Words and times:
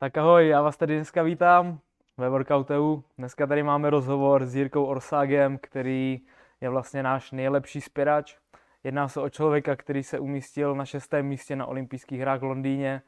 Tak 0.00 0.18
ahoj, 0.18 0.48
já 0.48 0.62
vás 0.62 0.76
tady 0.76 0.94
dneska 0.94 1.22
vítám 1.22 1.78
ve 2.16 2.28
Workouteu. 2.28 3.04
Dneska 3.18 3.46
tady 3.46 3.62
máme 3.62 3.90
rozhovor 3.90 4.46
s 4.46 4.56
Jirkou 4.56 4.84
Orságem, 4.84 5.58
který 5.58 6.20
je 6.60 6.68
vlastně 6.68 7.02
náš 7.02 7.32
nejlepší 7.32 7.80
spěrač. 7.80 8.36
Jedná 8.84 9.08
se 9.08 9.20
o 9.20 9.28
člověka, 9.28 9.76
který 9.76 10.02
se 10.02 10.18
umístil 10.18 10.74
na 10.74 10.84
šestém 10.84 11.26
místě 11.26 11.56
na 11.56 11.66
olympijských 11.66 12.20
hrách 12.20 12.40
v 12.40 12.44
Londýně, 12.44 13.02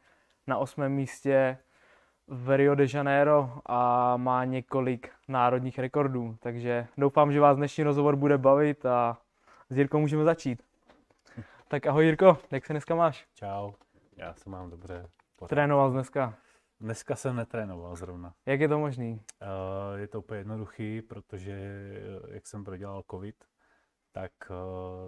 na 0.46 0.58
osmém 0.58 0.92
místě 0.92 1.58
v 2.28 2.56
Rio 2.56 2.74
de 2.74 2.86
Janeiro 2.94 3.52
a 3.66 4.16
má 4.16 4.44
několik 4.44 5.10
národních 5.28 5.78
rekordů. 5.78 6.36
Takže 6.40 6.86
doufám, 6.98 7.32
že 7.32 7.40
vás 7.40 7.56
dnešní 7.56 7.84
rozhovor 7.84 8.16
bude 8.16 8.38
bavit 8.38 8.86
a 8.86 9.18
s 9.68 9.78
Jirkou 9.78 10.00
můžeme 10.00 10.24
začít. 10.24 10.62
Tak 11.68 11.86
ahoj 11.86 12.04
Jirko, 12.04 12.38
jak 12.50 12.66
se 12.66 12.72
dneska 12.72 12.94
máš? 12.94 13.26
Čau, 13.34 13.72
já 14.16 14.34
se 14.34 14.50
mám 14.50 14.70
dobře. 14.70 15.06
Pořád. 15.36 15.48
Trénoval 15.48 15.90
dneska? 15.90 16.34
Dneska 16.80 17.16
jsem 17.16 17.36
netrénoval 17.36 17.96
zrovna. 17.96 18.34
Jak 18.46 18.60
je 18.60 18.68
to 18.68 18.78
možný? 18.78 19.12
Uh, 19.12 19.98
je 19.98 20.08
to 20.08 20.18
úplně 20.18 20.40
jednoduchý, 20.40 21.02
protože 21.02 21.52
eh, 21.52 22.34
jak 22.34 22.46
jsem 22.46 22.64
prodělal 22.64 23.04
covid, 23.10 23.44
tak 24.12 24.32
uh, 24.50 24.56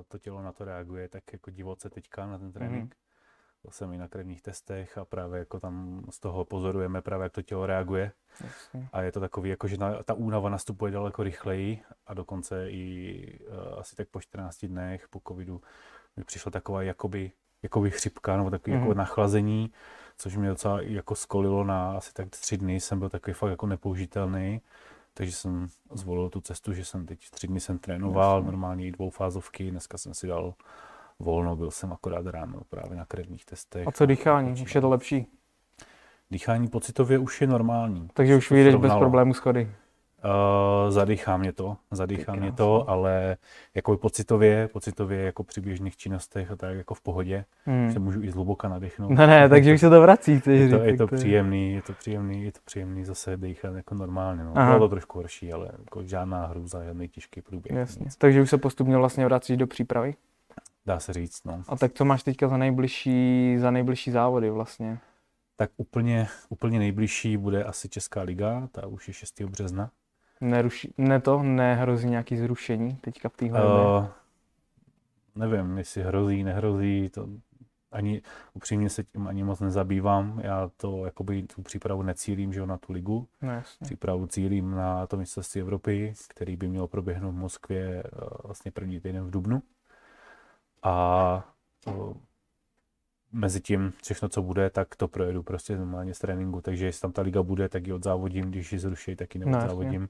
to 0.08 0.18
tělo 0.18 0.42
na 0.42 0.52
to 0.52 0.64
reaguje 0.64 1.08
tak 1.08 1.32
jako 1.32 1.50
divoce 1.50 1.90
teďka 1.90 2.26
na 2.26 2.38
ten 2.38 2.52
trénink. 2.52 2.94
Mm-hmm. 2.94 3.62
Byl 3.62 3.70
jsem 3.70 3.92
i 3.92 3.98
na 3.98 4.08
krevních 4.08 4.42
testech 4.42 4.98
a 4.98 5.04
právě 5.04 5.38
jako 5.38 5.60
tam 5.60 6.04
z 6.10 6.20
toho 6.20 6.44
pozorujeme 6.44 7.02
právě, 7.02 7.22
jak 7.24 7.32
to 7.32 7.42
tělo 7.42 7.66
reaguje. 7.66 8.12
Jasně. 8.40 8.88
A 8.92 9.02
je 9.02 9.12
to 9.12 9.20
takový, 9.20 9.50
jako 9.50 9.68
že 9.68 9.76
na, 9.76 10.02
ta 10.02 10.14
únava 10.14 10.48
nastupuje 10.48 10.92
daleko 10.92 11.22
rychleji 11.22 11.82
a 12.06 12.14
dokonce 12.14 12.70
i 12.70 13.38
uh, 13.48 13.78
asi 13.78 13.96
tak 13.96 14.08
po 14.08 14.20
14 14.20 14.64
dnech 14.64 15.08
po 15.08 15.20
covidu 15.28 15.62
mi 16.16 16.24
přišla 16.24 16.50
taková 16.50 16.82
jakoby, 16.82 17.32
jakoby 17.62 17.90
chřipka 17.90 18.36
nebo 18.36 18.50
takový 18.50 18.76
mm-hmm. 18.76 18.80
jako 18.80 18.88
mhm. 18.88 18.98
nachlazení, 18.98 19.72
což 20.22 20.36
mě 20.36 20.48
docela 20.48 20.80
jako 20.80 21.14
skolilo 21.14 21.64
na 21.64 21.96
asi 21.96 22.12
tak 22.12 22.30
tři 22.30 22.56
dny, 22.56 22.80
jsem 22.80 22.98
byl 22.98 23.08
takový 23.08 23.34
fakt 23.34 23.50
jako 23.50 23.66
nepoužitelný, 23.66 24.60
takže 25.14 25.32
jsem 25.32 25.68
zvolil 25.92 26.28
tu 26.28 26.40
cestu, 26.40 26.72
že 26.72 26.84
jsem 26.84 27.06
teď 27.06 27.30
tři 27.30 27.46
dny 27.46 27.60
jsem 27.60 27.78
trénoval, 27.78 28.36
Jasně. 28.36 28.46
normálně 28.46 28.86
i 28.86 28.90
dvoufázovky, 28.90 29.70
dneska 29.70 29.98
jsem 29.98 30.14
si 30.14 30.26
dal 30.26 30.54
volno, 31.18 31.56
byl 31.56 31.70
jsem 31.70 31.92
akorát 31.92 32.26
ráno 32.26 32.60
právě 32.68 32.98
na 32.98 33.04
krevních 33.04 33.44
testech. 33.44 33.88
A 33.88 33.92
co 33.92 34.06
dýchání, 34.06 34.62
už 34.62 34.74
je 34.74 34.80
to 34.80 34.88
lepší? 34.88 35.26
Dýchání 36.30 36.68
pocitově 36.68 37.18
už 37.18 37.40
je 37.40 37.46
normální. 37.46 38.08
Takže 38.14 38.36
už 38.36 38.50
vyjdeš 38.50 38.74
bez 38.74 38.92
problémů 38.92 39.34
schody. 39.34 39.70
Uh, 40.24 40.90
zadýchá 40.90 41.36
mě 41.36 41.52
to, 41.52 41.76
zadýchá 41.90 42.34
mě 42.34 42.52
to, 42.52 42.90
ale 42.90 43.36
jako 43.74 43.96
pocitově, 43.96 44.68
pocitově 44.72 45.22
jako 45.22 45.44
při 45.44 45.60
běžných 45.60 45.96
činnostech 45.96 46.50
a 46.50 46.56
tak 46.56 46.76
jako 46.76 46.94
v 46.94 47.00
pohodě, 47.00 47.44
hmm. 47.64 47.92
se 47.92 47.98
můžu 47.98 48.22
i 48.22 48.30
zhluboka 48.30 48.68
nadechnout. 48.68 49.10
Ne, 49.10 49.26
ne, 49.26 49.48
takže 49.48 49.74
už 49.74 49.80
se 49.80 49.90
to 49.90 50.00
vrací. 50.00 50.40
Ty 50.40 50.56
je 50.58 50.68
to, 50.68 50.76
je 50.76 50.96
to 50.96 51.06
příjemný, 51.06 51.72
je 51.72 51.82
to 51.82 51.92
příjemný, 51.92 52.44
je 52.44 52.52
to 52.52 52.60
příjemný 52.64 53.04
zase 53.04 53.36
dýchat 53.36 53.74
jako 53.74 53.94
normálně. 53.94 54.44
No. 54.44 54.52
Bylo 54.52 54.78
to 54.78 54.88
trošku 54.88 55.18
horší, 55.18 55.52
ale 55.52 55.70
jako 55.78 56.02
žádná 56.04 56.46
hrůza, 56.46 56.84
žádný 56.84 57.08
těžký 57.08 57.42
průběh. 57.42 57.76
Jasně. 57.76 58.04
Nic. 58.04 58.16
Takže 58.16 58.42
už 58.42 58.50
se 58.50 58.58
postupně 58.58 58.96
vlastně 58.96 59.24
vrací 59.24 59.56
do 59.56 59.66
přípravy? 59.66 60.14
Dá 60.86 61.00
se 61.00 61.12
říct, 61.12 61.44
no. 61.44 61.62
A 61.68 61.76
tak 61.76 61.92
co 61.92 62.04
máš 62.04 62.22
teďka 62.22 62.48
za 62.48 62.56
nejbližší, 62.56 63.56
za 63.58 63.70
nejbližší 63.70 64.10
závody 64.10 64.50
vlastně? 64.50 64.98
Tak 65.56 65.70
úplně, 65.76 66.28
úplně 66.48 66.78
nejbližší 66.78 67.36
bude 67.36 67.64
asi 67.64 67.88
Česká 67.88 68.22
liga, 68.22 68.68
ta 68.72 68.86
už 68.86 69.08
je 69.08 69.14
6. 69.14 69.40
března. 69.40 69.90
Neruší, 70.42 70.94
ne 70.98 71.20
to, 71.20 71.42
nehrozí 71.42 72.08
nějaký 72.10 72.36
zrušení 72.36 72.96
teďka 72.96 73.28
v 73.28 73.36
téhle 73.36 73.64
uh, 73.64 74.06
Nevím, 75.34 75.78
jestli 75.78 76.02
hrozí, 76.02 76.44
nehrozí, 76.44 77.08
to 77.08 77.28
ani 77.92 78.22
upřímně 78.54 78.90
se 78.90 79.04
tím 79.04 79.28
ani 79.28 79.44
moc 79.44 79.60
nezabývám. 79.60 80.40
Já 80.44 80.70
to 80.76 81.04
jakoby 81.04 81.42
tu 81.42 81.62
přípravu 81.62 82.02
necílím, 82.02 82.52
že 82.52 82.60
jo, 82.60 82.66
na 82.66 82.76
tu 82.76 82.92
ligu. 82.92 83.28
No, 83.42 83.52
jasně. 83.52 83.84
Přípravu 83.84 84.26
cílím 84.26 84.70
na 84.70 85.06
to 85.06 85.16
mistrovství 85.16 85.60
Evropy, 85.60 86.14
který 86.28 86.56
by 86.56 86.68
měl 86.68 86.86
proběhnout 86.86 87.32
v 87.32 87.38
Moskvě 87.38 88.02
uh, 88.02 88.28
vlastně 88.44 88.70
první 88.70 89.00
týden 89.00 89.24
v 89.24 89.30
Dubnu. 89.30 89.62
A 90.82 91.54
uh, 91.86 92.14
mezi 93.32 93.60
tím 93.60 93.92
všechno, 94.02 94.28
co 94.28 94.42
bude, 94.42 94.70
tak 94.70 94.96
to 94.96 95.08
projedu 95.08 95.42
prostě 95.42 95.76
normálně 95.76 96.14
z 96.14 96.18
tréninku, 96.18 96.60
takže 96.60 96.86
jestli 96.86 97.00
tam 97.00 97.12
ta 97.12 97.22
liga 97.22 97.42
bude, 97.42 97.68
tak 97.68 97.86
ji 97.86 97.92
odzávodím, 97.92 98.50
když 98.50 98.72
ji 98.72 98.78
zruší, 98.78 99.16
tak 99.16 99.34
ji 99.34 99.44
neodzávodím. 99.44 100.00
No, 100.00 100.08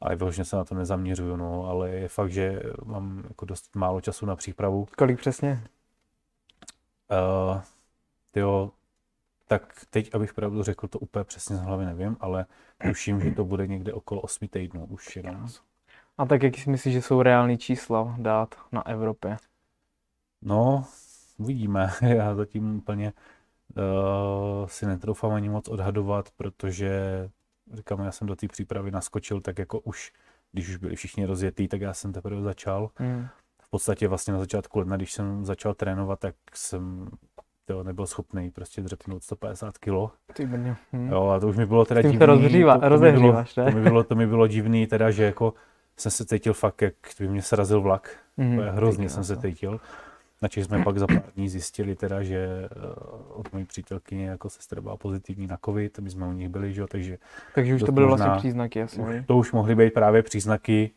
ale 0.00 0.16
vyloženě 0.16 0.44
se 0.44 0.56
na 0.56 0.64
to 0.64 0.74
nezaměřuju, 0.74 1.36
no, 1.36 1.66
ale 1.66 1.90
je 1.90 2.08
fakt, 2.08 2.30
že 2.30 2.62
mám 2.84 3.24
jako 3.28 3.44
dost 3.44 3.76
málo 3.76 4.00
času 4.00 4.26
na 4.26 4.36
přípravu. 4.36 4.86
Kolik 4.98 5.18
přesně? 5.18 5.64
Uh, 7.50 7.60
jo, 8.36 8.70
tak 9.48 9.72
teď, 9.90 10.14
abych 10.14 10.34
pravdu 10.34 10.62
řekl, 10.62 10.88
to 10.88 10.98
úplně 10.98 11.24
přesně 11.24 11.56
z 11.56 11.60
hlavy 11.60 11.84
nevím, 11.84 12.16
ale 12.20 12.46
tuším, 12.88 13.20
že 13.20 13.30
to 13.30 13.44
bude 13.44 13.66
někde 13.66 13.92
okolo 13.92 14.20
8 14.20 14.48
týdnů 14.48 14.86
už 14.86 15.16
jenom. 15.16 15.48
A 16.18 16.26
tak 16.26 16.42
jak 16.42 16.56
si 16.56 16.70
myslíš, 16.70 16.94
že 16.94 17.02
jsou 17.02 17.22
reální 17.22 17.58
čísla 17.58 18.16
dát 18.18 18.54
na 18.72 18.86
Evropě? 18.86 19.36
No, 20.42 20.84
uvidíme. 21.38 21.90
Já 22.02 22.34
zatím 22.34 22.76
úplně 22.76 23.12
uh, 23.76 24.66
si 24.66 24.86
netroufám 24.86 25.32
ani 25.32 25.48
moc 25.48 25.68
odhadovat, 25.68 26.30
protože 26.36 26.90
říkám, 27.72 28.00
já 28.00 28.12
jsem 28.12 28.26
do 28.26 28.36
té 28.36 28.48
přípravy 28.48 28.90
naskočil 28.90 29.40
tak 29.40 29.58
jako 29.58 29.80
už, 29.80 30.12
když 30.52 30.68
už 30.68 30.76
byli 30.76 30.96
všichni 30.96 31.26
rozjetý, 31.26 31.68
tak 31.68 31.80
já 31.80 31.94
jsem 31.94 32.12
teprve 32.12 32.42
začal. 32.42 32.90
Mm. 32.98 33.26
V 33.62 33.70
podstatě 33.70 34.08
vlastně 34.08 34.32
na 34.32 34.38
začátku 34.38 34.78
ledna, 34.78 34.96
když 34.96 35.12
jsem 35.12 35.44
začal 35.44 35.74
trénovat, 35.74 36.20
tak 36.20 36.34
jsem 36.54 37.08
to 37.64 37.82
nebyl 37.82 38.06
schopný 38.06 38.50
prostě 38.50 38.82
dřepnout 38.82 39.22
150 39.22 39.78
kg. 39.78 39.90
Ty 40.32 40.46
brně. 40.46 40.76
Hmm. 40.92 41.10
Jo, 41.10 41.28
a 41.28 41.40
to 41.40 41.48
už 41.48 41.56
mi 41.56 41.66
bylo 41.66 41.84
teda 41.84 42.02
divný. 42.02 42.18
Rozhříva, 42.26 42.78
to, 42.78 42.98
to, 42.98 42.98
mi 43.00 43.12
bylo, 43.12 43.44
to, 43.54 43.70
mi 43.70 43.82
bylo, 43.82 44.04
to 44.04 44.14
mi 44.14 44.26
bylo 44.26 44.46
divný, 44.46 44.86
teda, 44.86 45.10
že 45.10 45.24
jako 45.24 45.54
jsem 45.96 46.10
se 46.10 46.24
cítil 46.24 46.52
fakt, 46.52 46.82
jak 46.82 46.94
by 47.18 47.28
mě 47.28 47.42
srazil 47.42 47.80
vlak. 47.80 48.16
Mm, 48.36 48.58
hrozně 48.58 49.08
jsem 49.08 49.24
se 49.24 49.36
cítil. 49.36 49.80
Načež 50.42 50.64
jsme 50.64 50.84
pak 50.84 50.98
za 50.98 51.06
pár 51.06 51.22
dní 51.34 51.48
zjistili 51.48 51.96
teda, 51.96 52.22
že 52.22 52.68
uh, 52.76 53.40
od 53.40 53.52
mojí 53.52 53.64
přítelkyně 53.64 54.26
jako 54.26 54.50
sestra 54.50 54.80
byla 54.80 54.96
pozitivní 54.96 55.46
na 55.46 55.58
covid, 55.64 55.98
my 55.98 56.10
jsme 56.10 56.26
u 56.26 56.32
nich 56.32 56.48
byli, 56.48 56.74
že 56.74 56.80
jo, 56.80 56.86
takže... 56.86 57.18
Takže 57.54 57.74
už 57.74 57.82
to 57.82 57.92
byly 57.92 58.06
vlastně 58.06 58.30
příznaky 58.36 58.82
asi, 58.82 59.00
už, 59.00 59.14
To 59.26 59.36
už 59.36 59.52
mohly 59.52 59.74
být 59.74 59.94
právě 59.94 60.22
příznaky 60.22 60.90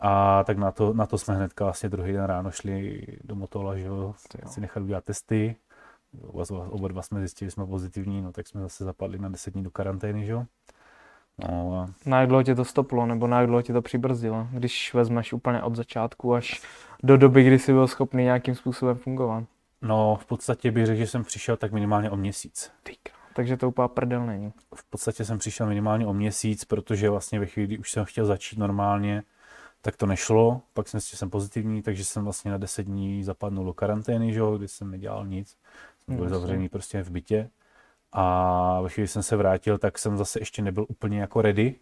a 0.00 0.44
tak 0.44 0.58
na 0.58 0.70
to, 0.70 0.92
na 0.94 1.06
to 1.06 1.18
jsme 1.18 1.34
hnedka 1.34 1.64
vlastně 1.64 1.88
druhý 1.88 2.12
den 2.12 2.24
ráno 2.24 2.50
šli 2.50 3.06
do 3.24 3.34
Motola, 3.34 3.76
že 3.76 3.86
jo, 3.86 4.14
si 4.46 4.60
nechali 4.60 4.84
udělat 4.84 5.04
testy. 5.04 5.56
Oba, 6.22 6.44
oba 6.68 6.88
dva 6.88 7.02
jsme 7.02 7.18
zjistili, 7.20 7.46
že 7.46 7.50
jsme 7.50 7.66
pozitivní, 7.66 8.22
no 8.22 8.32
tak 8.32 8.46
jsme 8.46 8.60
zase 8.60 8.84
zapadli 8.84 9.18
na 9.18 9.28
10 9.28 9.54
dní 9.54 9.62
do 9.62 9.70
karantény, 9.70 10.24
že 10.26 10.32
jo. 10.32 10.46
No, 11.38 11.78
a... 11.80 11.92
Na 12.06 12.20
jak 12.20 12.28
dlouho 12.28 12.42
tě 12.42 12.54
to 12.54 12.64
stoplo, 12.64 13.06
nebo 13.06 13.26
na 13.26 13.38
jak 13.38 13.46
dlouho 13.46 13.62
tě 13.62 13.72
to 13.72 13.82
přibrzdilo, 13.82 14.48
když 14.52 14.94
vezmeš 14.94 15.32
úplně 15.32 15.62
od 15.62 15.76
začátku 15.76 16.34
až 16.34 16.62
do 17.02 17.16
doby, 17.16 17.44
kdy 17.44 17.58
jsi 17.58 17.72
byl 17.72 17.88
schopný 17.88 18.24
nějakým 18.24 18.54
způsobem 18.54 18.96
fungovat? 18.96 19.44
No, 19.82 20.16
v 20.20 20.26
podstatě 20.26 20.70
bych 20.70 20.86
řekl, 20.86 20.98
že 20.98 21.06
jsem 21.06 21.24
přišel 21.24 21.56
tak 21.56 21.72
minimálně 21.72 22.10
o 22.10 22.16
měsíc. 22.16 22.70
Tyka. 22.82 23.12
Takže 23.34 23.56
to 23.56 23.68
úplně 23.68 23.88
prdel 23.88 24.26
není. 24.26 24.52
V 24.74 24.84
podstatě 24.90 25.24
jsem 25.24 25.38
přišel 25.38 25.66
minimálně 25.66 26.06
o 26.06 26.12
měsíc, 26.12 26.64
protože 26.64 27.10
vlastně 27.10 27.40
ve 27.40 27.46
chvíli, 27.46 27.66
kdy 27.66 27.78
už 27.78 27.90
jsem 27.90 28.04
chtěl 28.04 28.26
začít 28.26 28.58
normálně, 28.58 29.22
tak 29.82 29.96
to 29.96 30.06
nešlo. 30.06 30.60
Pak 30.74 30.88
jsem 30.88 31.00
jsem 31.00 31.30
pozitivní, 31.30 31.82
takže 31.82 32.04
jsem 32.04 32.24
vlastně 32.24 32.50
na 32.50 32.58
10 32.58 32.82
dní 32.82 33.24
zapadnul 33.24 33.64
do 33.64 33.72
karantény, 33.72 34.32
že, 34.32 34.40
kdy 34.58 34.68
jsem 34.68 34.90
nedělal 34.90 35.26
nic. 35.26 35.56
Jsem 36.04 36.16
byl 36.16 36.28
zavřený 36.28 36.68
prostě 36.68 37.02
v 37.02 37.10
bytě. 37.10 37.50
A 38.12 38.80
ve 38.80 38.88
chvíli 38.88 39.08
jsem 39.08 39.22
se 39.22 39.36
vrátil, 39.36 39.78
tak 39.78 39.98
jsem 39.98 40.16
zase 40.16 40.40
ještě 40.40 40.62
nebyl 40.62 40.86
úplně 40.88 41.20
jako 41.20 41.42
ready. 41.42 41.74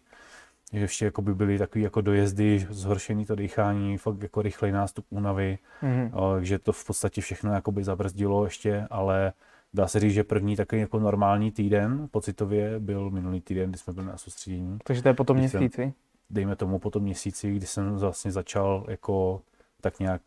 Že 0.73 0.79
ještě 0.79 1.05
jako 1.05 1.21
by 1.21 1.35
byly 1.35 1.57
takový 1.57 1.83
jako 1.83 2.01
dojezdy, 2.01 2.67
zhoršený 2.69 3.25
to 3.25 3.35
dýchání, 3.35 3.97
fakt 3.97 4.23
jako 4.23 4.41
rychlej 4.41 4.71
nástup 4.71 5.05
únavy, 5.09 5.57
mm-hmm. 5.83 6.31
takže 6.31 6.59
to 6.59 6.73
v 6.73 6.85
podstatě 6.85 7.21
všechno 7.21 7.53
jako 7.53 7.71
by 7.71 7.83
zabrzdilo 7.83 8.43
ještě, 8.43 8.87
ale 8.89 9.33
dá 9.73 9.87
se 9.87 9.99
říct, 9.99 10.13
že 10.13 10.23
první 10.23 10.55
takový 10.55 10.81
jako 10.81 10.99
normální 10.99 11.51
týden 11.51 12.07
pocitově 12.11 12.79
byl 12.79 13.09
minulý 13.09 13.41
týden, 13.41 13.69
kdy 13.69 13.79
jsme 13.79 13.93
byli 13.93 14.05
na 14.05 14.17
soustředění. 14.17 14.77
Takže 14.83 15.01
to 15.01 15.07
je 15.07 15.13
po 15.13 15.23
tom 15.23 15.37
měsíci? 15.37 15.69
Jsem, 15.75 15.93
dejme 16.29 16.55
tomu 16.55 16.79
po 16.79 16.89
tom 16.89 17.03
měsíci, 17.03 17.55
kdy 17.55 17.65
jsem 17.65 17.97
vlastně 17.97 18.31
začal 18.31 18.85
jako 18.87 19.41
tak 19.81 19.99
nějak 19.99 20.21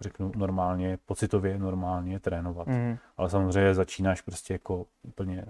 řeknu 0.00 0.32
normálně, 0.36 0.98
pocitově 1.06 1.58
normálně 1.58 2.20
trénovat. 2.20 2.66
Mm. 2.66 2.96
Ale 3.16 3.30
samozřejmě 3.30 3.74
začínáš 3.74 4.20
prostě 4.20 4.54
jako 4.54 4.86
úplně 5.02 5.44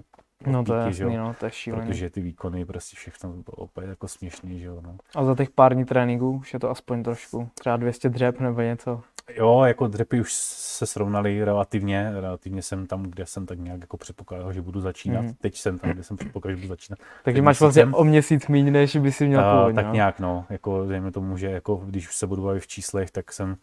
No 0.47 0.65
to 0.65 0.75
je 0.75 0.87
jasný, 0.87 1.17
no, 1.17 1.35
to 1.41 1.47
je 1.47 1.51
šílený. 1.51 1.87
Protože 1.87 2.11
ty 2.11 2.21
výkony, 2.21 2.65
prostě 2.65 2.97
všechno 2.97 3.31
bylo 3.31 3.45
opět 3.45 3.89
jako 3.89 4.09
směšný, 4.09 4.61
že 4.61 4.67
jo, 4.67 4.81
no. 4.81 4.97
A 5.15 5.25
za 5.25 5.35
těch 5.35 5.51
pár 5.51 5.75
dní 5.75 5.85
tréninků 5.85 6.31
už 6.31 6.53
je 6.53 6.59
to 6.59 6.71
aspoň 6.71 7.03
trošku, 7.03 7.49
třeba 7.55 7.77
200 7.77 8.09
dřep 8.09 8.41
nebo 8.41 8.61
něco? 8.61 9.03
Jo, 9.37 9.63
jako 9.65 9.89
dřepy 9.89 10.21
už 10.21 10.33
se 10.33 10.87
srovnaly 10.87 11.45
relativně, 11.45 12.13
relativně 12.21 12.63
jsem 12.63 12.87
tam, 12.87 13.03
kde 13.03 13.27
jsem 13.27 13.47
tak 13.47 13.59
nějak 13.59 13.81
jako 13.81 13.97
předpokládal, 13.97 14.53
že 14.53 14.63
budu 14.63 14.81
začínat. 14.81 15.23
Mm. 15.23 15.35
Teď 15.41 15.57
jsem 15.57 15.79
tam, 15.79 15.91
kde 15.91 16.03
jsem 16.03 16.17
předpokládal, 16.17 16.57
že 16.57 16.61
budu 16.61 16.69
začínat. 16.69 16.99
Takže 17.23 17.43
máš 17.43 17.61
vlastně 17.61 17.83
jsem, 17.83 17.95
o 17.95 18.05
měsíc 18.05 18.49
méně, 18.49 18.71
než 18.71 18.97
by 18.97 19.13
si 19.13 19.27
měl 19.27 19.43
původně. 19.53 19.75
Tak 19.75 19.87
no? 19.87 19.93
nějak, 19.93 20.21
no, 20.21 20.47
jako 20.51 20.87
dejme 20.87 21.11
tomu, 21.11 21.37
že 21.37 21.51
jako 21.51 21.77
když 21.77 22.09
už 22.09 22.17
se 22.17 22.27
budu 22.27 22.43
bavit 22.43 22.63
v 22.63 22.67
číslech, 22.67 23.11
tak 23.11 23.33
jsem 23.33 23.51
uh, 23.51 23.57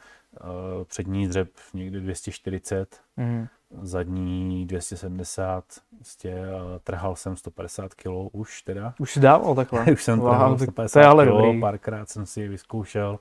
přední 0.84 1.28
dřep 1.28 1.50
někdy 1.74 2.00
240, 2.00 3.00
mm 3.18 3.48
zadní 3.82 4.66
270, 4.66 5.64
prostě 5.96 6.38
trhal 6.84 7.16
jsem 7.16 7.38
150 7.38 7.94
kg 7.94 8.08
už 8.32 8.62
teda. 8.62 8.94
Už 9.00 9.18
dával 9.18 9.56
takhle? 9.56 9.86
už 9.94 10.04
jsem 10.04 10.20
wow, 10.20 10.30
trhal 10.30 10.58
150 10.58 10.94
to 10.94 11.00
je 11.00 11.06
ale 11.06 11.26
kg, 11.26 11.32
dobrý. 11.32 11.60
párkrát 11.60 12.10
jsem 12.10 12.26
si 12.26 12.42
je 12.42 12.50
vyzkoušel. 12.50 13.20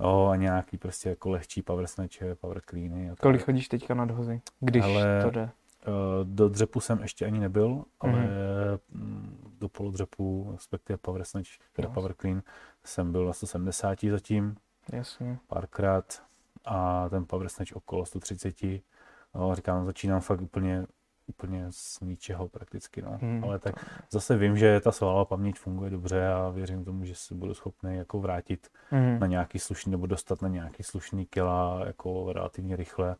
Jo, 0.00 0.28
a 0.32 0.36
nějaký 0.36 0.78
prostě 0.78 1.08
jako 1.08 1.30
lehčí 1.30 1.62
power 1.62 1.86
snatche, 1.86 2.34
power 2.34 2.60
cleany. 2.70 3.10
A 3.10 3.16
Kolik 3.16 3.44
chodíš 3.44 3.68
teďka 3.68 3.94
na 3.94 4.04
dhozy, 4.04 4.40
když 4.60 4.84
ale, 4.84 5.22
to 5.22 5.30
jde? 5.30 5.50
Eh, 5.82 5.90
do 6.24 6.48
dřepu 6.48 6.80
jsem 6.80 7.02
ještě 7.02 7.26
ani 7.26 7.38
nebyl, 7.38 7.84
ale 8.00 8.12
mm-hmm. 8.12 8.78
do 9.58 9.68
polodřepu, 9.68 10.50
respektive 10.52 10.96
power 10.96 11.24
snatch, 11.24 11.48
teda 11.72 11.88
power 11.88 12.14
clean, 12.14 12.42
jsem 12.84 13.12
byl 13.12 13.26
na 13.26 13.32
170 13.32 13.98
zatím. 14.10 14.56
Jasně. 14.92 15.38
Párkrát 15.46 16.22
a 16.64 17.08
ten 17.08 17.24
power 17.26 17.48
snatch 17.48 17.72
okolo 17.72 18.06
130. 18.06 18.54
No, 19.34 19.54
říkám, 19.54 19.86
začínám 19.86 20.20
fakt 20.20 20.40
úplně, 20.40 20.86
úplně 21.28 21.66
z 21.70 22.00
ničeho 22.00 22.48
prakticky, 22.48 23.02
no. 23.02 23.18
Hmm. 23.22 23.44
Ale 23.44 23.58
tak 23.58 23.74
zase 24.10 24.36
vím, 24.36 24.56
že 24.56 24.80
ta 24.80 24.92
svalová 24.92 25.24
paměť 25.24 25.56
funguje 25.56 25.90
dobře 25.90 26.28
a 26.28 26.48
věřím 26.48 26.84
tomu, 26.84 27.04
že 27.04 27.14
se 27.14 27.34
budu 27.34 27.54
schopný 27.54 27.96
jako 27.96 28.20
vrátit 28.20 28.68
hmm. 28.90 29.18
na 29.18 29.26
nějaký 29.26 29.58
slušný, 29.58 29.92
nebo 29.92 30.06
dostat 30.06 30.42
na 30.42 30.48
nějaký 30.48 30.82
slušný 30.82 31.26
kila 31.26 31.82
jako 31.86 32.32
relativně 32.32 32.76
rychle 32.76 33.16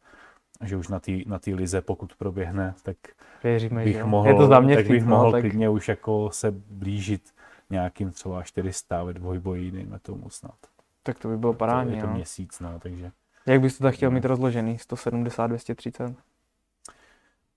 že 0.64 0.76
už 0.76 0.88
na 0.88 1.00
té 1.00 1.12
na 1.26 1.38
tý 1.38 1.54
lize, 1.54 1.80
pokud 1.80 2.16
proběhne, 2.16 2.74
tak 2.82 2.96
Věříme, 3.44 3.84
bych 3.84 3.96
že 3.96 4.04
mohl, 4.04 4.28
je 4.28 4.34
to 4.34 4.46
za 4.46 4.60
mě 4.60 4.76
tak 4.76 4.86
bych 4.88 5.04
no, 5.04 5.08
mohl 5.08 5.32
tak... 5.32 5.40
klidně 5.40 5.68
už 5.68 5.88
jako 5.88 6.30
se 6.32 6.50
blížit 6.50 7.34
nějakým 7.70 8.10
třeba 8.10 8.42
400 8.42 9.04
ve 9.04 9.12
dvojboji, 9.12 9.70
dejme 9.70 9.98
tomu 9.98 10.30
snad. 10.30 10.56
Tak 11.02 11.18
to 11.18 11.28
by 11.28 11.36
bylo 11.36 11.54
parádní, 11.54 11.94
Je 11.94 12.00
to 12.00 12.06
no. 12.06 12.14
měsíc, 12.14 12.60
no, 12.60 12.78
takže... 12.78 13.10
Jak 13.46 13.60
bys 13.60 13.78
to 13.78 13.84
tak 13.84 13.94
chtěl 13.94 14.10
mít 14.10 14.24
rozložený? 14.24 14.78
170, 14.78 15.46
230? 15.46 16.14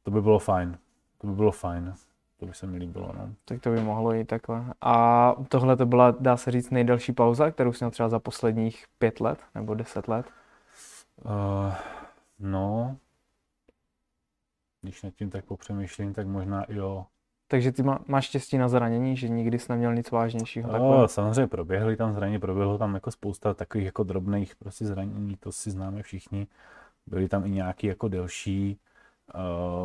To 0.03 0.11
by 0.11 0.21
bylo 0.21 0.39
fajn. 0.39 0.77
To 1.17 1.27
by 1.27 1.33
bylo 1.33 1.51
fajn. 1.51 1.93
To 2.37 2.45
by 2.45 2.53
se 2.53 2.67
mi 2.67 2.77
líbilo, 2.77 3.13
no. 3.17 3.33
Tak 3.45 3.61
to 3.61 3.69
by 3.69 3.81
mohlo 3.81 4.13
jít 4.13 4.25
takhle. 4.25 4.65
A 4.81 5.35
tohle 5.49 5.77
to 5.77 5.85
byla, 5.85 6.11
dá 6.11 6.37
se 6.37 6.51
říct, 6.51 6.69
nejdelší 6.69 7.13
pauza, 7.13 7.51
kterou 7.51 7.73
jsi 7.73 7.83
měl 7.83 7.91
třeba 7.91 8.09
za 8.09 8.19
posledních 8.19 8.85
pět 8.97 9.19
let 9.19 9.39
nebo 9.55 9.73
deset 9.75 10.07
let? 10.07 10.25
Uh, 11.25 11.73
no, 12.39 12.97
když 14.81 15.03
nad 15.03 15.13
tím 15.13 15.29
tak 15.29 15.45
popřemýšlím, 15.45 16.13
tak 16.13 16.27
možná 16.27 16.63
i 16.63 16.75
jo. 16.75 17.05
Takže 17.47 17.71
ty 17.71 17.83
má, 17.83 17.99
máš 18.07 18.25
štěstí 18.25 18.57
na 18.57 18.67
zranění, 18.67 19.17
že 19.17 19.29
nikdy 19.29 19.59
jsi 19.59 19.71
neměl 19.71 19.95
nic 19.95 20.11
vážnějšího? 20.11 20.71
No, 20.71 21.07
samozřejmě 21.07 21.47
proběhly 21.47 21.97
tam 21.97 22.13
zranění, 22.13 22.39
proběhlo 22.39 22.77
tam 22.77 22.93
jako 22.93 23.11
spousta 23.11 23.53
takových 23.53 23.85
jako 23.85 24.03
drobných 24.03 24.55
prostě 24.55 24.85
zranění, 24.85 25.37
to 25.37 25.51
si 25.51 25.71
známe 25.71 26.03
všichni. 26.03 26.47
Byly 27.05 27.27
tam 27.27 27.45
i 27.45 27.49
nějaký 27.49 27.87
jako 27.87 28.07
delší, 28.07 28.79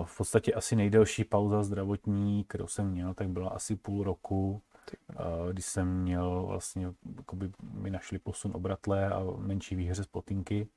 v 0.04 0.16
podstatě 0.16 0.54
asi 0.54 0.76
nejdelší 0.76 1.25
pauza 1.25 1.62
zdravotní, 1.62 2.44
kterou 2.44 2.66
jsem 2.66 2.90
měl, 2.90 3.14
tak 3.14 3.28
byla 3.28 3.50
asi 3.50 3.76
půl 3.76 4.04
roku, 4.04 4.62
uh, 5.10 5.52
když 5.52 5.64
jsem 5.64 6.02
měl 6.02 6.44
vlastně, 6.46 6.93
jakoby 7.16 7.50
mi 7.72 7.90
našli 7.90 8.19
posun 8.19 8.52
obratle 8.54 9.10
a 9.10 9.25
menší 9.37 9.76
výhře 9.76 10.04
z 10.04 10.06
potinky. 10.06 10.69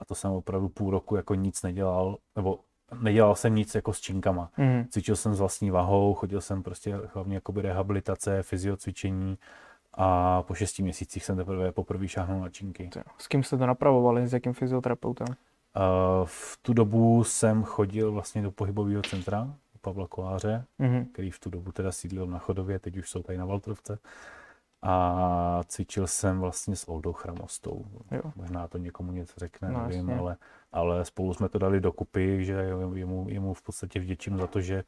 A 0.00 0.04
to 0.04 0.14
jsem 0.14 0.30
opravdu 0.30 0.68
půl 0.68 0.90
roku 0.90 1.16
jako 1.16 1.34
nic 1.34 1.62
nedělal, 1.62 2.18
nebo 2.36 2.60
nedělal 3.00 3.34
jsem 3.34 3.54
nic 3.54 3.74
jako 3.74 3.92
s 3.92 4.00
činkama. 4.00 4.50
Mm. 4.56 4.84
Cvičil 4.90 5.16
jsem 5.16 5.34
s 5.34 5.38
vlastní 5.38 5.70
vahou, 5.70 6.14
chodil 6.14 6.40
jsem 6.40 6.62
prostě 6.62 7.00
hlavně 7.14 7.34
jakoby 7.34 7.62
rehabilitace, 7.62 8.42
fyziocvičení 8.42 9.38
a 9.94 10.42
po 10.42 10.54
šesti 10.54 10.82
měsících 10.82 11.24
jsem 11.24 11.36
teprve 11.36 11.72
poprvé 11.72 12.08
šáhnul 12.08 12.40
na 12.40 12.48
činky. 12.48 12.90
S 13.18 13.28
kým 13.28 13.42
jste 13.42 13.56
to 13.56 13.66
napravovali, 13.66 14.28
s 14.28 14.32
jakým 14.32 14.52
fyzioterapeutem? 14.52 15.26
V 16.24 16.58
tu 16.62 16.72
dobu 16.72 17.24
jsem 17.24 17.62
chodil 17.62 18.12
vlastně 18.12 18.42
do 18.42 18.50
pohybového 18.50 19.02
centra 19.02 19.54
u 19.74 19.78
Pavla 19.80 20.08
Koláře, 20.08 20.64
mm-hmm. 20.80 21.06
který 21.12 21.30
v 21.30 21.38
tu 21.38 21.50
dobu 21.50 21.72
teda 21.72 21.92
sídlil 21.92 22.26
na 22.26 22.38
Chodově, 22.38 22.78
teď 22.78 22.96
už 22.96 23.10
jsou 23.10 23.22
tady 23.22 23.38
na 23.38 23.44
Valtrovce 23.44 23.98
a 24.82 25.60
cvičil 25.66 26.06
jsem 26.06 26.40
vlastně 26.40 26.76
s 26.76 26.88
Oldou 26.88 27.12
Chramostou. 27.12 27.84
Jo. 28.10 28.22
Možná 28.36 28.68
to 28.68 28.78
někomu 28.78 29.12
něco 29.12 29.32
řekne, 29.36 29.70
no, 29.70 29.86
nevím, 29.86 30.10
ale, 30.10 30.36
ale 30.72 31.04
spolu 31.04 31.34
jsme 31.34 31.48
to 31.48 31.58
dali 31.58 31.80
dokupy, 31.80 32.44
že 32.44 32.52
jemu, 32.94 33.28
jemu 33.28 33.54
v 33.54 33.62
podstatě 33.62 34.00
vděčím 34.00 34.36
za 34.36 34.46
to, 34.46 34.60
že 34.60 34.84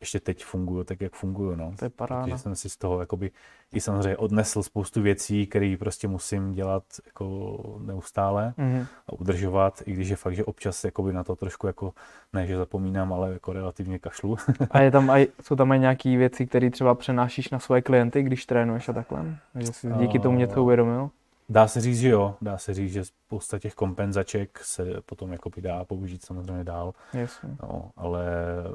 ještě 0.00 0.20
teď 0.20 0.44
fungují 0.44 0.84
tak, 0.84 1.00
jak 1.00 1.12
fungují. 1.12 1.56
No. 1.56 1.72
To 1.78 1.84
je 1.84 1.88
paráda. 1.88 2.22
Protože 2.22 2.38
jsem 2.38 2.54
si 2.56 2.68
z 2.68 2.76
toho 2.76 3.00
jakoby, 3.00 3.30
i 3.72 3.80
samozřejmě 3.80 4.16
odnesl 4.16 4.62
spoustu 4.62 5.02
věcí, 5.02 5.46
které 5.46 5.76
prostě 5.78 6.08
musím 6.08 6.52
dělat 6.52 6.84
jako 7.06 7.56
neustále 7.84 8.54
mm-hmm. 8.58 8.86
a 9.06 9.12
udržovat, 9.12 9.82
i 9.86 9.92
když 9.92 10.08
je 10.08 10.16
fakt, 10.16 10.34
že 10.34 10.44
občas 10.44 10.84
jakoby 10.84 11.12
na 11.12 11.24
to 11.24 11.36
trošku 11.36 11.66
jako, 11.66 11.92
ne, 12.32 12.46
že 12.46 12.56
zapomínám, 12.56 13.12
ale 13.12 13.32
jako 13.32 13.52
relativně 13.52 13.98
kašlu. 13.98 14.36
a 14.70 14.80
je 14.80 14.90
tam 14.90 15.10
aj, 15.10 15.26
jsou 15.42 15.56
tam 15.56 15.70
aj 15.70 15.78
nějaké 15.78 16.16
věci, 16.16 16.46
které 16.46 16.70
třeba 16.70 16.94
přenášíš 16.94 17.50
na 17.50 17.58
svoje 17.58 17.82
klienty, 17.82 18.22
když 18.22 18.46
trénuješ 18.46 18.88
a 18.88 18.92
takhle? 18.92 19.38
Že 19.54 19.66
jsi 19.66 19.88
díky 19.98 20.18
tomu 20.18 20.38
něco 20.38 20.62
uvědomil? 20.62 21.10
Dá 21.48 21.68
se 21.68 21.80
říct, 21.80 22.00
že 22.00 22.08
jo. 22.08 22.34
Dá 22.40 22.58
se 22.58 22.74
říct, 22.74 22.92
že 22.92 23.04
spousta 23.04 23.58
těch 23.58 23.74
kompenzaček 23.74 24.58
se 24.62 24.86
potom 25.06 25.32
jako 25.32 25.50
dá 25.60 25.84
použít 25.84 26.24
samozřejmě 26.24 26.64
dál. 26.64 26.94
Jasně. 27.12 27.56
No, 27.62 27.90
ale 27.96 28.26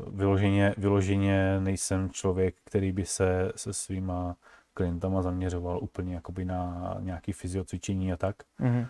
vyloženě, 0.07 0.75
vyloženě 0.77 1.59
nejsem 1.59 2.09
člověk, 2.09 2.55
který 2.63 2.91
by 2.91 3.05
se 3.05 3.51
se 3.55 3.73
svýma 3.73 4.35
klientama 4.73 5.21
zaměřoval 5.21 5.79
úplně 5.81 6.15
jakoby 6.15 6.45
na 6.45 6.95
nějaký 6.99 7.31
fyziocvičení 7.31 8.13
a 8.13 8.17
tak. 8.17 8.35
Mm-hmm. 8.59 8.87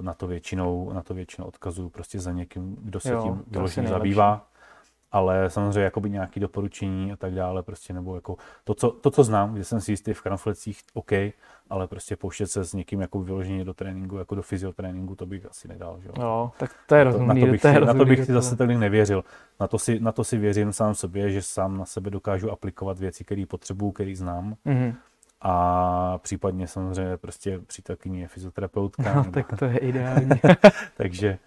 Na 0.00 0.14
to 0.14 0.26
většinou, 0.26 0.92
na 0.92 1.02
to 1.02 1.14
většinou 1.14 1.46
odkazuju 1.46 1.88
prostě 1.88 2.20
za 2.20 2.32
někým, 2.32 2.76
kdo 2.80 3.00
se 3.00 3.12
jo, 3.12 3.22
tím 3.22 3.44
vyloženě 3.46 3.88
zabývá 3.88 4.50
ale 5.14 5.50
samozřejmě 5.50 5.80
jakoby 5.80 6.10
nějaké 6.10 6.40
doporučení 6.40 7.12
a 7.12 7.16
tak 7.16 7.34
dále, 7.34 7.62
prostě 7.62 7.92
nebo 7.92 8.14
jako 8.14 8.36
to, 8.64 8.74
co, 8.74 8.90
to, 8.90 9.10
co 9.10 9.24
znám, 9.24 9.58
že 9.58 9.64
jsem 9.64 9.80
si 9.80 9.92
jistý 9.92 10.12
v 10.12 10.22
kramflecích, 10.22 10.80
OK, 10.94 11.12
ale 11.70 11.86
prostě 11.86 12.16
pouštět 12.16 12.46
se 12.46 12.64
s 12.64 12.72
někým 12.72 13.00
jako 13.00 13.20
vyloženě 13.20 13.64
do 13.64 13.74
tréninku, 13.74 14.16
jako 14.16 14.34
do 14.34 14.42
fyziotréninku, 14.42 15.14
to 15.14 15.26
bych 15.26 15.46
asi 15.46 15.68
nedal. 15.68 16.00
Že? 16.00 16.08
No, 16.18 16.52
tak 16.58 16.70
to 16.86 16.94
je 16.94 17.04
rozumný. 17.04 17.40
Na 17.40 17.46
to 17.46 17.52
bych, 17.52 17.60
to 17.62 17.68
je 17.68 17.74
si, 17.74 17.78
rozumný, 17.80 17.98
na 17.98 18.04
to 18.04 18.08
bych 18.08 18.24
si 18.24 18.32
zase 18.32 18.56
tolik 18.56 18.78
nevěřil. 18.78 19.24
Na 19.60 19.68
to, 19.68 19.78
si, 19.78 20.00
na 20.00 20.12
to 20.12 20.24
si 20.24 20.38
věřím 20.38 20.72
sám 20.72 20.94
sobě, 20.94 21.30
že 21.30 21.42
sám 21.42 21.76
na 21.76 21.84
sebe 21.84 22.10
dokážu 22.10 22.50
aplikovat 22.50 22.98
věci, 22.98 23.24
které 23.24 23.44
potřebuju, 23.46 23.92
které 23.92 24.16
znám. 24.16 24.54
Mm-hmm 24.66 24.94
a 25.46 26.18
případně 26.22 26.66
samozřejmě 26.66 27.16
prostě 27.16 27.58
přítelkyně 27.66 28.20
je 28.20 28.28
fyzioterapeutka. 28.28 29.14
No, 29.14 29.22
nebo... 29.22 29.30
tak 29.30 29.58
to 29.58 29.64
je 29.64 29.78
ideální. 29.78 30.28
takže, 30.96 31.38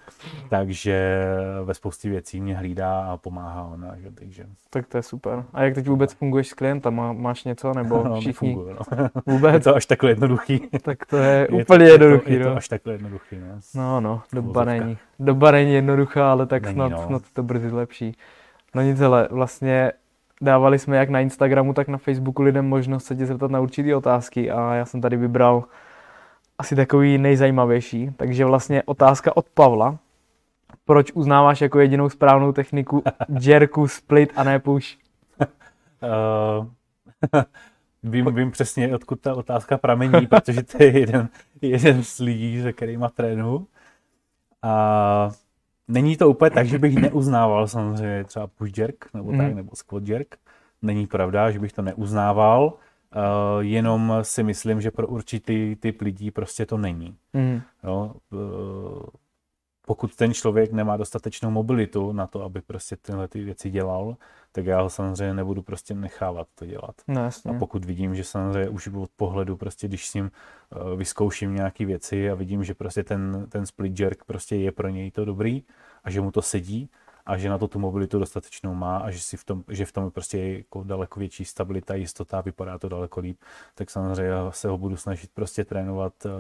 takže 0.49 1.25
ve 1.63 1.73
spoustě 1.73 2.09
věcí 2.09 2.41
mě 2.41 2.55
hlídá 2.55 3.01
a 3.01 3.17
pomáhá 3.17 3.63
ona. 3.63 3.95
Že, 3.97 4.11
takže... 4.11 4.45
Tak 4.69 4.87
to 4.87 4.97
je 4.97 5.03
super. 5.03 5.43
A 5.53 5.63
jak 5.63 5.73
teď 5.73 5.87
vůbec 5.87 6.13
funguješ 6.13 6.47
s 6.47 6.53
klientama? 6.53 7.13
Máš 7.13 7.43
něco 7.43 7.73
nebo 7.73 8.03
no, 8.03 8.21
všichni? 8.21 8.53
Funguju, 8.53 8.73
no. 8.73 9.09
Vůbec? 9.25 9.53
Je 9.53 9.59
to 9.59 9.75
až 9.75 9.85
takhle 9.85 10.09
jednoduchý. 10.09 10.59
tak 10.81 11.05
to 11.05 11.17
je, 11.17 11.47
je 11.51 11.63
úplně 11.63 11.85
to, 11.85 11.91
jednoduchý. 11.91 12.33
Je 12.33 12.39
to, 12.39 12.43
no. 12.43 12.49
je 12.49 12.53
to 12.53 12.57
až 12.57 12.67
takhle 12.67 12.93
jednoduchý. 12.93 13.35
No, 13.39 13.61
no, 13.75 14.01
no 14.01 14.21
doba 14.33 14.65
není. 14.65 14.97
Doba 15.19 15.51
není 15.51 15.73
jednoduchá, 15.73 16.31
ale 16.31 16.45
tak 16.45 16.63
není, 16.63 16.75
snad, 16.75 16.91
no. 16.91 17.07
snad 17.07 17.21
to 17.33 17.43
brzy 17.43 17.71
lepší. 17.71 18.17
No 18.75 18.81
nic, 18.81 19.01
ale 19.01 19.27
vlastně 19.31 19.91
dávali 20.41 20.79
jsme 20.79 20.97
jak 20.97 21.09
na 21.09 21.19
Instagramu, 21.19 21.73
tak 21.73 21.87
na 21.87 21.97
Facebooku 21.97 22.41
lidem 22.41 22.65
možnost 22.65 23.05
se 23.05 23.15
tě 23.15 23.25
zeptat 23.25 23.51
na 23.51 23.59
určité 23.59 23.95
otázky 23.95 24.51
a 24.51 24.73
já 24.73 24.85
jsem 24.85 25.01
tady 25.01 25.17
vybral 25.17 25.63
asi 26.57 26.75
takový 26.75 27.17
nejzajímavější. 27.17 28.11
Takže 28.17 28.45
vlastně 28.45 28.83
otázka 28.83 29.37
od 29.37 29.49
Pavla. 29.49 29.97
Proč 30.85 31.11
uznáváš 31.13 31.61
jako 31.61 31.79
jedinou 31.79 32.09
správnou 32.09 32.51
techniku 32.51 33.03
jerku, 33.41 33.87
split 33.87 34.33
a 34.35 34.43
ne 34.43 34.59
push? 34.59 34.97
Uh, 35.39 36.67
vím, 38.03 38.35
vím 38.35 38.51
přesně, 38.51 38.95
odkud 38.95 39.19
ta 39.19 39.35
otázka 39.35 39.77
pramení, 39.77 40.27
protože 40.27 40.63
to 40.63 40.83
je 40.83 40.99
jeden, 40.99 41.29
jeden 41.61 42.03
z 42.03 42.19
lidí, 42.19 42.61
se 42.61 42.73
kterýma 42.73 43.09
trénu. 43.09 43.67
A 44.61 45.31
Není 45.87 46.17
to 46.17 46.29
úplně 46.29 46.51
tak, 46.51 46.67
že 46.67 46.79
bych 46.79 46.95
neuznával 47.01 47.67
samozřejmě 47.67 48.23
třeba 48.23 48.47
push 48.47 48.77
jerk 48.77 49.09
nebo 49.13 49.31
tak, 49.31 49.49
mm. 49.49 49.55
nebo 49.55 49.75
squat 49.75 50.07
jerk. 50.07 50.35
Není 50.81 51.07
pravda, 51.07 51.51
že 51.51 51.59
bych 51.59 51.73
to 51.73 51.81
neuznával, 51.81 52.65
uh, 52.65 52.71
jenom 53.59 54.13
si 54.21 54.43
myslím, 54.43 54.81
že 54.81 54.91
pro 54.91 55.07
určitý 55.07 55.75
typ 55.75 56.01
lidí 56.01 56.31
prostě 56.31 56.65
to 56.65 56.77
není. 56.77 57.15
Mm. 57.33 57.61
Jo, 57.83 58.13
uh, 58.31 58.39
pokud 59.87 60.15
ten 60.15 60.33
člověk 60.33 60.71
nemá 60.71 60.97
dostatečnou 60.97 61.51
mobilitu 61.51 62.11
na 62.11 62.27
to, 62.27 62.43
aby 62.43 62.61
prostě 62.61 62.95
tyhle 62.95 63.27
ty 63.27 63.43
věci 63.43 63.69
dělal, 63.69 64.15
tak 64.51 64.65
já 64.65 64.81
ho 64.81 64.89
samozřejmě 64.89 65.33
nebudu 65.33 65.61
prostě 65.61 65.93
nechávat 65.93 66.47
to 66.55 66.65
dělat. 66.65 66.95
No, 67.07 67.23
jasně. 67.23 67.51
A 67.51 67.53
pokud 67.53 67.85
vidím, 67.85 68.15
že 68.15 68.23
samozřejmě 68.23 68.69
už 68.69 68.87
od 68.87 69.09
pohledu, 69.15 69.57
prostě 69.57 69.87
když 69.87 70.07
s 70.07 70.13
ním 70.13 70.31
uh, 70.71 70.97
vyzkouším 70.97 71.55
nějaké 71.55 71.85
věci 71.85 72.29
a 72.29 72.35
vidím, 72.35 72.63
že 72.63 72.73
prostě 72.73 73.03
ten, 73.03 73.45
ten 73.49 73.65
split 73.65 73.99
jerk 73.99 74.23
prostě 74.23 74.55
je 74.55 74.71
pro 74.71 74.89
něj 74.89 75.11
to 75.11 75.25
dobrý 75.25 75.63
a 76.03 76.09
že 76.09 76.21
mu 76.21 76.31
to 76.31 76.41
sedí 76.41 76.89
a 77.27 77.37
že 77.37 77.49
na 77.49 77.57
to 77.57 77.67
tu 77.67 77.79
mobilitu 77.79 78.19
dostatečnou 78.19 78.73
má 78.73 78.97
a 78.97 79.11
že, 79.11 79.19
si 79.19 79.37
v 79.37 79.43
tom, 79.43 79.63
že 79.67 79.85
v 79.85 79.91
tom 79.91 80.05
je 80.05 80.11
prostě 80.11 80.37
jako 80.37 80.83
daleko 80.83 81.19
větší 81.19 81.45
stabilita, 81.45 81.95
jistota, 81.95 82.41
vypadá 82.41 82.77
to 82.77 82.89
daleko 82.89 83.19
líp, 83.19 83.37
tak 83.75 83.89
samozřejmě 83.89 84.31
se 84.49 84.67
ho 84.67 84.77
budu 84.77 84.97
snažit 84.97 85.29
prostě 85.33 85.65
trénovat 85.65 86.13
uh, 86.25 86.31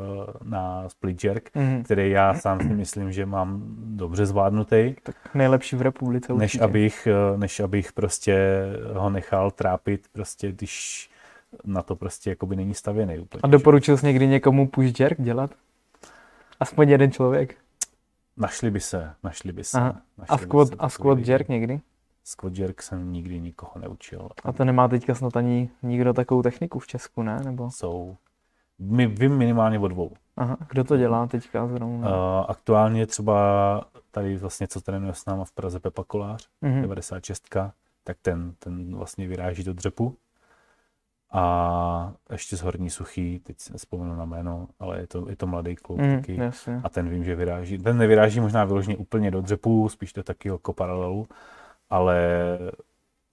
na 0.43 0.89
split 0.89 1.23
jerk, 1.23 1.55
mm. 1.55 1.83
který 1.83 2.09
já 2.09 2.33
sám 2.33 2.59
si 2.59 2.67
myslím, 2.67 3.11
že 3.11 3.25
mám 3.25 3.61
dobře 3.77 4.25
zvládnutý. 4.25 4.95
Tak 5.03 5.15
nejlepší 5.33 5.75
v 5.75 5.81
republice 5.81 6.33
určitě. 6.33 6.57
Než 6.57 6.61
abych, 6.61 7.07
uh, 7.31 7.39
než 7.39 7.59
abych 7.59 7.93
prostě 7.93 8.65
ho 8.93 9.09
nechal 9.09 9.51
trápit, 9.51 10.07
prostě 10.11 10.51
když 10.51 11.09
na 11.65 11.81
to 11.81 11.95
prostě 11.95 12.29
jakoby 12.29 12.55
není 12.55 12.73
stavěný 12.73 13.19
úplně. 13.19 13.41
A 13.43 13.47
doporučil 13.47 13.97
jsi 13.97 14.05
někdy 14.05 14.27
někomu 14.27 14.67
push 14.67 14.99
jerk 14.99 15.21
dělat? 15.21 15.51
Aspoň 16.59 16.89
jeden 16.89 17.11
člověk? 17.11 17.55
Našli 18.37 18.71
by 18.71 18.79
se, 18.79 19.13
našli 19.23 19.51
by 19.51 19.63
se. 19.63 19.77
Aha. 19.77 20.01
Našli 20.17 20.35
a 20.35 20.37
squat, 20.37 20.67
a 20.79 20.89
squat 20.89 21.19
jerk 21.19 21.49
někdy? 21.49 21.81
Squat 22.23 22.57
jerk 22.57 22.81
jsem 22.81 23.11
nikdy 23.11 23.39
nikoho 23.39 23.71
neučil. 23.79 24.29
A 24.43 24.51
to 24.51 24.65
nemá 24.65 24.87
teďka 24.87 25.15
snad 25.15 25.37
ani 25.37 25.69
nikdo 25.83 26.13
takovou 26.13 26.41
techniku 26.41 26.79
v 26.79 26.87
Česku, 26.87 27.23
ne? 27.23 27.39
Nebo? 27.45 27.71
Jsou. 27.71 28.17
My 28.79 29.07
vím 29.07 29.37
minimálně 29.37 29.79
o 29.79 29.87
dvou. 29.87 30.11
Aha, 30.37 30.57
kdo 30.69 30.83
to 30.83 30.97
dělá 30.97 31.27
teďka 31.27 31.67
zrovna? 31.67 32.09
Uh, 32.09 32.45
aktuálně 32.47 33.05
třeba 33.05 33.81
tady 34.11 34.37
vlastně, 34.37 34.67
co 34.67 34.81
trénuje 34.81 35.13
s 35.13 35.25
náma 35.25 35.45
v 35.45 35.51
Praze 35.51 35.79
Pepa 35.79 36.03
Kolář, 36.03 36.47
mm-hmm. 36.63 36.81
96, 36.81 37.55
tak 38.03 38.17
ten, 38.21 38.53
ten 38.59 38.95
vlastně 38.95 39.27
vyráží 39.27 39.63
do 39.63 39.73
dřepu 39.73 40.17
a 41.31 42.13
ještě 42.31 42.57
z 42.57 42.61
Horní 42.61 42.89
Suchý, 42.89 43.39
teď 43.39 43.59
si 43.59 43.73
nespomenu 43.73 44.15
na 44.15 44.25
jméno, 44.25 44.67
ale 44.79 44.99
je 44.99 45.07
to, 45.07 45.29
je 45.29 45.35
to 45.35 45.47
mladý 45.47 45.75
kluk 45.75 45.99
mm, 45.99 46.15
taky. 46.15 46.35
Jasně. 46.35 46.81
A 46.83 46.89
ten 46.89 47.09
vím, 47.09 47.23
že 47.23 47.35
vyráží. 47.35 47.77
Ten 47.77 47.97
nevyráží 47.97 48.39
možná 48.39 48.65
vyloženě 48.65 48.97
úplně 48.97 49.31
do 49.31 49.41
dřepu, 49.41 49.89
spíš 49.89 50.13
do 50.13 50.23
taky 50.23 50.47
jako 50.47 50.73
paralelu, 50.73 51.27
ale 51.89 52.19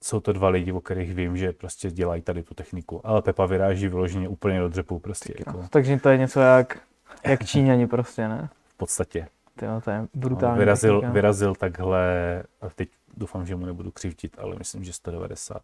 jsou 0.03 0.19
to 0.19 0.33
dva 0.33 0.49
lidi, 0.49 0.71
o 0.71 0.81
kterých 0.81 1.15
vím, 1.15 1.37
že 1.37 1.53
prostě 1.53 1.91
dělají 1.91 2.21
tady 2.21 2.43
tu 2.43 2.53
techniku. 2.53 3.01
Ale 3.07 3.21
Pepa 3.21 3.45
vyráží 3.45 3.87
vyloženě 3.87 4.29
úplně 4.29 4.59
do 4.59 4.69
dřepu. 4.69 4.99
Prostě, 4.99 5.33
jako. 5.39 5.67
Takže 5.69 5.99
to 5.99 6.09
je 6.09 6.17
něco 6.17 6.39
jak, 6.39 6.79
jak 7.23 7.45
Číňani 7.45 7.87
prostě, 7.87 8.27
ne? 8.27 8.49
V 8.67 8.77
podstatě. 8.77 9.27
Tyjo, 9.59 9.81
to 9.81 9.91
je 9.91 10.07
brutální. 10.13 10.59
Vyrazil, 10.59 11.11
vyrazil 11.11 11.55
takhle, 11.55 12.43
a 12.61 12.69
teď 12.69 12.89
doufám, 13.17 13.45
že 13.45 13.55
mu 13.55 13.65
nebudu 13.65 13.91
křivtit, 13.91 14.37
ale 14.39 14.55
myslím, 14.55 14.83
že 14.83 14.93
190 14.93 15.61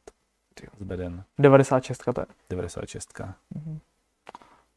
z 0.79 0.84
beden. 0.84 1.24
96 1.39 1.98
to 1.98 2.22
je. 2.22 2.25
96. 2.50 3.13
Mm-hmm. 3.20 3.79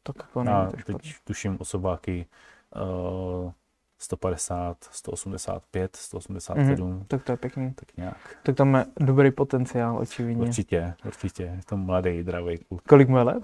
Tak 0.03 0.15
jako 0.19 0.43
není 0.43 0.83
to 0.85 0.93
teď 0.93 1.13
tuším 1.23 1.57
osobáky 1.59 2.25
uh, 3.45 3.51
150, 3.97 4.77
185, 4.91 5.95
187. 5.95 6.65
Mm-hmm. 6.65 7.05
Tak 7.07 7.23
to 7.23 7.31
je 7.31 7.37
pěkný. 7.37 7.73
Tak 7.73 7.97
nějak. 7.97 8.37
Tak 8.43 8.55
tam 8.55 8.75
je 8.75 8.85
dobrý 8.99 9.31
potenciál, 9.31 9.97
očividně. 9.97 10.47
Určitě, 10.47 10.93
určitě. 11.05 11.43
Je 11.43 11.61
to 11.65 11.77
mladý, 11.77 12.23
dravý 12.23 12.57
kluk. 12.57 12.81
Kolik 12.81 13.09
mu 13.09 13.17
je 13.17 13.23
let? 13.23 13.43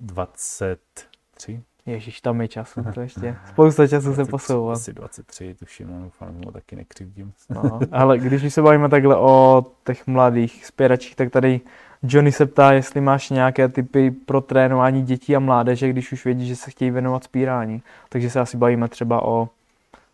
23. 0.00 1.62
Ježíš, 1.86 2.20
tam 2.20 2.40
je 2.40 2.48
času, 2.48 2.84
to 2.94 3.00
ještě. 3.00 3.36
Spousta 3.48 3.86
času 3.86 4.06
20, 4.06 4.24
se 4.24 4.30
posouvá. 4.30 4.72
Asi 4.72 4.92
23, 4.92 5.54
tuším, 5.54 5.88
no, 5.90 6.02
doufám, 6.02 6.34
mu 6.34 6.52
taky 6.52 6.76
nekřivdím. 6.76 7.32
No, 7.50 7.80
ale 7.92 8.18
když 8.18 8.54
se 8.54 8.62
bavíme 8.62 8.88
takhle 8.88 9.16
o 9.16 9.66
těch 9.86 10.06
mladých 10.06 10.66
spěračích, 10.66 11.16
tak 11.16 11.30
tady 11.30 11.60
Johnny 12.02 12.32
se 12.32 12.46
ptá, 12.46 12.72
jestli 12.72 13.00
máš 13.00 13.30
nějaké 13.30 13.68
typy 13.68 14.10
pro 14.10 14.40
trénování 14.40 15.02
dětí 15.02 15.36
a 15.36 15.38
mládeže, 15.38 15.88
když 15.88 16.12
už 16.12 16.24
vědí, 16.24 16.48
že 16.48 16.56
se 16.56 16.70
chtějí 16.70 16.90
věnovat 16.90 17.24
spírání. 17.24 17.82
Takže 18.08 18.30
se 18.30 18.40
asi 18.40 18.56
bavíme 18.56 18.88
třeba 18.88 19.22
o 19.22 19.48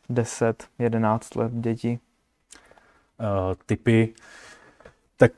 10, 0.08 0.64
11 0.78 1.36
let 1.36 1.52
dětí. 1.52 1.98
Uh, 3.20 3.54
typy, 3.66 4.14
tak 5.16 5.32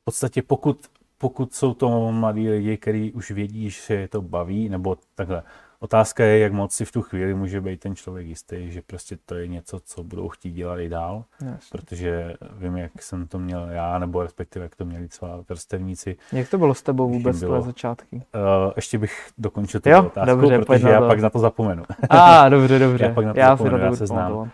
v 0.00 0.04
podstatě 0.04 0.42
pokud 0.42 0.86
pokud 1.18 1.54
jsou 1.54 1.74
to 1.74 2.12
mladí 2.12 2.50
lidi, 2.50 2.76
kteří 2.76 3.12
už 3.12 3.30
vědí, 3.30 3.70
že 3.70 3.94
je 3.94 4.08
to 4.08 4.22
baví, 4.22 4.68
nebo 4.68 4.96
takhle. 5.14 5.42
Otázka 5.80 6.24
je, 6.24 6.38
jak 6.38 6.52
moc 6.52 6.72
si 6.72 6.84
v 6.84 6.92
tu 6.92 7.02
chvíli 7.02 7.34
může 7.34 7.60
být 7.60 7.80
ten 7.80 7.96
člověk 7.96 8.26
jistý, 8.26 8.70
že 8.70 8.82
prostě 8.82 9.18
to 9.26 9.34
je 9.34 9.48
něco, 9.48 9.80
co 9.80 10.04
budou 10.04 10.28
chtít 10.28 10.52
dělat 10.52 10.78
i 10.78 10.88
dál, 10.88 11.24
yes. 11.42 11.68
protože 11.70 12.34
vím, 12.52 12.76
jak 12.76 13.02
jsem 13.02 13.26
to 13.26 13.38
měl 13.38 13.68
já, 13.70 13.98
nebo 13.98 14.22
respektive 14.22 14.64
jak 14.64 14.76
to 14.76 14.84
měli 14.84 15.08
třeba 15.08 15.44
vrstevníci. 15.48 16.16
Jak 16.32 16.48
to 16.48 16.58
bylo 16.58 16.74
s 16.74 16.82
tebou 16.82 17.10
vůbec 17.10 17.40
bylo, 17.40 17.62
začátky? 17.62 18.16
Uh, 18.16 18.72
ještě 18.76 18.98
bych 18.98 19.30
dokončil 19.38 19.80
tu 19.80 19.90
otázku, 19.90 20.40
dobře, 20.40 20.58
protože 20.58 20.88
já 20.88 21.00
to. 21.00 21.06
pak 21.06 21.20
na 21.20 21.30
to 21.30 21.38
zapomenu. 21.38 21.82
A, 22.10 22.48
dobře, 22.48 22.78
dobře. 22.86 23.04
já 23.04 23.14
pak 23.14 23.24
na 23.24 23.32
to 23.32 23.40
já 23.40 23.56
zapomenu, 23.56 23.84
já 23.84 23.96
se 23.96 24.06
znám. 24.06 24.32
Uh, 24.32 24.48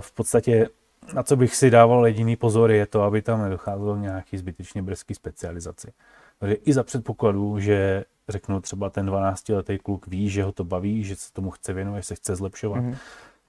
v 0.00 0.12
podstatě 0.12 0.68
na 1.14 1.22
co 1.22 1.36
bych 1.36 1.56
si 1.56 1.70
dával 1.70 2.06
jediný 2.06 2.36
pozor, 2.36 2.70
je 2.70 2.86
to, 2.86 3.02
aby 3.02 3.22
tam 3.22 3.42
nedocházelo 3.42 3.96
nějaký 3.96 4.38
zbytečně 4.38 4.82
brzký 4.82 5.14
specializaci. 5.14 5.92
Takže 6.38 6.54
i 6.54 6.72
za 6.72 6.82
předpokladu, 6.82 7.58
že 7.58 8.04
řeknu 8.28 8.60
třeba 8.60 8.90
ten 8.90 9.06
12-letý 9.06 9.78
kluk 9.78 10.06
ví, 10.06 10.30
že 10.30 10.44
ho 10.44 10.52
to 10.52 10.64
baví, 10.64 11.04
že 11.04 11.16
se 11.16 11.32
tomu 11.32 11.50
chce 11.50 11.72
věnovat, 11.72 11.98
že 11.98 12.02
se 12.02 12.14
chce 12.14 12.36
zlepšovat, 12.36 12.80
mm-hmm 12.80 12.96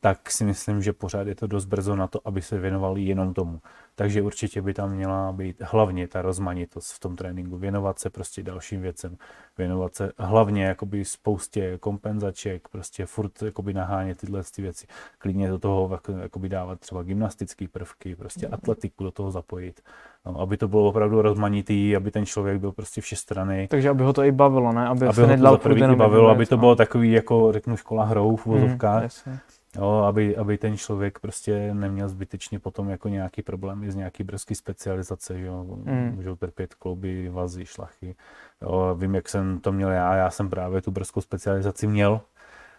tak 0.05 0.31
si 0.31 0.45
myslím, 0.45 0.81
že 0.81 0.93
pořád 0.93 1.27
je 1.27 1.35
to 1.35 1.47
dost 1.47 1.65
brzo 1.65 1.95
na 1.95 2.07
to, 2.07 2.19
aby 2.25 2.41
se 2.41 2.59
věnovali 2.59 3.01
jenom 3.01 3.33
tomu. 3.33 3.61
Takže 3.95 4.21
určitě 4.21 4.61
by 4.61 4.73
tam 4.73 4.91
měla 4.91 5.31
být 5.31 5.61
hlavně 5.61 6.07
ta 6.07 6.21
rozmanitost 6.21 6.93
v 6.93 6.99
tom 6.99 7.15
tréninku, 7.15 7.57
věnovat 7.57 7.99
se 7.99 8.09
prostě 8.09 8.43
dalším 8.43 8.81
věcem, 8.81 9.17
věnovat 9.57 9.95
se 9.95 10.11
hlavně 10.17 10.65
jakoby 10.65 11.05
spoustě 11.05 11.77
kompenzaček, 11.77 12.67
prostě 12.67 13.05
furt 13.05 13.41
jakoby 13.41 13.73
nahánět 13.73 14.17
tyhle 14.17 14.43
ty 14.55 14.61
věci, 14.61 14.87
klidně 15.17 15.49
do 15.49 15.59
toho 15.59 15.89
jako, 15.91 16.11
jakoby 16.11 16.49
dávat 16.49 16.79
třeba 16.79 17.03
gymnastické 17.03 17.67
prvky, 17.67 18.15
prostě 18.15 18.47
atletiku 18.47 19.03
do 19.03 19.11
toho 19.11 19.31
zapojit, 19.31 19.81
no, 20.25 20.39
aby 20.39 20.57
to 20.57 20.67
bylo 20.67 20.89
opravdu 20.89 21.21
rozmanitý, 21.21 21.95
aby 21.95 22.11
ten 22.11 22.25
člověk 22.25 22.59
byl 22.59 22.71
prostě 22.71 23.01
všestranný. 23.01 23.67
Takže 23.67 23.89
aby 23.89 24.03
ho 24.03 24.13
to 24.13 24.23
i 24.23 24.31
bavilo, 24.31 24.73
ne? 24.73 24.87
Aby, 24.87 25.05
aby 25.05 25.15
se 25.15 25.37
ho 25.37 25.57
to 25.57 25.95
bavilo, 25.95 26.29
aby 26.29 26.45
to 26.45 26.57
bylo 26.57 26.75
takový, 26.75 27.11
jako 27.11 27.51
řeknu, 27.51 27.77
škola 27.77 28.03
hrou 28.05 28.35
v 28.35 28.45
vozovkách. 28.45 29.03
Mm, 29.25 29.37
Jo, 29.75 29.89
aby, 29.89 30.37
aby 30.37 30.57
ten 30.57 30.77
člověk 30.77 31.19
prostě 31.19 31.73
neměl 31.73 32.09
zbytečně 32.09 32.59
potom 32.59 32.89
jako 32.89 33.09
nějaký 33.09 33.41
problémy 33.41 33.91
z 33.91 33.95
nějaký 33.95 34.23
brzký 34.23 34.55
specializace, 34.55 35.39
že 35.39 35.45
jo, 35.45 35.63
mm. 35.63 36.11
můžou 36.15 36.35
trpět 36.35 36.73
klouby, 36.73 37.29
vazy, 37.29 37.65
šlachy. 37.65 38.15
Jo, 38.61 38.95
vím, 38.99 39.15
jak 39.15 39.29
jsem 39.29 39.59
to 39.59 39.71
měl 39.71 39.89
já, 39.89 40.15
já 40.15 40.29
jsem 40.29 40.49
právě 40.49 40.81
tu 40.81 40.91
brzkou 40.91 41.21
specializaci 41.21 41.87
měl, 41.87 42.21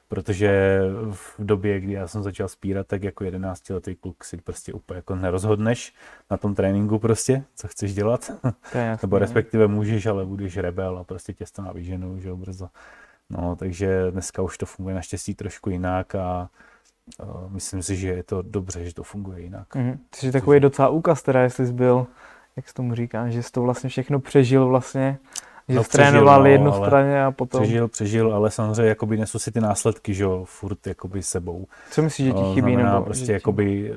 protože 0.08 0.80
v 1.10 1.34
době, 1.38 1.80
kdy 1.80 1.92
já 1.92 2.08
jsem 2.08 2.22
začal 2.22 2.48
spírat, 2.48 2.86
tak 2.86 3.02
jako 3.02 3.24
11 3.24 3.70
letý 3.70 3.94
kluk 3.94 4.24
si 4.24 4.36
prostě 4.36 4.72
úplně 4.72 4.96
jako 4.96 5.14
nerozhodneš 5.14 5.94
na 6.30 6.36
tom 6.36 6.54
tréninku 6.54 6.98
prostě, 6.98 7.44
co 7.54 7.68
chceš 7.68 7.94
dělat. 7.94 8.30
Nebo 9.02 9.18
respektive 9.18 9.66
můžeš, 9.68 10.06
ale 10.06 10.26
budeš 10.26 10.56
rebel 10.56 10.98
a 10.98 11.04
prostě 11.04 11.32
tě 11.32 11.44
to 11.52 11.62
navíženou, 11.62 12.18
že 12.18 12.28
jo, 12.28 12.36
brzo. 12.36 12.68
No, 13.30 13.56
takže 13.56 14.10
dneska 14.10 14.42
už 14.42 14.58
to 14.58 14.66
funguje 14.66 14.94
naštěstí 14.94 15.34
trošku 15.34 15.70
jinak 15.70 16.14
a 16.14 16.50
myslím 17.48 17.82
si, 17.82 17.96
že 17.96 18.08
je 18.08 18.22
to 18.22 18.42
dobře, 18.42 18.84
že 18.84 18.94
to 18.94 19.02
funguje 19.02 19.40
jinak. 19.40 19.74
Mm-hmm. 19.74 19.98
Jsi 20.14 20.32
takový 20.32 20.60
docela 20.60 20.88
úkaz 20.88 21.22
teda, 21.22 21.40
jestli 21.40 21.66
jsi 21.66 21.72
byl, 21.72 22.06
jak 22.56 22.68
se 22.68 22.74
tomu 22.74 22.94
říká, 22.94 23.28
že 23.28 23.42
jsi 23.42 23.52
to 23.52 23.62
vlastně 23.62 23.90
všechno 23.90 24.20
přežil 24.20 24.68
vlastně, 24.68 25.18
že 25.68 25.74
no, 25.74 25.84
trénoval 25.84 26.40
no, 26.40 26.48
jednu 26.48 26.72
straně 26.72 27.24
a 27.24 27.30
potom... 27.30 27.62
Přežil, 27.62 27.88
přežil, 27.88 28.34
ale 28.34 28.50
samozřejmě 28.50 28.88
jakoby 28.88 29.16
nesu 29.16 29.38
si 29.38 29.52
ty 29.52 29.60
následky, 29.60 30.14
že 30.14 30.24
jo, 30.24 30.44
furt 30.44 30.86
jakoby 30.86 31.22
sebou. 31.22 31.66
Co 31.90 32.02
myslíš, 32.02 32.26
že 32.26 32.32
ti 32.32 32.42
chybí? 32.54 32.72
Znamená 32.72 32.92
nebo 32.92 33.04
prostě 33.04 33.26
že 33.26 33.32
jakoby 33.32 33.90
uh, 33.90 33.96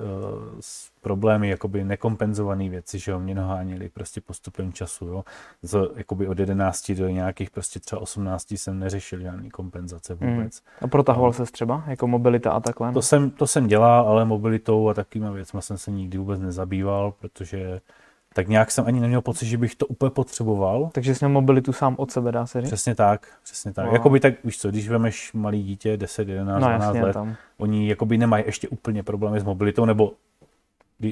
problémy, 1.01 1.49
jakoby 1.49 1.83
nekompenzované 1.83 2.69
věci, 2.69 2.99
že 2.99 3.11
jo, 3.11 3.19
mě 3.19 3.35
naháněli 3.35 3.89
prostě 3.89 4.21
postupem 4.21 4.73
času, 4.73 5.05
jo. 5.05 5.23
Z, 5.61 5.91
jakoby 5.95 6.27
od 6.27 6.39
11 6.39 6.91
do 6.91 7.07
nějakých 7.07 7.49
prostě 7.49 7.79
třeba 7.79 8.01
18 8.01 8.51
jsem 8.51 8.79
neřešil 8.79 9.19
žádný 9.19 9.49
kompenzace 9.49 10.17
hmm. 10.21 10.35
vůbec. 10.35 10.55
Hmm. 10.55 10.77
A 10.81 10.87
protahoval 10.87 11.33
se 11.33 11.43
třeba, 11.43 11.83
jako 11.87 12.07
mobilita 12.07 12.51
a 12.51 12.59
takhle? 12.59 12.93
To 12.93 13.01
jsem, 13.01 13.29
to 13.29 13.47
jsem 13.47 13.67
dělal, 13.67 14.07
ale 14.07 14.25
mobilitou 14.25 14.89
a 14.89 14.93
takovými 14.93 15.33
věcmi 15.33 15.61
jsem 15.61 15.77
se 15.77 15.91
nikdy 15.91 16.17
vůbec 16.17 16.39
nezabýval, 16.39 17.13
protože 17.19 17.81
tak 18.39 18.47
nějak 18.47 18.71
jsem 18.71 18.85
ani 18.87 18.99
neměl 18.99 19.21
pocit, 19.21 19.45
že 19.45 19.57
bych 19.57 19.75
to 19.75 19.85
úplně 19.85 20.09
potřeboval. 20.09 20.89
Takže 20.93 21.15
jsi 21.15 21.25
měl 21.25 21.33
mobilitu 21.33 21.73
sám 21.73 21.95
od 21.97 22.11
sebe, 22.11 22.31
dá 22.31 22.45
se 22.45 22.61
říct? 22.61 22.69
Přesně 22.69 22.95
tak, 22.95 23.27
přesně 23.43 23.73
tak. 23.73 23.85
No. 23.85 23.91
Jakoby 23.91 24.19
tak, 24.19 24.33
víš 24.43 24.57
co, 24.57 24.69
když 24.69 24.89
vemeš 24.89 25.33
malý 25.33 25.63
dítě, 25.63 25.97
10, 25.97 26.29
11, 26.29 26.61
no, 26.61 26.67
12 26.67 26.83
jasně, 26.83 27.03
let, 27.03 27.13
tam. 27.13 27.35
oni 27.57 27.89
jakoby 27.89 28.17
nemají 28.17 28.43
ještě 28.45 28.67
úplně 28.67 29.03
problémy 29.03 29.39
s 29.39 29.43
mobilitou, 29.43 29.85
nebo 29.85 30.13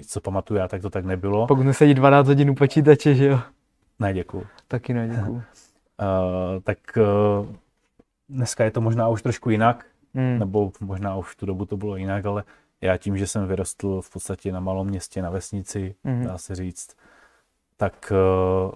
co 0.08 0.22
pamatuju 0.22 0.60
já, 0.60 0.68
tak 0.68 0.82
to 0.82 0.90
tak 0.90 1.06
nebylo. 1.06 1.48
Pokud 1.48 1.64
nesedí 1.64 1.94
12 1.94 2.28
hodin 2.28 2.50
u 2.50 2.56
počítače, 2.56 3.16
že 3.16 3.26
jo? 3.26 3.40
Ne, 4.00 4.14
děkuju. 4.14 4.44
Taky 4.68 4.94
ne, 4.94 5.08
děkuju. 5.08 5.36
uh, 5.36 5.42
tak 6.64 6.78
uh, 6.98 7.48
dneska 8.30 8.64
je 8.64 8.72
to 8.72 8.82
možná 8.82 9.08
už 9.08 9.22
trošku 9.22 9.50
jinak, 9.50 9.86
hmm. 10.16 10.40
nebo 10.40 10.72
možná 10.80 11.16
už 11.16 11.32
v 11.32 11.36
tu 11.36 11.46
dobu 11.46 11.66
to 11.66 11.78
bylo 11.78 11.96
jinak, 11.96 12.26
ale 12.26 12.44
já 12.82 12.98
tím, 12.98 13.18
že 13.18 13.28
jsem 13.28 13.48
vyrostl 13.48 14.02
v 14.02 14.14
podstatě 14.14 14.52
na 14.52 14.60
malom 14.60 14.88
městě, 14.88 15.22
na 15.22 15.30
vesnici, 15.30 15.96
hmm. 16.04 16.24
dá 16.24 16.38
se 16.38 16.56
říct, 16.56 16.96
tak 17.78 18.12
uh, 18.12 18.72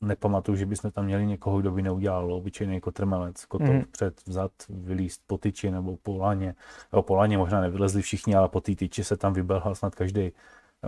nepamatuju, 0.00 0.56
že 0.56 0.66
bychom 0.66 0.90
tam 0.90 1.04
měli 1.04 1.26
někoho, 1.26 1.60
kdo 1.60 1.70
by 1.70 1.82
neudělal 1.82 2.32
obyčejný 2.32 2.80
kotrmelec, 2.80 3.44
kotov 3.44 3.68
mm. 3.68 3.84
před, 3.90 4.26
vzad, 4.26 4.52
vylíst 4.68 5.20
po 5.26 5.38
tyči 5.38 5.70
nebo 5.70 5.96
po 5.96 6.18
laně. 6.18 6.54
Jo, 6.92 7.02
po 7.02 7.14
laně 7.14 7.38
možná 7.38 7.60
nevylezli 7.60 8.02
všichni, 8.02 8.34
ale 8.34 8.48
po 8.48 8.60
té 8.60 8.74
tyči 8.74 9.04
se 9.04 9.16
tam 9.16 9.32
vybelhal 9.32 9.74
snad 9.74 9.94
každý. 9.94 10.32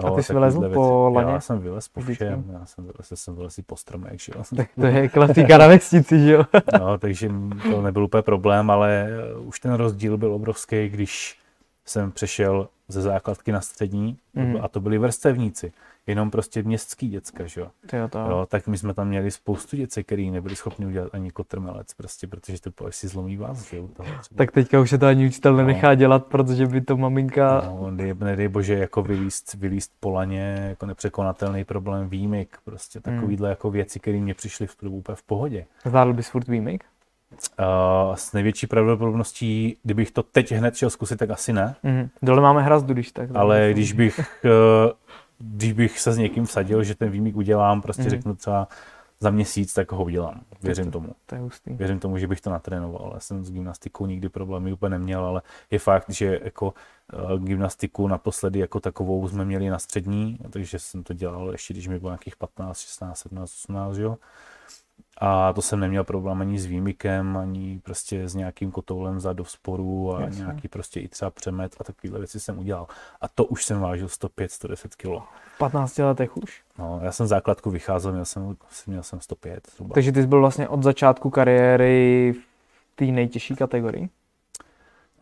Jo, 0.03 0.07
a 0.07 0.17
ty 0.17 0.23
jsi 0.23 0.33
vylezl 0.33 0.71
po 0.75 1.11
laně? 1.15 1.33
Já 1.33 1.41
jsem 1.41 1.59
vylez 1.59 1.89
po 1.89 2.01
všem, 2.01 2.45
já 2.53 2.67
jsem 2.67 2.85
vylez, 2.85 3.13
jsem 3.15 3.35
vylez 3.35 3.59
i 3.59 3.63
po 3.63 3.77
stromech, 3.77 4.21
že 4.21 4.33
jo. 4.37 4.43
Tak 4.57 4.69
to 4.81 4.87
je 4.87 5.09
klasika 5.09 5.59
na 5.59 5.67
vesnici, 5.67 6.19
že 6.19 6.33
jo. 6.33 6.45
no, 6.81 6.99
takže 6.99 7.31
to 7.71 7.83
nebyl 7.83 8.05
úplně 8.05 8.23
problém, 8.23 8.71
ale 8.71 9.09
už 9.39 9.61
ten 9.61 9.75
rozdíl 9.75 10.17
byl 10.17 10.33
obrovský, 10.33 10.89
když 10.89 11.39
jsem 11.85 12.13
přešel 12.13 12.69
ze 12.89 13.03
základky 13.03 13.53
na 13.53 13.61
střední 13.61 14.19
mm. 14.35 14.57
a 14.63 14.69
to 14.69 14.81
byli 14.81 14.99
vrstevníci 14.99 15.73
jenom 16.09 16.31
prostě 16.31 16.63
městský 16.63 17.09
děcka, 17.09 17.47
že 17.47 17.61
jo. 17.61 17.71
to. 18.09 18.19
jo. 18.19 18.47
Tak 18.51 18.67
my 18.67 18.79
jsme 18.79 18.95
tam 18.95 19.09
měli 19.09 19.31
spoustu 19.31 19.77
děcek, 19.77 20.07
který 20.07 20.31
nebyli 20.31 20.57
schopni 20.57 20.87
udělat 20.87 21.15
ani 21.15 21.31
kotrmelec, 21.31 21.95
prostě, 21.95 22.27
protože 22.27 22.61
to 22.61 22.71
po 22.71 22.93
si 22.93 23.09
zlomí 23.09 23.37
vás, 23.37 23.71
že 23.71 23.77
jo. 23.77 23.89
Tak 24.37 24.53
teďka 24.53 24.81
už 24.81 24.91
se 24.91 24.99
to 24.99 25.07
ani 25.07 25.27
učitel 25.27 25.53
no. 25.53 25.59
nenechá 25.59 25.95
dělat, 25.95 26.27
protože 26.27 26.67
by 26.67 26.81
to 26.81 26.97
maminka... 26.97 27.63
No, 27.65 27.91
nedej, 27.91 28.15
nedej 28.21 28.49
bože, 28.49 28.75
jako 28.75 29.03
vylíst, 29.03 29.55
vylíst 29.55 29.93
polaně, 30.01 30.67
jako 30.69 30.87
nepřekonatelný 30.87 31.65
problém 31.65 32.09
výjimek, 32.09 32.59
prostě 32.65 33.01
takovýhle 33.01 33.49
hmm. 33.49 33.53
jako 33.53 33.71
věci, 33.71 34.01
které 34.01 34.19
mě 34.19 34.35
přišly 34.35 34.67
v 34.67 34.77
tu 34.77 34.91
úplně 34.91 35.17
v 35.17 35.23
pohodě. 35.23 35.67
Zvládl 35.85 36.13
bys 36.13 36.29
furt 36.29 36.49
výjimek? 36.49 36.85
Uh, 37.59 38.15
s 38.15 38.33
největší 38.33 38.67
pravděpodobností, 38.67 39.77
kdybych 39.83 40.11
to 40.11 40.23
teď 40.23 40.53
hned 40.53 40.77
šel 40.77 40.91
zkusit, 40.91 41.17
tak 41.17 41.31
asi 41.31 41.53
ne. 41.53 41.75
Mm. 41.83 42.09
Dole 42.23 42.43
máme 42.43 42.63
hrazdu, 42.63 42.95
když 42.95 43.13
tak. 43.13 43.31
Ale 43.35 43.69
když 43.73 43.93
bych 43.93 44.21
uh, 44.45 44.51
když 45.39 45.73
bych 45.73 46.01
se 46.01 46.13
s 46.13 46.19
někým 46.19 46.45
vsadil, 46.45 46.83
že 46.85 46.95
ten 46.95 47.11
výmík 47.11 47.37
udělám, 47.37 47.83
prostě 47.83 48.03
mm. 48.03 48.11
řeknu 48.11 48.35
třeba 48.35 48.69
za 49.21 49.31
měsíc, 49.31 49.75
tak 49.75 49.93
ho 49.93 50.05
udělám. 50.05 50.41
Věřím 50.63 50.85
to, 50.85 50.91
tomu. 50.91 51.09
To 51.27 51.35
je 51.35 51.41
hustý. 51.41 51.75
Věřím 51.75 51.99
tomu, 51.99 52.19
že 52.19 52.27
bych 52.27 52.41
to 52.41 52.51
natrénoval. 52.51 53.11
Já 53.15 53.21
jsem 53.21 53.45
s 53.45 53.53
gymnastikou 53.53 54.07
nikdy 54.07 54.29
problémy 54.29 54.73
úplně 54.73 54.91
neměl, 54.91 55.25
ale 55.25 55.43
je 55.71 55.79
fakt, 55.79 56.11
že 56.11 56.41
jako 56.45 56.75
uh, 57.13 57.45
gymnastiku 57.45 58.09
naposledy 58.09 58.59
jako 58.59 58.81
takovou 58.81 59.29
jsme 59.29 59.45
měli 59.45 59.71
na 59.71 59.79
střední, 59.79 60.39
takže 60.51 60.79
jsem 60.79 61.03
to 61.03 61.15
dělal 61.15 61.53
ještě, 61.53 61.75
když 61.75 61.89
mi 61.89 61.99
bylo 61.99 62.11
nějakých 62.11 62.37
15, 62.37 62.79
16, 62.79 63.19
17, 63.19 63.53
18, 63.53 63.97
jo. 63.97 64.17
A 65.21 65.53
to 65.53 65.63
jsem 65.63 65.81
neměl 65.81 66.05
problém 66.05 66.41
ani 66.41 66.59
s 66.59 66.67
výmykem, 66.67 67.37
ani 67.37 67.81
prostě 67.85 68.29
s 68.29 68.35
nějakým 68.35 68.71
kotoulem 68.71 69.21
za 69.21 69.33
do 69.33 69.45
sporu 69.45 70.15
a 70.15 70.21
Jasně. 70.21 70.41
nějaký 70.41 70.69
prostě 70.69 71.01
i 71.01 71.09
třeba 71.09 71.31
přemet 71.31 71.77
a 71.81 71.85
takovéhle 71.85 72.19
věci 72.19 72.41
jsem 72.41 72.59
udělal. 72.59 72.87
A 73.21 73.29
to 73.29 73.45
už 73.45 73.65
jsem 73.65 73.81
vážil 73.81 74.09
105, 74.09 74.51
110 74.53 74.95
kg. 74.95 75.07
V 75.55 75.59
15 75.59 75.99
letech 75.99 76.37
už? 76.37 76.63
No, 76.79 77.01
já 77.03 77.13
jsem 77.13 77.27
základku 77.27 77.71
vycházel, 77.71 78.13
měl 78.13 78.25
jsem, 78.25 78.57
měl 78.87 79.03
jsem 79.03 79.21
105 79.21 79.69
zhruba. 79.75 79.95
Takže 79.95 80.13
ty 80.13 80.21
jsi 80.23 80.27
byl 80.27 80.41
vlastně 80.41 80.69
od 80.69 80.83
začátku 80.83 81.31
kariéry 81.31 82.35
v 82.35 82.97
té 82.97 83.05
nejtěžší 83.05 83.55
kategorii? 83.57 84.09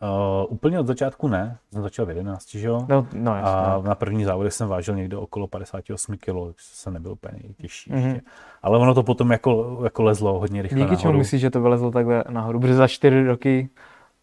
Uh, 0.01 0.53
úplně 0.53 0.79
od 0.79 0.87
začátku 0.87 1.27
ne, 1.27 1.57
jsem 1.73 1.81
začal 1.81 2.05
v 2.05 2.09
11, 2.09 2.49
že 2.49 2.67
jo? 2.67 2.85
No, 2.89 3.07
no 3.13 3.35
jasně. 3.35 3.51
A 3.51 3.81
na 3.85 3.95
první 3.95 4.23
závodě 4.23 4.51
jsem 4.51 4.67
vážil 4.67 4.95
někde 4.95 5.17
okolo 5.17 5.47
58 5.47 6.17
kg, 6.17 6.55
jsem 6.57 6.93
nebyl 6.93 7.11
úplně 7.11 7.39
nejtěžší 7.43 7.91
mm-hmm. 7.91 8.07
ještě. 8.07 8.21
Ale 8.61 8.77
ono 8.77 8.93
to 8.93 9.03
potom 9.03 9.31
jako, 9.31 9.79
jako 9.83 10.03
lezlo 10.03 10.39
hodně 10.39 10.61
rychle 10.61 10.77
Díky 10.77 10.85
nahoru. 10.85 11.01
čemu 11.01 11.17
myslíš, 11.17 11.41
že 11.41 11.49
to 11.49 11.61
vylezlo 11.61 11.91
takhle 11.91 12.23
nahoru? 12.29 12.59
Protože 12.59 12.75
za 12.75 12.87
čtyři 12.87 13.23
roky 13.23 13.69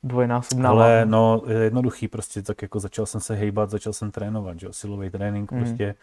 dvojnásobná 0.03 0.71
Ale 0.71 0.95
váha. 0.95 1.05
no, 1.05 1.43
je 1.49 1.59
jednoduchý, 1.59 2.09
prostě 2.09 2.43
tak 2.43 2.63
jako 2.63 2.81
začal 2.81 3.07
jsem 3.07 3.21
se 3.21 3.35
hejbat, 3.35 3.71
začal 3.71 3.93
jsem 3.93 4.11
trénovat, 4.11 4.61
že 4.61 4.67
jo, 4.67 4.73
silový 4.73 5.11
trénink, 5.11 5.53
mm. 5.53 5.59
prostě 5.59 5.95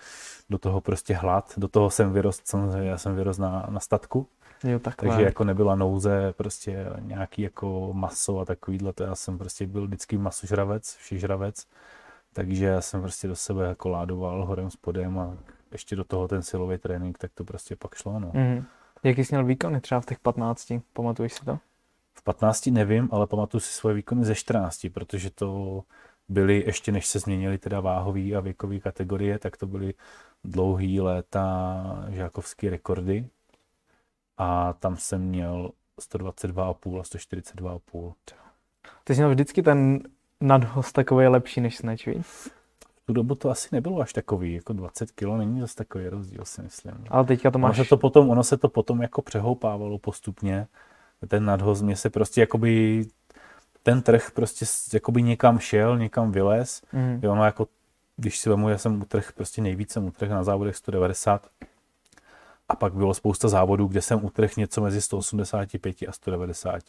do 0.50 0.58
toho 0.58 0.82
prostě 0.82 1.14
hlad, 1.14 1.54
do 1.58 1.68
toho 1.68 1.90
jsem 1.90 2.14
vyrost, 2.14 2.48
samozřejmě 2.48 2.90
já 2.90 2.98
jsem 2.98 3.16
vyrost 3.16 3.40
na, 3.40 3.68
na 3.70 3.80
statku, 3.80 4.28
Jo, 4.64 4.80
Takže 4.80 5.22
jako 5.22 5.44
nebyla 5.44 5.76
nouze 5.76 6.34
prostě 6.38 6.86
nějaký 7.00 7.42
jako 7.42 7.90
maso 7.94 8.40
a 8.40 8.46
takovýhle, 8.46 8.94
to 8.94 9.04
já 9.04 9.16
jsem 9.16 9.38
prostě 9.38 9.68
byl 9.68 9.88
vždycky 9.88 10.18
masožravec, 10.18 10.96
všižravec, 10.96 11.68
takže 12.34 12.66
já 12.66 12.82
jsem 12.82 13.02
prostě 13.02 13.28
do 13.28 13.36
sebe 13.36 13.68
jako 13.68 13.90
ládoval 13.90 14.46
horem 14.46 14.70
spodem 14.70 15.20
a 15.20 15.38
ještě 15.72 15.96
do 15.96 16.04
toho 16.04 16.28
ten 16.28 16.42
silový 16.42 16.78
trénink, 16.78 17.18
tak 17.18 17.32
to 17.34 17.44
prostě 17.44 17.76
pak 17.76 17.96
šlo, 17.96 18.20
no. 18.20 18.28
Mm-hmm. 18.28 18.64
Jaký 19.04 19.26
jsi 19.26 19.36
měl 19.36 19.46
výkony 19.46 19.82
třeba 19.82 20.02
v 20.02 20.06
těch 20.06 20.20
15, 20.20 20.74
pamatuješ 20.94 21.34
si 21.34 21.46
to? 21.46 21.60
V 22.14 22.24
15 22.24 22.66
nevím, 22.68 23.10
ale 23.12 23.28
pamatuju 23.28 23.62
si 23.62 23.74
svoje 23.74 23.96
výkony 23.96 24.26
ze 24.26 24.36
14, 24.36 24.88
protože 24.94 25.30
to 25.30 25.82
byly, 26.30 26.64
ještě 26.66 26.92
než 26.92 27.08
se 27.08 27.20
změnily 27.20 27.58
teda 27.58 27.80
váhové 27.80 28.36
a 28.36 28.40
věkové 28.40 28.80
kategorie, 28.80 29.40
tak 29.40 29.58
to 29.58 29.68
byly 29.68 29.94
dlouhý 30.44 31.02
léta 31.02 32.06
žákovské 32.10 32.70
rekordy, 32.70 33.28
a 34.38 34.74
tam 34.74 34.98
jsem 34.98 35.22
měl 35.22 35.72
122,5 36.00 37.00
a 37.00 37.04
142,5. 37.04 38.14
Ty 39.04 39.16
jsi 39.16 39.22
měl 39.22 39.30
vždycky 39.30 39.64
ten 39.64 40.00
nadhost 40.42 40.94
takový 40.94 41.28
lepší 41.28 41.62
než 41.62 41.78
Snatch, 41.78 42.06
víc? 42.06 42.52
V 42.96 43.06
tu 43.06 43.14
dobu 43.14 43.36
to 43.36 43.50
asi 43.50 43.70
nebylo 43.72 44.02
až 44.02 44.14
takový, 44.14 44.54
jako 44.54 44.74
20 44.74 45.12
kg 45.12 45.28
není 45.38 45.62
zase 45.62 45.76
takový 45.76 46.08
rozdíl, 46.08 46.46
si 46.46 46.62
myslím. 46.62 47.06
Ale 47.10 47.26
teďka 47.26 47.52
to 47.52 47.60
máš... 47.60 47.78
Ono 47.78 47.86
se 47.86 47.90
to 47.90 47.98
potom, 47.98 48.30
ono 48.30 48.44
se 48.44 48.58
to 48.58 48.70
potom 48.70 49.02
jako 49.02 49.22
přehoupávalo 49.22 50.00
postupně. 50.00 50.68
Ten 51.28 51.46
nadhost 51.46 51.82
mě 51.82 51.96
se 51.96 52.10
prostě 52.10 52.42
jakoby 52.42 53.06
ten 53.84 54.02
trh 54.02 54.32
prostě 54.32 54.66
jakoby 54.94 55.24
někam 55.24 55.60
šel, 55.60 55.98
někam 55.98 56.32
vylez. 56.32 56.82
Mm. 56.94 57.20
Jo, 57.24 57.36
no 57.36 57.46
jako, 57.46 57.68
když 58.18 58.40
si 58.40 58.50
vemu, 58.50 58.70
já 58.70 58.78
jsem 58.78 59.02
utrh 59.02 59.32
prostě 59.32 59.62
nejvíce 59.62 60.00
utrh 60.00 60.30
na 60.30 60.44
závodech 60.44 60.76
190 60.76 61.48
a 62.72 62.76
pak 62.76 62.94
bylo 62.94 63.14
spousta 63.14 63.48
závodů, 63.48 63.88
kde 63.88 64.02
jsem 64.02 64.26
utrhl 64.26 64.54
něco 64.58 64.82
mezi 64.82 65.02
185 65.02 65.96
a 66.08 66.12
190. 66.12 66.80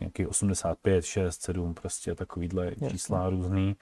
Nějaký 0.00 0.26
85, 0.26 1.04
6, 1.04 1.42
7, 1.42 1.74
prostě 1.74 2.14
takovýhle 2.14 2.66
Jasně. 2.66 2.90
čísla 2.90 3.30
různý. 3.30 3.76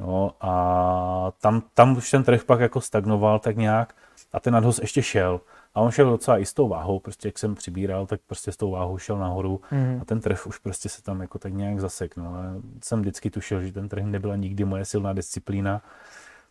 No, 0.00 0.32
a 0.40 1.32
tam, 1.40 1.62
tam 1.74 1.96
už 1.96 2.10
ten 2.10 2.24
trh 2.24 2.44
pak 2.44 2.60
jako 2.60 2.80
stagnoval 2.80 3.38
tak 3.38 3.56
nějak 3.56 3.94
a 4.32 4.40
ten 4.40 4.54
nadhoz 4.54 4.78
ještě 4.78 5.02
šel. 5.02 5.40
A 5.74 5.80
on 5.80 5.90
šel 5.90 6.10
docela 6.10 6.38
i 6.38 6.46
s 6.46 6.54
tou 6.54 6.68
váhou, 6.68 6.98
prostě 6.98 7.28
jak 7.28 7.38
jsem 7.38 7.54
přibíral, 7.54 8.06
tak 8.06 8.20
prostě 8.26 8.52
s 8.52 8.56
tou 8.56 8.70
váhou 8.70 8.98
šel 8.98 9.18
nahoru 9.18 9.60
mm. 9.70 9.98
a 10.02 10.04
ten 10.04 10.20
trh 10.20 10.46
už 10.46 10.58
prostě 10.58 10.88
se 10.88 11.02
tam 11.02 11.20
jako 11.20 11.38
tak 11.38 11.52
nějak 11.52 11.80
zasek. 11.80 12.16
No. 12.16 12.34
A 12.34 12.42
jsem 12.82 13.00
vždycky 13.00 13.30
tušil, 13.30 13.62
že 13.62 13.72
ten 13.72 13.88
trh 13.88 14.04
nebyla 14.04 14.36
nikdy 14.36 14.64
moje 14.64 14.84
silná 14.84 15.12
disciplína. 15.12 15.82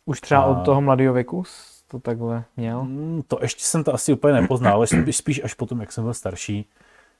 Už 0.05 0.21
třeba 0.21 0.41
a... 0.41 0.45
od 0.45 0.65
toho 0.65 0.81
mladého 0.81 1.13
věku 1.13 1.43
to 1.87 1.99
takhle 1.99 2.43
měl? 2.57 2.83
Mm, 2.83 3.21
to 3.27 3.39
ještě 3.41 3.63
jsem 3.63 3.83
to 3.83 3.93
asi 3.93 4.13
úplně 4.13 4.41
nepoznal, 4.41 4.73
ale 4.73 4.87
spíš 5.11 5.43
až 5.43 5.53
potom, 5.53 5.79
jak 5.79 5.91
jsem 5.91 6.03
byl 6.03 6.13
starší, 6.13 6.69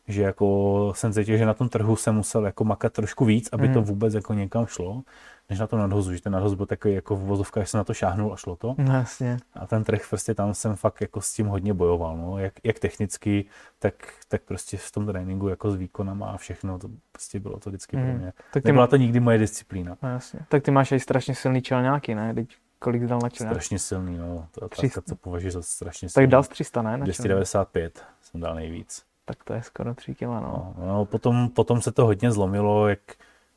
že 0.08 0.22
jako 0.22 0.94
jsem 0.96 1.14
cítil, 1.14 1.38
že 1.38 1.46
na 1.46 1.54
tom 1.54 1.70
trhu 1.70 1.96
jsem 1.96 2.16
musel 2.16 2.46
jako 2.46 2.64
makat 2.64 2.94
trošku 2.94 3.26
víc, 3.26 3.50
aby 3.52 3.68
mm. 3.68 3.74
to 3.74 3.82
vůbec 3.82 4.14
jako 4.14 4.34
někam 4.34 4.66
šlo, 4.66 5.04
než 5.50 5.60
na 5.60 5.68
tom 5.68 5.80
nadhozu, 5.80 6.14
že 6.14 6.22
ten 6.22 6.34
nadhoz 6.34 6.54
byl 6.54 6.66
takový 6.66 6.94
jako 6.94 7.16
v 7.16 7.20
vozovkách, 7.20 7.68
jsem 7.68 7.78
na 7.78 7.84
to 7.84 7.94
šáhnul 7.94 8.34
a 8.34 8.36
šlo 8.36 8.56
to. 8.56 8.76
No, 8.78 8.94
jasně. 8.94 9.38
A 9.54 9.68
ten 9.68 9.84
trh 9.84 10.10
prostě 10.10 10.34
tam 10.34 10.54
jsem 10.54 10.76
fakt 10.76 11.02
jako 11.02 11.22
s 11.22 11.34
tím 11.34 11.48
hodně 11.48 11.74
bojoval, 11.74 12.18
no, 12.18 12.38
jak, 12.38 12.54
jak 12.64 12.80
technicky, 12.80 13.46
tak, 13.80 13.94
tak 14.28 14.42
prostě 14.42 14.78
v 14.78 14.92
tom 14.92 15.06
tréninku 15.06 15.48
jako 15.48 15.72
s 15.72 15.76
výkonama 15.76 16.28
a 16.28 16.38
všechno, 16.38 16.80
to 16.80 16.90
prostě 17.12 17.40
bylo 17.40 17.60
to 17.60 17.70
vždycky 17.70 17.98
mm. 17.98 18.04
pro 18.04 18.14
mě. 18.14 18.34
Tak 18.54 18.64
Nebyla 18.64 18.84
má... 18.84 18.88
to 18.88 18.96
nikdy 18.96 19.20
moje 19.20 19.38
disciplína. 19.38 19.98
No, 20.04 20.10
jasně. 20.10 20.40
Tak 20.50 20.64
ty 20.64 20.72
máš 20.72 20.92
i 20.92 21.00
strašně 21.00 21.36
silný 21.36 21.62
čelňáky, 21.62 22.16
ne? 22.16 22.34
Teď 22.34 22.56
kolik 22.80 23.06
dal 23.06 23.20
na 23.24 23.30
čelňák? 23.30 23.54
Strašně 23.54 23.80
silný, 23.80 24.18
no. 24.18 24.48
To 24.52 24.64
je 24.64 24.66
otázka, 24.66 25.02
co 25.02 25.16
považuji 25.16 25.52
za 25.52 25.62
strašně 25.62 26.10
silný. 26.10 26.26
Tak 26.26 26.32
dal 26.32 26.44
z 26.44 26.48
300, 26.48 26.82
ne? 26.82 26.98
Na 26.98 27.04
295 27.06 28.04
jsem 28.22 28.42
dal 28.42 28.56
nejvíc. 28.56 29.04
Tak 29.26 29.44
to 29.44 29.54
je 29.54 29.64
skoro 29.64 29.96
3 29.96 30.16
kg, 30.16 30.22
no. 30.22 30.76
no. 30.78 30.86
no 30.88 31.06
potom, 31.06 31.50
potom 31.50 31.82
se 31.82 31.92
to 31.92 32.06
hodně 32.06 32.32
zlomilo, 32.32 32.88
jak 32.88 33.00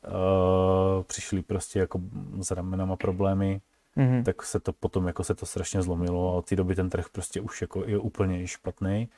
uh, 0.07 1.03
přišly 1.03 1.41
prostě 1.41 1.79
jako 1.79 1.99
s 2.41 2.51
ramenama 2.51 2.95
problémy, 2.95 3.61
mm-hmm. 3.97 4.23
tak 4.23 4.43
se 4.43 4.59
to 4.59 4.73
potom 4.73 5.07
jako 5.07 5.23
se 5.23 5.35
to 5.35 5.45
strašně 5.45 5.81
zlomilo 5.81 6.29
a 6.29 6.37
od 6.37 6.45
té 6.45 6.55
doby 6.55 6.75
ten 6.75 6.89
trh 6.89 7.09
prostě 7.11 7.41
už 7.41 7.61
jako 7.61 7.83
je 7.85 7.97
úplně 7.97 8.47
špatný. 8.47 9.09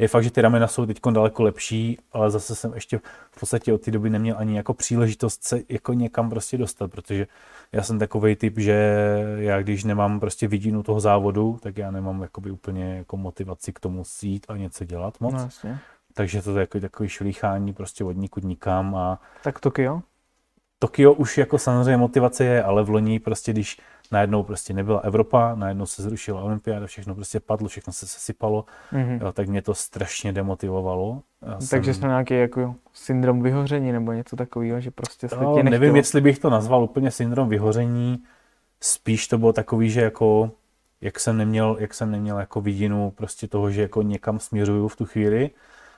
Je 0.00 0.08
fakt, 0.08 0.24
že 0.24 0.30
ty 0.30 0.40
ramena 0.40 0.66
jsou 0.66 0.86
teď 0.86 1.00
daleko 1.10 1.42
lepší, 1.42 1.98
ale 2.12 2.30
zase 2.30 2.54
jsem 2.54 2.74
ještě 2.74 3.00
v 3.30 3.40
podstatě 3.40 3.72
od 3.72 3.80
té 3.80 3.90
doby 3.90 4.10
neměl 4.10 4.36
ani 4.38 4.56
jako 4.56 4.74
příležitost 4.74 5.44
se 5.44 5.60
jako 5.68 5.92
někam 5.92 6.30
prostě 6.30 6.58
dostat, 6.58 6.90
protože 6.90 7.26
já 7.72 7.82
jsem 7.82 7.98
takový 7.98 8.36
typ, 8.36 8.58
že 8.58 9.04
já 9.36 9.62
když 9.62 9.84
nemám 9.84 10.20
prostě 10.20 10.48
vidinu 10.48 10.82
toho 10.82 11.00
závodu, 11.00 11.58
tak 11.62 11.78
já 11.78 11.90
nemám 11.90 12.22
jakoby 12.22 12.50
úplně 12.50 12.96
jako 12.96 13.16
motivaci 13.16 13.72
k 13.72 13.80
tomu 13.80 14.02
jít 14.22 14.46
a 14.48 14.56
něco 14.56 14.84
dělat 14.84 15.20
moc. 15.20 15.32
No, 15.32 15.40
jasně. 15.40 15.78
Takže 16.14 16.42
to 16.42 16.50
je 16.50 16.60
jako 16.60 16.80
takový 16.80 17.08
šlíchání 17.08 17.72
prostě 17.72 18.04
od 18.04 18.16
nikud 18.16 18.44
nikam 18.44 18.94
a... 18.94 19.20
Tak 19.42 19.60
Tokio? 19.60 20.02
Tokio 20.78 21.12
už 21.12 21.38
jako 21.38 21.58
samozřejmě 21.58 21.96
motivace 21.96 22.44
je, 22.44 22.62
ale 22.62 22.82
v 22.82 22.88
loni 22.88 23.18
prostě, 23.18 23.52
když 23.52 23.80
najednou 24.10 24.42
prostě 24.42 24.74
nebyla 24.74 25.00
Evropa, 25.00 25.54
najednou 25.54 25.86
se 25.86 26.02
zrušila 26.02 26.42
olympiáda, 26.42 26.86
všechno 26.86 27.14
prostě 27.14 27.40
padlo, 27.40 27.68
všechno 27.68 27.92
se 27.92 28.06
sesypalo, 28.06 28.64
mm-hmm. 28.92 29.22
jo, 29.22 29.32
tak 29.32 29.48
mě 29.48 29.62
to 29.62 29.74
strašně 29.74 30.32
demotivovalo. 30.32 31.22
Já 31.46 31.58
Takže 31.70 31.94
jsem... 31.94 32.08
nějaký 32.08 32.34
jako 32.34 32.74
syndrom 32.92 33.42
vyhoření 33.42 33.92
nebo 33.92 34.12
něco 34.12 34.36
takového, 34.36 34.80
že 34.80 34.90
prostě 34.90 35.28
se 35.28 35.36
no, 35.36 35.62
Nevím, 35.62 35.96
jestli 35.96 36.20
bych 36.20 36.38
to 36.38 36.50
nazval 36.50 36.84
úplně 36.84 37.10
syndrom 37.10 37.48
vyhoření, 37.48 38.22
spíš 38.80 39.28
to 39.28 39.38
bylo 39.38 39.52
takový, 39.52 39.90
že 39.90 40.00
jako 40.00 40.50
jak 41.00 41.20
jsem 41.20 41.36
neměl, 41.36 41.76
jak 41.80 41.94
jsem 41.94 42.10
neměl 42.10 42.38
jako 42.38 42.60
vidinu 42.60 43.10
prostě 43.10 43.48
toho, 43.48 43.70
že 43.70 43.82
jako 43.82 44.02
někam 44.02 44.38
směřuju 44.38 44.88
v 44.88 44.96
tu 44.96 45.04
chvíli 45.04 45.50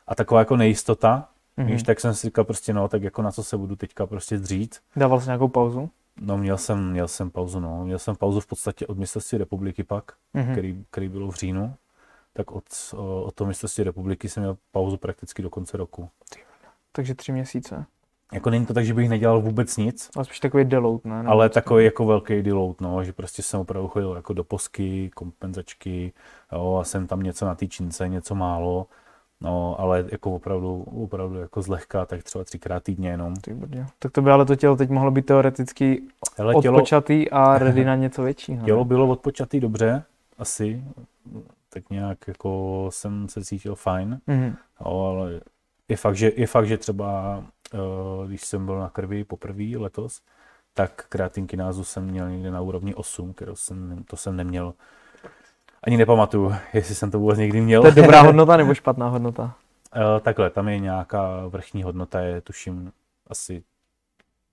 a 0.06 0.14
taková 0.14 0.40
jako 0.40 0.56
nejistota, 0.56 1.28
mm-hmm. 1.58 1.66
víš, 1.66 1.82
tak 1.82 2.00
jsem 2.00 2.14
si 2.14 2.26
říkal 2.26 2.44
prostě 2.44 2.72
no, 2.72 2.88
tak 2.88 3.02
jako 3.02 3.22
na 3.22 3.32
co 3.32 3.42
se 3.42 3.56
budu 3.56 3.76
teďka 3.76 4.06
prostě 4.06 4.38
dřít. 4.38 4.76
Dával 4.96 5.20
jsi 5.20 5.26
nějakou 5.26 5.48
pauzu? 5.48 5.90
No 6.20 6.38
měl 6.38 6.58
jsem, 6.58 6.90
měl 6.90 7.08
jsem 7.08 7.30
pauzu, 7.30 7.60
no. 7.60 7.84
Měl 7.84 7.98
jsem 7.98 8.16
pauzu 8.16 8.40
v 8.40 8.46
podstatě 8.46 8.86
od 8.86 8.98
mistrovství 8.98 9.38
republiky 9.38 9.84
pak, 9.84 10.12
mm-hmm. 10.34 10.52
který, 10.52 10.84
který 10.90 11.08
bylo 11.08 11.30
v 11.30 11.34
říjnu. 11.34 11.74
Tak 12.32 12.52
od, 12.52 12.64
od 13.24 13.34
toho 13.34 13.48
mistrovství 13.48 13.84
republiky 13.84 14.28
jsem 14.28 14.42
měl 14.42 14.56
pauzu 14.70 14.96
prakticky 14.96 15.42
do 15.42 15.50
konce 15.50 15.76
roku. 15.76 16.08
Takže 16.92 17.14
tři 17.14 17.32
měsíce. 17.32 17.86
Jako 18.32 18.50
není 18.50 18.66
to 18.66 18.74
tak, 18.74 18.84
že 18.84 18.94
bych 18.94 19.08
nedělal 19.08 19.40
vůbec 19.40 19.76
nic. 19.76 20.10
Ale 20.16 20.24
spíš 20.24 20.40
takový 20.40 20.64
deload, 20.64 21.04
ne? 21.04 21.24
ale 21.26 21.48
takový 21.48 21.84
jako 21.84 22.04
velký 22.06 22.42
deload, 22.42 22.80
no, 22.80 23.04
že 23.04 23.12
prostě 23.12 23.42
jsem 23.42 23.60
opravdu 23.60 23.88
chodil 23.88 24.12
jako 24.16 24.32
do 24.32 24.44
posky, 24.44 25.10
kompenzačky, 25.14 26.12
jo, 26.52 26.78
a 26.80 26.84
jsem 26.84 27.06
tam 27.06 27.22
něco 27.22 27.46
na 27.46 27.54
té 27.54 27.66
čince, 27.66 28.08
něco 28.08 28.34
málo. 28.34 28.86
No, 29.42 29.80
ale 29.80 30.04
jako 30.12 30.34
opravdu, 30.34 30.82
opravdu 30.82 31.38
jako 31.38 31.62
zlehka, 31.62 32.06
tak 32.06 32.22
třeba 32.22 32.44
třikrát 32.44 32.82
týdně 32.82 33.08
jenom. 33.08 33.34
Tak 33.98 34.12
to 34.12 34.22
by 34.22 34.30
ale 34.30 34.44
to 34.44 34.56
tělo 34.56 34.76
teď 34.76 34.90
mohlo 34.90 35.10
být 35.10 35.26
teoreticky 35.26 36.02
ale 36.38 36.54
odpočatý 36.54 37.24
tělo, 37.24 37.42
a 37.42 37.58
ready 37.58 37.84
na 37.84 37.94
něco 37.94 38.22
většího. 38.22 38.64
Tělo 38.64 38.84
bylo 38.84 39.08
odpočatý 39.08 39.60
dobře, 39.60 40.02
asi. 40.38 40.84
Tak 41.68 41.90
nějak 41.90 42.18
jako 42.28 42.88
jsem 42.92 43.28
se 43.28 43.44
cítil 43.44 43.74
fajn. 43.74 44.20
Mm-hmm. 44.28 44.56
No, 44.80 45.06
ale 45.06 45.40
je 45.88 45.96
fakt, 45.96 46.16
že, 46.16 46.32
je 46.36 46.46
fakt, 46.46 46.66
že 46.66 46.78
třeba 46.78 47.38
uh, 47.74 48.26
když 48.26 48.42
jsem 48.42 48.66
byl 48.66 48.78
na 48.78 48.88
krvi 48.88 49.24
poprvé 49.24 49.64
letos, 49.76 50.20
tak 50.74 51.06
kreatinkinázu 51.08 51.84
jsem 51.84 52.04
měl 52.04 52.30
někde 52.30 52.50
na 52.50 52.60
úrovni 52.60 52.94
8, 52.94 53.32
kterou 53.32 53.56
jsem, 53.56 54.04
to 54.10 54.16
jsem 54.16 54.36
neměl 54.36 54.74
ani 55.82 55.96
nepamatuju, 55.96 56.54
jestli 56.72 56.94
jsem 56.94 57.10
to 57.10 57.18
vůbec 57.18 57.38
někdy 57.38 57.60
měl. 57.60 57.82
To 57.82 57.88
je 57.88 57.94
dobrá 57.94 58.22
hodnota 58.22 58.56
nebo 58.56 58.74
špatná 58.74 59.08
hodnota? 59.08 59.54
uh, 59.96 60.20
takhle, 60.20 60.50
tam 60.50 60.68
je 60.68 60.78
nějaká 60.78 61.46
vrchní 61.46 61.82
hodnota, 61.82 62.20
je 62.20 62.40
tuším 62.40 62.92
asi, 63.26 63.62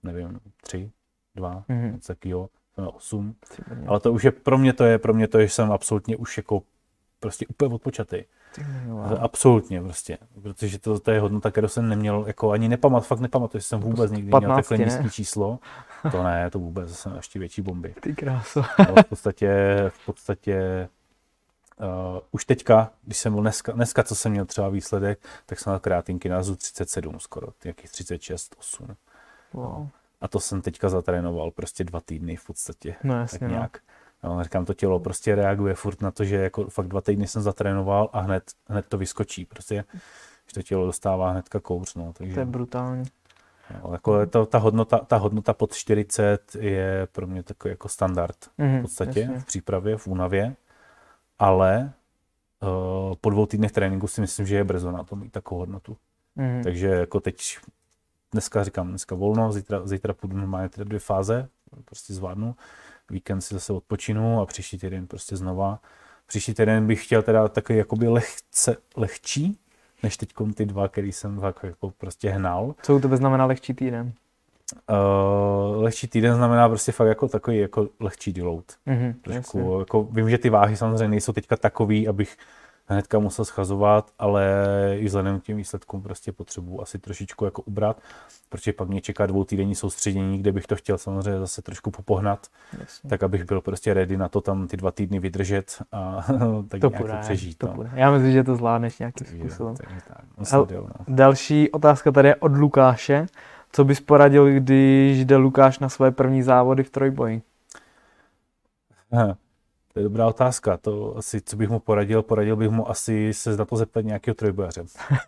nevím, 0.03 0.39
3, 0.61 0.91
2, 1.35 1.63
mm-hmm. 1.69 1.93
něco 1.93 2.13
takového, 2.13 2.49
8. 2.93 3.35
Ale 3.87 3.99
to 3.99 4.13
už 4.13 4.23
je, 4.23 4.31
pro 4.31 4.57
mě 4.57 4.73
to 4.73 4.83
je, 4.83 4.97
pro 4.97 5.13
mě 5.13 5.27
to 5.27 5.39
je, 5.39 5.47
že 5.47 5.53
jsem 5.53 5.71
absolutně 5.71 6.17
už 6.17 6.37
jako 6.37 6.61
prostě 7.19 7.47
úplně 7.47 7.75
odpočatý. 7.75 8.23
Absolutně 9.19 9.81
prostě, 9.81 10.17
protože 10.41 10.79
to, 10.79 10.99
to 10.99 11.11
je 11.11 11.19
hodnota, 11.19 11.51
kterou 11.51 11.67
jsem 11.67 11.89
neměl, 11.89 12.23
jako 12.27 12.51
ani 12.51 12.69
nepamat, 12.69 13.07
fakt 13.07 13.19
nepamatuji, 13.19 13.59
že 13.59 13.67
jsem 13.67 13.79
vůbec 13.79 14.11
nikdy 14.11 14.31
15, 14.31 14.47
měl 14.47 14.55
takhle 14.55 14.77
nízký 14.85 15.09
číslo. 15.09 15.59
To 16.11 16.23
ne, 16.23 16.49
to 16.49 16.59
vůbec, 16.59 16.95
jsem 16.95 17.15
ještě 17.15 17.39
větší 17.39 17.61
bomby. 17.61 17.95
Ty 17.99 18.15
kráso. 18.15 18.61
v 19.01 19.03
podstatě, 19.09 19.51
v 19.87 20.05
podstatě 20.05 20.87
Uh, 21.79 22.19
už 22.31 22.45
teďka, 22.45 22.91
když 23.03 23.17
jsem 23.17 23.33
byl 23.33 23.41
dneska, 23.41 23.71
dneska, 23.71 24.03
co 24.03 24.15
jsem 24.15 24.31
měl 24.31 24.45
třeba 24.45 24.69
výsledek, 24.69 25.19
tak 25.45 25.59
jsem 25.59 25.71
měl 25.71 25.79
kreatinky 25.79 26.29
na 26.29 26.41
37 26.57 27.19
skoro, 27.19 27.47
nějakých 27.63 27.91
36, 27.91 28.55
8. 28.59 28.95
Wow. 29.53 29.87
A 30.21 30.27
to 30.27 30.39
jsem 30.39 30.61
teďka 30.61 30.89
zatrénoval 30.89 31.51
prostě 31.51 31.83
dva 31.83 31.99
týdny 32.01 32.35
v 32.35 32.45
podstatě. 32.45 32.95
No 33.03 33.19
jasně, 33.19 33.39
tak 33.39 33.49
no. 33.49 33.55
nějak. 33.55 33.77
No. 34.23 34.35
No, 34.35 34.43
říkám, 34.43 34.65
to 34.65 34.73
tělo 34.73 34.99
prostě 34.99 35.35
reaguje 35.35 35.73
furt 35.73 36.01
na 36.01 36.11
to, 36.11 36.23
že 36.25 36.35
jako 36.35 36.69
fakt 36.69 36.87
dva 36.87 37.01
týdny 37.01 37.27
jsem 37.27 37.41
zatrénoval 37.41 38.09
a 38.13 38.19
hned, 38.19 38.51
hned 38.67 38.85
to 38.89 38.97
vyskočí. 38.97 39.45
Prostě, 39.45 39.83
že 40.47 40.53
to 40.53 40.61
tělo 40.61 40.85
dostává 40.85 41.31
hnedka 41.31 41.59
kouř. 41.59 41.95
No, 41.95 42.13
takže, 42.13 42.33
to 42.33 42.39
je 42.39 42.45
brutální. 42.45 43.03
No, 43.83 43.93
jako 43.93 44.25
to, 44.25 44.45
ta, 44.45 44.57
hodnota, 44.57 44.97
ta 44.97 45.17
hodnota 45.17 45.53
pod 45.53 45.73
40 45.73 46.55
je 46.55 47.07
pro 47.11 47.27
mě 47.27 47.43
takový 47.43 47.71
jako 47.71 47.89
standard 47.89 48.37
mm-hmm, 48.59 48.79
v 48.79 48.81
podstatě 48.81 49.19
jasně. 49.19 49.39
v 49.39 49.45
přípravě, 49.45 49.97
v 49.97 50.07
únavě 50.07 50.55
ale 51.39 51.93
uh, 52.62 53.15
po 53.21 53.30
dvou 53.30 53.45
týdnech 53.45 53.71
tréninku 53.71 54.08
si 54.08 54.21
myslím, 54.21 54.45
že 54.45 54.56
je 54.56 54.63
brzo 54.63 54.91
na 54.91 55.04
to 55.04 55.15
mít 55.15 55.32
takovou 55.32 55.60
hodnotu. 55.60 55.97
Mm. 56.36 56.63
Takže 56.63 56.88
jako 56.88 57.19
teď, 57.19 57.58
dneska 58.32 58.63
říkám, 58.63 58.89
dneska 58.89 59.15
volno, 59.15 59.52
zítra, 59.52 59.88
zítra 59.88 60.13
půjdu 60.13 60.38
normálně 60.38 60.69
ty 60.69 60.86
dvě 60.86 60.99
fáze, 60.99 61.49
prostě 61.86 62.13
zvládnu, 62.13 62.56
víkend 63.10 63.41
si 63.41 63.54
zase 63.54 63.73
odpočinu 63.73 64.41
a 64.41 64.45
příští 64.45 64.78
týden 64.78 65.08
prostě 65.08 65.38
znova. 65.38 65.80
Příští 66.28 66.54
týden 66.54 66.88
bych 66.88 67.06
chtěl 67.06 67.21
teda 67.21 67.47
takový 67.47 67.78
jakoby 67.78 68.08
lehce, 68.08 68.78
lehčí, 68.95 69.60
než 70.04 70.17
teď 70.17 70.34
ty 70.54 70.65
dva, 70.65 70.88
který 70.88 71.12
jsem 71.12 71.38
jako, 71.43 71.67
jako 71.67 71.91
prostě 71.91 72.30
hnal. 72.30 72.75
Co 72.82 72.95
u 72.95 72.99
tebe 72.99 73.17
znamená 73.17 73.45
lehčí 73.45 73.73
týden? 73.73 74.13
Uh, 74.89 75.84
lehčí 75.84 76.08
týden 76.08 76.36
znamená 76.36 76.69
prostě 76.69 76.91
fakt 76.91 77.08
jako 77.08 77.27
takový 77.27 77.58
jako 77.58 77.88
lehčí 77.99 78.34
deload. 78.34 78.65
Mm-hmm, 78.88 79.15
Trošku, 79.21 79.79
jako, 79.79 80.03
vím, 80.03 80.29
že 80.29 80.38
ty 80.38 80.49
váhy 80.49 80.77
samozřejmě 80.77 81.08
nejsou 81.08 81.34
teďka 81.34 81.58
takový, 81.58 82.08
abych 82.08 82.38
hnedka 82.89 83.19
musel 83.19 83.45
schazovat, 83.45 84.12
ale 84.19 84.45
i 84.97 85.05
vzhledem 85.05 85.39
k 85.39 85.43
těm 85.43 85.58
výsledkům 85.58 86.01
prostě 86.01 86.32
potřebuji 86.32 86.82
asi 86.82 86.99
trošičku 86.99 87.45
jako 87.45 87.62
ubrat, 87.62 88.01
protože 88.49 88.73
pak 88.73 88.88
mě 88.88 89.01
čeká 89.01 89.25
dvou 89.25 89.43
týdenní 89.43 89.75
soustředění, 89.75 90.39
kde 90.39 90.51
bych 90.51 90.67
to 90.67 90.75
chtěl 90.75 90.97
samozřejmě 90.97 91.39
zase 91.39 91.62
trošku 91.62 91.91
popohnat, 91.91 92.47
Jasně. 92.79 93.10
tak 93.10 93.23
abych 93.23 93.45
byl 93.45 93.62
prostě 93.62 93.93
ready 93.93 94.17
na 94.17 94.29
to 94.29 94.41
tam 94.41 94.67
ty 94.67 94.77
dva 94.77 94.91
týdny 94.91 95.19
vydržet 95.19 95.82
a 95.91 96.25
tak 96.67 96.82
to 96.82 96.89
nějak 96.89 97.01
půjde, 97.01 97.13
to 97.13 97.19
přežít. 97.21 97.58
To 97.58 97.67
no. 97.67 97.89
Já 97.93 98.12
myslím, 98.12 98.32
že 98.32 98.43
to 98.43 98.55
zvládneš 98.55 98.99
nějakým 98.99 99.27
způsobem. 99.27 99.75
Tak, 99.75 99.88
tak, 100.08 100.47
tak, 100.49 100.71
no. 100.71 100.89
Další 101.08 101.71
otázka 101.71 102.12
tady 102.12 102.27
je 102.27 102.36
od 102.36 102.58
Lukáše. 102.58 103.25
Co 103.71 103.84
bys 103.84 104.01
poradil, 104.01 104.45
když 104.60 105.25
jde 105.25 105.36
Lukáš 105.36 105.79
na 105.79 105.89
své 105.89 106.12
první 106.12 106.43
závody 106.43 106.84
v 106.84 106.89
trojboji? 106.89 107.41
Aha, 109.12 109.38
to 109.93 109.99
je 109.99 110.03
dobrá 110.03 110.27
otázka. 110.27 110.77
To 110.77 111.17
asi, 111.17 111.41
co 111.41 111.55
bych 111.55 111.69
mu 111.69 111.79
poradil, 111.79 112.21
poradil 112.23 112.55
bych 112.55 112.69
mu 112.69 112.89
asi 112.89 113.34
se 113.34 113.58
na 113.58 113.65
to 113.65 113.75
zeptat 113.75 114.01
nějakého 114.01 114.36
trojbojaře. 114.36 114.84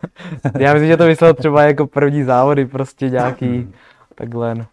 Já 0.59 0.73
myslím, 0.73 0.89
že 0.89 0.97
to 0.97 1.07
myslel 1.07 1.33
třeba 1.33 1.63
jako 1.63 1.87
první 1.87 2.23
závody, 2.23 2.65
prostě 2.65 3.09
nějaký 3.09 3.73
takhle. 4.15 4.67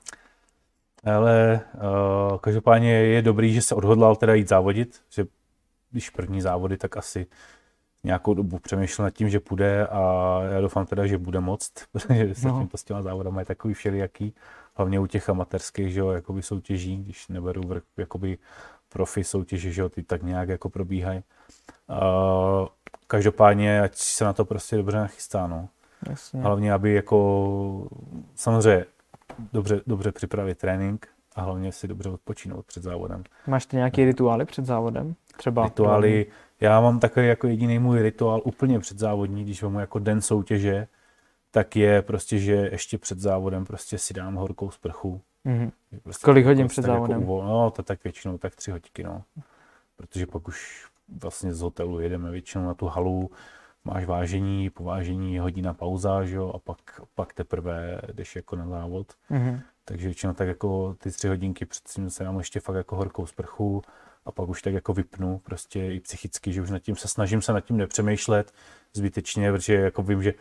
Ale 1.05 1.61
uh, 1.75 2.39
každopádně 2.39 2.91
je 2.93 3.23
dobrý, 3.23 3.55
že 3.55 3.63
se 3.63 3.75
odhodlal 3.75 4.17
teda 4.17 4.35
jít 4.35 4.49
závodit, 4.49 5.01
že 5.11 5.25
když 5.91 6.11
první 6.11 6.41
závody, 6.41 6.77
tak 6.77 6.97
asi 6.97 7.27
nějakou 8.05 8.35
dobu 8.35 8.59
přemýšlel 8.59 9.05
nad 9.05 9.11
tím, 9.11 9.29
že 9.29 9.41
půjde 9.41 9.87
a 9.87 10.41
já 10.51 10.61
doufám 10.61 10.87
teda, 10.87 11.07
že 11.07 11.19
bude 11.19 11.41
moc, 11.41 11.71
protože 11.93 12.35
se 12.35 12.49
no. 12.49 12.59
tím 12.59 12.69
s 12.75 12.85
těma 12.85 13.03
závodama 13.03 13.41
je 13.41 13.47
takový 13.47 13.75
všelijaký, 13.75 14.35
hlavně 14.75 15.01
u 15.01 15.07
těch 15.07 15.29
amatérských, 15.29 15.93
že 15.93 16.01
jo, 16.01 16.11
jakoby 16.11 16.43
soutěží, 16.43 16.97
když 16.97 17.29
neberu 17.29 17.63
vrch, 17.63 17.83
jakoby 17.97 18.39
profi 18.89 19.25
soutěže, 19.25 19.73
že 19.73 19.81
jo, 19.81 19.89
ty 19.89 20.03
tak 20.03 20.23
nějak 20.23 20.49
jako 20.49 20.71
probíhají. 20.71 21.23
Uh, 21.89 22.69
každopádně, 23.07 23.81
ať 23.81 23.95
se 23.95 24.25
na 24.25 24.33
to 24.33 24.45
prostě 24.45 24.77
dobře 24.77 24.97
nachystá, 24.97 25.47
no. 25.47 25.69
Jasně. 26.09 26.41
Hlavně, 26.41 26.73
aby 26.73 26.95
jako, 26.95 27.89
samozřejmě, 28.35 28.85
dobře, 29.53 29.81
dobře 29.87 30.13
připravit 30.13 30.59
trénink 30.59 31.09
a 31.37 31.43
hlavně 31.43 31.73
si 31.73 31.89
dobře 31.89 32.09
odpočinout 32.09 32.67
před 32.67 32.83
závodem. 32.83 33.25
Máš 33.47 33.67
ty 33.67 33.77
nějaké 33.77 34.05
rituály 34.05 34.45
před 34.45 34.67
závodem? 34.67 35.15
Třeba 35.37 35.65
rituály, 35.65 36.27
já 36.61 36.81
mám 36.81 37.01
takový 37.01 37.27
jako 37.27 37.47
jediný 37.47 37.79
můj 37.79 38.03
rituál 38.03 38.43
úplně 38.45 38.81
před 38.81 38.99
závodní, 38.99 39.45
když 39.45 39.63
mám 39.63 39.75
jako 39.75 39.99
den 39.99 40.21
soutěže, 40.21 40.87
tak 41.51 41.77
je 41.77 42.03
prostě, 42.03 42.39
že 42.39 42.53
ještě 42.53 42.99
před 42.99 43.19
závodem 43.19 43.65
prostě 43.65 43.99
si 43.99 44.15
dám 44.15 44.35
horkou 44.35 44.71
sprchu. 44.71 45.21
Mm-hmm. 45.47 45.71
Prostě 46.03 46.25
Kolik 46.25 46.47
hodin 46.47 46.67
prostě 46.67 46.83
před 46.83 46.89
jako 46.89 46.95
závodem? 46.95 47.21
Jako, 47.21 47.43
no, 47.43 47.71
to 47.71 47.83
tak 47.83 48.05
většinou 48.05 48.39
tak 48.39 48.57
tři 48.57 48.71
hodiny, 48.71 49.05
no. 49.05 49.23
Protože 49.97 50.27
pak 50.27 50.49
už 50.49 50.87
vlastně 51.23 51.55
z 51.55 51.61
hotelu 51.61 52.01
jedeme 52.01 52.31
většinou 52.31 52.65
na 52.65 52.75
tu 52.75 52.87
halu, 52.87 53.31
máš 53.85 54.05
vážení, 54.05 54.71
po 54.71 54.85
vážení 54.85 55.39
hodina 55.39 55.75
pauza, 55.75 56.25
že 56.25 56.37
jo, 56.37 56.53
a 56.55 56.59
pak, 56.59 57.01
pak 57.15 57.33
teprve 57.33 58.01
jdeš 58.13 58.37
jako 58.37 58.57
na 58.57 58.69
závod. 58.69 59.13
Mm-hmm. 59.31 59.61
Takže 59.85 60.09
většinou 60.09 60.33
tak 60.33 60.49
jako 60.49 60.95
ty 60.99 61.11
tři 61.11 61.29
hodinky 61.29 61.67
předtím 61.67 62.11
se 62.11 62.25
dám 62.25 62.39
ještě 62.39 62.61
fakt 62.61 62.77
jako 62.77 62.97
horkou 62.97 63.27
sprchu, 63.27 63.83
a 64.29 64.33
pak 64.33 64.49
už 64.49 64.63
tak 64.63 64.75
jako 64.75 64.93
vypnu 64.93 65.39
prostě 65.39 65.93
i 65.93 66.01
psychicky, 66.01 66.53
že 66.53 66.63
už 66.63 66.71
nad 66.71 66.79
tím 66.79 66.97
se 66.97 67.09
snažím 67.09 67.43
se 67.43 67.53
nad 67.53 67.61
tím 67.61 67.77
nepřemýšlet 67.77 68.53
zbytečně, 68.95 69.53
protože 69.53 69.75
jako 69.75 70.03
vím, 70.03 70.23
že 70.23 70.35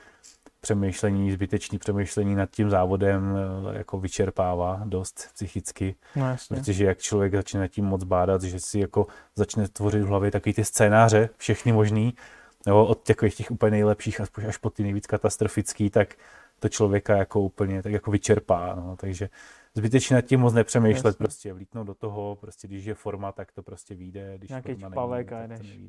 přemýšlení, 0.61 1.31
zbytečný 1.31 1.77
přemýšlení 1.77 2.35
nad 2.35 2.49
tím 2.49 2.69
závodem 2.69 3.37
eh, 3.37 3.77
jako 3.77 3.99
vyčerpává 3.99 4.81
dost 4.85 5.29
psychicky, 5.33 5.95
no, 6.15 6.29
jasně. 6.29 6.57
protože 6.57 6.85
jak 6.85 6.97
člověk 6.97 7.35
začne 7.35 7.59
nad 7.59 7.67
tím 7.67 7.85
moc 7.85 8.03
bádat, 8.03 8.43
že 8.43 8.59
si 8.59 8.79
jako 8.79 9.07
začne 9.35 9.67
tvořit 9.67 10.01
v 10.01 10.07
hlavě 10.07 10.31
takový 10.31 10.53
ty 10.53 10.65
scénáře, 10.65 11.29
všechny 11.37 11.71
možný, 11.71 12.13
nebo 12.65 12.85
od 12.85 13.03
takových 13.03 13.35
těch 13.35 13.51
úplně 13.51 13.71
nejlepších 13.71 14.21
až, 14.21 14.29
až 14.47 14.57
po 14.57 14.69
ty 14.69 14.83
nejvíc 14.83 15.07
katastrofický, 15.07 15.89
tak 15.89 16.15
to 16.59 16.69
člověka 16.69 17.17
jako 17.17 17.41
úplně 17.41 17.83
tak 17.83 17.91
jako 17.91 18.11
vyčerpá, 18.11 18.75
no, 18.75 18.95
takže 18.95 19.29
zbytečně 19.77 20.15
nad 20.15 20.21
tím 20.21 20.39
moc 20.39 20.53
nepřemýšlet, 20.53 21.05
Jasně. 21.05 21.23
prostě 21.23 21.53
vlítnout 21.53 21.83
do 21.83 21.93
toho, 21.93 22.35
prostě 22.35 22.67
když 22.67 22.85
je 22.85 22.93
forma, 22.93 23.31
tak 23.31 23.51
to 23.51 23.63
prostě 23.63 23.95
vyjde, 23.95 24.37
když 24.37 24.49
Nějaký 24.49 24.73
forma 24.73 24.89
čpavek 24.89 25.31
a 25.31 25.47
jdeš. 25.47 25.79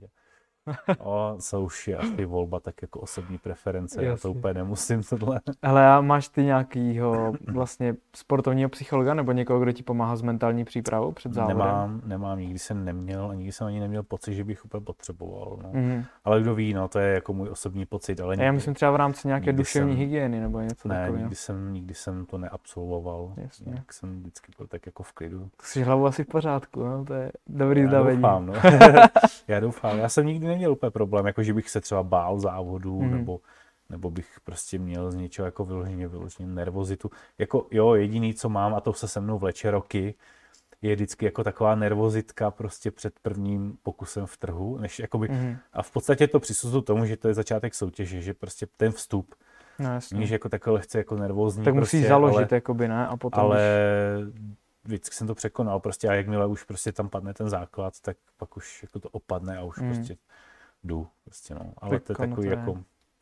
O, 0.98 1.36
co 1.40 1.60
už 1.60 1.88
je 1.88 1.96
asi 1.96 2.24
volba 2.24 2.60
tak 2.60 2.82
jako 2.82 3.00
osobní 3.00 3.38
preference, 3.38 4.04
já 4.04 4.08
to 4.08 4.28
Jasně. 4.28 4.30
úplně 4.30 4.54
nemusím 4.54 5.02
tohle. 5.02 5.40
Hele, 5.62 5.86
a 5.86 6.00
máš 6.00 6.28
ty 6.28 6.42
nějakýho 6.44 7.32
vlastně 7.52 7.94
sportovního 8.16 8.68
psychologa 8.68 9.14
nebo 9.14 9.32
někoho, 9.32 9.60
kdo 9.60 9.72
ti 9.72 9.82
pomáhá 9.82 10.16
s 10.16 10.22
mentální 10.22 10.64
přípravou 10.64 11.12
před 11.12 11.32
závodem? 11.34 11.58
Nemám, 11.58 12.00
nemám, 12.04 12.38
nikdy 12.38 12.58
jsem 12.58 12.84
neměl 12.84 13.30
a 13.30 13.34
nikdy 13.34 13.52
jsem 13.52 13.66
ani 13.66 13.80
neměl 13.80 14.02
pocit, 14.02 14.34
že 14.34 14.44
bych 14.44 14.64
úplně 14.64 14.84
potřeboval. 14.84 15.58
No. 15.62 15.70
Mhm. 15.72 16.04
Ale 16.24 16.40
kdo 16.40 16.54
ví, 16.54 16.74
no, 16.74 16.88
to 16.88 16.98
je 16.98 17.14
jako 17.14 17.32
můj 17.32 17.48
osobní 17.48 17.86
pocit, 17.86 18.20
ale 18.20 18.36
já 18.38 18.52
myslím 18.52 18.74
třeba 18.74 18.90
v 18.90 18.96
rámci 18.96 19.28
nějaké 19.28 19.52
duševní 19.52 19.92
jsem- 19.92 19.98
hygieny 19.98 20.40
nebo 20.40 20.60
něco 20.60 20.88
ne, 20.88 20.94
takového. 20.94 21.16
nikdy 21.22 21.34
jsem, 21.36 21.72
nikdy 21.72 21.94
jsem 21.94 22.26
to 22.26 22.38
neabsolvoval. 22.38 23.32
Jasně. 23.36 23.72
Jak 23.76 23.92
jsem 23.92 24.20
vždycky 24.20 24.52
byl 24.58 24.66
tak 24.66 24.86
jako 24.86 25.02
v 25.02 25.12
klidu. 25.12 25.48
Jsi 25.62 25.82
hlavu 25.82 26.06
asi 26.06 26.24
v 26.24 26.26
pořádku, 26.26 26.84
no? 26.84 27.04
to 27.04 27.14
je 27.14 27.32
dobrý 27.46 27.80
Já 27.80 27.88
zdavení. 27.88 28.22
doufám, 28.22 28.46
no. 28.46 28.52
já 29.48 29.60
doufám. 29.60 29.98
Já 29.98 30.08
jsem 30.08 30.26
nikdy 30.26 30.46
neměl 30.58 30.72
úplně 30.72 30.90
problém, 30.90 31.26
jako 31.26 31.42
že 31.42 31.54
bych 31.54 31.70
se 31.70 31.80
třeba 31.80 32.02
bál 32.02 32.40
závodu, 32.40 33.02
Mhm. 33.02 33.10
nebo, 33.10 33.40
nebo 33.90 34.10
bych 34.10 34.40
prostě 34.44 34.78
měl 34.78 35.10
z 35.10 35.14
něčeho 35.14 35.46
jako 35.46 35.64
vyloženě, 35.64 36.08
vyloženě 36.08 36.48
nervozitu. 36.48 37.10
Jako 37.38 37.66
jo, 37.70 37.94
jediný, 37.94 38.34
co 38.34 38.48
mám, 38.48 38.74
a 38.74 38.80
to 38.80 38.92
se 38.92 39.08
se 39.08 39.20
mnou 39.20 39.38
vleče 39.38 39.70
roky, 39.70 40.14
je 40.82 40.94
vždycky 40.94 41.24
jako 41.24 41.44
taková 41.44 41.74
nervozitka 41.74 42.50
prostě 42.50 42.90
před 42.90 43.14
prvním 43.22 43.78
pokusem 43.82 44.26
v 44.26 44.36
trhu, 44.36 44.78
než 44.78 44.98
jakoby, 44.98 45.28
Mhm. 45.28 45.56
a 45.72 45.82
v 45.82 45.90
podstatě 45.90 46.26
to 46.28 46.40
přisuzuju 46.40 46.82
tomu, 46.82 47.06
že 47.06 47.16
to 47.16 47.28
je 47.28 47.34
začátek 47.34 47.74
soutěže, 47.74 48.20
že 48.20 48.34
prostě 48.34 48.66
ten 48.76 48.92
vstup, 48.92 49.34
No 49.78 49.88
níž 50.18 50.30
jako 50.30 50.48
takhle 50.48 50.72
lehce 50.72 50.98
jako 50.98 51.16
nervózní. 51.16 51.64
tak 51.64 51.74
musíš 51.74 51.90
prostě, 51.90 52.08
založit, 52.08 52.36
ale, 52.36 52.46
jakoby, 52.50 52.88
ne? 52.88 53.06
A 53.06 53.16
potom 53.16 53.40
ale 53.40 53.60
už... 54.28 54.40
vždycky 54.84 55.14
jsem 55.16 55.26
to 55.26 55.34
překonal 55.34 55.80
prostě 55.80 56.08
a 56.08 56.14
jakmile 56.14 56.46
už 56.46 56.62
prostě 56.64 56.92
tam 56.92 57.08
padne 57.08 57.34
ten 57.34 57.48
základ, 57.48 57.94
tak 58.02 58.16
pak 58.36 58.56
už 58.56 58.82
jako 58.82 59.00
to 59.00 59.08
opadne 59.08 59.58
a 59.58 59.64
už 59.64 59.76
Mm. 59.78 59.92
prostě 59.94 60.16
jdu. 60.84 61.06
Prostě 61.24 61.54
no. 61.54 61.72
Ale 61.78 61.90
to 61.90 61.94
je 61.94 62.00
Tak 62.00 62.16
takový 62.28 62.48
to 62.48 62.54
je. 62.54 62.58
jako, 62.58 62.78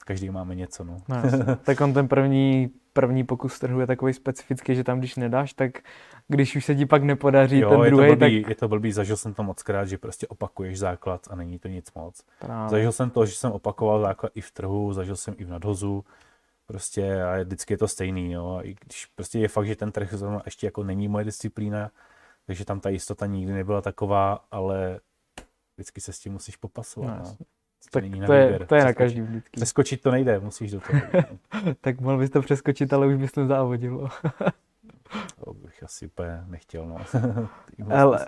každý 0.07 0.31
máme 0.31 0.55
něco 0.55 0.85
no. 0.85 0.97
No, 1.09 1.17
tak 1.65 1.81
on 1.81 1.95
ten 1.95 2.09
první, 2.09 2.71
první 2.93 3.25
pokus 3.25 3.59
trhu 3.59 3.81
je 3.81 3.87
takový 3.87 4.13
specifický, 4.13 4.75
že 4.75 4.85
tam 4.85 4.99
když 4.99 5.17
nedáš, 5.17 5.53
tak 5.53 5.71
když 6.29 6.57
už 6.57 6.65
se 6.65 6.75
ti 6.75 6.87
pak 6.87 7.03
nepodaří 7.03 7.59
Jo, 7.59 7.71
ten 7.71 7.81
je, 7.81 7.91
to 7.91 7.97
druhý, 7.97 8.09
tak 8.11 8.19
blbý, 8.19 8.45
je 8.49 8.55
to 8.55 8.69
blbý, 8.69 8.93
zažil 8.93 9.17
jsem 9.17 9.35
to 9.35 9.43
moc 9.43 9.63
krát, 9.63 9.85
že 9.85 9.99
prostě 9.99 10.27
opakuješ 10.29 10.79
základ 10.79 11.27
a 11.31 11.37
není 11.37 11.59
to 11.59 11.69
nic 11.69 11.93
moc. 11.95 12.23
právě. 12.41 12.71
Zažil 12.71 12.93
jsem 12.93 13.11
to, 13.11 13.27
že 13.27 13.35
jsem 13.35 13.53
opakoval 13.53 14.01
základ 14.01 14.33
i 14.35 14.41
v 14.41 14.51
trhu, 14.51 14.93
zažil 14.93 15.17
jsem 15.17 15.35
i 15.39 15.45
v 15.45 15.49
nadhozu, 15.49 16.05
prostě 16.67 17.23
a 17.23 17.35
je- 17.37 17.45
vždycky 17.45 17.75
je 17.75 17.79
to 17.79 17.89
stejný, 17.89 18.33
jo. 18.33 18.57
A 18.59 18.63
I 18.63 18.75
když 18.85 19.07
prostě 19.07 19.39
je 19.39 19.49
fakt, 19.49 19.67
že 19.67 19.77
ten 19.77 19.93
trh 19.93 20.15
zrovna 20.15 20.43
ještě 20.45 20.67
jako 20.67 20.85
není 20.85 21.09
moje 21.09 21.25
disciplína, 21.25 21.91
takže 22.47 22.65
tam 22.65 22.81
ta 22.81 22.89
jistota 22.89 23.27
nikdy 23.27 23.53
nebyla 23.53 23.81
taková, 23.83 24.45
ale 24.51 25.01
vždycky 25.77 26.01
se 26.01 26.13
s 26.13 26.19
tím 26.19 26.33
musíš 26.33 26.57
popasovat. 26.57 27.19
No, 27.19 27.25
No. 27.25 27.37
To 27.87 27.91
tak 27.91 28.03
není 28.03 28.21
na 28.21 28.27
to 28.27 28.33
je, 28.33 28.43
výběr. 28.47 28.67
to 28.67 28.75
je 28.75 28.85
na 28.85 28.93
každý 28.95 29.21
vždycky. 29.21 29.51
Přeskočit 29.51 30.03
to 30.03 30.11
nejde, 30.11 30.39
musíš 30.41 30.71
do 30.71 30.81
toho. 30.81 30.99
jít. 30.99 31.77
Tak 31.81 32.01
mohl 32.01 32.19
bys 32.19 32.31
to 32.31 32.43
přeskočit, 32.43 32.93
ale 32.93 33.07
už 33.07 33.15
bys 33.15 33.33
to 33.33 33.47
závodil. 33.47 34.09
to 35.45 35.55
bych 35.55 35.83
asi 35.83 36.07
úplně 36.07 36.45
nechtěl, 36.47 36.87
no. 36.87 36.97
Ale-. 37.91 38.27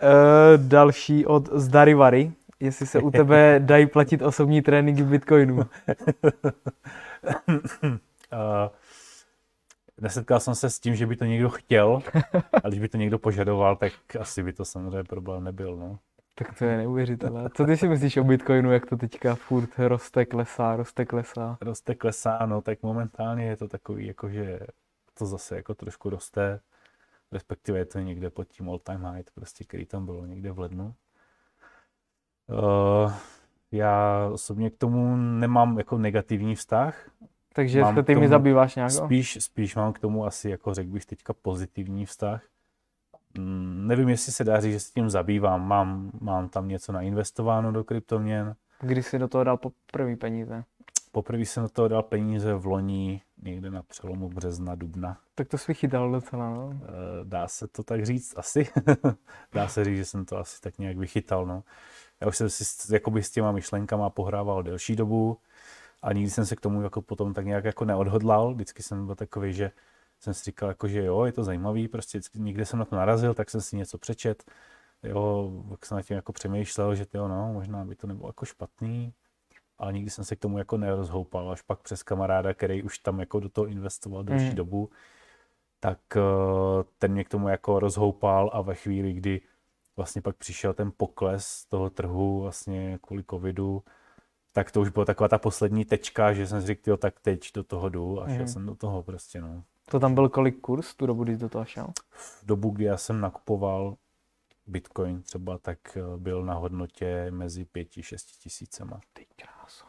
E, 0.00 0.58
další 0.58 1.26
od 1.26 1.48
Zdarivary. 1.52 2.32
Jestli 2.60 2.86
se 2.86 3.00
u 3.00 3.10
tebe 3.10 3.60
dají 3.64 3.86
platit 3.86 4.22
osobní 4.22 4.62
tréninky 4.62 5.02
v 5.02 5.06
Bitcoinu. 5.08 5.56
Uh, 5.56 5.62
nesetkal 10.00 10.40
jsem 10.40 10.54
se 10.54 10.70
s 10.70 10.78
tím, 10.78 10.94
že 10.96 11.06
by 11.06 11.16
to 11.16 11.24
někdo 11.24 11.50
chtěl, 11.50 12.02
a 12.64 12.68
když 12.68 12.80
by 12.80 12.88
to 12.88 12.96
někdo 12.96 13.18
požadoval, 13.18 13.76
tak 13.76 13.92
asi 14.20 14.42
by 14.42 14.52
to 14.52 14.64
samozřejmě 14.64 15.04
problém 15.04 15.44
nebyl. 15.44 15.76
No. 15.76 15.98
Tak 16.38 16.58
to 16.58 16.64
je 16.64 16.76
neuvěřitelné. 16.76 17.50
Co 17.54 17.64
ty 17.64 17.76
si 17.76 17.88
myslíš 17.88 18.16
o 18.16 18.24
Bitcoinu, 18.24 18.72
jak 18.72 18.86
to 18.86 18.96
teďka 18.96 19.34
furt 19.34 19.70
roste, 19.78 20.24
klesá, 20.24 20.76
roste, 20.76 21.04
klesá? 21.04 21.58
Roste, 21.60 21.94
klesá, 21.94 22.46
no, 22.46 22.62
tak 22.62 22.82
momentálně 22.82 23.44
je 23.44 23.56
to 23.56 23.68
takový, 23.68 24.06
jako 24.06 24.28
že 24.28 24.60
to 25.18 25.26
zase 25.26 25.56
jako 25.56 25.74
trošku 25.74 26.10
roste, 26.10 26.60
respektive 27.32 27.78
je 27.78 27.84
to 27.84 27.98
někde 27.98 28.30
pod 28.30 28.48
tím 28.48 28.70
all 28.70 28.78
time 28.78 29.04
high, 29.04 29.24
prostě, 29.34 29.64
který 29.64 29.86
tam 29.86 30.06
bylo 30.06 30.26
někde 30.26 30.52
v 30.52 30.58
lednu. 30.58 30.94
Uh, 32.48 33.12
já 33.72 34.28
osobně 34.32 34.70
k 34.70 34.76
tomu 34.76 35.16
nemám 35.16 35.78
jako 35.78 35.98
negativní 35.98 36.54
vztah, 36.54 37.10
Takže 37.56 37.80
Mám 37.80 37.94
se 37.94 38.02
ty 38.02 38.14
mi 38.14 38.28
zabýváš 38.28 38.74
nějak? 38.74 38.90
Spíš, 38.90 39.38
spíš 39.40 39.76
mám 39.76 39.92
k 39.92 39.98
tomu 39.98 40.26
asi, 40.26 40.50
jako 40.50 40.74
řekl 40.74 40.90
bych 40.90 41.06
teďka, 41.06 41.32
pozitivní 41.32 42.06
vztah. 42.06 42.42
Mm, 43.38 43.86
nevím, 43.86 44.08
jestli 44.08 44.32
se 44.32 44.44
dá 44.44 44.60
říct, 44.60 44.72
že 44.72 44.80
se 44.80 44.92
tím 44.92 45.10
zabývám. 45.10 45.68
Mám, 45.68 46.10
mám 46.20 46.48
tam 46.48 46.68
něco 46.68 46.92
nainvestováno 46.92 47.72
do 47.72 47.84
kryptoměn. 47.84 48.54
Kdy 48.80 49.02
jsi 49.02 49.18
do 49.18 49.28
toho 49.28 49.44
dal 49.44 49.56
po 49.56 49.72
první 49.92 50.16
peníze? 50.16 50.64
Poprvé 51.12 51.42
jsem 51.42 51.62
do 51.62 51.68
toho 51.68 51.88
dal 51.88 52.02
peníze 52.02 52.54
v 52.54 52.66
loni, 52.66 53.20
někde 53.42 53.70
na 53.70 53.82
přelomu 53.82 54.28
března, 54.28 54.74
dubna. 54.74 55.18
Tak 55.34 55.48
to 55.48 55.58
jsi 55.58 55.64
vychytal 55.68 56.10
docela, 56.12 56.50
no. 56.50 56.72
Eh, 56.82 56.86
Dá 57.24 57.48
se 57.48 57.66
to 57.68 57.82
tak 57.82 58.06
říct? 58.06 58.34
Asi. 58.38 58.68
dá 59.52 59.68
se 59.68 59.84
říct, 59.84 59.96
že 59.96 60.04
jsem 60.04 60.24
to 60.24 60.38
asi 60.38 60.60
tak 60.60 60.78
nějak 60.78 60.96
vychytal. 60.96 61.46
No. 61.46 61.62
Já 62.20 62.28
už 62.28 62.36
jsem 62.36 62.50
si 62.50 62.64
s- 62.64 62.90
jakoby 62.90 63.22
s 63.22 63.30
těma 63.30 63.52
myšlenkama 63.52 64.10
pohrával 64.10 64.62
delší 64.62 64.96
dobu 64.96 65.38
a 66.02 66.12
nikdy 66.12 66.30
jsem 66.30 66.46
se 66.46 66.56
k 66.56 66.60
tomu 66.60 66.82
jako 66.82 67.02
potom 67.02 67.34
tak 67.34 67.46
nějak 67.46 67.64
jako 67.64 67.84
neodhodlal. 67.84 68.54
Vždycky 68.54 68.82
jsem 68.82 69.06
byl 69.06 69.14
takový, 69.14 69.52
že 69.52 69.70
jsem 70.26 70.34
si 70.34 70.44
říkal, 70.44 70.68
jako, 70.68 70.88
že 70.88 71.04
jo, 71.04 71.24
je 71.24 71.32
to 71.32 71.44
zajímavý, 71.44 71.88
prostě 71.88 72.20
někde 72.34 72.66
jsem 72.66 72.78
na 72.78 72.84
to 72.84 72.96
narazil, 72.96 73.34
tak 73.34 73.50
jsem 73.50 73.60
si 73.60 73.76
něco 73.76 73.98
přečet, 73.98 74.44
jo, 75.02 75.52
tak 75.70 75.86
jsem 75.86 75.96
nad 75.96 76.02
tím 76.02 76.16
jako 76.16 76.32
přemýšlel, 76.32 76.94
že 76.94 77.06
jo, 77.14 77.28
no, 77.28 77.52
možná 77.52 77.84
by 77.84 77.94
to 77.96 78.06
nebylo 78.06 78.28
jako 78.28 78.44
špatný, 78.44 79.12
ale 79.78 79.92
nikdy 79.92 80.10
jsem 80.10 80.24
se 80.24 80.36
k 80.36 80.38
tomu 80.38 80.58
jako 80.58 80.76
nerozhoupal, 80.76 81.50
až 81.50 81.62
pak 81.62 81.82
přes 81.82 82.02
kamaráda, 82.02 82.54
který 82.54 82.82
už 82.82 82.98
tam 82.98 83.20
jako 83.20 83.40
do 83.40 83.48
toho 83.48 83.66
investoval 83.66 84.24
delší 84.24 84.46
Mhm. 84.46 84.54
dobu, 84.54 84.90
tak 85.80 85.98
eh, 86.16 86.20
ten 86.98 87.12
mě 87.12 87.24
k 87.24 87.28
tomu 87.28 87.48
jako 87.48 87.80
rozhoupal 87.80 88.50
a 88.52 88.60
ve 88.60 88.74
chvíli, 88.74 89.12
kdy 89.12 89.40
vlastně 89.96 90.22
pak 90.22 90.36
přišel 90.36 90.74
ten 90.74 90.92
pokles 90.96 91.64
toho 91.64 91.90
trhu 91.90 92.40
vlastně 92.40 92.98
kvůli 93.02 93.24
covidu, 93.30 93.82
tak 94.52 94.70
to 94.70 94.80
už 94.80 94.88
byla 94.88 95.04
taková 95.04 95.28
ta 95.28 95.38
poslední 95.38 95.84
tečka, 95.84 96.32
že 96.32 96.46
jsem 96.46 96.60
si 96.60 96.66
řekl, 96.66 96.90
jo, 96.90 96.96
tak 96.96 97.20
teď 97.20 97.52
do 97.54 97.62
toho 97.64 97.88
jdu 97.88 98.22
a 98.22 98.28
šel 98.28 98.36
Mhm. 98.38 98.48
jsem 98.48 98.66
do 98.66 98.74
toho 98.74 99.02
prostě, 99.02 99.40
no. 99.40 99.64
To 99.90 100.00
tam 100.00 100.14
byl 100.14 100.28
kolik 100.28 100.60
kurz 100.60 100.94
tu 100.94 101.06
dobu, 101.06 101.24
když 101.24 101.38
do 101.38 101.48
toho 101.48 101.64
šel? 101.64 101.86
V 102.10 102.46
dobu, 102.46 102.70
kdy 102.70 102.84
já 102.84 102.96
jsem 102.96 103.20
nakupoval 103.20 103.96
Bitcoin 104.66 105.22
třeba, 105.22 105.58
tak 105.58 105.96
eh, 105.96 106.16
byl 106.16 106.44
na 106.44 106.54
hodnotě 106.54 107.30
mezi 107.30 107.64
5 107.64 107.88
a 107.98 108.02
6 108.02 108.24
tisícema. 108.24 109.00
Ty 109.12 109.26
kráso. 109.36 109.84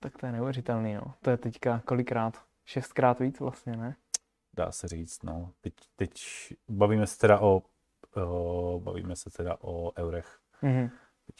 Tak 0.00 0.18
to 0.18 0.26
je 0.26 0.32
neuvěřitelný, 0.32 0.94
no. 0.94 1.14
To 1.22 1.30
je 1.30 1.36
teďka 1.36 1.82
kolikrát? 1.84 2.42
Šestkrát 2.64 3.20
víc 3.20 3.40
vlastně, 3.40 3.76
ne? 3.76 3.96
Dá 4.54 4.72
se 4.72 4.88
říct, 4.88 5.22
no. 5.22 5.52
Teď, 5.60 5.74
teď 5.96 6.12
bavíme 6.68 7.06
se 7.06 7.18
teda 7.18 7.40
o, 7.40 7.62
o 8.16 8.80
bavíme 8.84 9.16
se 9.16 9.30
teda 9.30 9.56
o 9.60 9.92
eurech. 9.98 10.40
Mhm. 10.62 10.90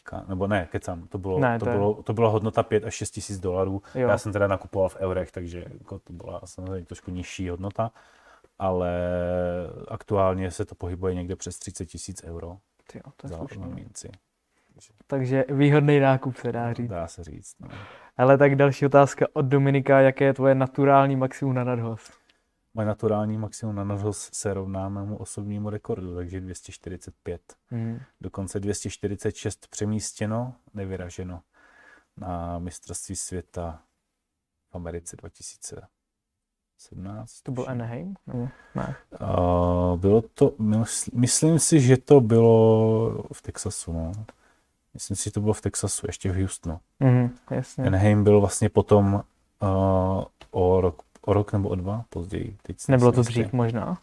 Teďka, 0.04 0.24
nebo 0.28 0.46
ne, 0.46 0.68
kecám, 0.72 1.08
to, 1.08 1.18
bylo, 1.18 1.38
Ne, 1.38 1.58
to, 1.58 1.64
to 1.64 1.70
je- 1.70 1.76
bylo, 1.76 2.02
to 2.02 2.12
byla 2.12 2.28
hodnota 2.28 2.62
5 2.62 2.84
až 2.84 2.94
6 2.94 3.10
tisíc 3.10 3.40
dolarů. 3.40 3.82
Jo. 3.94 4.08
Já 4.08 4.18
jsem 4.18 4.32
teda 4.32 4.46
nakupoval 4.46 4.88
v 4.88 4.96
eurech, 4.96 5.32
takže 5.32 5.64
jako 5.78 5.98
to 5.98 6.12
byla 6.12 6.40
samozřejmě 6.44 6.84
trošku 6.84 7.10
nižší 7.10 7.48
hodnota, 7.48 7.90
ale 8.58 8.90
aktuálně 9.88 10.50
se 10.50 10.64
to 10.64 10.74
pohybuje 10.74 11.14
někde 11.14 11.36
přes 11.36 11.58
30 11.58 11.86
tisíc 11.86 12.24
euro 12.24 12.56
Tyjo, 12.92 13.02
to 13.16 13.26
je 13.26 13.28
za 13.28 13.66
minci. 13.74 14.10
Takže 15.06 15.44
výhodný 15.48 16.00
nákup 16.00 16.36
se 16.36 16.52
dá 16.52 16.72
říct. 16.72 16.90
Dá 16.90 17.06
se 17.06 17.24
říct. 17.24 17.54
No. 17.60 17.68
Ale 18.16 18.38
tak 18.38 18.56
další 18.56 18.86
otázka 18.86 19.26
od 19.32 19.42
Dominika, 19.42 20.00
jaké 20.00 20.24
je 20.24 20.34
tvoje 20.34 20.54
naturální 20.54 21.16
maximum 21.16 21.54
na 21.54 21.64
nadhoz? 21.64 22.19
Moje 22.74 22.86
naturální 22.86 23.38
maximum 23.38 23.74
na 23.74 23.84
nadhoz 23.84 24.30
se 24.32 24.54
rovná 24.54 24.88
mému 24.88 25.16
osobnímu 25.16 25.70
rekordu, 25.70 26.14
takže 26.14 26.40
245. 26.40 27.56
Mhm. 27.70 28.00
Dokonce 28.20 28.60
246 28.60 29.66
přemístěno, 29.66 30.54
nevyraženo 30.74 31.42
na 32.16 32.58
mistrovství 32.58 33.16
světa 33.16 33.82
v 34.70 34.74
Americe 34.74 35.16
2017. 35.16 37.40
To 37.42 37.52
byl. 37.52 37.64
Anaheim? 37.68 38.14
Nebo 38.26 38.48
ne? 38.74 38.96
Uh, 39.20 39.96
bylo 39.98 40.22
to, 40.34 40.48
mysl- 40.48 41.10
myslím 41.14 41.58
si, 41.58 41.80
že 41.80 41.96
to 41.96 42.20
bylo 42.20 43.24
v 43.32 43.42
Texasu, 43.42 43.92
no. 43.92 44.12
Myslím 44.94 45.16
si, 45.16 45.24
že 45.24 45.30
to 45.30 45.40
bylo 45.40 45.52
v 45.52 45.60
Texasu, 45.60 46.06
ještě 46.06 46.32
v 46.32 46.40
Houstonu. 46.40 46.80
Mhm, 47.00 47.34
jasně. 47.50 47.84
Anaheim 47.84 48.24
byl 48.24 48.40
vlastně 48.40 48.68
potom 48.68 49.14
uh, 49.14 49.20
o, 50.50 50.80
rok, 50.80 51.02
o 51.22 51.32
rok 51.32 51.52
nebo 51.52 51.68
o 51.68 51.74
dva 51.74 52.04
později. 52.10 52.56
Teď 52.62 52.76
Nebylo 52.88 53.12
to 53.12 53.22
dřív 53.22 53.52
možná? 53.52 53.98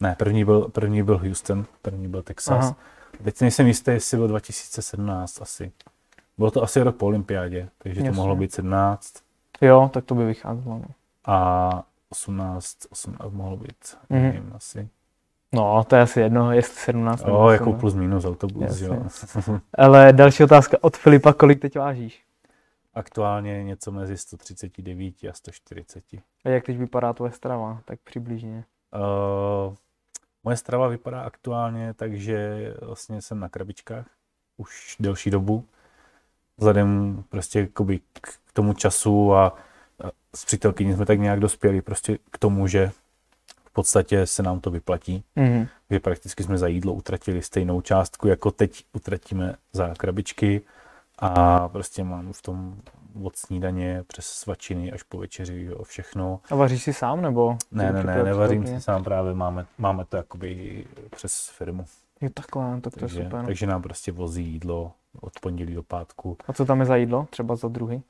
Ne, 0.00 0.14
první 0.18 0.44
byl, 0.44 0.68
první 0.68 1.02
byl 1.02 1.18
Houston, 1.18 1.66
první 1.82 2.08
byl 2.08 2.22
Texas. 2.22 2.64
Aha. 2.64 2.76
Teď 3.24 3.36
si 3.36 3.44
nejsem 3.44 3.66
jistý, 3.66 3.90
jestli 3.90 4.16
byl 4.16 4.28
2017 4.28 5.42
asi. 5.42 5.72
Bylo 6.38 6.50
to 6.50 6.62
asi 6.62 6.82
rok 6.82 6.96
po 6.96 7.06
olympiádě, 7.06 7.68
takže 7.78 8.00
to 8.00 8.06
Jasně. 8.06 8.16
mohlo 8.16 8.36
být 8.36 8.52
17 8.52 9.14
Jo, 9.60 9.90
tak 9.92 10.04
to 10.04 10.14
by 10.14 10.26
vycházelo. 10.26 10.78
No. 10.78 10.84
a 11.26 11.82
18, 12.10 12.76
18 12.90 13.32
mohlo 13.32 13.56
být, 13.56 13.96
Mhm. 14.10 14.22
nevím, 14.22 14.52
asi. 14.56 14.88
No, 15.52 15.84
to 15.84 15.96
je 15.96 16.02
asi 16.02 16.20
jedno, 16.20 16.52
jestli 16.52 16.74
17 16.80 17.24
nebo 17.24 17.36
Jo, 17.38 17.48
jako 17.48 17.64
18. 17.64 17.80
plus 17.80 17.94
minus 17.94 18.24
autobus, 18.24 18.62
Jasně. 18.62 18.86
jo. 18.86 19.04
Ale 19.78 20.12
další 20.12 20.44
otázka 20.44 20.76
od 20.80 20.96
Filipa, 20.96 21.32
kolik 21.32 21.60
teď 21.60 21.78
vážíš? 21.78 22.22
Aktuálně 22.94 23.64
něco 23.64 23.92
mezi 23.92 24.16
139 24.16 25.14
a 25.30 25.32
140. 25.32 26.04
A 26.44 26.48
jak 26.48 26.64
teď 26.64 26.78
vypadá 26.78 27.12
tvoje 27.12 27.32
strava? 27.32 27.82
Tak 27.84 28.00
přibližně. 28.04 28.64
Uh, 28.94 29.74
moje 30.44 30.56
strava 30.56 30.88
vypadá 30.88 31.20
aktuálně 31.20 31.94
tak, 31.94 32.14
že 32.14 32.74
vlastně 32.82 33.22
jsem 33.22 33.40
na 33.40 33.48
krabičkách 33.48 34.06
už 34.56 34.96
delší 35.00 35.30
dobu. 35.30 35.64
Vzhledem 36.56 37.22
prostě 37.28 37.60
jakoby 37.60 38.00
k 38.20 38.52
tomu 38.52 38.72
času 38.72 39.34
a, 39.34 39.56
s 40.34 40.44
přítelkyní 40.44 40.94
jsme 40.94 41.06
tak 41.06 41.18
nějak 41.18 41.40
dospěli 41.40 41.82
prostě 41.82 42.18
k 42.30 42.38
tomu, 42.38 42.66
že 42.66 42.90
v 43.64 43.72
podstatě 43.72 44.26
se 44.26 44.42
nám 44.42 44.60
to 44.60 44.70
vyplatí. 44.70 45.24
Mhm. 45.36 45.66
Že 45.90 46.00
prakticky 46.00 46.42
jsme 46.42 46.58
za 46.58 46.66
jídlo 46.66 46.92
utratili 46.92 47.42
stejnou 47.42 47.80
částku, 47.80 48.28
jako 48.28 48.50
teď 48.50 48.84
utratíme 48.92 49.54
za 49.72 49.94
krabičky 49.94 50.62
a 51.18 51.68
prostě 51.68 52.04
mám 52.04 52.32
v 52.32 52.42
tom 52.42 52.82
od 53.22 53.36
snídaně 53.36 54.04
přes 54.06 54.26
svačiny 54.26 54.92
až 54.92 55.02
po 55.02 55.18
večeři 55.18 55.62
jo, 55.62 55.82
všechno. 55.84 56.40
A 56.50 56.54
vaříš 56.54 56.82
si 56.82 56.92
sám, 56.92 57.22
nebo? 57.22 57.56
Ne, 57.72 57.92
ne, 57.92 58.04
ne, 58.04 58.22
nevařím 58.24 58.66
si 58.66 58.80
sám 58.80 59.04
právě, 59.04 59.34
máme, 59.34 59.66
máme 59.78 60.04
to 60.04 60.16
jakoby 60.16 60.84
přes 61.10 61.48
firmu. 61.48 61.84
Jo, 62.20 62.28
takhle, 62.34 62.80
tak 62.80 62.92
to 62.94 62.98
je 62.98 63.00
Takže, 63.00 63.22
super. 63.24 63.40
no. 63.40 63.46
takže 63.46 63.66
nám 63.66 63.82
prostě 63.82 64.12
vozí 64.12 64.44
jídlo 64.44 64.92
od 65.20 65.40
pondělí 65.40 65.74
do 65.74 65.82
pátku. 65.82 66.36
A 66.48 66.52
co 66.52 66.64
tam 66.64 66.80
je 66.80 66.86
za 66.86 66.96
jídlo? 66.96 67.26
Třeba 67.30 67.56
za 67.56 67.68
druhý? 67.68 68.02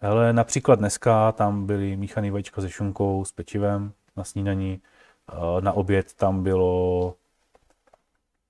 Ale 0.00 0.32
například 0.32 0.78
dneska 0.78 1.32
tam 1.32 1.66
byly 1.66 1.96
míchaný 1.96 2.30
vajíčka 2.30 2.60
se 2.60 2.70
šunkou, 2.70 3.24
s 3.24 3.32
pečivem 3.32 3.92
na 4.16 4.24
snídaní. 4.24 4.80
Eh, 5.32 5.60
Na 5.60 5.72
oběd 5.72 6.14
tam 6.14 6.42
bylo 6.42 7.14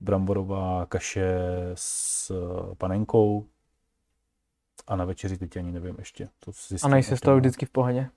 bramborová 0.01 0.87
kaše 0.87 1.39
s 1.75 2.31
eh, 2.31 2.75
panenkou. 2.79 3.45
A 4.89 4.97
na 4.97 5.05
večeři 5.05 5.39
teď 5.39 5.57
ani 5.57 5.73
nevím 5.73 5.95
ještě. 5.99 6.29
To 6.45 6.51
A 6.51 6.55
zjistím 6.69 6.91
nejsi 6.91 7.17
z 7.17 7.21
toho 7.21 7.37
vždycky 7.37 7.67
v 7.67 7.71
pohodě? 7.71 8.09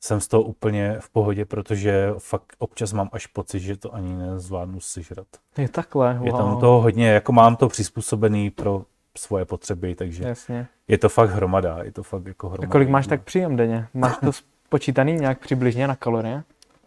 Jsem 0.00 0.20
z 0.20 0.28
toho 0.28 0.42
úplně 0.42 0.96
v 1.00 1.10
pohodě, 1.10 1.44
protože 1.44 2.08
fakt 2.18 2.52
občas 2.58 2.92
mám 2.92 3.08
až 3.12 3.26
pocit, 3.26 3.60
že 3.60 3.76
to 3.76 3.94
ani 3.94 4.14
nezvládnu 4.14 4.80
sežrat. 4.80 5.26
Je 5.58 5.68
takhle, 5.68 6.14
wow. 6.18 6.26
Je 6.26 6.32
tam 6.32 6.60
toho 6.60 6.80
hodně, 6.80 7.08
jako 7.08 7.32
mám 7.32 7.56
to 7.56 7.68
přizpůsobený 7.68 8.50
pro 8.50 8.84
svoje 9.16 9.44
potřeby, 9.44 9.94
takže 9.94 10.24
Jasně. 10.24 10.66
je 10.88 10.98
to 10.98 11.08
fakt 11.08 11.30
hromada, 11.30 11.78
je 11.82 11.92
to 11.92 12.02
fakt 12.02 12.26
jako 12.26 12.46
A 12.46 12.50
hromada. 12.52 12.72
kolik 12.72 12.88
máš 12.88 13.06
tak 13.06 13.22
příjem 13.24 13.56
denně? 13.56 13.88
Máš 13.94 14.16
to 14.18 14.32
spočítaný 14.32 15.12
nějak 15.12 15.38
přibližně 15.40 15.86
na 15.88 15.96
kalorie? 15.96 16.42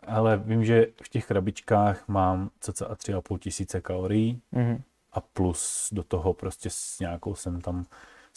Ale 0.07 0.37
vím, 0.37 0.65
že 0.65 0.87
v 1.03 1.09
těch 1.09 1.25
krabičkách 1.27 2.07
mám 2.07 2.49
cca 2.59 2.85
3,5 2.95 3.37
tisíce 3.39 3.81
kalorií 3.81 4.41
Mhm. 4.51 4.81
a 5.13 5.21
plus 5.21 5.89
do 5.91 6.03
toho 6.03 6.33
prostě 6.33 6.69
s 6.71 6.99
nějakou 6.99 7.35
jsem 7.35 7.61
tam, 7.61 7.85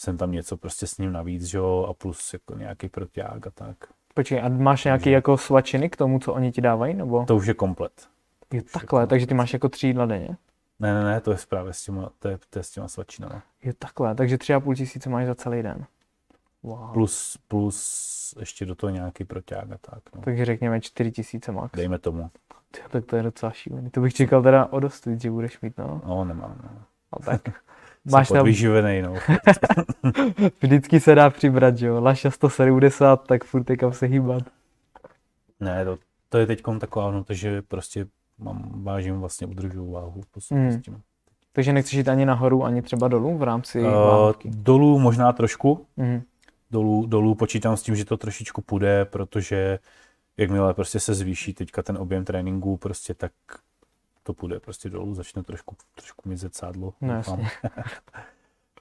jsem 0.01 0.17
tam 0.17 0.31
něco 0.31 0.57
prostě 0.57 0.87
s 0.87 0.97
ním 0.97 1.11
navíc, 1.11 1.43
že 1.43 1.57
jo, 1.57 1.85
a 1.89 1.93
plus 1.93 2.33
jako 2.33 2.57
nějaký 2.57 2.89
protiák 2.89 3.47
a 3.47 3.49
tak. 3.49 3.77
Počkej, 4.13 4.41
a 4.41 4.49
máš 4.49 4.85
nějaký 4.85 5.11
jako 5.11 5.37
svačiny 5.37 5.89
k 5.89 5.95
tomu, 5.95 6.19
co 6.19 6.33
oni 6.33 6.51
ti 6.51 6.61
dávají, 6.61 6.93
nebo? 6.93 7.25
To 7.25 7.35
už 7.35 7.45
je 7.45 7.53
komplet. 7.53 8.07
Je 8.53 8.63
takhle, 8.63 9.07
takže 9.07 9.27
ty 9.27 9.33
máš 9.33 9.53
jako 9.53 9.69
tři 9.69 9.87
jídla 9.87 10.05
denně? 10.05 10.37
Ne, 10.79 10.93
ne, 10.93 11.03
ne, 11.03 11.21
to 11.21 11.31
je 11.31 11.37
právě 11.49 11.73
s 11.73 11.83
těma, 11.83 12.09
to 12.19 12.27
je, 12.27 12.39
to 12.49 12.59
je 12.59 12.63
s 12.63 12.71
těma 12.71 12.87
svačinama. 12.87 13.41
Je 13.63 13.73
takhle, 13.73 14.15
takže 14.15 14.37
tři 14.37 14.53
a 14.53 14.59
půl 14.59 14.75
tisíce 14.75 15.09
máš 15.09 15.25
za 15.25 15.35
celý 15.35 15.63
den. 15.63 15.85
Wow. 16.63 16.93
Plus, 16.93 17.37
plus 17.47 18.35
ještě 18.39 18.65
do 18.65 18.75
toho 18.75 18.89
nějaký 18.89 19.23
protiák 19.23 19.71
a 19.71 19.77
tak, 19.81 20.03
no. 20.15 20.21
Takže 20.21 20.45
řekněme 20.45 20.81
čtyři 20.81 21.11
tisíce 21.11 21.51
max. 21.51 21.71
Dejme 21.77 21.99
tomu. 21.99 22.29
Tyjo, 22.71 22.89
tak 22.89 23.05
to 23.05 23.15
je 23.15 23.23
docela 23.23 23.51
šílený. 23.51 23.89
To 23.89 24.01
bych 24.01 24.13
čekal 24.13 24.43
teda 24.43 24.65
o 24.65 24.79
dost 24.79 25.05
víc, 25.05 25.21
že 25.21 25.31
budeš 25.31 25.61
mít, 25.61 25.77
no. 25.77 26.01
No, 26.05 26.25
nemám, 26.25 26.59
no. 26.63 26.81
A 27.11 27.19
tak. 27.19 27.41
Máš 28.11 28.27
tam, 28.27 28.37
podvyživený, 28.37 29.01
no. 29.01 29.13
vždycky 30.61 30.99
se 30.99 31.15
dá 31.15 31.29
přibrat, 31.29 31.77
že 31.77 31.87
jo. 31.87 32.01
Laša 32.03 32.31
170, 32.31 33.27
tak 33.27 33.43
furt 33.43 33.69
je 33.69 33.77
kam 33.77 33.93
se 33.93 34.05
hýbat. 34.05 34.43
Ne, 35.59 35.85
to, 35.85 35.97
to 36.29 36.37
je 36.37 36.45
teď 36.45 36.61
taková 36.79 37.11
no, 37.11 37.25
že 37.29 37.61
prostě 37.61 38.05
mám, 38.37 38.71
vážím 38.83 39.19
vlastně 39.19 39.47
udržuju 39.47 39.91
váhu 39.91 40.21
v 40.21 40.25
podstatě 40.27 40.61
Hmm. 40.61 40.71
s 40.71 40.81
tím. 40.81 41.01
Takže 41.53 41.73
nechceš 41.73 41.93
jít 41.93 42.07
ani 42.07 42.25
nahoru, 42.25 42.63
ani 42.63 42.81
třeba 42.81 43.07
dolů 43.07 43.37
v 43.37 43.43
rámci 43.43 43.81
Uh, 43.81 44.31
dolů 44.45 44.99
možná 44.99 45.33
trošku, 45.33 45.85
Mhm. 45.97 46.21
dolů, 46.71 47.05
dolů 47.05 47.35
počítám 47.35 47.77
s 47.77 47.81
tím, 47.81 47.95
že 47.95 48.05
to 48.05 48.17
trošičku 48.17 48.61
půjde, 48.61 49.05
protože 49.05 49.79
jakmile 50.37 50.73
prostě 50.73 50.99
se 50.99 51.13
zvýší 51.13 51.53
teďka 51.53 51.81
ten 51.83 51.97
objem 51.97 52.25
tréninku, 52.25 52.77
prostě 52.77 53.13
tak 53.13 53.31
to 54.29 54.33
půjde 54.33 54.59
prostě 54.59 54.89
dolů, 54.89 55.13
začne 55.13 55.43
trošku, 55.43 55.75
trošku 55.95 56.29
mizet 56.29 56.55
sádlo. 56.55 56.93
No. 57.01 57.21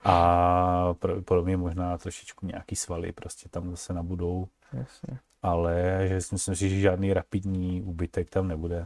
A 0.05 0.95
pro- 0.99 1.23
podobně 1.23 1.57
možná 1.57 1.99
trošičku 1.99 2.47
nějaký 2.47 2.77
svaly 2.77 3.13
prostě 3.13 3.49
tam 3.49 3.71
zase 3.71 3.93
nabudou, 3.93 4.49
Jasně. 4.73 5.19
ale 5.43 6.03
že 6.09 6.21
si 6.21 6.35
myslím 6.35 6.55
si, 6.57 6.69
že 6.69 6.81
žádný 6.81 7.13
rapidní 7.13 7.83
úbytek 7.83 8.31
tam 8.31 8.49
nebude. 8.49 8.81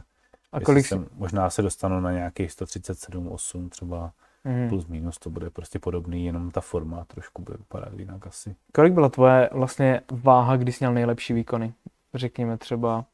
A 0.51 0.57
Jestli 0.57 0.65
kolik 0.65 0.85
jsem, 0.85 1.07
možná 1.13 1.49
se 1.49 1.61
dostanu 1.61 1.99
na 1.99 2.11
nějakých 2.11 2.51
137, 2.51 3.27
8 3.27 3.69
třeba 3.69 4.11
Mhm. 4.45 4.69
plus 4.69 4.87
minus, 4.87 5.17
to 5.17 5.29
bude 5.29 5.49
prostě 5.49 5.79
podobný, 5.79 6.25
jenom 6.25 6.51
ta 6.51 6.61
forma 6.61 7.05
trošku 7.05 7.41
bude 7.41 7.57
vypadat 7.57 7.93
jinak 7.99 8.27
asi. 8.27 8.55
Kolik 8.73 8.93
byla 8.93 9.09
tvoje 9.09 9.49
vlastně 9.53 10.01
váha, 10.11 10.57
když 10.57 10.75
jsi 10.75 10.83
měl 10.83 10.93
nejlepší 10.93 11.33
výkony? 11.33 11.73
Řekněme 12.13 12.57
třeba, 12.57 13.05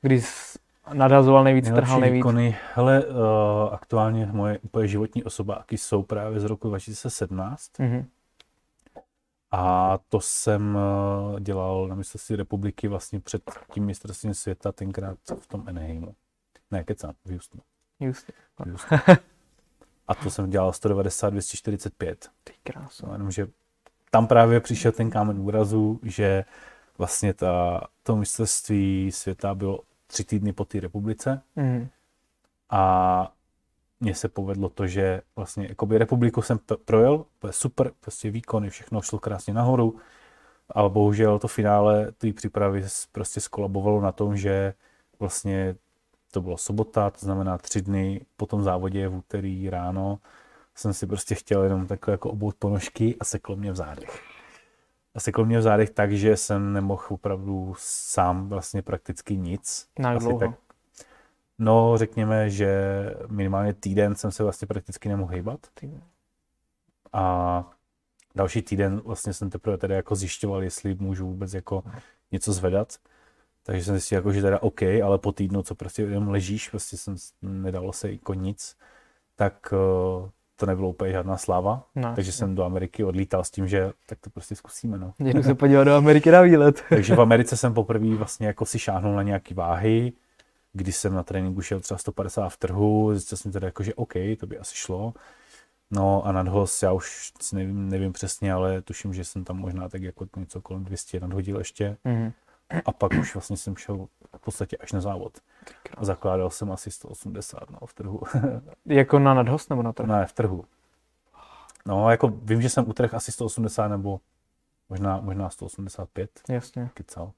když 0.00 0.24
jsi 0.24 0.58
nadhazoval 0.94 1.44
nejvíc, 1.44 1.64
Nejlepší 1.64 1.84
trhal 1.86 2.00
nejvíc. 2.00 2.18
výkony, 2.18 2.56
hele, 2.74 3.04
uh, 3.06 3.14
aktuálně 3.72 4.26
moje 4.32 4.58
úplně 4.58 4.88
životní 4.88 5.24
osobáky 5.24 5.78
jsou 5.78 6.02
právě 6.02 6.40
z 6.40 6.44
roku 6.44 6.68
2017 6.68 7.78
Mhm. 7.78 8.06
a 9.50 9.98
to 10.08 10.20
jsem 10.20 10.76
uh, 11.32 11.40
dělal 11.40 11.88
na 11.88 11.94
mistrovství 11.94 12.36
republiky 12.36 12.88
vlastně 12.88 13.20
před 13.20 13.42
tím 13.72 13.84
mistrovstvím 13.84 14.34
světa 14.34 14.72
tenkrát 14.72 15.18
v 15.40 15.46
tom 15.46 15.64
Anaheimu. 15.66 16.14
Ne, 16.70 16.84
kecám, 16.84 17.12
v 17.24 17.30
Houstonu. 17.32 17.62
A 20.08 20.14
to 20.14 20.30
jsem 20.30 20.50
dělal 20.50 20.72
190, 20.72 21.30
245. 21.30 22.30
ty 22.44 22.52
krásu. 22.62 23.06
No, 23.06 23.12
jenomže 23.12 23.46
tam 24.10 24.26
právě 24.26 24.60
přišel 24.60 24.92
ten 24.92 25.10
kámen 25.10 25.40
úrazu, 25.40 26.00
že 26.02 26.44
vlastně 26.98 27.34
ta, 27.34 27.80
to 28.02 28.16
mistrovství 28.16 29.12
světa 29.12 29.54
bylo 29.54 29.80
tři 30.06 30.24
týdny 30.24 30.52
po 30.52 30.64
té 30.64 30.80
republice 30.80 31.42
Mhm. 31.56 31.88
a 32.70 33.32
mně 34.00 34.14
se 34.14 34.28
povedlo 34.28 34.68
to, 34.68 34.86
že 34.86 35.22
vlastně 35.36 35.66
jakoby 35.68 35.98
republiku 35.98 36.42
jsem 36.42 36.58
projel, 36.84 37.24
to 37.38 37.46
je 37.46 37.52
super, 37.52 37.92
prostě 38.00 38.30
výkony, 38.30 38.70
všechno 38.70 39.02
šlo 39.02 39.18
krásně 39.18 39.54
nahoru, 39.54 39.96
ale 40.68 40.90
bohužel 40.90 41.38
to 41.38 41.48
finále 41.48 42.12
té 42.12 42.32
přípravy 42.32 42.84
prostě 43.12 43.40
skolabovalo 43.40 44.00
na 44.00 44.12
tom, 44.12 44.36
že 44.36 44.74
vlastně 45.18 45.76
to 46.30 46.40
bylo 46.40 46.56
sobota, 46.56 47.10
to 47.10 47.18
znamená 47.18 47.58
tři 47.58 47.82
dny 47.82 48.20
po 48.36 48.46
tom 48.46 48.62
závodě 48.62 49.08
v 49.08 49.14
úterý 49.16 49.70
ráno 49.70 50.18
jsem 50.74 50.94
si 50.94 51.06
prostě 51.06 51.34
chtěl 51.34 51.62
jenom 51.64 51.86
takhle 51.86 52.12
jako 52.12 52.30
obout 52.30 52.54
ponožky 52.58 53.16
a 53.20 53.24
seklo 53.24 53.56
mě 53.56 53.72
v 53.72 53.76
zádech. 53.76 54.35
A 55.16 55.20
seklo 55.20 55.44
mě 55.44 55.58
v 55.58 55.62
zádech 55.62 55.90
tak, 55.90 56.12
že 56.12 56.36
jsem 56.36 56.72
nemohl 56.72 57.02
opravdu 57.08 57.74
sám 57.78 58.48
vlastně 58.48 58.82
prakticky 58.82 59.36
nic. 59.36 59.88
Na 59.98 60.10
Asi 60.10 60.18
dlouho? 60.18 60.40
tak 60.40 60.50
No, 61.58 61.98
řekněme, 61.98 62.50
že 62.50 62.70
minimálně 63.28 63.74
týden 63.74 64.14
jsem 64.14 64.30
se 64.30 64.42
vlastně 64.42 64.68
prakticky 64.68 65.08
nemohl 65.08 65.34
hýbat. 65.34 65.66
A 67.12 67.64
další 68.34 68.62
týden 68.62 69.00
vlastně 69.04 69.32
jsem 69.32 69.50
teprve 69.50 69.78
teda 69.78 69.96
jako 69.96 70.14
zjišťoval, 70.14 70.62
jestli 70.62 70.94
můžu 70.94 71.26
vůbec 71.26 71.54
jako 71.54 71.84
něco 72.32 72.52
zvedat. 72.52 72.94
Takže 73.62 73.84
jsem 73.84 73.94
zjistil, 73.94 74.16
jako, 74.16 74.32
že 74.32 74.42
teda 74.42 74.62
OK, 74.62 74.82
ale 74.82 75.18
po 75.18 75.32
týdnu, 75.32 75.62
co 75.62 75.74
prostě 75.74 76.02
jenom 76.02 76.28
ležíš, 76.28 76.68
prostě 76.68 76.96
jsem 76.96 77.16
nedalo 77.42 77.92
se 77.92 78.12
jako 78.12 78.34
nic, 78.34 78.76
tak 79.36 79.72
uh, 79.72 80.28
to 80.56 80.66
nebylo 80.66 80.88
úplně 80.88 81.12
žádná 81.12 81.36
sláva. 81.36 81.86
No, 81.94 82.12
Takže 82.14 82.32
jsem 82.32 82.54
do 82.54 82.64
Ameriky 82.64 83.04
odlítal 83.04 83.44
s 83.44 83.50
tím, 83.50 83.68
že 83.68 83.92
tak 84.06 84.18
to 84.20 84.30
prostě 84.30 84.54
zkusíme. 84.54 84.98
No. 84.98 85.12
Jdu 85.18 85.42
se 85.42 85.54
podívat 85.54 85.84
do 85.84 85.94
Ameriky 85.94 86.30
na 86.30 86.40
výlet. 86.40 86.84
Takže 86.88 87.14
v 87.14 87.20
Americe 87.20 87.56
jsem 87.56 87.74
poprvé 87.74 88.14
vlastně 88.14 88.46
jako 88.46 88.66
si 88.66 88.78
šáhnul 88.78 89.14
na 89.14 89.22
nějaký 89.22 89.54
váhy, 89.54 90.12
když 90.72 90.96
jsem 90.96 91.14
na 91.14 91.22
tréninku 91.22 91.62
šel 91.62 91.80
třeba 91.80 91.98
150 91.98 92.48
v 92.48 92.56
trhu, 92.56 93.10
zjistil 93.12 93.38
jsem 93.38 93.52
teda 93.52 93.66
jako, 93.66 93.82
že 93.82 93.94
OK, 93.94 94.12
to 94.40 94.46
by 94.46 94.58
asi 94.58 94.76
šlo. 94.76 95.14
No 95.90 96.26
a 96.26 96.32
nadhoz, 96.32 96.82
já 96.82 96.92
už 96.92 97.32
nevím, 97.52 97.88
nevím 97.88 98.12
přesně, 98.12 98.52
ale 98.52 98.82
tuším, 98.82 99.14
že 99.14 99.24
jsem 99.24 99.44
tam 99.44 99.56
možná 99.56 99.88
tak 99.88 100.02
jako 100.02 100.26
něco 100.36 100.60
kolem 100.60 100.84
200 100.84 101.20
nadhodil 101.20 101.58
ještě. 101.58 101.96
Mhm. 102.04 102.32
A 102.84 102.92
pak 102.92 103.12
už 103.20 103.34
vlastně 103.34 103.56
jsem 103.56 103.76
šel 103.76 104.06
v 104.36 104.40
podstatě 104.40 104.76
až 104.76 104.92
na 104.92 105.00
závod. 105.00 105.32
A 105.96 106.04
zakládal 106.04 106.50
jsem 106.50 106.72
asi 106.72 106.90
180 106.90 107.70
no, 107.70 107.78
v 107.86 107.94
trhu. 107.94 108.20
Jako 108.86 109.18
na 109.18 109.34
nadhost 109.34 109.70
nebo 109.70 109.82
na 109.82 109.92
trh? 109.92 110.06
ne, 110.06 110.26
v 110.26 110.32
trhu. 110.32 110.64
No, 111.86 112.10
jako 112.10 112.28
vím, 112.42 112.62
že 112.62 112.68
jsem 112.68 112.88
utrh 112.88 113.14
asi 113.14 113.32
180 113.32 113.88
nebo 113.88 114.20
možná, 114.88 115.20
možná 115.20 115.50
185 115.50 116.30
Jasně. 116.48 116.90
kecal. 116.94 117.32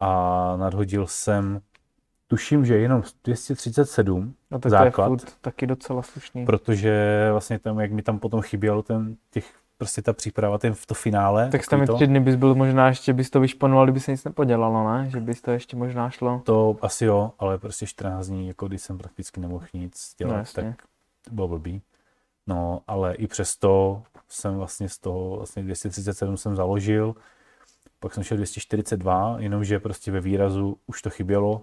A 0.00 0.08
nadhodil 0.56 1.06
jsem, 1.06 1.60
tuším, 2.26 2.64
že 2.66 2.76
jenom 2.78 3.02
237 3.24 4.34
No 4.50 4.58
tak 4.58 4.70
základ, 4.70 5.06
to 5.06 5.12
je 5.12 5.18
furt 5.18 5.36
taky 5.40 5.66
docela 5.66 6.02
slušný. 6.02 6.46
protože 6.46 7.28
vlastně 7.32 7.58
tam, 7.58 7.80
jak 7.80 7.92
mi 7.92 8.02
tam 8.02 8.18
potom 8.18 8.42
chybělo 8.42 8.82
ten, 8.82 9.16
těch, 9.30 9.54
prostě 9.82 10.02
ta 10.02 10.12
příprava, 10.12 10.58
ten, 10.58 10.74
v 10.74 10.86
to 10.86 10.94
finále. 10.94 11.48
tak 11.50 11.66
tam 11.66 11.86
tři 11.86 12.06
dny 12.06 12.20
bys 12.20 12.34
byl 12.34 12.54
možná 12.54 12.88
ještě, 12.88 13.12
bys 13.12 13.30
to 13.30 13.40
vyšponoval, 13.40 13.86
kdyby 13.86 14.00
se 14.00 14.10
nic 14.10 14.24
nepodělalo, 14.24 14.92
ne? 14.92 15.10
Že 15.10 15.20
bys 15.20 15.40
to 15.40 15.50
ještě 15.50 15.76
možná 15.76 16.10
šlo. 16.10 16.42
to 16.44 16.76
asi 16.82 17.04
jo, 17.04 17.32
ale 17.38 17.58
prostě 17.58 17.86
14 17.86 18.26
dní, 18.26 18.48
jako 18.48 18.68
když 18.68 18.82
jsem 18.82 18.98
prakticky 18.98 19.40
nemohl 19.40 19.64
nic 19.74 20.14
dělat, 20.18 20.30
No 20.30 20.34
no, 20.34 20.38
jasně. 20.38 20.62
tak 20.62 20.86
to 21.28 21.34
bylo 21.34 21.48
blbý. 21.48 21.82
No, 22.46 22.80
ale 22.86 23.14
i 23.14 23.26
přesto 23.26 24.02
jsem 24.28 24.56
vlastně 24.56 24.88
z 24.88 24.98
toho 24.98 25.36
vlastně 25.36 25.62
237 25.62 26.36
jsem 26.36 26.56
založil, 26.56 27.14
pak 28.00 28.14
jsem 28.14 28.22
šel 28.22 28.36
242, 28.36 29.36
jenomže 29.38 29.80
prostě 29.80 30.12
ve 30.12 30.20
výrazu 30.20 30.76
už 30.86 31.02
to 31.02 31.10
chybělo 31.10 31.62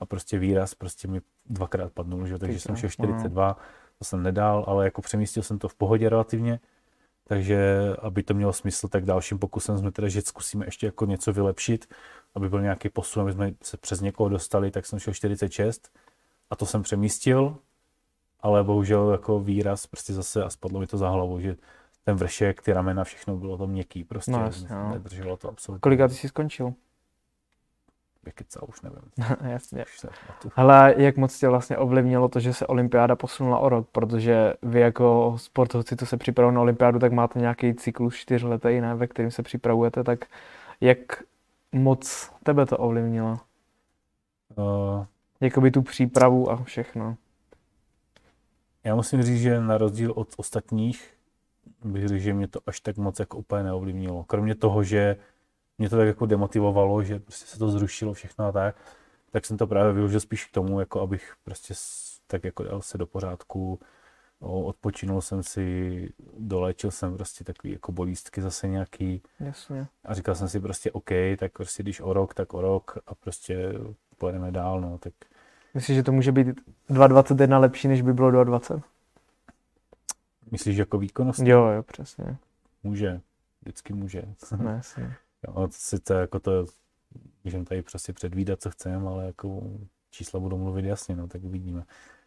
a 0.00 0.06
prostě 0.06 0.38
výraz 0.38 0.74
prostě 0.74 1.08
mi 1.08 1.20
dvakrát 1.46 1.92
padnul, 1.92 2.26
že? 2.26 2.32
jo, 2.32 2.38
takže 2.38 2.54
Ty 2.56 2.60
jsem 2.60 2.76
šel 2.76 2.86
no. 2.86 2.90
42, 2.90 3.56
to 3.98 4.04
jsem 4.04 4.22
nedal, 4.22 4.64
ale 4.66 4.84
jako 4.84 5.02
přemístil 5.02 5.42
jsem 5.42 5.58
to 5.58 5.68
v 5.68 5.74
pohodě 5.74 6.08
relativně, 6.08 6.60
takže 7.28 7.88
aby 8.02 8.22
to 8.22 8.34
mělo 8.34 8.52
smysl, 8.52 8.88
tak 8.88 9.04
dalším 9.04 9.38
pokusem 9.38 9.78
jsme 9.78 9.90
teda, 9.90 10.08
že 10.08 10.22
zkusíme 10.22 10.66
ještě 10.66 10.86
jako 10.86 11.06
něco 11.06 11.32
vylepšit, 11.32 11.94
aby 12.34 12.48
byl 12.48 12.60
nějaký 12.62 12.88
posun, 12.88 13.22
aby 13.22 13.32
jsme 13.32 13.52
se 13.62 13.76
přes 13.76 14.00
někoho 14.00 14.28
dostali, 14.28 14.70
tak 14.70 14.86
jsem 14.86 14.98
šel 14.98 15.14
46 15.14 15.90
a 16.50 16.56
to 16.56 16.66
jsem 16.66 16.82
přemístil, 16.82 17.56
ale 18.40 18.64
bohužel 18.64 19.10
jako 19.10 19.40
výraz 19.40 19.86
prostě 19.86 20.12
zase 20.12 20.44
a 20.44 20.50
spadlo 20.50 20.80
mi 20.80 20.86
to 20.86 20.98
za 20.98 21.08
hlavu, 21.08 21.40
že 21.40 21.56
ten 22.04 22.16
vršek, 22.16 22.62
ty 22.62 22.72
ramena, 22.72 23.04
všechno 23.04 23.36
bylo 23.36 23.58
to 23.58 23.66
měkký, 23.66 24.04
prostě 24.04 24.30
No 24.30 24.44
jasně, 24.44 24.68
no. 24.70 24.90
nedrželo 24.90 25.36
to 25.36 25.48
absolutně. 25.48 25.80
Kolika 25.80 26.08
ty 26.08 26.14
jsi 26.14 26.28
skončil? 26.28 26.74
Vykecal, 28.24 28.64
už 28.68 28.80
nevím. 28.80 29.02
Jasně. 29.52 29.84
Už. 29.84 30.06
Hele, 30.54 30.94
jak 30.96 31.16
moc 31.16 31.38
tě 31.38 31.48
vlastně 31.48 31.76
ovlivnilo 31.78 32.28
to, 32.28 32.40
že 32.40 32.52
se 32.54 32.66
olympiáda 32.66 33.16
posunula 33.16 33.58
o 33.58 33.68
rok, 33.68 33.88
protože 33.92 34.54
vy 34.62 34.80
jako 34.80 35.34
sportovci, 35.38 35.96
co 35.96 36.06
se 36.06 36.16
připravují 36.16 36.54
na 36.54 36.60
olympiádu, 36.60 36.98
tak 36.98 37.12
máte 37.12 37.38
nějaký 37.38 37.74
cyklus 37.74 38.14
čtyřletý, 38.14 38.80
ne, 38.80 38.94
ve 38.94 39.06
kterým 39.06 39.30
se 39.30 39.42
připravujete, 39.42 40.04
tak 40.04 40.24
jak 40.80 41.22
moc 41.72 42.30
tebe 42.42 42.66
to 42.66 42.78
ovlivnilo? 42.78 43.38
Uh, 44.56 45.04
Jakoby 45.40 45.70
tu 45.70 45.82
přípravu 45.82 46.50
a 46.50 46.64
všechno. 46.64 47.16
já 48.84 48.94
musím 48.94 49.22
říct, 49.22 49.40
že 49.40 49.60
na 49.60 49.78
rozdíl 49.78 50.12
od 50.16 50.28
ostatních, 50.36 51.14
bych 51.84 52.08
řekl, 52.08 52.22
že 52.22 52.32
mě 52.34 52.48
to 52.48 52.60
až 52.66 52.80
tak 52.80 52.96
moc 52.96 53.18
jako 53.18 53.38
úplně 53.38 53.62
neovlivnilo. 53.62 54.24
Kromě 54.24 54.54
toho, 54.54 54.82
že 54.84 55.16
mě 55.78 55.90
to 55.90 55.96
tak 55.96 56.06
jako 56.06 56.26
demotivovalo, 56.26 57.02
že 57.02 57.18
prostě 57.18 57.46
se 57.46 57.58
to 57.58 57.68
zrušilo 57.68 58.12
všechno 58.12 58.46
a 58.46 58.52
tak, 58.52 58.76
tak 59.30 59.46
jsem 59.46 59.56
to 59.56 59.66
právě 59.66 59.92
využil 59.92 60.20
spíš 60.20 60.44
k 60.44 60.52
tomu, 60.52 60.80
jako 60.80 61.00
abych 61.00 61.34
prostě 61.44 61.74
tak 62.26 62.44
jako 62.44 62.62
dal 62.62 62.82
se 62.82 62.98
do 62.98 63.06
pořádku, 63.06 63.80
odpočinul 64.40 65.20
jsem 65.20 65.42
si, 65.42 66.08
doléčil 66.38 66.90
jsem 66.90 67.16
prostě 67.16 67.44
takový 67.44 67.72
jako 67.72 67.92
bolístky 67.92 68.42
zase 68.42 68.68
nějaký 68.68 69.22
Jasně. 69.40 69.86
a 70.04 70.14
říkal 70.14 70.34
jsem 70.34 70.48
si 70.48 70.60
prostě 70.60 70.92
OK, 70.92 71.10
tak 71.38 71.52
prostě 71.52 71.82
když 71.82 72.00
o 72.00 72.12
rok, 72.12 72.34
tak 72.34 72.54
o 72.54 72.60
rok 72.60 72.98
a 73.06 73.14
prostě 73.14 73.72
pojedeme 74.18 74.50
dál, 74.50 74.80
no, 74.80 74.98
tak 74.98 75.12
Myslíš, 75.74 75.96
že 75.96 76.02
to 76.02 76.12
může 76.12 76.32
být 76.32 76.46
2,21 76.90 77.60
lepší, 77.60 77.88
než 77.88 78.02
by 78.02 78.12
bylo 78.12 78.30
2,20? 78.30 78.82
myslíš 80.50 80.76
jako 80.76 80.98
výkonnost? 80.98 81.40
Jo, 81.40 81.66
jo, 81.66 81.82
přesně. 81.82 82.36
Může, 82.82 83.20
vždycky 83.62 83.92
může. 83.92 84.22
No, 84.58 84.70
jasně. 84.70 85.16
Jo, 85.48 85.68
sice 85.70 86.14
jako 86.14 86.40
to, 86.40 86.66
můžeme 87.44 87.64
tady 87.64 87.82
prostě 87.82 88.12
předvídat, 88.12 88.62
co 88.62 88.70
chceme, 88.70 89.08
ale 89.08 89.26
jako 89.26 89.62
čísla 90.10 90.40
budou 90.40 90.58
mluvit 90.58 90.84
jasně, 90.84 91.16
no, 91.16 91.28
tak 91.28 91.44
uvidíme. 91.44 91.82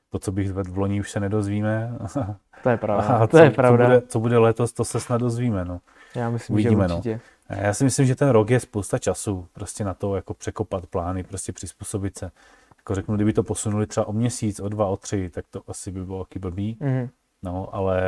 To, 0.09 0.19
co 0.19 0.31
bych 0.31 0.49
zvedl 0.49 0.71
v 0.71 0.77
loni, 0.77 0.99
už 0.99 1.11
se 1.11 1.19
nedozvíme. 1.19 1.97
To 2.63 2.69
je 2.69 2.77
pravda. 2.77 3.07
A 3.07 3.27
to 3.27 3.37
co, 3.37 3.43
je 3.43 3.51
pravda. 3.51 3.85
Co 3.85 3.89
bude, 3.89 4.07
co 4.07 4.19
bude 4.19 4.37
letos, 4.37 4.73
to 4.73 4.85
se 4.85 4.99
snad 4.99 5.17
dozvíme, 5.17 5.65
no. 5.65 5.81
Já 6.15 6.29
myslím, 6.29 6.53
Uvidíme, 6.53 6.83
že 6.83 6.87
no. 6.87 6.95
určitě. 6.95 7.19
A 7.49 7.55
Já 7.55 7.73
si 7.73 7.83
myslím, 7.83 8.05
že 8.05 8.15
ten 8.15 8.29
rok 8.29 8.49
je 8.49 8.59
spousta 8.59 8.97
času 8.97 9.47
prostě 9.53 9.83
na 9.83 9.93
to, 9.93 10.15
jako 10.15 10.33
překopat 10.33 10.85
plány, 10.87 11.23
prostě 11.23 11.53
přizpůsobit 11.53 12.17
se. 12.17 12.31
Jako 12.77 12.95
řeknu, 12.95 13.15
kdyby 13.15 13.33
to 13.33 13.43
posunuli 13.43 13.87
třeba 13.87 14.07
o 14.07 14.13
měsíc, 14.13 14.59
o 14.59 14.69
dva, 14.69 14.85
o 14.85 14.97
tři, 14.97 15.29
tak 15.29 15.45
to 15.49 15.61
asi 15.67 15.91
by 15.91 16.05
bylo 16.05 16.23
taky 16.23 16.39
blbý. 16.39 16.77
Mhm. 16.79 17.09
No, 17.43 17.75
ale 17.75 18.01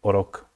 o 0.00 0.12
rok, 0.12 0.46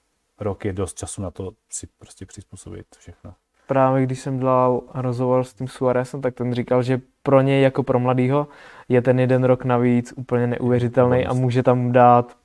rok 0.40 0.64
je 0.64 0.72
dost 0.72 0.98
času 0.98 1.22
na 1.22 1.30
to 1.30 1.52
si 1.70 1.86
prostě 1.98 2.26
přizpůsobit 2.26 2.86
všechno. 2.98 3.34
Právě 3.70 4.02
když 4.06 4.20
jsem 4.20 4.38
dělal 4.38 4.82
rozhovor 4.94 5.44
s 5.44 5.54
tím 5.54 5.68
Suarezem, 5.68 6.20
tak 6.20 6.34
ten 6.34 6.54
říkal, 6.54 6.82
že 6.82 7.00
pro 7.22 7.40
něj 7.40 7.62
jako 7.62 7.82
pro 7.82 7.98
mladýho 8.00 8.48
je 8.88 9.02
ten 9.02 9.20
jeden 9.20 9.44
rok 9.44 9.64
navíc 9.64 10.14
úplně 10.16 10.46
neuvěřitelný 10.46 11.26
a 11.26 11.32
může 11.32 11.62
tam 11.62 11.92
dát 11.92 12.36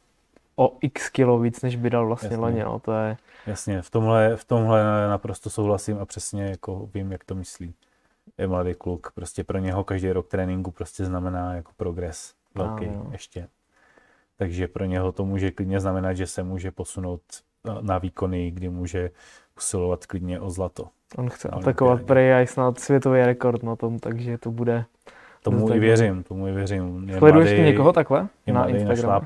o 0.56 0.78
x 0.82 1.10
kilo 1.10 1.40
víc, 1.40 1.62
než 1.62 1.76
by 1.76 1.90
dal 1.90 2.08
vlastně 2.08 2.28
Jasně. 2.28 2.38
loni. 2.38 2.64
No, 2.64 2.80
to 2.80 2.92
je, 2.92 3.18
Jasně, 3.48 3.82
v 3.82 3.90
tomhle, 3.90 4.36
v 4.36 4.46
tomhle 4.46 4.84
naprosto 5.10 5.50
souhlasím 5.50 5.98
a 6.00 6.06
přesně 6.06 6.44
jako 6.44 6.90
vím, 6.94 7.12
jak 7.12 7.24
to 7.24 7.36
myslí. 7.36 7.74
Je 8.38 8.48
mladý 8.48 8.74
kluk, 8.74 9.12
prostě 9.16 9.44
pro 9.44 9.58
něho 9.58 9.84
každý 9.84 10.12
rok 10.12 10.28
tréninku 10.28 10.72
prostě 10.72 11.06
znamená 11.06 11.54
jako 11.54 11.72
progres 11.78 12.34
velký 12.56 12.86
jo. 12.86 13.08
ještě. 13.12 13.48
Takže 14.38 14.68
pro 14.68 14.86
něho 14.86 15.12
to 15.12 15.26
může 15.26 15.52
klidně 15.52 15.80
znamenat, 15.80 16.14
že 16.14 16.28
se 16.28 16.44
může 16.44 16.72
posunout 16.72 17.22
na- 17.66 17.82
na 17.82 17.98
výkony, 17.98 18.52
kdy 18.52 18.70
může 18.70 19.12
usilovat 19.58 20.06
klidně 20.06 20.39
o 20.39 20.49
zlato. 20.49 20.88
on 21.18 21.30
chce 21.30 21.47
Na 21.51 21.58
atakovat 21.58 22.01
prej 22.01 22.34
a 22.34 22.47
snad 22.47 22.80
světový 22.80 23.22
rekord 23.22 23.64
na 23.64 23.76
tom, 23.76 23.99
takže 23.99 24.38
to 24.38 24.51
bude... 24.51 24.86
Tomu 25.43 25.74
i 25.74 25.80
věřím, 25.80 26.24
tomu 26.24 26.47
i 26.47 26.51
věřím. 26.51 27.10
Je 27.10 27.18
Sleduješ 27.18 27.49
mladý, 27.49 27.62
ty 27.62 27.66
někoho 27.66 27.93
takhle 27.93 28.28
je 28.45 28.53
na 28.53 28.68
Instagramu? 28.68 29.26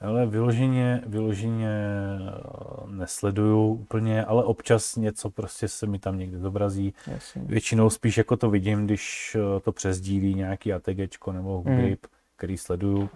Ale 0.00 0.26
vyloženě, 0.26 1.02
vyloženě 1.06 1.68
eh, 1.68 2.40
nesleduju 2.86 3.66
úplně, 3.66 4.24
ale 4.24 4.44
občas 4.44 4.96
něco 4.96 5.30
prostě 5.30 5.68
se 5.68 5.86
mi 5.86 5.98
tam 5.98 6.18
někde 6.18 6.38
zobrazí. 6.38 6.94
Jasně. 7.06 7.42
Většinou 7.44 7.90
spíš 7.90 8.18
jako 8.18 8.36
to 8.36 8.50
vidím, 8.50 8.84
když 8.84 9.36
eh, 9.40 9.60
to 9.60 9.72
přesdílí 9.72 10.34
nějaký 10.34 10.72
ATGčko 10.72 11.32
nebo 11.32 11.62
Mm. 11.66 11.76
Grip, 11.76 12.06
který 12.36 12.58
sleduju. 12.58 13.10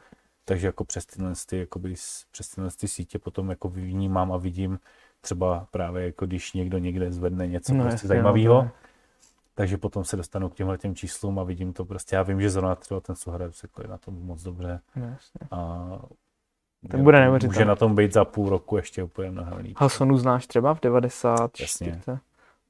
Takže 0.45 0.67
jako 0.67 0.85
přes 0.85 1.07
tyhle, 1.07 1.33
ty, 1.47 1.59
jakoby, 1.59 1.95
přes 2.31 2.49
tyhle 2.49 2.71
ty 2.81 2.89
sítě 2.89 3.19
potom 3.19 3.51
jako 3.51 3.69
vnímám 3.69 4.33
a 4.33 4.37
vidím 4.37 4.79
třeba 5.27 5.67
právě 5.71 6.07
jako 6.07 6.27
když 6.27 6.53
někdo 6.53 6.79
někde 6.79 7.13
zvedne 7.13 7.47
něco 7.47 7.75
No, 7.75 7.85
prostě 7.85 8.07
no, 8.07 8.09
zajímavého. 8.09 8.63
je- 8.63 8.71
Takže 9.55 9.77
potom 9.79 10.05
se 10.05 10.17
dostanu 10.17 10.49
k 10.49 10.55
těmhle 10.55 10.79
těm 10.79 10.95
číslům 10.95 11.39
a 11.39 11.43
vidím 11.45 11.73
to 11.73 11.85
prostě. 11.85 12.17
Já 12.17 12.23
vím, 12.23 12.41
že 12.41 12.51
zrovna 12.51 12.75
třeba 12.75 13.01
ten 13.01 13.17
Suhradec 13.17 13.63
jako 13.63 13.83
je 13.83 13.89
na 13.89 13.99
tom 13.99 14.15
moc 14.27 14.43
dobře 14.43 14.81
No, 14.97 15.07
jasně. 15.07 15.41
a 15.51 15.89
Ten 16.91 17.03
bude 17.05 17.19
může 17.19 17.25
neuvěřitelný. 17.25 17.69
na 17.69 17.77
tom 17.77 17.95
být 17.95 18.13
za 18.13 18.25
půl 18.25 18.49
roku 18.49 18.77
ještě 18.77 19.03
úplně 19.03 19.31
mnohem 19.31 19.59
líp. 19.59 19.77
Hasonu 19.81 20.17
znáš 20.19 20.47
třeba 20.47 20.75
v 20.75 20.81
94. 20.81 21.91
Jasně. 21.91 22.19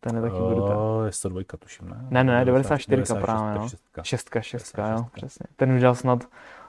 Ten 0.00 0.16
je 0.16 0.22
taky 0.22 0.34
brutální. 0.34 0.80
O, 0.80 1.02
je 1.04 1.12
102, 1.12 1.42
tuším, 1.59 1.88
ne? 1.88 1.96
Ne, 2.11 2.24
ne, 2.24 2.32
ne, 2.38 2.44
94 2.44 2.96
96, 2.96 3.24
právě, 3.24 3.59
no. 3.59 3.68
6. 3.68 3.82
Šestka, 4.02 4.40
šestka, 4.40 4.82
jo, 4.82 4.88
96. 4.88 5.12
přesně. 5.16 5.46
Ten 5.57 5.72
udělal 5.72 5.94
snad 5.94 6.24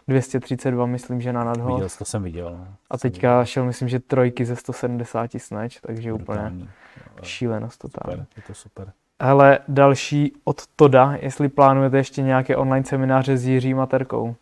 232, 0.08 0.86
myslím, 0.86 1.22
že 1.22 1.34
na 1.34 1.44
nadho. 1.44 1.76
Viděl, 1.76 1.90
to 1.98 2.06
jsem 2.06 2.24
viděl. 2.24 2.52
no. 2.52 2.68
A 2.90 2.98
teďka 2.98 3.46
šel, 3.46 3.66
myslím, 3.66 3.90
že 3.90 4.00
trojky 4.00 4.46
ze 4.46 4.56
170 4.56 5.32
snatch, 5.38 5.82
takže 5.82 6.14
úplně 6.14 6.40
Brutální. 6.40 6.70
Jo, 7.18 7.24
šílenost 7.24 7.82
totální. 7.82 8.20
Super, 8.20 8.28
je 8.38 8.44
to 8.48 8.54
super. 8.54 8.92
Hele, 9.22 9.60
další 9.68 10.34
od 10.44 10.68
Toda, 10.76 11.16
jestli 11.22 11.50
plánujete 11.50 11.98
ještě 11.98 12.22
nějaké 12.22 12.56
online 12.56 12.86
semináře 12.86 13.38
s 13.38 13.46
Jiřím 13.46 13.78
Materkou. 13.78 14.24
Uh, 14.24 14.36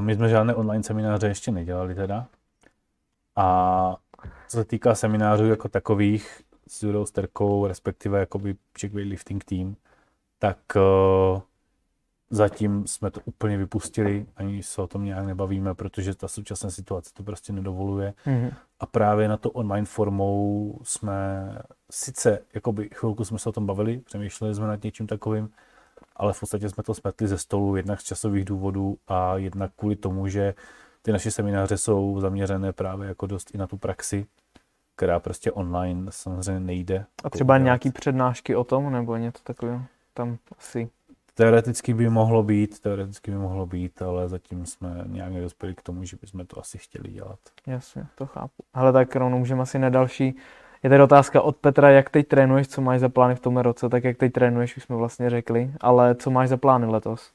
my 0.00 0.14
jsme 0.14 0.28
žádné 0.28 0.54
online 0.54 0.84
semináře 0.84 1.26
ještě 1.26 1.50
nedělali 1.50 1.94
teda. 1.94 2.26
A 3.36 3.96
co 4.48 4.56
se 4.56 4.64
týká 4.64 4.94
seminářů 4.94 5.46
jako 5.46 5.68
takových 5.68 6.40
s 6.68 6.82
Jurou 6.82 7.06
Sterkou, 7.06 7.66
respektive 7.66 8.20
jakoby 8.20 8.56
Czech 8.72 8.92
Weightlifting 8.92 9.44
Team, 9.44 9.76
tak 10.38 10.58
uh, 10.76 11.40
zatím 12.30 12.86
jsme 12.86 13.10
to 13.10 13.20
úplně 13.24 13.58
vypustili, 13.58 14.26
ani 14.36 14.62
se 14.62 14.82
o 14.82 14.86
tom 14.86 15.04
nějak 15.04 15.26
nebavíme, 15.26 15.74
protože 15.74 16.14
ta 16.14 16.28
současná 16.28 16.70
situace 16.70 17.10
to 17.14 17.22
prostě 17.22 17.52
nedovoluje. 17.52 18.14
Mhm. 18.26 18.50
A 18.80 18.86
právě 18.86 19.28
na 19.28 19.36
to 19.36 19.50
online 19.50 19.86
formou 19.86 20.78
jsme 20.82 21.52
sice, 21.90 22.38
jakoby 22.54 22.90
chvilku 22.94 23.24
jsme 23.24 23.38
se 23.38 23.48
o 23.48 23.52
tom 23.52 23.66
bavili, 23.66 23.98
přemýšleli 23.98 24.54
jsme 24.54 24.66
nad 24.66 24.82
něčím 24.82 25.06
takovým, 25.06 25.50
ale 26.16 26.32
v 26.32 26.40
podstatě 26.40 26.68
jsme 26.68 26.82
to 26.82 26.94
smetli 26.94 27.28
ze 27.28 27.38
stolu 27.38 27.76
jednak 27.76 28.00
z 28.00 28.04
časových 28.04 28.44
důvodů 28.44 28.98
a 29.08 29.36
jednak 29.36 29.70
kvůli 29.76 29.96
tomu, 29.96 30.28
že 30.28 30.54
ty 31.02 31.12
naše 31.12 31.30
semináře 31.30 31.76
jsou 31.76 32.20
zaměřené 32.20 32.72
právě 32.72 33.08
jako 33.08 33.26
dost 33.26 33.54
i 33.54 33.58
na 33.58 33.66
tu 33.66 33.76
praxi, 33.76 34.26
která 34.96 35.20
prostě 35.20 35.52
online 35.52 36.06
samozřejmě 36.10 36.60
nejde. 36.60 37.04
A 37.24 37.30
třeba 37.30 37.54
udělat. 37.54 37.64
nějaký 37.64 37.90
přednášky 37.90 38.56
o 38.56 38.64
tom, 38.64 38.92
nebo 38.92 39.16
něco 39.16 39.42
takového? 39.42 39.82
Tam 40.14 40.38
asi. 40.58 40.90
Teoreticky 41.38 41.94
by 41.94 42.10
mohlo 42.10 42.42
být, 42.42 42.80
teoreticky 42.80 43.30
by 43.30 43.36
mohlo 43.36 43.66
být, 43.66 44.02
ale 44.02 44.28
zatím 44.28 44.66
jsme 44.66 45.04
nějak 45.06 45.32
nedospěli 45.32 45.74
k 45.74 45.82
tomu, 45.82 46.04
že 46.04 46.16
bychom 46.20 46.46
to 46.46 46.58
asi 46.58 46.78
chtěli 46.78 47.10
dělat. 47.10 47.38
Jasně, 47.66 48.06
to 48.14 48.26
chápu. 48.26 48.62
Ale 48.74 48.92
tak 48.92 49.16
rovnou 49.16 49.38
můžeme 49.38 49.62
asi 49.62 49.78
na 49.78 49.88
další. 49.88 50.36
Je 50.82 50.90
tady 50.90 51.02
otázka 51.02 51.42
od 51.42 51.56
Petra, 51.56 51.90
jak 51.90 52.10
teď 52.10 52.28
trénuješ, 52.28 52.68
co 52.68 52.80
máš 52.80 53.00
za 53.00 53.08
plány 53.08 53.34
v 53.34 53.40
tomhle 53.40 53.62
roce, 53.62 53.88
tak 53.88 54.04
jak 54.04 54.16
teď 54.16 54.32
trénuješ, 54.32 54.76
už 54.76 54.82
jsme 54.82 54.96
vlastně 54.96 55.30
řekli, 55.30 55.72
ale 55.80 56.14
co 56.14 56.30
máš 56.30 56.48
za 56.48 56.56
plány 56.56 56.86
letos? 56.86 57.32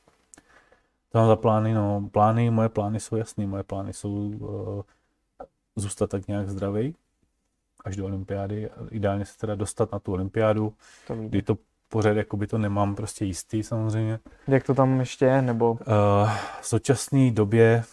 To 1.12 1.18
mám 1.18 1.28
za 1.28 1.36
plány, 1.36 1.74
no, 1.74 2.10
plány, 2.12 2.50
moje 2.50 2.70
plány 2.70 3.00
jsou 3.00 3.16
jasný, 3.16 3.46
moje 3.46 3.64
plány 3.64 3.94
jsou 3.94 4.10
uh, 4.10 4.82
zůstat 5.76 6.10
tak 6.10 6.28
nějak 6.28 6.50
zdravý 6.50 6.96
až 7.86 7.96
do 7.96 8.06
olympiády, 8.06 8.70
ideálně 8.92 9.26
se 9.26 9.38
teda 9.38 9.56
dostat 9.56 9.92
na 9.92 10.00
tu 10.00 10.12
olympiádu, 10.12 10.74
To 11.08 11.16
kdy 11.16 11.42
to 11.42 11.58
pořád 11.90 12.18
jakoby 12.18 12.48
to 12.48 12.58
nemám 12.58 12.96
prostě 12.96 13.26
jistý 13.26 13.64
samozřejmě. 13.64 14.20
Jak 14.48 14.64
to 14.64 14.74
tam 14.74 15.00
ještě 15.00 15.26
je, 15.26 15.42
nebo? 15.42 15.72
Uh, 15.72 15.78
v 16.62 16.68
současné 16.68 17.32
době, 17.32 17.84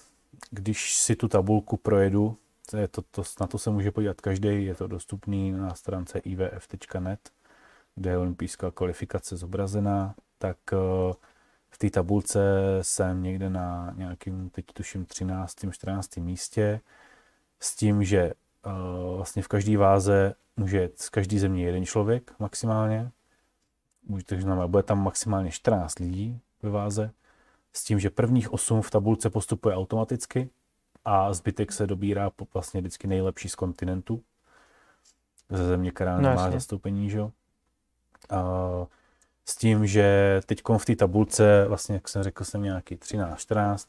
když 0.51 0.95
si 0.95 1.16
tu 1.16 1.28
tabulku 1.28 1.76
projedu, 1.76 2.36
to 2.70 2.76
je 2.76 2.88
to, 2.88 3.03
to, 3.03 3.22
na 3.41 3.47
to 3.47 3.59
se 3.59 3.70
může 3.70 3.91
podívat 3.91 4.20
každý, 4.20 4.64
je 4.64 4.74
to 4.74 4.86
dostupný 4.86 5.53
na 5.53 5.74
stránce 5.74 6.18
ivf.net, 6.18 7.30
kde 7.95 8.11
je 8.11 8.18
olympijská 8.18 8.70
kvalifikace 8.70 9.36
zobrazená, 9.36 10.14
tak 10.38 10.57
uh, 10.72 11.12
v 11.70 11.78
té 11.78 11.91
tabulce 11.91 12.41
jsem 12.82 13.22
někde 13.22 13.51
na 13.51 13.93
nějakým, 13.97 14.51
teď 14.51 14.64
tuším, 14.72 15.05
13. 15.05 15.55
14. 15.70 16.16
místě, 16.16 16.80
s 17.61 17.76
tím, 17.76 18.05
že 18.05 18.32
uh, 18.66 19.16
vlastně 19.16 19.43
v 19.43 19.49
každé 19.49 19.76
váze 19.76 20.34
může 20.57 20.91
z 20.97 21.09
každé 21.09 21.38
země 21.38 21.64
jeden 21.64 21.86
člověk 21.86 22.32
maximálně, 22.38 23.11
takže 24.27 24.43
znamená, 24.43 24.69
bude 24.69 24.83
tam 24.83 25.03
maximálně 25.05 25.51
14 25.51 25.99
lidí 25.99 26.41
ve 26.63 26.71
váze, 26.71 27.11
s 27.73 27.85
tím, 27.85 28.01
že 28.01 28.11
prvních 28.11 28.53
8 28.53 28.83
v 28.83 28.91
tabulce 28.91 29.31
postupuje 29.31 29.77
automaticky 29.77 30.51
a 31.05 31.33
zbytek 31.33 31.73
se 31.73 31.87
dobírá 31.87 32.31
po 32.31 32.47
vlastně 32.55 32.81
vždycky 32.81 33.07
nejlepší 33.09 33.49
z 33.49 33.55
kontinentu, 33.55 34.23
ze 35.51 35.67
země, 35.67 35.91
která 35.91 36.17
No, 36.17 36.23
nemá 36.23 36.43
jasně. 36.43 36.53
zastoupení, 36.53 37.11
že 37.11 37.19
jo. 37.19 37.33
A 38.31 38.43
s 39.49 39.57
tím, 39.57 39.87
že 39.87 40.41
teď 40.47 40.63
v 40.79 40.85
té 40.85 40.97
tabulce, 40.97 41.65
vlastně, 41.69 41.95
jak 41.95 42.09
jsem 42.09 42.23
řekl, 42.23 42.45
jsem 42.45 42.63
nějaký 42.63 42.97
13, 42.97 43.41
14, 43.41 43.89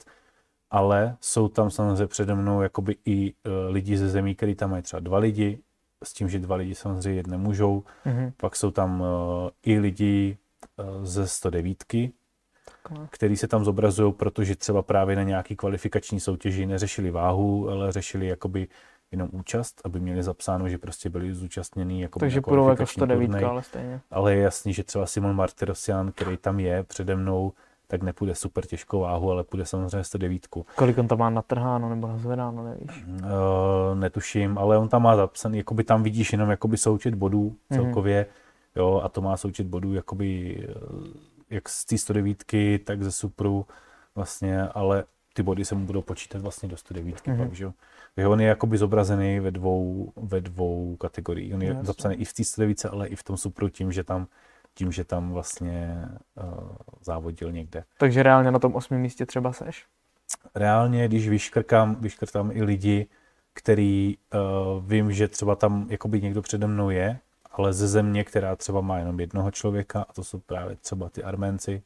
ale 0.72 1.18
jsou 1.22 1.48
tam 1.48 1.72
samozřejmě 1.72 2.08
přede 2.08 2.36
mnou 2.36 2.62
jakoby 2.62 2.96
i 3.06 3.34
uh, 3.34 3.52
lidi 3.70 3.98
ze 3.98 4.10
zemí, 4.10 4.36
který 4.36 4.56
tam 4.56 4.72
mají 4.72 4.84
třeba 4.84 5.00
dva 5.00 5.18
lidi, 5.18 5.60
s 6.04 6.14
tím, 6.14 6.30
že 6.30 6.40
dva 6.40 6.56
lidi 6.56 6.76
samozřejmě 6.76 7.20
jet 7.20 7.28
nemůžou. 7.28 7.84
Mhm. 8.06 8.32
Pak 8.38 8.56
jsou 8.56 8.72
tam 8.72 9.02
uh, 9.02 9.08
i 9.64 9.80
lidi 9.80 10.38
uh, 10.78 11.06
ze 11.06 11.28
109, 11.28 11.84
Takhle. 12.84 13.08
který 13.12 13.38
se 13.38 13.48
tam 13.48 13.66
zobrazují, 13.66 14.14
protože 14.14 14.56
třeba 14.56 14.82
právě 14.82 15.16
na 15.16 15.24
nějaký 15.24 15.56
kvalifikační 15.56 16.20
soutěži 16.20 16.66
neřešili 16.66 17.12
váhu, 17.12 17.70
ale 17.70 17.92
řešili 17.92 18.28
jakoby 18.28 18.68
jenom 19.12 19.30
účast, 19.32 19.82
aby 19.84 20.00
měli 20.00 20.24
zapsáno, 20.24 20.70
že 20.70 20.78
prostě 20.78 21.10
byli 21.10 21.34
zúčastnění 21.34 22.02
jako 22.02 22.20
Takže 22.20 22.42
půjdou 22.42 22.62
jako 22.62 22.76
kvalifikační 22.76 23.00
109, 23.00 23.26
turnaj. 23.26 23.44
ale 23.44 23.64
stejně. 23.64 24.02
Ale 24.12 24.36
je 24.36 24.42
jasný, 24.42 24.74
že 24.74 24.84
třeba 24.84 25.06
Simon 25.06 25.36
Martyrosian, 25.36 26.12
který 26.12 26.38
tam 26.38 26.60
je 26.60 26.84
přede 26.84 27.16
mnou, 27.16 27.54
tak 27.92 28.04
nepůjde 28.04 28.36
super 28.36 28.66
těžkou 28.66 29.00
váhu, 29.00 29.32
ale 29.32 29.44
půjde 29.44 29.66
samozřejmě 29.66 30.04
109. 30.04 30.48
Kolik 30.76 30.98
on 30.98 31.08
tam 31.08 31.18
má 31.20 31.30
natrháno 31.30 31.90
nebo 31.90 32.08
nazvedáno, 32.08 32.64
nevíš? 32.64 33.06
Uh, 33.08 33.20
netuším, 34.00 34.58
ale 34.58 34.78
on 34.78 34.90
tam 34.90 35.02
má 35.04 35.16
zapsaný, 35.16 35.58
jakoby 35.58 35.84
tam 35.84 36.04
vidíš 36.04 36.32
jenom 36.32 36.50
jakoby 36.50 36.78
součet 36.78 37.16
bodů 37.16 37.56
celkově, 37.74 38.26
jo, 38.76 39.02
a 39.04 39.10
to 39.10 39.22
má 39.22 39.38
součet 39.38 39.68
bodů 39.68 39.94
jakoby 39.94 40.58
eh, 40.70 40.74
jak 41.50 41.70
z 41.70 41.86
té 41.86 41.98
109, 41.98 42.44
tak 42.84 43.04
ze 43.04 43.12
Supru 43.12 43.66
vlastně, 44.16 44.62
ale 44.64 45.04
ty 45.34 45.44
body 45.44 45.66
se 45.66 45.76
mu 45.76 45.86
budou 45.86 46.02
počítat 46.02 46.42
vlastně 46.42 46.70
do 46.70 46.78
109 46.78 47.28
Mhm. 47.28 47.38
pak, 47.38 47.54
že 47.54 47.64
jo. 47.64 47.74
On 48.30 48.42
je 48.42 48.48
jakoby 48.48 48.78
zobrazený 48.78 49.40
ve 49.40 49.52
dvou, 49.52 50.12
ve 50.16 50.42
dvou 50.42 50.96
kategoriích. 50.96 51.54
On 51.54 51.62
je 51.62 51.68
Jasně. 51.70 51.84
zapsaný 51.84 52.16
i 52.16 52.26
v 52.26 52.34
té 52.34 52.44
109, 52.44 52.86
ale 52.86 53.08
i 53.08 53.16
v 53.16 53.24
tom 53.24 53.38
Supru 53.38 53.70
tím, 53.70 53.92
že 53.92 54.04
tam 54.04 54.28
tím, 54.82 54.92
že 54.92 55.04
tam 55.04 55.32
vlastně 55.32 56.06
uh, 56.44 56.70
závodil 57.02 57.52
někde. 57.52 57.84
Takže 57.98 58.24
reálně 58.24 58.52
na 58.52 58.60
tom 58.60 58.76
osmém 58.76 59.02
místě 59.02 59.26
třeba 59.26 59.54
seš. 59.54 59.86
reálně, 60.56 61.08
když 61.08 61.30
vyškrkám, 61.30 61.96
vyškrtám 61.96 62.52
i 62.52 62.64
lidi, 62.64 63.08
který 63.54 64.18
uh, 64.34 64.86
vím, 64.86 65.12
že 65.12 65.28
třeba 65.28 65.56
tam 65.56 65.88
jakoby 65.90 66.22
někdo 66.22 66.42
přede 66.42 66.68
mnou 66.68 66.90
je, 66.90 67.20
ale 67.52 67.74
ze 67.74 67.88
země, 67.88 68.24
která 68.24 68.56
třeba 68.56 68.82
má 68.82 68.98
jenom 68.98 69.20
jednoho 69.20 69.52
člověka, 69.52 70.06
a 70.10 70.14
to 70.14 70.24
jsou 70.24 70.40
právě 70.40 70.76
třeba 70.76 71.10
ty 71.10 71.24
Arménci, 71.24 71.84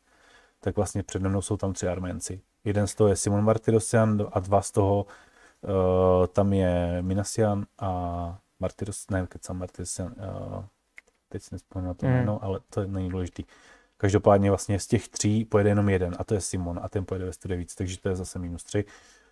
tak 0.60 0.76
vlastně 0.76 1.04
přede 1.04 1.30
mnou 1.30 1.42
jsou 1.42 1.58
tam 1.58 1.74
tři 1.74 1.88
Arménci. 1.88 2.42
Jeden 2.64 2.88
z 2.88 2.96
toho 2.96 3.08
je 3.08 3.16
Simon 3.16 3.44
Martyrosian 3.44 4.28
a 4.32 4.40
dva 4.40 4.62
z 4.62 4.72
toho 4.72 5.06
uh, 5.06 6.28
tam 6.28 6.54
je 6.54 7.02
Minasian 7.02 7.66
a 7.80 7.92
Martyros, 8.60 9.10
ne, 9.10 9.28
kecám 9.28 9.58
Martyrosian, 9.58 10.16
uh, 10.18 10.64
teď 11.36 11.44
si 11.44 11.56
nespomínám 11.56 11.88
na 11.88 11.94
to 11.94 12.06
Hmm. 12.06 12.16
jméno, 12.16 12.44
ale 12.44 12.60
to 12.70 12.88
není 12.88 13.10
důležitý. 13.10 13.44
Každopádně 13.98 14.52
vlastně 14.52 14.80
z 14.80 14.88
těch 14.88 15.08
tří 15.08 15.46
pojede 15.46 15.70
jenom 15.70 15.90
jeden 15.90 16.16
a 16.20 16.24
to 16.24 16.34
je 16.34 16.42
Simon 16.42 16.80
a 16.84 16.90
ten 16.90 17.06
pojede 17.06 17.26
ve 17.26 17.34
109, 17.34 17.76
takže 17.76 18.00
to 18.00 18.10
je 18.10 18.16
zase 18.16 18.40
minus 18.40 18.64
3. 18.64 18.86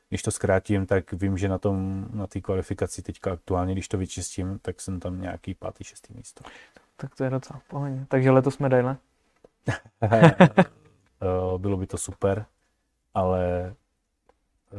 Když 0.10 0.22
to 0.22 0.32
zkrátím, 0.32 0.86
tak 0.86 1.14
vím, 1.14 1.38
že 1.38 1.50
na 1.50 1.58
tom, 1.58 2.06
na 2.14 2.28
té 2.28 2.42
kvalifikaci 2.42 3.02
teďka 3.02 3.32
aktuálně, 3.34 3.74
když 3.74 3.88
to 3.88 3.98
vyčistím, 3.98 4.60
tak 4.62 4.82
jsem 4.82 5.00
tam 5.00 5.22
nějaký 5.22 5.54
pátý, 5.56 5.84
šestý 5.84 6.14
místo. 6.14 6.44
Tak 6.96 7.16
to 7.16 7.24
je 7.24 7.30
docela 7.30 7.60
v 7.60 7.64
pohodě. 7.68 8.06
Takže 8.08 8.32
letos 8.32 8.58
medaile. 8.58 8.98
Eh, 10.04 11.58
Bylo 11.58 11.78
by 11.78 11.88
to 11.88 11.98
super, 11.98 12.46
ale 13.14 13.74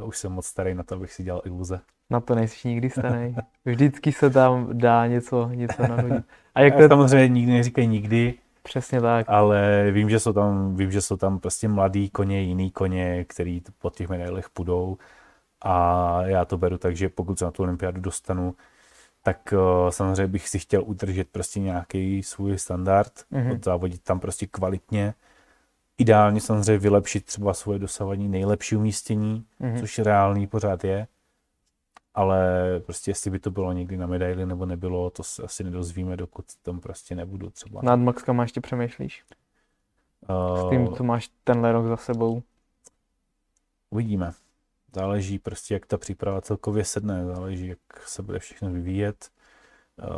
už 0.05 0.19
jsem 0.19 0.33
moc 0.33 0.47
starý 0.47 0.75
na 0.75 0.83
to, 0.83 0.95
abych 0.95 1.13
si 1.13 1.23
dělal 1.23 1.43
iluze. 1.45 1.81
Na 2.11 2.21
to 2.21 2.35
nejsi 2.35 2.69
nikdy 2.69 2.91
starý. 2.91 3.35
Vždycky 3.65 4.13
se 4.13 4.31
tam 4.31 4.69
dá 4.79 5.07
něco, 5.07 5.49
něco 5.49 5.83
nahodit. 5.83 6.25
A 6.55 6.61
jak 6.61 6.75
to 6.77 6.83
je 6.83 6.89
samozřejmě 6.89 7.29
nikdy 7.29 7.53
neříkají 7.53 7.87
nikdy, 7.89 8.35
přesně 8.63 9.01
tak. 9.01 9.27
ale 9.29 9.89
vím, 9.91 10.11
že 10.11 10.21
jsou 10.21 10.33
tam, 10.33 10.77
vím, 10.77 10.91
že 10.91 11.01
jsou 11.03 11.17
tam 11.17 11.39
prostě 11.39 11.69
mladý 11.69 12.11
koně, 12.11 12.41
jiný 12.43 12.71
koně, 12.71 13.25
který 13.25 13.63
po 13.79 13.91
těch 13.91 14.09
medailech 14.09 14.51
půjdou 14.51 14.97
a 15.63 16.19
já 16.25 16.45
to 16.45 16.59
beru 16.59 16.79
tak, 16.79 16.97
že 16.97 17.09
pokud 17.09 17.39
se 17.39 17.45
na 17.45 17.51
tu 17.51 17.63
olympiádu 17.63 18.01
dostanu, 18.01 18.55
tak 19.23 19.55
uh, 19.85 19.91
samozřejmě 19.91 20.27
bych 20.27 20.49
si 20.49 20.59
chtěl 20.59 20.83
udržet 20.87 21.29
prostě 21.33 21.61
nějaký 21.61 22.23
svůj 22.23 22.59
standard, 22.59 23.13
Mhm. 23.31 23.43
mm-hmm. 23.51 23.61
závodit 23.65 24.03
tam 24.03 24.21
prostě 24.21 24.47
kvalitně. 24.47 25.15
Ideálně 25.99 26.41
samozřejmě 26.41 26.79
vylepšit 26.79 27.25
třeba 27.25 27.55
svoje 27.55 27.79
dosavadní 27.79 28.29
nejlepší 28.29 28.77
umístění, 28.77 29.45
Mhm. 29.59 29.73
mm-hmm. 29.75 29.81
což 29.81 29.99
reálný 29.99 30.47
pořád 30.47 30.85
je. 30.85 31.07
Ale 32.15 32.41
prostě 32.87 33.11
jestli 33.11 33.31
by 33.31 33.39
to 33.39 33.51
bylo 33.51 33.73
někdy 33.73 33.97
na 33.97 34.07
medaili 34.07 34.47
nebo 34.47 34.67
nebylo, 34.67 35.11
to 35.11 35.23
se 35.23 35.43
asi 35.43 35.65
nedozvíme, 35.65 36.17
dokud 36.17 36.45
tam 36.63 36.81
prostě 36.81 37.15
nebudu 37.15 37.51
třeba. 37.51 37.81
Nad 37.83 37.97
Maxkama 37.97 38.43
ještě 38.43 38.61
přemýšlíš? 38.61 39.25
S 40.57 40.71
tím, 40.71 40.81
Uh, 40.89 40.97
co 40.97 41.05
máš 41.05 41.31
tenhle 41.45 41.73
rok 41.73 41.87
za 41.87 41.97
sebou. 41.97 42.43
Uvidíme. 43.91 44.33
Záleží 44.95 45.39
prostě, 45.39 45.75
jak 45.75 45.87
ta 45.87 45.99
příprava 45.99 46.41
celkově 46.41 46.85
sedne, 46.85 47.25
záleží, 47.27 47.67
jak 47.67 47.79
se 48.09 48.23
bude 48.23 48.39
všechno 48.39 48.71
vyvíjet. 48.71 49.31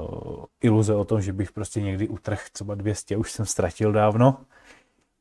Uh, 0.01 0.45
iluze 0.61 0.95
o 0.95 1.05
tom, 1.05 1.21
že 1.21 1.33
bych 1.33 1.53
prostě 1.53 1.81
někdy 1.83 2.09
utrh 2.09 2.51
třeba 2.51 2.75
200, 2.75 3.17
už 3.17 3.33
jsem 3.33 3.47
ztratil 3.47 3.93
dávno, 3.93 4.39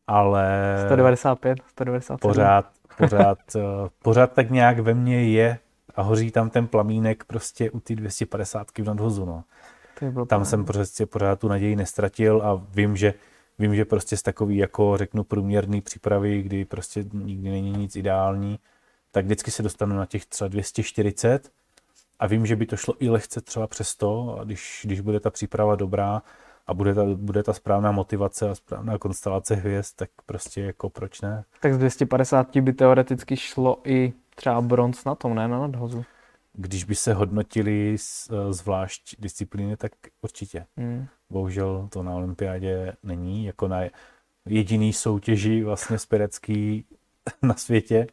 ale 0.08 0.76
195, 0.86 1.58
197. 1.68 2.32
pořád, 2.32 2.66
pořád, 2.98 3.38
uh, 3.56 3.62
pořád 4.04 4.34
tak 4.34 4.50
nějak 4.50 4.80
ve 4.80 4.94
mně 4.94 5.24
je 5.24 5.58
a 5.96 6.02
hoří 6.02 6.32
tam 6.32 6.50
ten 6.50 6.68
plamínek 6.68 7.24
prostě 7.24 7.72
u 7.72 7.80
ty 7.80 7.96
250 7.96 8.68
v 8.78 8.84
nadhozu. 8.84 9.26
No. 9.26 9.44
Tam 10.28 10.46
jsem 10.46 10.66
prostě 10.66 11.06
pořád 11.06 11.40
tu 11.40 11.48
naději 11.48 11.76
nestratil 11.76 12.42
a 12.44 12.62
vím, 12.70 12.98
že 12.98 13.14
vím, 13.60 13.76
že 13.76 13.86
prostě 13.86 14.18
z 14.18 14.22
takový 14.22 14.58
jako 14.58 14.98
řeknu 14.98 15.24
průměrný 15.24 15.82
přípravy, 15.82 16.42
kdy 16.42 16.66
prostě 16.66 17.06
nikdy 17.14 17.50
není 17.50 17.72
nic 17.72 17.96
ideální, 17.96 18.60
tak 19.12 19.26
vždycky 19.26 19.52
se 19.52 19.64
dostanu 19.64 19.96
na 19.96 20.06
těch 20.06 20.26
třeba 20.26 20.48
240 20.48 21.50
a 22.20 22.28
vím, 22.28 22.46
že 22.46 22.56
by 22.56 22.66
to 22.66 22.78
šlo 22.78 22.96
i 23.00 23.10
lehce 23.10 23.42
třeba 23.42 23.68
přes 23.68 23.96
to, 23.96 24.38
a 24.40 24.44
když, 24.44 24.82
když 24.84 25.00
bude 25.00 25.20
ta 25.20 25.30
příprava 25.30 25.76
dobrá 25.76 26.22
a 26.68 26.74
bude 26.74 26.94
ta, 26.96 27.04
bude 27.16 27.44
ta 27.44 27.54
správná 27.54 27.92
motivace 27.92 28.50
a 28.50 28.56
správná 28.56 28.98
konstelace 28.98 29.56
hvězd, 29.56 29.94
tak 29.96 30.10
prostě 30.26 30.62
jako 30.62 30.90
proč 30.90 31.22
ne? 31.22 31.44
Tak 31.62 31.74
z 31.74 31.78
250 31.78 32.58
by 32.58 32.74
teoreticky 32.74 33.38
šlo 33.38 33.78
i 33.84 34.14
třeba 34.36 34.62
bronz 34.62 35.06
na 35.06 35.16
tom, 35.16 35.36
ne 35.36 35.48
na 35.48 35.60
nadhozu. 35.60 36.06
Když 36.54 36.84
by 36.84 36.96
se 36.96 37.14
hodnotili 37.14 37.94
s- 37.98 38.52
zvlášť 38.54 39.16
disciplíny, 39.20 39.78
tak 39.78 39.92
určitě. 40.22 40.66
Hmm. 40.78 41.06
Bohužel 41.30 41.88
to 41.92 42.04
na 42.04 42.12
olympiádě 42.16 42.94
není, 43.04 43.46
jako 43.46 43.68
na 43.68 43.80
jediný 44.46 44.94
soutěži 44.94 45.64
vlastně 45.64 46.00
spirecký 46.00 46.86
na 47.42 47.54
světě. 47.54 48.08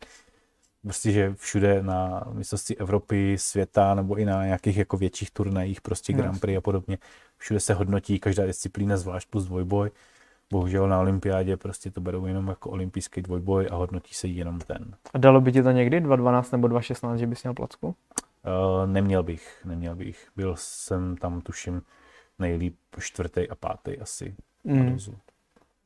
Prostě, 0.82 1.12
že 1.12 1.34
všude 1.34 1.82
na 1.82 2.24
mistrovství 2.32 2.78
Evropy, 2.78 3.38
světa 3.38 3.94
nebo 3.94 4.16
i 4.16 4.24
na 4.24 4.44
nějakých 4.44 4.76
jako 4.76 4.96
větších 4.96 5.30
turnajích, 5.30 5.80
prostě 5.80 6.12
Grand 6.12 6.40
Prix 6.40 6.56
a 6.56 6.60
podobně, 6.60 6.98
všude 7.36 7.60
se 7.60 7.74
hodnotí 7.74 8.18
každá 8.18 8.46
disciplína 8.46 8.96
zvlášť 8.96 9.28
plus 9.30 9.46
dvojboj. 9.46 9.90
Bohužel 10.52 10.88
na 10.88 11.00
olympiádě 11.00 11.56
prostě 11.56 11.90
to 11.90 12.00
berou 12.00 12.26
jenom 12.26 12.48
jako 12.48 12.70
olympijský 12.70 13.22
dvojboj 13.22 13.68
a 13.70 13.74
hodnotí 13.74 14.14
se 14.14 14.28
jenom 14.28 14.58
ten. 14.58 14.94
A 15.14 15.18
dalo 15.18 15.40
by 15.40 15.52
ti 15.52 15.62
to 15.62 15.70
někdy 15.70 16.00
2.12 16.00 16.52
nebo 16.52 16.68
2.16, 16.68 17.14
že 17.14 17.26
bys 17.26 17.42
měl 17.42 17.54
placku? 17.54 17.86
Uh, 17.86 18.86
neměl 18.86 19.22
bych, 19.22 19.62
neměl 19.64 19.94
bych. 19.94 20.28
Byl 20.36 20.54
jsem 20.58 21.16
tam, 21.16 21.40
tuším, 21.40 21.82
nejlíp 22.38 22.76
čtvrtý 23.00 23.48
a 23.48 23.54
pátý 23.54 23.98
asi. 23.98 24.34
Mm. 24.64 24.98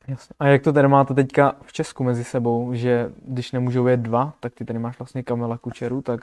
Jasně. 0.07 0.33
A 0.39 0.47
jak 0.47 0.61
to 0.61 0.73
tady 0.73 0.87
máte 0.87 1.13
teďka 1.13 1.55
v 1.61 1.73
Česku 1.73 2.03
mezi 2.03 2.23
sebou, 2.23 2.73
že 2.73 3.11
když 3.25 3.51
nemůžou 3.51 3.87
jet 3.87 3.99
dva, 3.99 4.33
tak 4.39 4.53
ty 4.53 4.65
tady 4.65 4.79
máš 4.79 4.99
vlastně 4.99 5.23
Kamila 5.23 5.57
Kučeru, 5.57 6.01
tak 6.01 6.21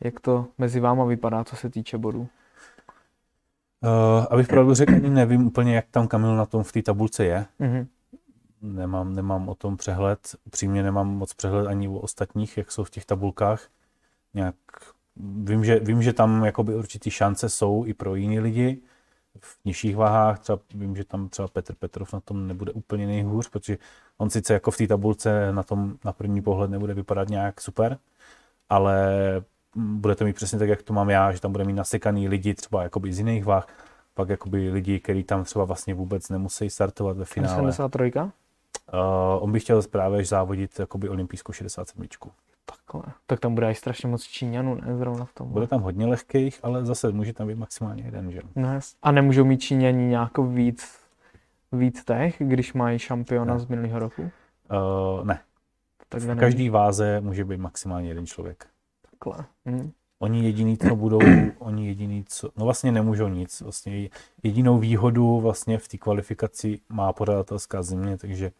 jak 0.00 0.20
to 0.20 0.46
mezi 0.58 0.80
váma 0.80 1.04
vypadá, 1.04 1.44
co 1.44 1.56
se 1.56 1.70
týče 1.70 1.98
bodů? 1.98 2.20
Uh, 2.20 2.26
abych 4.30 4.48
pravdu 4.48 4.74
řekl, 4.74 4.94
ani 4.94 5.10
nevím 5.10 5.46
úplně, 5.46 5.76
jak 5.76 5.86
tam 5.90 6.08
Kamil 6.08 6.36
na 6.36 6.46
tom 6.46 6.62
v 6.62 6.72
té 6.72 6.82
tabulce 6.82 7.24
je. 7.24 7.46
Mm-hmm. 7.60 7.86
Nemám, 8.62 9.14
nemám 9.14 9.48
o 9.48 9.54
tom 9.54 9.76
přehled. 9.76 10.36
Upřímně 10.44 10.82
nemám 10.82 11.08
moc 11.08 11.34
přehled 11.34 11.66
ani 11.66 11.88
o 11.88 11.92
ostatních, 11.92 12.56
jak 12.56 12.72
jsou 12.72 12.84
v 12.84 12.90
těch 12.90 13.04
tabulkách. 13.04 13.68
Nějak, 14.34 14.54
vím, 15.44 15.64
že, 15.64 15.80
vím, 15.80 16.02
že 16.02 16.12
tam 16.12 16.44
jakoby 16.44 16.74
určitý 16.74 17.10
šance 17.10 17.48
jsou 17.48 17.84
i 17.86 17.94
pro 17.94 18.14
jiný 18.14 18.40
lidi, 18.40 18.82
v 19.40 19.58
nižších 19.64 19.96
váhách. 19.96 20.38
Třeba 20.38 20.58
vím, 20.74 20.96
že 20.96 21.04
tam 21.04 21.28
třeba 21.28 21.48
Petr 21.48 21.74
Petrov 21.74 22.12
na 22.12 22.20
tom 22.20 22.46
nebude 22.46 22.72
úplně 22.72 23.06
nejhůř, 23.06 23.48
protože 23.48 23.78
on 24.18 24.30
sice 24.30 24.52
jako 24.52 24.70
v 24.70 24.76
té 24.76 24.86
tabulce 24.86 25.52
na 25.52 25.62
tom 25.62 25.96
na 26.04 26.12
první 26.12 26.42
pohled 26.42 26.70
nebude 26.70 26.94
vypadat 26.94 27.28
nějak 27.28 27.60
super, 27.60 27.98
ale 28.68 29.08
bude 29.76 30.14
to 30.14 30.24
mít 30.24 30.36
přesně 30.36 30.58
tak, 30.58 30.68
jak 30.68 30.82
to 30.82 30.92
mám 30.92 31.10
já, 31.10 31.32
že 31.32 31.40
tam 31.40 31.52
bude 31.52 31.64
mít 31.64 31.72
nasekaný 31.72 32.28
lidi 32.28 32.54
třeba 32.54 32.82
jakoby 32.82 33.12
z 33.12 33.18
jiných 33.18 33.44
váh, 33.44 33.66
pak 34.14 34.28
jakoby 34.28 34.70
lidi, 34.70 35.00
kteří 35.00 35.24
tam 35.24 35.44
třeba 35.44 35.64
vlastně 35.64 35.94
vůbec 35.94 36.28
nemusí 36.28 36.70
startovat 36.70 37.16
ve 37.16 37.24
finále. 37.24 37.54
73? 37.54 38.12
Uh, 38.16 38.28
on 39.40 39.52
by 39.52 39.60
chtěl 39.60 39.82
právě 39.82 40.24
závodit 40.24 40.78
jakoby 40.78 41.08
olympijskou 41.08 41.52
67. 41.52 42.06
Takhle. 42.66 43.12
Tak 43.26 43.40
tam 43.40 43.54
bude 43.54 43.70
i 43.70 43.74
strašně 43.74 44.08
moc 44.08 44.22
Číňanů, 44.22 44.74
ne? 44.74 44.96
Zrovna 44.96 45.24
v 45.24 45.34
tom. 45.34 45.48
Bude 45.48 45.66
tam 45.66 45.80
hodně 45.82 46.06
lehkých, 46.06 46.60
ale 46.62 46.86
zase 46.86 47.12
může 47.12 47.32
tam 47.32 47.48
být 47.48 47.58
maximálně 47.58 48.02
jeden, 48.02 48.32
že? 48.32 48.40
No, 48.56 48.68
a 49.02 49.12
nemůžou 49.12 49.44
mít 49.44 49.58
Číňani 49.58 50.06
nějak 50.06 50.38
víc, 50.38 50.98
víc 51.72 52.04
těch, 52.04 52.36
když 52.38 52.72
mají 52.72 52.98
šampiona 52.98 53.54
ne. 53.54 53.60
z 53.60 53.66
minulého 53.66 53.98
roku? 53.98 54.22
Uh, 54.22 55.24
ne. 55.24 55.40
Tak 56.08 56.22
v 56.22 56.36
každý 56.36 56.68
váze 56.68 57.20
může 57.20 57.44
být 57.44 57.60
maximálně 57.60 58.08
jeden 58.08 58.26
člověk. 58.26 58.66
Takhle. 59.10 59.44
Hm. 59.66 59.90
Oni 60.18 60.44
jediný, 60.44 60.78
co 60.78 60.96
budou, 60.96 61.20
oni 61.58 61.86
jediný, 61.86 62.24
co, 62.28 62.50
no 62.56 62.64
vlastně 62.64 62.92
nemůžou 62.92 63.28
nic. 63.28 63.60
Vlastně 63.60 64.08
jedinou 64.42 64.78
výhodu 64.78 65.40
vlastně 65.40 65.78
v 65.78 65.88
té 65.88 65.98
kvalifikaci 65.98 66.80
má 66.88 67.12
pořadatelská 67.12 67.82
země, 67.82 68.18
takže 68.18 68.52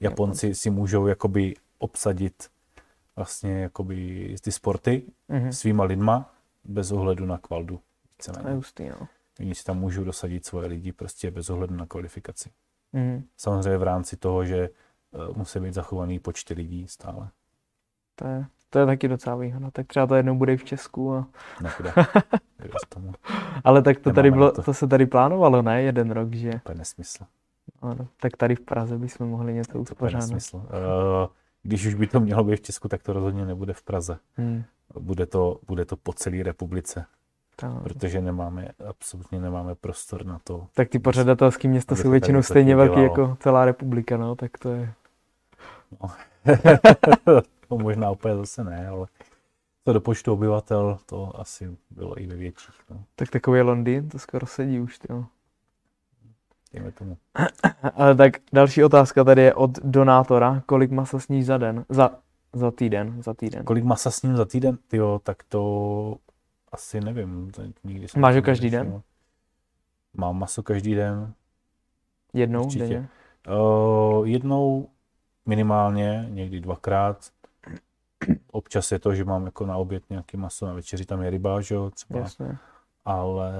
Japonci 0.00 0.54
si 0.54 0.70
můžou 0.70 1.06
jakoby 1.06 1.54
obsadit 1.78 2.48
vlastně 3.16 3.60
jakoby 3.62 4.34
ty 4.40 4.52
sporty 4.52 5.02
mm-hmm. 5.30 5.48
svýma 5.48 5.84
lidma 5.84 6.34
bez 6.64 6.92
ohledu 6.92 7.26
na 7.26 7.38
kvaldu. 7.38 7.80
To 8.24 8.48
je 8.48 8.54
hustý, 8.54 8.88
no. 8.88 9.08
Oni 9.40 9.54
si 9.54 9.64
tam 9.64 9.78
můžou 9.78 10.04
dosadit 10.04 10.46
svoje 10.46 10.68
lidi 10.68 10.92
prostě 10.92 11.30
bez 11.30 11.50
ohledu 11.50 11.74
na 11.74 11.86
kvalifikaci. 11.86 12.50
Mm-hmm. 12.94 13.22
Samozřejmě 13.36 13.78
v 13.78 13.82
rámci 13.82 14.16
toho, 14.16 14.44
že 14.44 14.70
uh, 15.28 15.36
musí 15.36 15.60
být 15.60 15.74
zachovaný 15.74 16.18
počty 16.18 16.54
lidí 16.54 16.88
stále. 16.88 17.28
To 18.14 18.26
je, 18.26 18.46
to 18.70 18.78
je 18.78 18.86
taky 18.86 19.08
docela 19.08 19.36
výhoda. 19.36 19.70
Tak 19.70 19.86
třeba 19.86 20.06
to 20.06 20.14
jednou 20.14 20.36
bude 20.36 20.52
i 20.52 20.56
v 20.56 20.64
Česku. 20.64 21.14
A... 21.14 21.26
Nebude. 21.62 21.92
Ale 23.64 23.82
tak 23.82 23.98
to, 23.98 24.12
tady 24.12 24.30
bylo, 24.30 24.52
to. 24.52 24.62
to 24.62 24.74
se 24.74 24.86
tady 24.86 25.06
plánovalo, 25.06 25.62
ne? 25.62 25.82
Jeden 25.82 26.10
rok, 26.10 26.34
že? 26.34 26.60
To 26.62 26.72
je 26.72 26.78
nesmysl. 26.78 27.24
Ano, 27.82 28.08
tak 28.20 28.36
tady 28.36 28.56
v 28.56 28.60
Praze 28.60 28.98
bychom 28.98 29.28
mohli 29.28 29.54
něco 29.54 29.78
uspořádat. 29.78 30.26
To 30.26 30.32
je 30.32 30.34
nesmysl. 30.34 30.56
Uh, 30.56 30.62
když 31.64 31.86
už 31.86 31.94
by 31.94 32.06
to 32.06 32.20
mělo 32.20 32.44
být 32.44 32.56
v 32.56 32.60
Česku, 32.60 32.88
tak 32.88 33.02
to 33.02 33.12
rozhodně 33.12 33.46
nebude 33.46 33.72
v 33.72 33.82
Praze. 33.82 34.18
Hmm. 34.36 34.64
Bude, 35.00 35.26
to, 35.26 35.60
bude 35.66 35.84
to 35.84 35.96
po 35.96 36.12
celé 36.12 36.42
republice. 36.42 37.06
Tak. 37.56 37.82
Protože 37.82 38.20
nemáme, 38.20 38.68
absolutně 38.88 39.40
nemáme 39.40 39.74
prostor 39.74 40.26
na 40.26 40.40
to. 40.44 40.66
Tak 40.74 40.88
ty 40.88 40.98
pořadatelské 40.98 41.68
města 41.68 41.96
jsou 41.96 42.10
většinou 42.10 42.42
stejně 42.42 42.76
velké 42.76 43.02
jako 43.02 43.36
celá 43.40 43.64
republika, 43.64 44.16
no, 44.16 44.36
tak 44.36 44.58
to 44.58 44.68
je... 44.72 44.92
No. 46.02 46.10
to 47.68 47.78
možná 47.78 48.10
úplně 48.10 48.36
zase 48.36 48.64
ne, 48.64 48.88
ale 48.88 49.06
to 49.84 49.92
do 49.92 50.00
počtu 50.00 50.32
obyvatel, 50.32 50.98
to 51.06 51.40
asi 51.40 51.76
bylo 51.90 52.20
i 52.20 52.26
ve 52.26 52.36
větších. 52.36 52.74
No. 52.90 53.04
Tak 53.16 53.30
takový 53.30 53.60
Londýn, 53.60 54.08
to 54.08 54.18
skoro 54.18 54.46
sedí 54.46 54.80
už, 54.80 54.98
jo 55.10 55.24
dejme 56.74 56.92
tomu. 56.92 57.16
Ale 57.94 58.14
tak 58.14 58.32
další 58.52 58.84
otázka 58.84 59.24
tady 59.24 59.42
je 59.42 59.54
od 59.54 59.70
donátora. 59.78 60.62
Kolik 60.66 60.90
masa 60.90 61.18
sníš 61.18 61.46
za 61.46 61.58
den? 61.58 61.84
Za, 61.88 62.10
za 62.52 62.70
týden, 62.70 63.22
za 63.22 63.34
týden. 63.34 63.64
Kolik 63.64 63.84
masa 63.84 64.10
sním 64.10 64.36
za 64.36 64.44
týden? 64.44 64.78
Jo, 64.92 65.20
tak 65.22 65.42
to 65.42 66.16
asi 66.72 67.00
nevím. 67.00 67.50
To 67.50 67.62
nikdy 67.84 68.08
jsem 68.08 68.22
Máš 68.22 68.36
ho 68.36 68.42
každý 68.42 68.70
den? 68.70 69.02
Mám 70.14 70.38
maso 70.38 70.62
každý 70.62 70.94
den. 70.94 71.32
Jednou 72.32 72.64
Určitě. 72.64 72.84
denně? 72.84 73.08
Uh, 73.60 74.28
jednou 74.28 74.88
minimálně, 75.46 76.26
někdy 76.28 76.60
dvakrát. 76.60 77.30
Občas 78.52 78.92
je 78.92 78.98
to, 78.98 79.14
že 79.14 79.24
mám 79.24 79.46
jako 79.46 79.66
na 79.66 79.76
oběd 79.76 80.02
nějaký 80.10 80.36
maso, 80.36 80.66
na 80.66 80.72
večeři 80.72 81.04
tam 81.04 81.22
je 81.22 81.30
ryba, 81.30 81.60
že 81.60 81.74
jo, 81.74 81.90
třeba. 81.90 82.20
Jasně. 82.20 82.56
Ale 83.04 83.52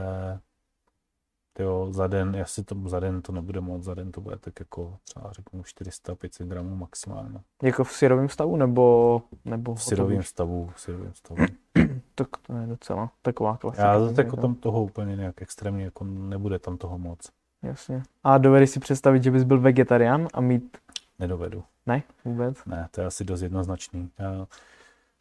jo, 1.58 1.88
za 1.90 2.06
den, 2.06 2.36
asi 2.42 2.64
to 2.64 2.76
za 2.86 3.00
den 3.00 3.22
to 3.22 3.32
nebude 3.32 3.60
moc, 3.60 3.82
za 3.82 3.94
den 3.94 4.12
to 4.12 4.20
bude 4.20 4.36
tak 4.36 4.60
jako 4.60 4.96
třeba 5.04 5.32
řeknu 5.32 5.62
400-500 5.62 6.46
gramů 6.48 6.76
maximálně. 6.76 7.40
Jako 7.62 7.84
v 7.84 7.92
syrovém 7.92 8.28
stavu 8.28 8.56
nebo, 8.56 9.22
nebo 9.44 9.74
v 9.74 9.82
syrovém 9.82 10.22
stavu, 10.22 10.70
v 10.74 10.80
syrovém 10.80 11.14
stavu. 11.14 11.40
tak 12.14 12.28
to 12.46 12.56
je 12.56 12.66
docela 12.66 13.10
taková 13.22 13.56
klasika. 13.56 13.86
Já 13.86 14.00
zase 14.00 14.22
jako 14.22 14.36
tam 14.36 14.54
toho 14.54 14.82
úplně 14.82 15.16
nějak 15.16 15.42
extrémně, 15.42 15.84
jako 15.84 16.04
nebude 16.04 16.58
tam 16.58 16.76
toho 16.76 16.98
moc. 16.98 17.30
Jasně. 17.62 18.02
A 18.24 18.38
dovedeš 18.38 18.70
si 18.70 18.80
představit, 18.80 19.22
že 19.22 19.30
bys 19.30 19.44
byl 19.44 19.60
vegetarián 19.60 20.28
a 20.34 20.40
mít... 20.40 20.78
Nedovedu. 21.18 21.64
Ne, 21.86 22.02
vůbec? 22.24 22.64
Ne, 22.66 22.88
to 22.90 23.00
je 23.00 23.06
asi 23.06 23.24
dost 23.24 23.42
jednoznačný. 23.42 24.10
Já 24.18 24.46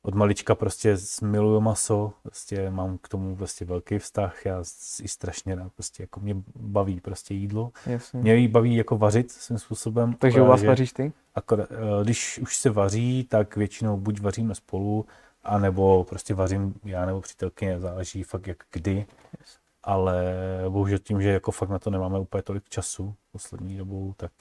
od 0.05 0.15
malička 0.15 0.55
prostě 0.55 0.97
miluju 1.21 1.61
maso, 1.61 2.13
prostě 2.21 2.69
mám 2.69 2.97
k 2.97 3.07
tomu 3.07 3.35
prostě 3.35 3.65
velký 3.65 3.99
vztah, 3.99 4.45
já 4.45 4.59
si 4.63 5.07
strašně 5.07 5.55
rád, 5.55 5.73
prostě 5.73 6.03
jako 6.03 6.19
mě 6.19 6.35
baví 6.55 6.99
prostě 6.99 7.33
jídlo. 7.33 7.71
Jasně. 7.85 8.19
Mě 8.19 8.35
jí 8.35 8.47
baví 8.47 8.75
jako 8.75 8.97
vařit 8.97 9.31
svým 9.31 9.59
způsobem. 9.59 10.13
Takže 10.13 10.41
u 10.41 10.45
vás 10.45 10.63
vaříš 10.63 10.93
ty? 10.93 11.13
Akorát, 11.35 11.71
eh, 11.71 12.03
když 12.03 12.39
už 12.39 12.57
se 12.57 12.69
vaří, 12.69 13.23
tak 13.23 13.55
většinou 13.55 13.97
buď 13.97 14.21
vaříme 14.21 14.55
spolu, 14.55 15.05
anebo 15.43 16.03
prostě 16.03 16.33
vařím 16.33 16.73
já 16.83 17.05
nebo 17.05 17.21
přítelkyně, 17.21 17.79
záleží 17.79 18.23
fakt 18.23 18.47
jak 18.47 18.57
kdy. 18.71 19.05
Yes. 19.39 19.57
Ale 19.83 20.25
bohužel 20.69 20.99
tím, 20.99 21.21
že 21.21 21.29
jako 21.29 21.51
fakt 21.51 21.69
na 21.69 21.79
to 21.79 21.89
nemáme 21.89 22.19
úplně 22.19 22.43
tolik 22.43 22.69
času 22.69 23.15
poslední 23.31 23.77
dobou, 23.77 24.13
tak 24.17 24.31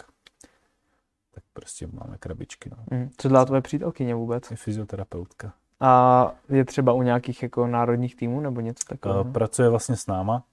tak 1.35 1.45
prostě 1.53 1.87
máme 1.93 2.18
krabičky. 2.18 2.70
No. 2.70 2.99
Mm. 2.99 3.11
Co 3.16 3.28
dělá 3.28 3.45
tvoje 3.45 3.61
přítelkyně 3.62 4.14
vůbec? 4.14 4.51
Je 4.51 4.57
fyzioterapeutka. 4.57 5.53
A 5.80 6.33
je 6.49 6.64
třeba 6.64 6.93
u 6.93 7.03
nějakých 7.03 7.43
jako 7.43 7.66
národních 7.66 8.16
týmů 8.16 8.41
nebo 8.41 8.61
něco 8.61 8.85
takového? 8.89 9.24
Uh, 9.24 9.33
pracuje 9.33 9.68
vlastně 9.68 9.97
s 9.97 10.07
náma, 10.07 10.45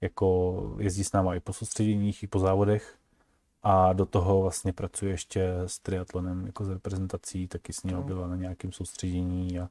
jako 0.00 0.76
jezdí 0.78 1.04
s 1.04 1.12
náma 1.12 1.34
i 1.34 1.40
po 1.40 1.52
soustředěních, 1.52 2.22
i 2.22 2.26
po 2.26 2.38
závodech 2.38 2.94
a 3.62 3.92
do 3.92 4.06
toho 4.06 4.42
vlastně 4.42 4.72
pracuje 4.72 5.10
ještě 5.10 5.52
s 5.66 5.78
triatlonem 5.78 6.46
jako 6.46 6.64
s 6.64 6.70
reprezentací, 6.70 7.48
taky 7.48 7.72
s 7.72 7.82
ním 7.82 7.96
no. 7.96 8.02
byla 8.02 8.28
na 8.28 8.36
nějakém 8.36 8.72
soustředění 8.72 9.58
a, 9.58 9.68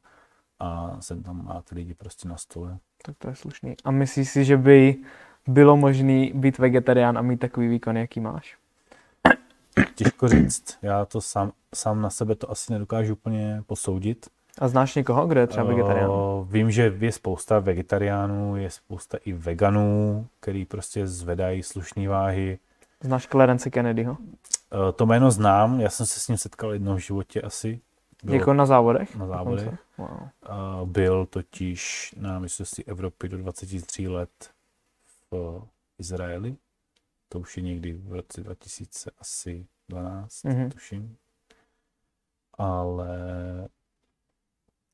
a 0.60 0.98
jsem 1.02 1.24
tam 1.24 1.46
má 1.46 1.62
ty 1.62 1.76
lidi 1.76 1.94
prostě 1.94 2.28
na 2.28 2.38
stole. 2.38 2.78
Tak 3.06 3.18
to 3.18 3.28
je 3.28 3.36
slušný. 3.36 3.76
A 3.84 3.92
myslíš 3.92 4.30
si, 4.30 4.46
že 4.46 4.58
by 4.58 4.96
bylo 5.48 5.78
možné 5.78 6.30
být 6.34 6.58
vegetarián 6.58 7.18
a 7.18 7.22
mít 7.22 7.38
takový 7.38 7.68
výkon, 7.68 7.98
jaký 7.98 8.20
máš? 8.20 8.58
Těžko 10.04 10.28
říct. 10.28 10.78
Já 10.82 11.06
to 11.06 11.22
sám, 11.22 11.52
sám 11.76 12.02
na 12.02 12.10
sebe 12.10 12.36
to 12.36 12.52
asi 12.52 12.74
nedokážu 12.74 13.14
úplně 13.14 13.64
posoudit. 13.68 14.28
A 14.60 14.68
znáš 14.68 14.96
někoho, 14.96 15.28
kdo 15.28 15.40
je 15.40 15.48
třeba 15.48 15.66
vegetarián? 15.66 16.10
Uh, 16.10 16.48
vím, 16.48 16.72
že 16.72 16.94
je 17.00 17.12
spousta 17.12 17.60
vegetariánů, 17.60 18.56
je 18.56 18.70
spousta 18.70 19.18
i 19.26 19.34
veganů, 19.34 20.28
který 20.40 20.66
prostě 20.66 21.08
zvedají 21.08 21.64
slušné 21.64 22.08
váhy. 22.08 22.60
Znáš 23.02 23.28
Clarence 23.28 23.70
Kennedyho? 23.70 24.12
Uh, 24.12 24.92
to 24.96 25.06
jméno 25.06 25.32
znám, 25.32 25.80
já 25.80 25.90
jsem 25.90 26.06
se 26.06 26.20
s 26.20 26.28
ním 26.28 26.38
setkal 26.38 26.74
jednou 26.74 26.96
v 26.96 27.00
životě 27.00 27.42
asi. 27.42 27.80
Byl, 28.24 28.36
jako 28.36 28.54
na 28.54 28.66
závodech? 28.66 29.16
Na 29.16 29.28
závodech. 29.28 29.70
Wow. 29.98 30.10
Uh, 30.12 30.30
byl 30.86 31.26
totiž 31.26 32.14
na 32.18 32.40
mistrovství 32.40 32.86
Evropy 32.86 33.30
do 33.30 33.38
23 33.38 34.08
let 34.08 34.50
v 35.32 35.62
Izraeli. 36.00 36.56
To 37.30 37.40
už 37.40 37.58
je 37.58 37.64
někdy 37.64 37.94
v 37.94 38.14
roce 38.14 38.44
2012, 39.90 40.44
mm-hmm. 40.44 40.70
tuším. 40.70 41.16
Ale 42.58 43.08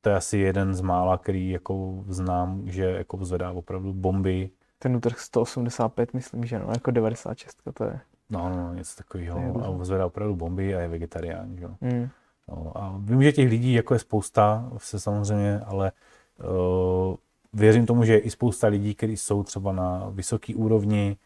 to 0.00 0.10
je 0.10 0.16
asi 0.16 0.38
jeden 0.38 0.74
z 0.74 0.80
mála, 0.80 1.18
který 1.18 1.50
jako 1.50 2.04
znám, 2.08 2.62
že 2.64 2.84
jako 2.84 3.24
zvedá 3.24 3.52
opravdu 3.52 3.92
bomby. 3.92 4.50
Ten 4.78 4.96
útrh 4.96 5.20
185, 5.20 6.14
myslím, 6.14 6.44
že 6.44 6.58
no, 6.58 6.66
jako 6.74 6.90
96, 6.90 7.58
to 7.74 7.84
je. 7.84 8.00
No, 8.30 8.56
no, 8.56 8.74
něco 8.74 8.96
takového. 8.96 9.64
A 9.64 9.84
zvedá 9.84 10.06
opravdu 10.06 10.36
bomby 10.36 10.74
a 10.74 10.80
je 10.80 10.88
vegetarián, 10.88 11.56
jo. 11.58 11.76
Mm. 11.80 12.08
No, 12.48 12.72
a 12.74 12.94
vím, 12.98 13.22
že 13.22 13.32
těch 13.32 13.48
lidí 13.48 13.72
jako 13.72 13.94
je 13.94 14.00
spousta, 14.00 14.70
se 14.76 15.00
samozřejmě, 15.00 15.60
ale 15.60 15.92
uh, 16.38 17.16
věřím 17.52 17.86
tomu, 17.86 18.04
že 18.04 18.12
je 18.12 18.18
i 18.18 18.30
spousta 18.30 18.66
lidí, 18.66 18.94
kteří 18.94 19.16
jsou 19.16 19.42
třeba 19.42 19.72
na 19.72 20.08
vysoké 20.10 20.54
úrovni 20.54 21.16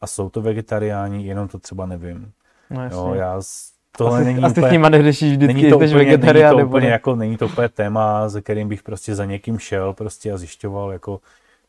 a 0.00 0.06
jsou 0.06 0.30
to 0.30 0.42
vegetariáni, 0.42 1.26
jenom 1.26 1.48
to 1.48 1.58
třeba 1.58 1.86
nevím. 1.86 2.32
No, 2.70 2.82
jasně. 2.82 2.98
Jo, 2.98 3.14
já 3.14 3.40
tohle 3.98 4.18
asi, 4.18 4.24
není 4.24 4.44
asi 4.44 4.52
úplně, 4.52 4.68
s 4.68 4.72
nima 4.72 4.88
neřešíš 4.88 5.32
vždycky, 5.32 5.54
není 5.54 5.70
to 5.70 5.78
jsi 5.78 5.86
úplně, 5.86 5.94
vegetarián 5.94 6.50
není 6.50 6.50
to 6.50 6.58
nebo 6.58 6.68
úplně 6.68 6.86
ne. 6.86 6.92
jako, 6.92 7.16
není 7.16 7.36
to 7.36 7.46
úplně 7.46 7.68
téma, 7.68 8.30
se 8.30 8.42
kterým 8.42 8.68
bych 8.68 8.82
prostě 8.82 9.14
za 9.14 9.24
někým 9.24 9.58
šel 9.58 9.92
prostě 9.92 10.32
a 10.32 10.36
zjišťoval 10.36 10.92
jako 10.92 11.20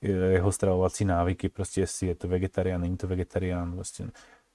eh, 0.01 0.07
jeho 0.07 0.51
stravovací 0.51 1.05
návyky, 1.05 1.49
prostě 1.49 1.81
jestli 1.81 2.07
je 2.07 2.15
to 2.15 2.27
vegetarián, 2.27 2.81
není 2.81 2.97
to 2.97 3.07
vegetarián, 3.07 3.73
prostě 3.73 4.05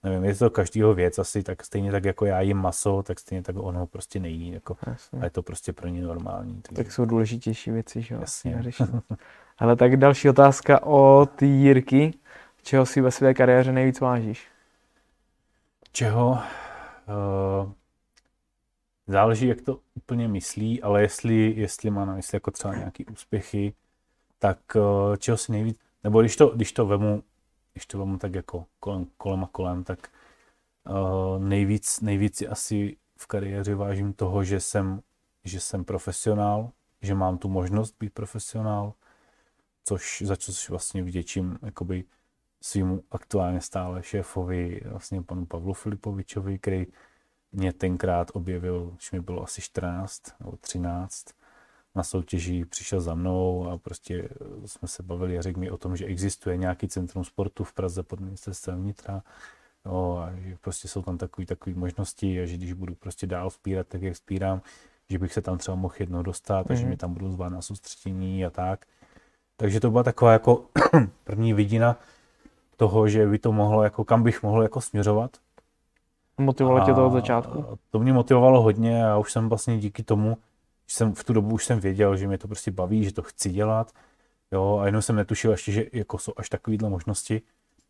nevím, 0.02 0.24
je 0.24 0.34
to 0.34 0.50
každýho 0.50 0.94
věc 0.94 1.18
asi, 1.18 1.42
tak 1.42 1.64
stejně 1.64 1.92
tak 1.92 2.04
jako 2.04 2.26
já 2.26 2.40
jím 2.40 2.56
maso, 2.56 3.02
tak 3.02 3.20
stejně 3.20 3.42
tak 3.42 3.56
ono 3.58 3.86
prostě 3.86 4.20
nejí, 4.20 4.52
jako, 4.52 4.76
Jasně. 4.86 5.20
a 5.20 5.24
je 5.24 5.30
to 5.30 5.42
prostě 5.42 5.72
pro 5.72 5.88
ně 5.88 6.02
normální. 6.02 6.62
Takže, 6.62 6.82
Tak 6.82 6.92
jsou 6.92 7.04
důležitější 7.04 7.70
věci, 7.70 8.02
že 8.02 8.14
jo? 8.14 8.20
Jasně. 8.20 8.62
Ale 9.58 9.76
tak 9.76 9.96
další 9.96 10.28
otázka 10.28 10.82
od 10.82 11.42
Jirky. 11.42 12.14
Čeho 12.62 12.86
si 12.86 13.00
ve 13.00 13.10
své 13.10 13.34
kariéře 13.34 13.72
nejvíc 13.72 14.00
vážíš? 14.00 14.48
Čeho? 15.96 16.30
Uh, 16.30 17.72
záleží, 19.06 19.46
jak 19.46 19.60
to 19.60 19.80
úplně 19.94 20.28
myslí, 20.28 20.82
ale 20.82 21.02
jestli, 21.02 21.54
jestli 21.56 21.90
má 21.90 22.04
na 22.04 22.14
mysli 22.14 22.36
jako 22.36 22.50
třeba 22.50 22.74
nějaký 22.74 23.06
úspěchy, 23.06 23.74
tak 24.38 24.58
uh, 24.76 25.16
čeho 25.16 25.36
si 25.36 25.52
nejvíc, 25.52 25.78
nebo 26.04 26.20
když 26.20 26.36
to, 26.36 26.46
když 26.46 26.72
to 26.72 26.86
vemu, 26.86 27.22
když 27.72 27.86
to 27.86 27.98
vemu 27.98 28.18
tak 28.18 28.34
jako 28.34 28.66
kolem, 28.80 29.06
kolem 29.16 29.44
a 29.44 29.48
kolem, 29.52 29.84
tak 29.84 30.08
uh, 30.88 31.44
nejvíc, 31.44 32.00
nejvíc 32.00 32.36
si 32.36 32.48
asi 32.48 32.96
v 33.16 33.26
kariéře 33.26 33.74
vážím 33.74 34.12
toho, 34.12 34.44
že 34.44 34.60
jsem, 34.60 35.02
že 35.44 35.60
jsem 35.60 35.84
profesionál, 35.84 36.70
že 37.02 37.14
mám 37.14 37.38
tu 37.38 37.48
možnost 37.48 37.94
být 38.00 38.12
profesionál, 38.12 38.92
což, 39.84 40.22
za 40.26 40.36
což 40.36 40.70
vlastně 40.70 41.02
vděčím 41.02 41.58
jakoby 41.62 42.04
svýmu 42.64 43.02
aktuálně 43.10 43.60
stále 43.60 44.02
šéfovi, 44.02 44.80
vlastně 44.84 45.22
panu 45.22 45.46
Pavlu 45.46 45.72
Filipovičovi, 45.72 46.58
který 46.58 46.86
mě 47.52 47.72
tenkrát 47.72 48.30
objevil, 48.34 48.90
když 48.96 49.12
mi 49.12 49.20
bylo 49.20 49.42
asi 49.42 49.62
14 49.62 50.22
nebo 50.40 50.56
13, 50.56 51.24
na 51.94 52.02
soutěži 52.02 52.64
přišel 52.64 53.00
za 53.00 53.14
mnou 53.14 53.68
a 53.70 53.78
prostě 53.78 54.28
jsme 54.66 54.88
se 54.88 55.02
bavili 55.02 55.38
a 55.38 55.42
řekl 55.42 55.60
mi 55.60 55.70
o 55.70 55.76
tom, 55.76 55.96
že 55.96 56.04
existuje 56.04 56.56
nějaký 56.56 56.88
centrum 56.88 57.24
sportu 57.24 57.64
v 57.64 57.72
Praze 57.72 58.02
pod 58.02 58.20
ministerstvem 58.20 58.82
vnitra, 58.82 59.22
jo, 59.86 60.18
a 60.22 60.36
že 60.36 60.56
prostě 60.60 60.88
jsou 60.88 61.02
tam 61.02 61.18
takové 61.18 61.46
takové 61.46 61.76
možnosti 61.76 62.42
a 62.42 62.46
že 62.46 62.56
když 62.56 62.72
budu 62.72 62.94
prostě 62.94 63.26
dál 63.26 63.50
vzpírat, 63.50 63.86
tak 63.88 64.02
jak 64.02 64.14
vzpírám, 64.14 64.62
že 65.10 65.18
bych 65.18 65.32
se 65.32 65.42
tam 65.42 65.58
třeba 65.58 65.74
mohl 65.74 65.94
jednou 65.98 66.22
dostat 66.22 66.70
a 66.70 66.74
že 66.74 66.80
Mhm. 66.80 66.88
mě 66.88 66.96
tam 66.96 67.12
budou 67.14 67.32
zvát 67.32 67.52
na 67.52 67.62
soustředění 67.62 68.44
a 68.46 68.50
tak. 68.50 68.86
Takže 69.56 69.80
to 69.80 69.90
byla 69.90 70.02
taková 70.02 70.32
jako 70.32 70.66
první 71.24 71.52
vidina 71.54 71.96
toho, 72.76 73.08
že 73.08 73.26
by 73.26 73.38
to 73.38 73.52
mohlo, 73.52 73.82
jako 73.82 74.04
kam 74.04 74.22
bych 74.22 74.42
mohl 74.42 74.62
jako 74.62 74.80
směřovat. 74.80 75.30
Motivovalo 76.38 76.86
tě 76.86 76.94
to 76.94 77.06
od 77.06 77.12
začátku? 77.12 77.64
To 77.90 77.98
mě 77.98 78.12
motivovalo 78.12 78.62
hodně 78.62 79.06
a 79.06 79.18
už 79.18 79.32
jsem 79.32 79.48
vlastně 79.48 79.78
díky 79.78 80.02
tomu, 80.02 80.36
že 80.90 80.96
jsem 80.96 81.14
v 81.14 81.24
tu 81.24 81.32
dobu 81.32 81.54
už 81.54 81.64
jsem 81.64 81.80
věděl, 81.80 82.16
že 82.16 82.26
mě 82.28 82.38
to 82.38 82.48
prostě 82.48 82.70
baví, 82.70 83.04
že 83.04 83.12
to 83.12 83.22
chci 83.22 83.50
dělat. 83.50 83.92
Jo, 84.52 84.78
a 84.82 84.86
jenom 84.86 85.02
jsem 85.02 85.16
netušil 85.16 85.50
ještě, 85.50 85.72
že 85.72 85.84
jako 85.92 86.18
jsou 86.18 86.32
až 86.36 86.48
takovéhle 86.48 86.90
možnosti. 86.90 87.42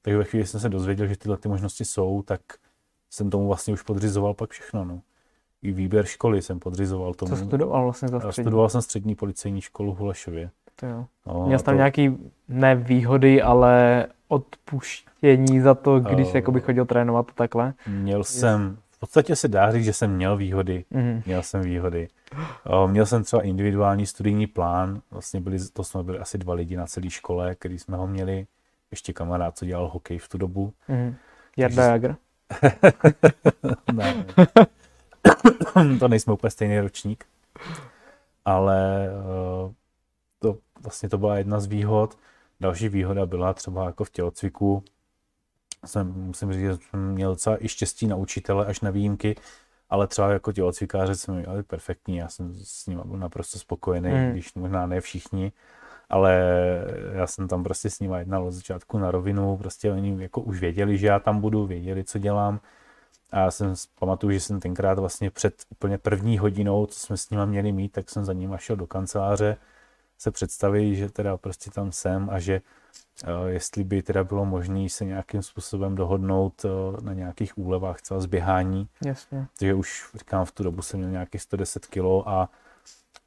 Takže 0.03 0.19
ve 0.19 0.25
chvíli 0.25 0.47
jsem 0.47 0.61
se 0.61 0.69
dozvěděl, 0.69 1.07
že 1.07 1.17
tyhle 1.17 1.37
ty 1.37 1.49
možnosti 1.49 1.85
jsou, 1.85 2.23
tak 2.23 2.41
jsem 3.11 3.31
tomu 3.31 3.47
vlastně 3.47 3.75
už 3.75 3.83
podřizoval 3.83 4.35
pak 4.35 4.51
všechno. 4.51 4.85
No. 4.85 5.01
I 5.63 5.73
výběr 5.73 6.05
školy 6.05 6.43
jsem 6.43 6.59
podřizoval 6.59 7.15
tomu. 7.15 7.37
Co 7.37 7.37
studoval 7.45 7.83
vlastně 7.85 8.09
za 8.09 8.17
A 8.17 8.21
střední? 8.21 8.45
Studoval 8.45 8.69
jsem 8.69 8.83
střední 8.83 9.15
policejní 9.15 9.61
školu 9.61 9.95
v 9.95 9.99
Holešově. 9.99 10.51
To 10.77 10.87
jo. 10.87 11.05
No, 11.27 11.47
Měl 11.47 11.59
jsi 11.59 11.65
tam 11.65 11.75
to- 11.75 11.77
nějaký, 11.77 12.19
ne 12.49 12.75
výhody, 12.75 13.43
ale 13.43 14.07
odpuštění 14.35 15.61
za 15.61 15.75
to, 15.75 16.01
když 16.01 16.35
Eh. 16.35 16.43
uh, 16.49 16.55
by 16.55 16.61
chodil 16.61 16.87
trénovat 16.87 17.27
a 17.31 17.33
takhle? 17.35 17.75
Měl 17.87 18.25
jsem, 18.25 18.79
v 18.91 18.99
podstatě 18.99 19.37
se 19.37 19.49
dá 19.49 19.73
říct, 19.73 19.85
že 19.85 19.93
jsem 19.93 20.15
měl 20.17 20.37
výhody. 20.37 20.85
Mhm. 20.91 21.23
Měl 21.27 21.43
jsem 21.43 21.63
výhody. 21.63 22.09
O, 22.65 22.89
Měl 22.89 23.07
jsem 23.07 23.25
třeba 23.25 23.43
individuální 23.43 24.07
studijní 24.07 24.47
plán, 24.47 25.01
vlastně 25.11 25.41
byli, 25.41 25.59
to 25.73 25.85
jsme 25.85 26.03
byli 26.03 26.19
asi 26.19 26.39
dva 26.39 26.55
lidi 26.55 26.77
na 26.77 26.87
celé 26.87 27.11
škole, 27.11 27.55
který 27.55 27.79
jsme 27.79 27.97
ho 27.97 28.07
měli. 28.07 28.47
Ještě 28.91 29.13
kamarád, 29.13 29.59
co 29.59 29.65
dělal 29.65 29.89
hokej 29.89 30.19
v 30.19 30.29
tu 30.29 30.39
dobu. 30.39 30.73
Mhm. 30.89 31.15
Jarda 31.57 31.77
Takže- 31.77 31.91
Jagr? 31.91 32.15
ne. 33.95 34.25
to 35.99 36.09
nejsme 36.09 36.33
úplně 36.33 36.51
stejný 36.51 36.81
ročník. 36.81 37.25
Ale 38.45 39.09
eh, 39.09 39.73
to 40.39 40.57
vlastně 40.83 41.09
to 41.09 41.19
byla 41.19 41.39
jedna 41.39 41.61
z 41.61 41.67
výhod. 41.67 42.19
Další 42.61 42.89
výhoda 42.89 43.27
byla 43.27 43.55
třeba 43.55 43.85
jako 43.87 44.05
v 44.05 44.11
tělocviku. 44.11 44.85
Jsem, 45.87 46.13
musím 46.13 46.53
říct, 46.53 46.61
že 46.63 46.77
jsem 46.77 47.13
měl 47.13 47.31
docela 47.31 47.65
i 47.65 47.69
štěstí 47.69 48.07
na 48.07 48.17
učitele 48.17 48.67
až 48.67 48.81
na 48.81 48.91
výjimky, 48.91 49.37
ale 49.91 50.07
třeba 50.07 50.31
jako 50.33 50.53
tělocvikáře 50.53 51.15
jsme 51.15 51.35
měli 51.35 51.63
perfektní, 51.63 52.17
já 52.17 52.29
jsem 52.29 52.55
s 52.55 52.87
ním 52.87 53.01
byl 53.05 53.19
naprosto 53.19 53.59
spokojený, 53.59 54.11
Mm. 54.11 54.31
když 54.33 54.55
možná 54.55 54.87
ne 54.87 55.01
všichni, 55.01 55.53
ale 56.11 56.43
já 57.13 57.27
jsem 57.27 57.49
tam 57.49 57.65
prostě 57.65 57.91
s 57.91 58.01
nimi 58.01 58.19
jednal 58.19 58.47
od 58.47 58.53
začátku 58.53 58.99
na 58.99 59.11
rovinu, 59.11 59.57
prostě 59.57 59.93
oni 59.93 60.23
jako 60.23 60.41
už 60.41 60.61
věděli, 60.61 60.99
že 60.99 61.07
já 61.07 61.19
tam 61.21 61.41
budu, 61.41 61.67
věděli, 61.67 62.05
co 62.05 62.19
dělám. 62.19 62.61
A 63.33 63.39
já 63.39 63.51
jsem 63.51 63.75
pamatuju, 63.99 64.33
že 64.33 64.41
jsem 64.41 64.61
tenkrát 64.61 64.99
vlastně 64.99 65.31
před 65.31 65.55
úplně 65.71 65.99
první 65.99 66.39
hodinou, 66.39 66.87
co 66.87 67.01
jsme 67.01 67.17
s 67.17 67.31
nima 67.31 67.45
měli 67.45 67.73
mít, 67.73 67.93
tak 67.93 68.11
jsem 68.11 68.25
za 68.25 68.33
nima 68.33 68.59
šel 68.59 68.77
do 68.77 68.87
kanceláře 68.87 69.57
se 70.19 70.31
představit, 70.31 70.97
že 70.97 71.09
teda 71.09 71.37
prostě 71.37 71.71
tam 71.71 71.93
jsem 71.93 72.31
a 72.31 72.39
že 72.39 72.61
uh, 73.25 73.47
jestli 73.47 73.85
by 73.85 74.03
teda 74.03 74.25
bylo 74.25 74.45
možné 74.45 74.89
se 74.89 75.05
nějakým 75.05 75.43
způsobem 75.43 75.95
dohodnout 75.95 76.65
uh, 76.65 77.01
na 77.01 77.13
nějakých 77.13 77.59
úlevách 77.59 78.03
třeba 78.03 78.21
zběhání, 78.21 78.89
Jasně. 79.05 79.47
takže 79.59 79.75
už 79.75 80.11
říkám, 80.15 80.45
v 80.45 80.53
tu 80.53 80.63
dobu 80.63 80.83
jsem 80.83 81.01
měl 81.01 81.11
nějakých 81.11 81.43
110 81.43 81.87
kg 81.87 81.99
a 82.27 82.49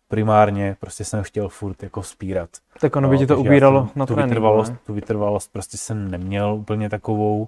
primárně 0.08 0.78
prostě 0.80 1.06
jsem 1.06 1.24
chtěl 1.24 1.50
furt 1.50 1.84
jako 1.84 2.02
vzpírat. 2.02 2.50
Tak 2.82 2.96
ono 2.96 3.10
by 3.10 3.18
ti 3.18 3.28
to 3.28 3.40
ubíralo 3.40 3.86
jsem 3.86 3.92
na 3.96 4.06
tu 4.06 4.14
tréninku, 4.14 4.30
vytrvalost, 4.30 4.72
ne? 4.72 4.78
tu 4.86 4.94
vytrvalost 4.94 5.52
prostě 5.52 5.78
jsem 5.78 6.12
neměl 6.12 6.54
úplně 6.54 6.90
takovou 6.90 7.48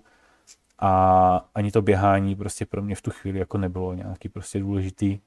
a 0.80 1.46
ani 1.56 1.72
to 1.72 1.82
běhání 1.82 2.36
prostě 2.36 2.66
pro 2.66 2.82
mě 2.82 2.96
v 2.96 3.02
tu 3.02 3.12
chvíli 3.12 3.40
jako 3.40 3.58
nebylo 3.58 3.94
nějaký 3.94 4.30
prostě 4.30 4.60
důležitý. 4.60 5.20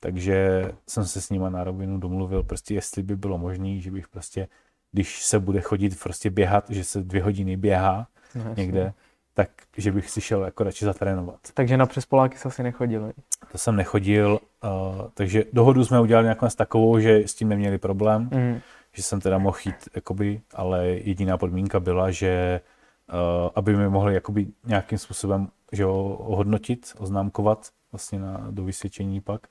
Takže 0.00 0.64
jsem 0.88 1.04
se 1.04 1.20
s 1.20 1.30
nima 1.30 1.50
na 1.50 1.64
rovinu 1.64 1.98
domluvil, 1.98 2.42
prostě 2.42 2.74
jestli 2.74 3.02
by 3.02 3.16
bylo 3.16 3.38
možné, 3.38 3.78
že 3.80 3.90
bych 3.90 4.08
prostě, 4.08 4.48
když 4.92 5.24
se 5.24 5.38
bude 5.38 5.60
chodit 5.60 6.00
prostě 6.02 6.30
běhat, 6.30 6.70
že 6.70 6.84
se 6.84 7.02
dvě 7.02 7.22
hodiny 7.22 7.56
běhá 7.56 8.06
No, 8.34 8.54
někde, 8.56 8.92
tak 9.34 9.50
že 9.76 9.92
bych 9.92 10.10
si 10.10 10.20
šel 10.20 10.42
jako 10.44 10.64
radši 10.64 10.84
zatrénovat. 10.84 11.36
Takže 11.54 11.76
na 11.76 11.86
přespoláky 11.86 12.38
se 12.38 12.48
asi 12.48 12.62
nechodil. 12.62 13.06
viď? 13.06 13.16
To 13.52 13.58
jsem 13.58 13.76
nechodil, 13.76 14.38
uh, 14.64 14.70
takže 15.14 15.44
dohodu 15.52 15.84
jsme 15.84 16.00
udělali 16.00 16.26
nakonec 16.26 16.54
takovou, 16.54 16.98
že 16.98 17.16
s 17.18 17.34
tím 17.34 17.48
neměli 17.48 17.78
problém 17.78 18.28
Mhm. 18.32 18.60
že 18.92 19.02
jsem 19.02 19.20
teda 19.20 19.38
mohl 19.38 19.58
jít, 19.66 19.88
jakoby, 19.94 20.40
ale 20.54 20.88
jediná 20.88 21.38
podmínka 21.38 21.80
byla, 21.80 22.10
že 22.10 22.60
uh, 23.12 23.16
aby 23.54 23.76
mi 23.76 23.88
mohli 23.88 24.14
jakoby 24.14 24.46
nějakým 24.66 24.98
způsobem 24.98 25.48
že 25.72 25.84
ho, 25.84 26.14
ohodnotit, 26.16 26.92
oznámkovat 26.98 27.68
vlastně 27.92 28.18
na, 28.18 28.46
do 28.50 28.64
vysvědčení 28.64 29.20
pak, 29.20 29.46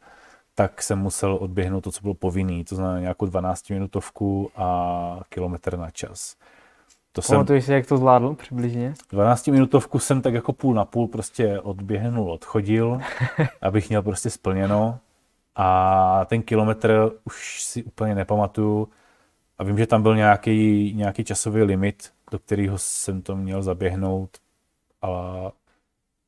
tak 0.59 0.83
jsem 0.83 0.99
musel 0.99 1.37
odběhnout 1.41 1.81
to, 1.81 1.91
co 1.91 2.01
bylo 2.01 2.13
povinný, 2.13 2.63
to 2.63 2.75
znamená 2.75 2.99
nějakou 2.99 3.25
12-minutovku 3.25 4.49
a 4.55 5.19
kilometr 5.29 5.77
na 5.77 5.91
čas. 5.91 6.35
To 7.11 7.21
jsem, 7.21 7.35
Pamatuješ 7.35 7.65
si, 7.65 7.73
jak 7.73 7.87
to 7.87 7.97
zvládl 7.97 8.33
přibližně? 8.33 8.93
12-minutovku 9.11 9.99
jsem 9.99 10.21
tak 10.21 10.33
jako 10.33 10.53
půl 10.53 10.73
na 10.73 10.85
půl 10.85 11.07
prostě 11.07 11.59
odběhnul, 11.59 12.31
odchodil, 12.31 12.99
abych 13.61 13.89
měl 13.89 14.01
prostě 14.01 14.29
splněno. 14.29 14.99
A 15.55 16.25
ten 16.25 16.41
kilometr 16.41 17.11
už 17.23 17.63
si 17.63 17.83
úplně 17.83 18.15
nepamatuju. 18.15 18.89
A 19.57 19.63
vím, 19.63 19.77
že 19.77 19.87
tam 19.87 20.03
byl 20.03 20.15
nějaký, 20.15 20.93
nějaký 20.95 21.23
časový 21.23 21.61
limit, 21.61 22.11
do 22.31 22.39
kterého 22.39 22.77
jsem 22.77 23.21
to 23.21 23.35
měl 23.35 23.63
zaběhnout. 23.63 24.37
A 25.01 25.51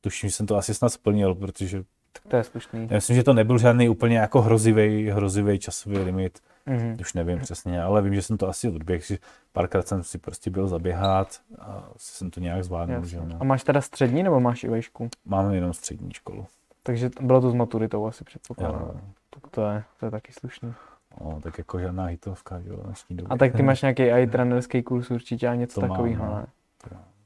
tuším, 0.00 0.28
že 0.28 0.36
jsem 0.36 0.46
to 0.46 0.56
asi 0.56 0.74
snad 0.74 0.88
splnil, 0.88 1.34
protože 1.34 1.84
Tak 2.12 2.22
to 2.28 2.36
je 2.36 2.44
slušný. 2.44 2.86
já 2.90 2.94
myslím, 2.96 3.16
že 3.16 3.22
to 3.22 3.32
nebyl 3.32 3.58
žádný 3.58 3.88
úplně 3.88 4.18
jako 4.18 4.42
hrozivý, 4.42 5.10
hrozivý 5.10 5.58
časový 5.58 5.98
limit. 5.98 6.38
Mhm. 6.66 6.96
Už 7.00 7.14
nevím 7.14 7.38
přesně, 7.40 7.82
ale 7.82 8.02
vím, 8.02 8.14
že 8.14 8.22
jsem 8.22 8.36
to 8.36 8.48
asi 8.48 8.68
odběhl. 8.68 9.02
že 9.06 9.18
Párkrát 9.52 9.88
jsem 9.88 10.02
si 10.02 10.18
prostě 10.18 10.50
byl 10.50 10.68
zaběhat 10.68 11.40
a 11.58 11.88
jsem 11.96 12.30
to 12.30 12.40
nějak 12.40 12.64
zvládnul. 12.64 13.04
Že, 13.04 13.20
no. 13.20 13.36
A 13.40 13.44
máš 13.44 13.64
teda 13.64 13.80
střední 13.80 14.22
nebo 14.22 14.40
máš 14.40 14.64
i 14.64 14.68
vejšku? 14.68 15.08
Máme 15.24 15.54
jenom 15.54 15.72
střední 15.72 16.12
školu. 16.12 16.46
Takže 16.82 17.10
bylo 17.20 17.40
to 17.40 17.50
s 17.50 17.54
maturitou 17.54 18.06
asi 18.06 18.24
předpokládám. 18.24 19.00
Tak 19.30 19.50
to 19.50 19.66
je, 19.66 19.84
to 20.00 20.06
je 20.06 20.10
taky 20.10 20.32
slušný. 20.32 20.74
No, 21.20 21.40
tak 21.42 21.58
jako 21.58 21.78
žádná 21.78 22.04
hitovka, 22.04 22.60
že 22.60 22.68
jo, 22.70 22.76
dnešní 22.84 23.16
době. 23.16 23.28
A 23.30 23.36
tak 23.36 23.52
ty 23.52 23.62
máš 23.62 23.82
nějaký 23.82 24.02
i 24.10 24.26
trenerský 24.26 24.82
kurz 24.82 25.10
určitě 25.10 25.48
a 25.48 25.54
něco 25.54 25.80
To 25.80 25.86
mám, 25.86 25.90
takového, 25.90 26.26
no. 26.26 26.34
ne? 26.36 26.46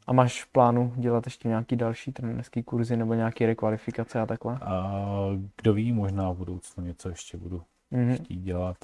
A 0.07 0.13
máš 0.13 0.45
v 0.45 0.47
plánu 0.47 0.93
dělat 0.97 1.27
ještě 1.27 1.49
nějaký 1.49 1.77
další 1.77 2.13
trenerský 2.13 2.63
kurzy 2.63 2.97
nebo 2.97 3.15
nějaký 3.15 3.47
rekvalifikace 3.47 4.21
a 4.21 4.27
takhle? 4.27 4.59
A 4.63 4.93
kdo 5.57 5.73
ví, 5.75 5.93
možná 5.93 6.31
v 6.33 6.37
budoucnu 6.37 6.85
něco 6.85 7.09
ještě 7.09 7.37
budu 7.37 7.63
Mhm. 7.91 8.15
chtít 8.17 8.37
dělat. 8.41 8.77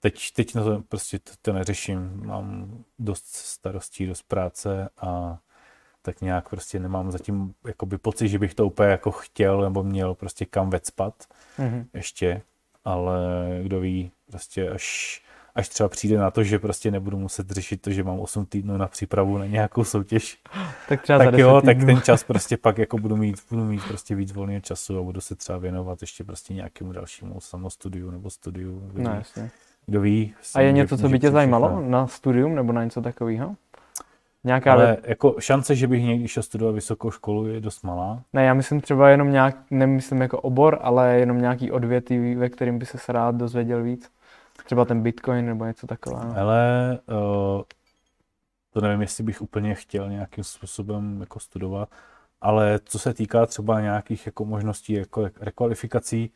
teď, 0.00 0.32
teď 0.32 0.54
na 0.54 0.64
to 0.64 0.82
prostě 0.88 1.18
to, 1.18 1.30
to 1.42 1.52
neřeším. 1.52 2.26
Mám 2.26 2.78
dost 2.98 3.26
starostí, 3.26 4.06
dost 4.06 4.22
práce 4.22 4.88
a 5.00 5.38
tak 6.02 6.20
nějak 6.20 6.48
prostě 6.48 6.78
nemám 6.78 7.10
zatím 7.10 7.54
jakoby 7.66 7.98
pocit, 7.98 8.28
že 8.28 8.38
bych 8.38 8.54
to 8.54 8.66
úplně 8.66 8.88
jako 8.88 9.10
chtěl 9.10 9.60
nebo 9.60 9.82
měl 9.82 10.14
prostě 10.14 10.44
kam 10.44 10.70
vecpat 10.70 11.14
mm-hmm. 11.58 11.86
ještě, 11.94 12.42
ale 12.84 13.18
kdo 13.62 13.80
ví, 13.80 14.10
prostě 14.30 14.70
až, 14.70 15.22
až 15.54 15.68
třeba 15.68 15.88
přijde 15.88 16.18
na 16.18 16.30
to, 16.30 16.44
že 16.44 16.58
prostě 16.58 16.90
nebudu 16.90 17.18
muset 17.18 17.50
řešit 17.50 17.82
to, 17.82 17.90
že 17.90 18.04
mám 18.04 18.20
8 18.20 18.46
týdnů 18.46 18.76
na 18.76 18.88
přípravu 18.88 19.38
na 19.38 19.46
nějakou 19.46 19.84
soutěž, 19.84 20.38
tak, 20.88 21.02
třeba 21.02 21.18
tak 21.18 21.34
jo, 21.34 21.60
týdnů. 21.60 21.74
tak 21.74 21.86
ten 21.86 22.02
čas 22.02 22.24
prostě 22.26 22.56
pak 22.56 22.78
jako 22.78 22.98
budu 22.98 23.16
mít, 23.16 23.36
budu 23.50 23.64
mít 23.64 23.82
prostě 23.88 24.14
víc 24.14 24.32
volného 24.32 24.60
času 24.60 24.98
a 24.98 25.02
budu 25.02 25.20
se 25.20 25.34
třeba 25.34 25.58
věnovat 25.58 26.00
ještě 26.00 26.24
prostě 26.24 26.54
nějakému 26.54 26.92
dalšímu 26.92 27.40
samostudiu 27.40 28.10
nebo 28.10 28.30
studiu. 28.30 28.90
No, 28.94 29.10
jasně. 29.10 29.50
Kdo 29.86 30.00
ví. 30.00 30.34
A 30.54 30.60
je 30.60 30.72
něco, 30.72 30.98
co 30.98 31.08
by 31.08 31.18
tě 31.18 31.30
zajímalo 31.30 31.80
na 31.80 32.06
studium 32.06 32.54
nebo 32.54 32.72
na 32.72 32.84
něco 32.84 33.02
takového? 33.02 33.56
Nějaká 34.44 34.72
Ale 34.72 34.84
le... 34.84 34.96
jako 35.02 35.36
šance, 35.38 35.74
že 35.74 35.86
bych 35.86 36.02
někdy 36.02 36.28
šel 36.28 36.42
studovat 36.42 36.74
vysokou 36.74 37.10
školu, 37.10 37.46
je 37.46 37.60
dost 37.60 37.84
malá. 37.84 38.22
Ne, 38.32 38.44
já 38.44 38.54
myslím 38.54 38.80
třeba 38.80 39.08
jenom 39.08 39.32
nějak, 39.32 39.56
nemyslím 39.70 40.20
jako 40.20 40.40
obor, 40.40 40.78
ale 40.82 41.14
jenom 41.14 41.40
nějaký 41.40 41.70
odvětví, 41.70 42.34
ve 42.34 42.48
kterým 42.48 42.78
by 42.78 42.86
se 42.86 43.12
rád 43.12 43.34
dozvěděl 43.34 43.82
víc. 43.82 44.10
Třeba 44.64 44.84
ten 44.84 45.02
Bitcoin 45.02 45.46
nebo 45.46 45.64
něco 45.64 45.86
takového. 45.86 46.36
Ale 46.36 46.98
uh, 47.08 47.62
to 48.70 48.80
nevím, 48.80 49.00
jestli 49.00 49.24
bych 49.24 49.42
úplně 49.42 49.74
chtěl 49.74 50.10
nějakým 50.10 50.44
způsobem 50.44 51.20
jako 51.20 51.40
studovat, 51.40 51.88
ale 52.40 52.80
co 52.84 52.98
se 52.98 53.14
týká 53.14 53.46
třeba 53.46 53.80
nějakých 53.80 54.26
jako 54.26 54.44
možností 54.44 54.92
jako 54.92 55.30
rekvalifikací, 55.40 56.32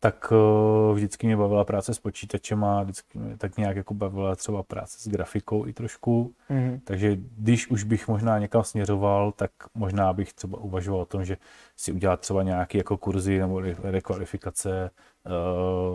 tak 0.00 0.32
uh, 0.32 0.94
vždycky 0.94 1.26
mě 1.26 1.36
bavila 1.36 1.64
práce 1.64 1.94
s 1.94 1.98
počítačem 1.98 2.64
a 2.64 2.82
vždycky 2.82 3.18
mě 3.18 3.36
tak 3.36 3.56
nějak 3.56 3.76
jako 3.76 3.94
bavila 3.94 4.36
třeba 4.36 4.62
práce 4.62 4.98
s 5.00 5.08
grafikou 5.08 5.66
i 5.66 5.72
trošku. 5.72 6.34
Mm-hmm. 6.50 6.80
Takže 6.84 7.16
když 7.38 7.70
už 7.70 7.84
bych 7.84 8.08
možná 8.08 8.38
někam 8.38 8.64
směřoval, 8.64 9.32
tak 9.32 9.50
možná 9.74 10.12
bych 10.12 10.32
třeba 10.32 10.58
uvažoval 10.58 11.00
o 11.00 11.04
tom, 11.04 11.24
že 11.24 11.36
si 11.76 11.92
udělat 11.92 12.20
třeba 12.20 12.42
nějaké 12.42 12.78
jako 12.78 12.96
kurzy 12.96 13.38
nebo 13.38 13.62
rekvalifikace 13.82 14.90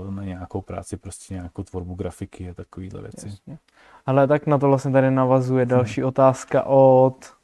uh, 0.06 0.14
na 0.14 0.24
nějakou 0.24 0.62
práci, 0.62 0.98
prostě 0.98 1.34
nějakou 1.34 1.64
tvorbu 1.64 1.96
grafiky 1.96 2.50
a 2.50 2.54
takovéhle 2.54 3.02
věci. 3.02 3.28
Jasně. 3.28 3.58
Ale 4.06 4.28
tak 4.28 4.48
na 4.48 4.58
to 4.58 4.68
vlastně 4.68 4.92
tady 4.92 5.12
navazuje 5.12 5.66
další 5.66 6.02
hmm. 6.02 6.08
otázka 6.08 6.64
od 6.64 7.35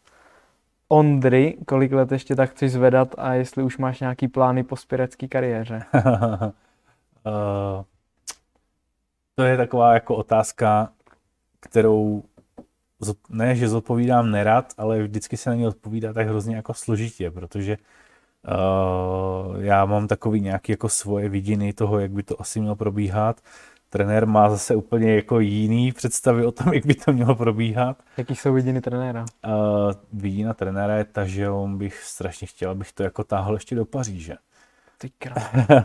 Ondry, 0.92 1.58
kolik 1.68 1.92
let 1.92 2.12
ještě 2.12 2.36
tak 2.36 2.50
chceš 2.50 2.72
zvedat 2.72 3.16
a 3.18 3.34
jestli 3.34 3.64
už 3.64 3.78
máš 3.78 4.00
nějaký 4.00 4.28
plány 4.28 4.64
po 4.64 4.76
spirecké 4.76 5.28
kariéře? 5.28 5.84
uh, 5.94 6.52
to 9.36 9.44
je 9.44 9.58
taková 9.58 9.94
jako 9.94 10.16
otázka, 10.16 10.90
kterou 11.60 12.24
ne, 13.30 13.56
že 13.56 13.70
zodpovídám 13.70 14.32
nerad, 14.32 14.74
ale 14.78 15.04
vždycky 15.04 15.38
se 15.38 15.50
na 15.50 15.56
ně 15.56 15.68
odpovídá 15.68 16.14
tak 16.14 16.28
hrozně 16.28 16.56
jako 16.56 16.74
složitě, 16.74 17.32
protože 17.32 17.78
uh, 17.78 19.64
já 19.64 19.86
mám 19.86 20.08
takový 20.08 20.42
nějaký 20.42 20.72
jako 20.72 20.90
svoje 20.90 21.30
vidiny 21.30 21.74
toho, 21.74 22.00
jak 22.00 22.12
by 22.12 22.24
to 22.24 22.42
asi 22.42 22.60
mělo 22.60 22.76
probíhat 22.76 23.42
trenér 23.92 24.26
má 24.28 24.50
zase 24.50 24.76
úplně 24.76 25.16
jako 25.16 25.40
jiný 25.40 25.92
představy 25.92 26.46
o 26.46 26.52
tom, 26.52 26.74
jak 26.74 26.86
by 26.86 26.94
to 26.94 27.14
mělo 27.14 27.36
probíhat. 27.36 27.98
Jaký 28.18 28.36
jsou 28.36 28.54
vidiny 28.54 28.82
trenéra? 28.82 29.26
Uh, 29.48 29.92
vidina 30.14 30.54
trenéra 30.54 30.96
je 30.96 31.04
ta, 31.04 31.26
že 31.26 31.50
on 31.50 31.78
bych 31.78 32.04
strašně 32.04 32.48
chtěl, 32.48 32.72
abych 32.72 32.92
to 32.92 33.04
jako 33.04 33.24
táhl 33.24 33.54
ještě 33.54 33.76
do 33.76 33.86
Paříže. 33.86 34.36
Ty 34.98 35.12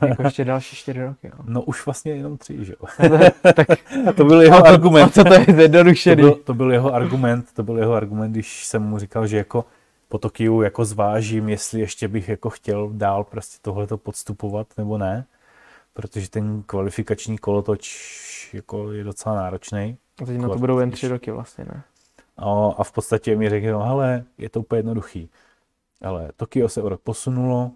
jako 0.09 0.22
ještě 0.22 0.44
další 0.44 0.76
čtyři 0.76 1.04
roky. 1.04 1.30
No. 1.38 1.44
no 1.46 1.62
už 1.62 1.86
vlastně 1.86 2.12
jenom 2.12 2.36
tři, 2.36 2.64
že 2.64 2.72
jo. 2.80 3.09
tak, 3.54 3.68
to 4.16 4.24
byl 4.24 4.42
jeho 4.42 4.59
to, 4.62 4.66
argument. 4.66 5.14
co 5.14 5.24
to 5.24 5.34
je? 5.34 5.68
To 6.16 6.16
byl, 6.16 6.34
to 6.34 6.54
byl 6.54 6.72
jeho 6.72 6.94
argument, 6.94 7.46
to 7.54 7.62
byl 7.62 7.78
jeho 7.78 7.94
argument, 7.94 8.32
když 8.32 8.66
jsem 8.66 8.82
mu 8.82 8.98
říkal, 8.98 9.26
že 9.26 9.36
jako 9.36 9.64
po 10.09 10.18
Tokiu 10.18 10.62
jako 10.62 10.84
zvážím, 10.84 11.48
jestli 11.48 11.80
ještě 11.80 12.09
bych 12.09 12.28
jako 12.28 12.50
chtěl 12.50 12.90
dál 12.92 13.24
prostě 13.24 13.59
tohleto 13.62 13.98
podstupovat 13.98 14.66
nebo 14.78 14.98
ne 14.98 15.24
protože 15.97 16.30
ten 16.30 16.62
kvalifikační 16.62 17.38
kolotoč 17.38 18.51
jako 18.53 18.92
je 18.92 19.05
docela 19.05 19.34
náročný. 19.34 19.99
A 20.22 20.26
teď 20.26 20.38
na 20.38 20.49
to 20.49 20.59
budou 20.59 20.78
jen 20.78 20.90
tři 20.90 21.09
roky 21.09 21.30
vlastně, 21.30 21.64
ne? 21.64 21.82
No, 22.38 22.80
a 22.80 22.84
v 22.84 22.92
podstatě 22.92 23.36
mi 23.36 23.51
řekl, 23.51 23.78
hele, 23.78 24.24
je 24.38 24.51
to 24.51 24.61
úplně 24.61 24.78
jednoduchý. 24.78 25.30
Ale 26.03 26.30
Tokio 26.36 26.68
se 26.68 26.82
o 26.82 26.88
rok 26.88 27.01
posunulo, 27.01 27.70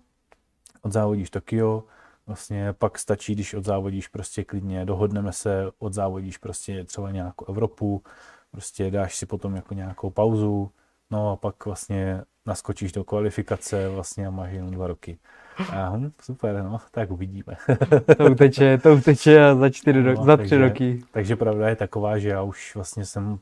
odzávodíš 0.83 1.31
Tokio, 1.31 1.85
vlastně 2.27 2.73
pak 2.73 2.99
stačí, 2.99 3.35
když 3.35 3.55
odzávodíš 3.55 4.09
prostě 4.09 4.45
klidně, 4.45 4.85
dohodneme 4.85 5.33
se, 5.33 5.67
odzávodíš 5.79 6.39
prostě 6.39 6.85
třeba 6.85 7.11
nějakou 7.11 7.45
Evropu, 7.49 8.03
prostě 8.51 8.91
dáš 8.91 9.17
si 9.17 9.27
potom 9.27 9.57
jako 9.57 9.75
nějakou 9.75 10.11
pauzu, 10.11 10.71
no 11.11 11.31
a 11.31 11.37
pak 11.37 11.65
vlastně 11.65 12.23
naskočíš 12.47 12.93
do 12.93 13.05
kvalifikace 13.05 13.89
vlastně 13.89 14.27
a 14.27 14.31
máš 14.31 14.53
jenom 14.53 14.71
dva 14.71 14.87
roky. 14.87 15.19
Aha, 15.59 16.01
super, 16.23 16.63
no, 16.63 16.79
tak 16.91 17.11
uvidíme. 17.11 17.57
to 18.17 18.25
uteče, 18.31 18.79
to 18.79 18.95
uteče 18.95 19.55
za, 19.55 19.71
čtyři 19.71 20.03
no, 20.03 20.25
za 20.25 20.37
tři 20.37 20.49
takže, 20.49 20.69
roky. 20.69 21.03
Takže 21.11 21.37
pravda 21.37 21.69
je 21.69 21.77
taková, 21.77 22.19
že 22.19 22.29
já 22.29 22.43
už 22.43 22.75
vlastně 22.75 23.05
jsem 23.05 23.39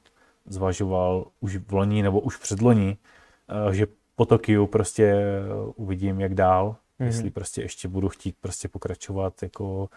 zvažoval 0.46 1.26
už 1.40 1.56
v 1.56 1.72
loni 1.72 2.02
nebo 2.02 2.20
už 2.20 2.36
před 2.36 2.60
loni, 2.60 2.96
eh, 3.48 3.74
že 3.74 3.86
po 4.16 4.24
Tokiu 4.24 4.66
prostě 4.66 5.14
uvidím, 5.76 6.20
jak 6.20 6.34
dál, 6.34 6.76
mm-hmm. 7.00 7.06
jestli 7.06 7.30
prostě 7.30 7.62
ještě 7.62 7.88
budu 7.88 8.08
chtít 8.08 8.36
prostě 8.40 8.68
pokračovat 8.68 9.42
jako 9.42 9.88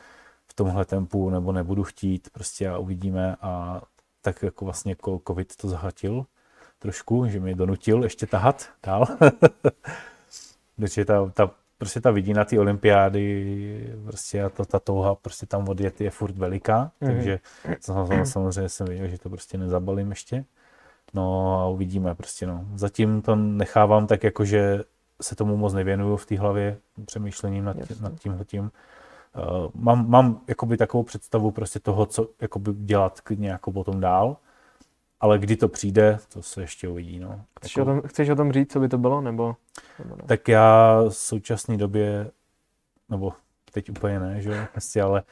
v 0.47 0.53
tomhle 0.53 0.85
tempu, 0.85 1.29
nebo 1.29 1.51
nebudu 1.51 1.83
chtít, 1.83 2.29
prostě 2.29 2.69
a 2.69 2.77
uvidíme 2.77 3.35
a 3.41 3.81
tak 4.21 4.43
jako 4.43 4.65
vlastně 4.65 4.95
covid 5.27 5.55
to 5.55 5.67
zahatil 5.67 6.25
trošku, 6.79 7.27
že 7.27 7.39
mi 7.39 7.55
donutil 7.55 8.03
ještě 8.03 8.27
tahat 8.27 8.69
dál. 8.83 9.05
Takže 10.79 11.05
ta, 11.05 11.29
ta 11.29 11.51
prostě 11.81 12.01
ta 12.01 12.11
vidina 12.11 12.45
té 12.45 12.59
olympiády, 12.59 13.95
prostě 14.05 14.43
a 14.43 14.49
to, 14.49 14.65
ta 14.65 14.79
touha 14.79 15.15
prostě 15.15 15.45
tam 15.45 15.69
odjet 15.69 16.01
je 16.01 16.09
furt 16.09 16.37
veliká, 16.37 16.91
mm-hmm. 17.01 17.07
takže 17.07 17.39
samozřejmě 18.23 18.69
jsem 18.69 18.87
věděl, 18.87 19.07
že 19.07 19.17
to 19.17 19.29
prostě 19.29 19.57
nezabalím 19.57 20.09
ještě. 20.09 20.45
No 21.13 21.59
a 21.59 21.67
uvidíme 21.67 22.15
prostě 22.15 22.47
no. 22.47 22.65
Zatím 22.75 23.21
to 23.21 23.35
nechávám 23.35 24.07
tak 24.07 24.23
jako, 24.23 24.45
že 24.45 24.83
se 25.21 25.35
tomu 25.35 25.57
moc 25.57 25.73
nevěnuju 25.73 26.15
v 26.15 26.25
té 26.25 26.39
hlavě 26.39 26.77
přemýšlením 27.05 27.65
nad, 27.65 27.73
tím, 27.73 27.97
nad 28.01 28.13
tím 28.19 28.39
tím. 28.45 28.63
Uh, 28.63 29.67
mám, 29.73 30.09
mám 30.09 30.41
jakoby 30.47 30.77
takovou 30.77 31.03
představu 31.03 31.51
prostě 31.51 31.79
toho, 31.79 32.05
co 32.05 32.27
jakoby 32.41 32.73
dělat 32.73 33.21
klidně 33.21 33.49
jako 33.49 33.71
potom 33.71 33.99
dál, 33.99 34.37
ale 35.21 35.39
kdy 35.39 35.55
to 35.55 35.67
přijde, 35.67 36.19
to 36.33 36.41
se 36.41 36.61
ještě 36.61 36.87
uvidí. 36.87 37.19
No. 37.19 37.41
Chceš, 37.59 37.77
jako... 37.77 37.91
o 37.91 37.93
tom, 37.93 38.09
chceš 38.09 38.29
o 38.29 38.35
tom 38.35 38.51
říct, 38.51 38.71
co 38.71 38.79
by 38.79 38.89
to 38.89 38.97
bylo? 38.97 39.21
Nebo, 39.21 39.55
nebo 39.99 40.15
ne? 40.15 40.23
Tak 40.25 40.47
já 40.47 41.01
v 41.09 41.15
současné 41.15 41.77
době, 41.77 42.31
nebo 43.09 43.33
teď 43.71 43.89
úplně 43.89 44.19
ne, 44.19 44.41
že 44.41 44.49
jo, 44.49 44.63
prostě, 44.71 45.01
ale 45.01 45.23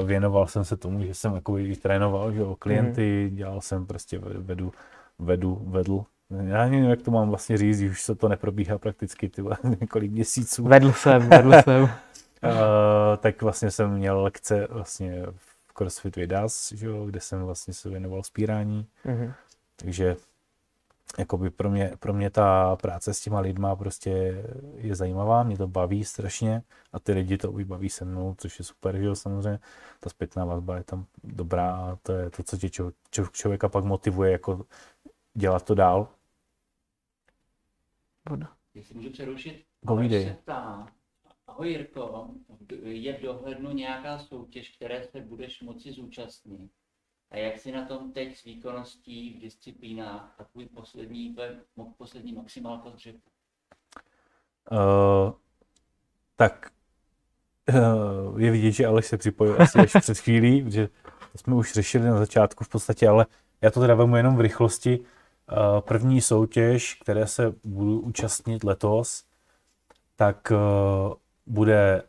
uh, 0.00 0.06
věnoval 0.08 0.46
jsem 0.46 0.64
se 0.64 0.76
tomu, 0.76 1.04
že 1.06 1.14
jsem 1.14 1.34
jako 1.34 1.56
trénoval, 1.82 2.32
že 2.32 2.40
jo, 2.40 2.56
klienty, 2.58 3.28
mm. 3.30 3.36
dělal 3.36 3.60
jsem 3.60 3.86
prostě 3.86 4.18
vedu, 4.18 4.72
vedu, 5.18 5.62
vedl. 5.66 6.04
Já 6.30 6.64
nevím, 6.64 6.84
jak 6.84 7.02
to 7.02 7.10
mám 7.10 7.28
vlastně 7.28 7.58
říct, 7.58 7.80
už 7.80 8.02
se 8.02 8.14
to 8.14 8.28
neprobíhá 8.28 8.78
prakticky 8.78 9.28
ty 9.28 9.42
několik 9.80 10.12
měsíců. 10.12 10.64
Vedl 10.64 10.92
jsem, 10.92 11.28
vedl 11.28 11.52
jsem. 11.62 11.82
uh, 11.82 11.88
tak 13.18 13.42
vlastně 13.42 13.70
jsem 13.70 13.90
měl 13.90 14.22
lekce 14.22 14.68
vlastně 14.70 15.26
v 15.36 15.51
CrossFit 15.72 16.16
Vidas, 16.16 16.72
že 16.72 16.86
jo, 16.86 17.06
kde 17.06 17.20
jsem 17.20 17.42
vlastně 17.42 17.74
se 17.74 17.88
věnoval 17.88 18.22
spírání. 18.22 18.86
Mm-hmm. 19.04 19.34
Takže 19.76 20.16
jakoby 21.18 21.50
pro 21.50 21.70
mě, 21.70 21.92
pro 21.98 22.12
mě 22.12 22.30
ta 22.30 22.76
práce 22.76 23.14
s 23.14 23.20
těma 23.20 23.40
lidma 23.40 23.76
prostě 23.76 24.10
je 24.76 24.94
zajímavá, 24.94 25.42
mě 25.42 25.58
to 25.58 25.68
baví 25.68 26.04
strašně 26.04 26.62
a 26.92 26.98
ty 26.98 27.12
lidi 27.12 27.38
to 27.38 27.52
baví 27.52 27.88
se 27.88 28.04
mnou, 28.04 28.34
což 28.38 28.58
je 28.58 28.64
super, 28.64 28.96
že 28.96 29.04
jo, 29.04 29.14
samozřejmě. 29.14 29.58
Ta 30.00 30.10
zpětná 30.10 30.44
vazba 30.44 30.76
je 30.76 30.84
tam 30.84 31.06
dobrá 31.24 31.76
a 31.76 31.96
to 32.02 32.12
je 32.12 32.30
to, 32.30 32.42
co 32.42 32.56
tě 32.56 32.70
čo, 32.70 32.92
čo, 33.10 33.26
člověka 33.26 33.68
pak 33.68 33.84
motivuje 33.84 34.32
jako 34.32 34.64
dělat 35.34 35.64
to 35.64 35.74
dál. 35.74 36.08
Voda. 38.28 38.52
Jestli 38.74 38.94
můžu 38.94 39.10
přerušit, 39.10 39.64
Povídej. 39.86 40.24
se 40.24 40.34
ptá, 40.34 40.86
Ahoj 41.52 41.68
Jirko, 41.68 42.30
je 42.82 43.18
v 43.18 43.22
dohlednu 43.22 43.72
nějaká 43.72 44.18
soutěž, 44.18 44.76
které 44.76 45.04
se 45.04 45.20
budeš 45.20 45.62
moci 45.62 45.92
zúčastnit? 45.92 46.70
A 47.30 47.36
jak 47.36 47.58
si 47.58 47.72
na 47.72 47.86
tom 47.86 48.12
teď 48.12 48.36
s 48.36 48.44
výkonností 48.44 49.34
v 49.34 49.40
disciplínách 49.40 50.34
takový 50.38 50.66
poslední, 50.66 51.36
poslední 51.98 52.32
maximálka 52.32 52.90
z 52.90 53.14
Uh, 54.70 55.32
tak 56.36 56.70
uh, 57.68 58.40
je 58.40 58.50
vidět, 58.50 58.70
že 58.72 58.86
Aleš 58.86 59.06
se 59.06 59.18
připojil 59.18 59.62
asi 59.62 59.78
až 59.78 59.92
před 60.00 60.18
chvílí, 60.18 60.62
protože 60.62 60.88
to 61.32 61.38
jsme 61.38 61.54
už 61.54 61.72
řešili 61.72 62.04
na 62.04 62.18
začátku 62.18 62.64
v 62.64 62.68
podstatě, 62.68 63.08
ale 63.08 63.26
já 63.60 63.70
to 63.70 63.80
teda 63.80 63.94
vemu 63.94 64.16
jenom 64.16 64.36
v 64.36 64.40
rychlosti. 64.40 64.98
Uh, 64.98 65.80
první 65.80 66.20
soutěž, 66.20 66.94
které 66.94 67.26
se 67.26 67.54
budu 67.64 68.00
účastnit 68.00 68.64
letos, 68.64 69.24
tak 70.16 70.52
bude 71.46 72.02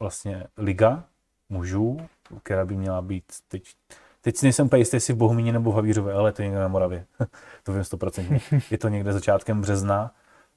vlastně 0.00 0.46
liga 0.56 1.04
mužů, 1.48 1.96
která 2.42 2.64
by 2.64 2.76
měla 2.76 3.02
být 3.02 3.24
teď 3.48 3.74
Teď 4.24 4.36
si 4.36 4.46
nejsem 4.46 4.68
jistý, 4.76 4.96
jestli 4.96 5.14
v 5.14 5.16
Bohumíně 5.16 5.52
nebo 5.52 5.72
v 5.72 5.74
Havířově, 5.74 6.14
ale 6.14 6.32
to 6.32 6.42
je 6.42 6.48
někde 6.48 6.60
na 6.60 6.68
Moravě. 6.68 7.04
to 7.62 7.72
vím 7.72 7.82
100%. 7.82 8.62
Je 8.70 8.78
to 8.78 8.88
někde 8.88 9.12
začátkem 9.12 9.60
března. 9.60 10.10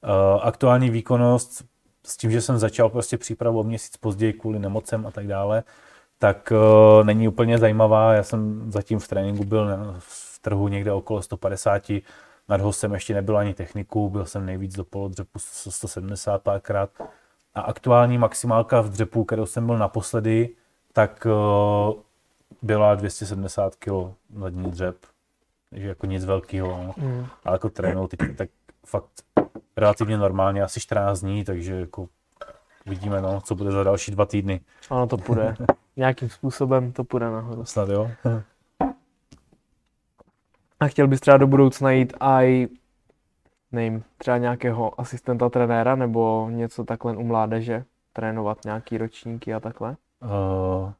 Uh, 0.04 0.40
aktuální 0.42 0.90
výkonnost 0.90 1.64
s 2.06 2.16
tím, 2.16 2.30
že 2.30 2.40
jsem 2.40 2.58
začal 2.58 2.88
prostě 2.88 3.18
přípravu 3.18 3.60
o 3.60 3.62
měsíc 3.62 3.96
později 3.96 4.32
kvůli 4.32 4.58
nemocem 4.58 5.06
a 5.06 5.10
tak 5.10 5.26
dále, 5.26 5.64
tak 6.18 6.52
uh, 6.52 7.06
není 7.06 7.28
úplně 7.28 7.58
zajímavá. 7.58 8.14
Já 8.14 8.22
jsem 8.22 8.72
zatím 8.72 8.98
v 8.98 9.08
tréninku 9.08 9.44
byl 9.44 9.66
na, 9.66 9.96
v 9.98 10.38
trhu 10.40 10.68
někde 10.68 10.92
okolo 10.92 11.22
150, 11.22 11.90
nad 12.48 12.60
hostem 12.60 12.94
ještě 12.94 13.14
nebyl 13.14 13.38
ani 13.38 13.54
techniku, 13.54 14.10
byl 14.10 14.26
jsem 14.26 14.46
nejvíc 14.46 14.74
do 14.74 14.84
polodřepu 14.84 15.38
170 15.38 16.42
párkrát. 16.42 16.90
A 17.58 17.60
aktuální 17.60 18.18
maximálka 18.18 18.80
v 18.80 18.88
dřepu, 18.90 19.24
kterou 19.24 19.46
jsem 19.46 19.66
byl 19.66 19.78
naposledy, 19.78 20.48
tak 20.92 21.26
uh, 21.26 21.94
byla 22.62 22.94
270 22.94 23.74
kg 23.74 23.88
zadní 24.36 24.70
dřep. 24.70 24.96
Takže 25.70 25.88
jako 25.88 26.06
nic 26.06 26.24
velkého. 26.24 26.68
No. 26.68 26.94
Mm. 26.96 27.26
Ale 27.44 27.54
jako 27.54 27.68
trénou 27.68 28.06
teď 28.06 28.20
tak 28.36 28.48
fakt 28.86 29.10
relativně 29.76 30.18
normálně, 30.18 30.62
asi 30.62 30.80
14 30.80 31.20
dní, 31.20 31.44
takže 31.44 31.74
jako 31.74 32.08
vidíme, 32.86 33.22
no, 33.22 33.40
co 33.40 33.54
bude 33.54 33.70
za 33.70 33.82
další 33.82 34.10
dva 34.10 34.26
týdny. 34.26 34.60
Ano, 34.90 35.06
to 35.06 35.16
půjde. 35.16 35.54
Nějakým 35.96 36.28
způsobem 36.28 36.92
to 36.92 37.04
půjde 37.04 37.30
nahoru. 37.30 37.64
Snad 37.64 37.88
jo. 37.88 38.10
A 40.80 40.86
chtěl 40.88 41.08
bys 41.08 41.20
třeba 41.20 41.36
do 41.36 41.46
budoucna 41.46 41.90
jít 41.90 42.12
i 42.20 42.68
nevím, 43.72 44.04
třeba 44.18 44.38
nějakého 44.38 45.00
asistenta 45.00 45.48
trenéra 45.48 45.96
nebo 45.96 46.48
něco 46.50 46.84
takhle 46.84 47.16
u 47.16 47.24
mládeže, 47.24 47.84
trénovat 48.12 48.64
nějaký 48.64 48.98
ročníky 48.98 49.54
a 49.54 49.60
takhle? 49.60 49.96
Uh, 50.22 50.92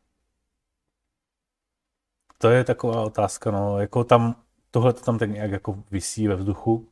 to 2.39 2.51
je 2.51 2.65
taková 2.65 3.03
otázka, 3.03 3.51
no, 3.51 3.81
jako 3.81 4.05
tam, 4.05 4.35
tohle 4.71 4.93
to 4.93 5.01
tam 5.01 5.19
tak 5.19 5.31
nějak 5.31 5.51
jako 5.51 5.79
vysí 5.91 6.29
ve 6.29 6.35
vzduchu, 6.35 6.89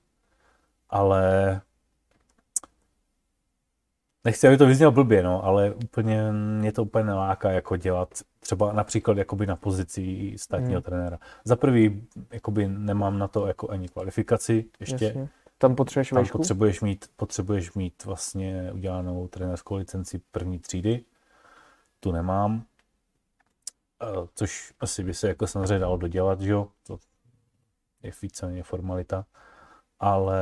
ale 0.91 1.61
nechci, 4.25 4.49
aby 4.49 4.57
to 4.57 4.67
vyznělo 4.67 4.93
blbě, 4.93 5.23
no, 5.23 5.45
ale 5.45 5.75
úplně 5.75 6.33
mě 6.33 6.73
to 6.73 6.83
úplně 6.83 7.05
neláká 7.05 7.51
jako 7.51 7.77
dělat 7.77 8.09
třeba 8.41 8.73
například 8.73 9.17
jakoby 9.19 9.47
na 9.47 9.57
pozici 9.57 10.35
státního 10.37 10.81
hmm. 10.81 10.83
trenéra. 10.83 11.19
Za 11.45 11.57
prvý, 11.57 12.07
jakoby 12.31 12.69
nemám 12.69 13.19
na 13.19 13.29
to 13.29 13.47
jako 13.47 13.71
ani 13.71 13.89
kvalifikaci 13.89 14.65
ještě. 14.81 15.05
Jasně. 15.05 15.29
Tam 15.59 15.75
potřebuješ 15.75 16.09
Tam 16.11 16.17
vejšku? 16.17 16.39
potřebuješ 16.39 16.81
mít, 16.81 17.05
potřebuješ 17.17 17.73
mít 17.75 18.05
vlastně 18.05 18.71
udělanou 18.75 19.29
trenérskou 19.29 19.75
licenci 19.77 20.21
první 20.31 20.59
třídy. 20.59 21.05
Tu 22.01 22.13
nemám. 22.13 22.63
Eh, 24.03 24.27
což 24.35 24.73
asi 24.81 25.05
by 25.05 25.15
se 25.15 25.29
jako 25.29 25.47
samozřejmě 25.47 25.79
dalo 25.79 25.97
dodělat, 25.97 26.41
že 26.41 26.51
jo? 26.53 26.69
To 26.87 26.99
je 28.03 28.13
víceméně 28.23 28.63
formalita. 28.63 29.25
Ale 30.01 30.41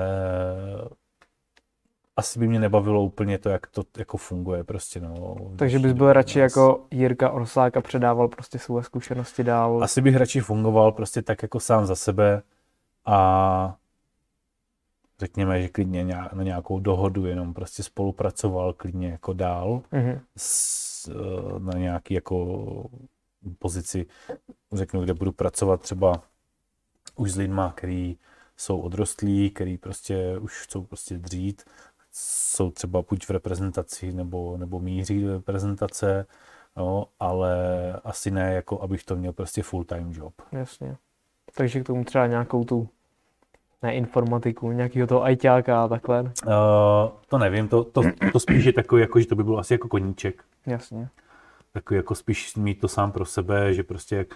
asi 2.16 2.38
by 2.38 2.48
mě 2.48 2.58
nebavilo 2.60 3.02
úplně 3.02 3.38
to, 3.38 3.48
jak 3.48 3.66
to 3.66 3.82
jako 3.98 4.16
funguje 4.16 4.64
prostě, 4.64 5.00
no. 5.00 5.36
Takže 5.56 5.78
bys 5.78 5.92
byl 5.92 6.12
radši 6.12 6.40
nás. 6.40 6.52
jako 6.52 6.86
Jirka 6.90 7.30
Orsák 7.30 7.76
a 7.76 7.80
předával 7.80 8.28
prostě 8.28 8.58
svoje 8.58 8.84
zkušenosti 8.84 9.44
dál? 9.44 9.84
Asi 9.84 10.00
bych 10.00 10.16
radši 10.16 10.40
fungoval 10.40 10.92
prostě 10.92 11.22
tak 11.22 11.42
jako 11.42 11.60
sám 11.60 11.86
za 11.86 11.94
sebe 11.94 12.42
a 13.06 13.76
řekněme, 15.18 15.62
že 15.62 15.68
klidně 15.68 16.04
na 16.04 16.42
nějakou 16.42 16.80
dohodu 16.80 17.26
jenom 17.26 17.54
prostě 17.54 17.82
spolupracoval 17.82 18.72
klidně 18.72 19.08
jako 19.08 19.32
dál 19.32 19.82
mm-hmm. 19.92 20.20
s, 20.36 21.08
eh, 21.08 21.60
na 21.60 21.72
nějaký 21.72 22.14
jako 22.14 22.90
pozici, 23.58 24.06
řeknu, 24.72 25.02
kde 25.02 25.14
budu 25.14 25.32
pracovat 25.32 25.80
třeba 25.80 26.22
už 27.16 27.32
s 27.32 27.36
lidma, 27.36 27.72
který 27.76 28.18
jsou 28.56 28.80
odrostlí, 28.80 29.50
který 29.50 29.78
prostě 29.78 30.38
už 30.38 30.62
chcou 30.62 30.84
prostě 30.84 31.18
dřít, 31.18 31.62
jsou 32.12 32.70
třeba 32.70 33.02
buď 33.02 33.26
v 33.26 33.30
reprezentaci 33.30 34.12
nebo, 34.12 34.56
nebo 34.56 34.80
míří 34.80 35.22
do 35.22 35.32
reprezentace, 35.32 36.26
no, 36.76 37.06
ale 37.20 37.56
asi 38.04 38.30
ne 38.30 38.54
jako, 38.54 38.82
abych 38.82 39.04
to 39.04 39.16
měl 39.16 39.32
prostě 39.32 39.62
full-time 39.62 40.12
job. 40.12 40.34
Jasně. 40.52 40.96
Takže 41.54 41.80
k 41.80 41.86
tomu 41.86 42.04
třeba 42.04 42.26
nějakou 42.26 42.64
tu 42.64 42.88
ne 43.84 43.94
informatiku, 43.94 44.72
nějakého 44.72 45.06
toho 45.06 45.24
ajťáka 45.24 45.84
a 45.84 45.88
takhle? 45.88 46.22
Uh, 46.22 46.30
to 47.28 47.38
nevím, 47.38 47.68
to, 47.68 47.84
to, 47.84 48.02
to 48.32 48.40
spíš 48.40 48.64
je 48.64 48.72
takový, 48.72 49.00
jako, 49.00 49.20
že 49.20 49.26
to 49.26 49.34
by 49.34 49.44
bylo 49.44 49.58
asi 49.58 49.74
jako 49.74 49.88
koníček. 49.88 50.44
Jasně. 50.66 51.08
Takový 51.72 51.96
jako 51.96 52.14
spíš 52.14 52.56
mít 52.56 52.80
to 52.80 52.88
sám 52.88 53.12
pro 53.12 53.24
sebe, 53.24 53.74
že 53.74 53.82
prostě 53.82 54.26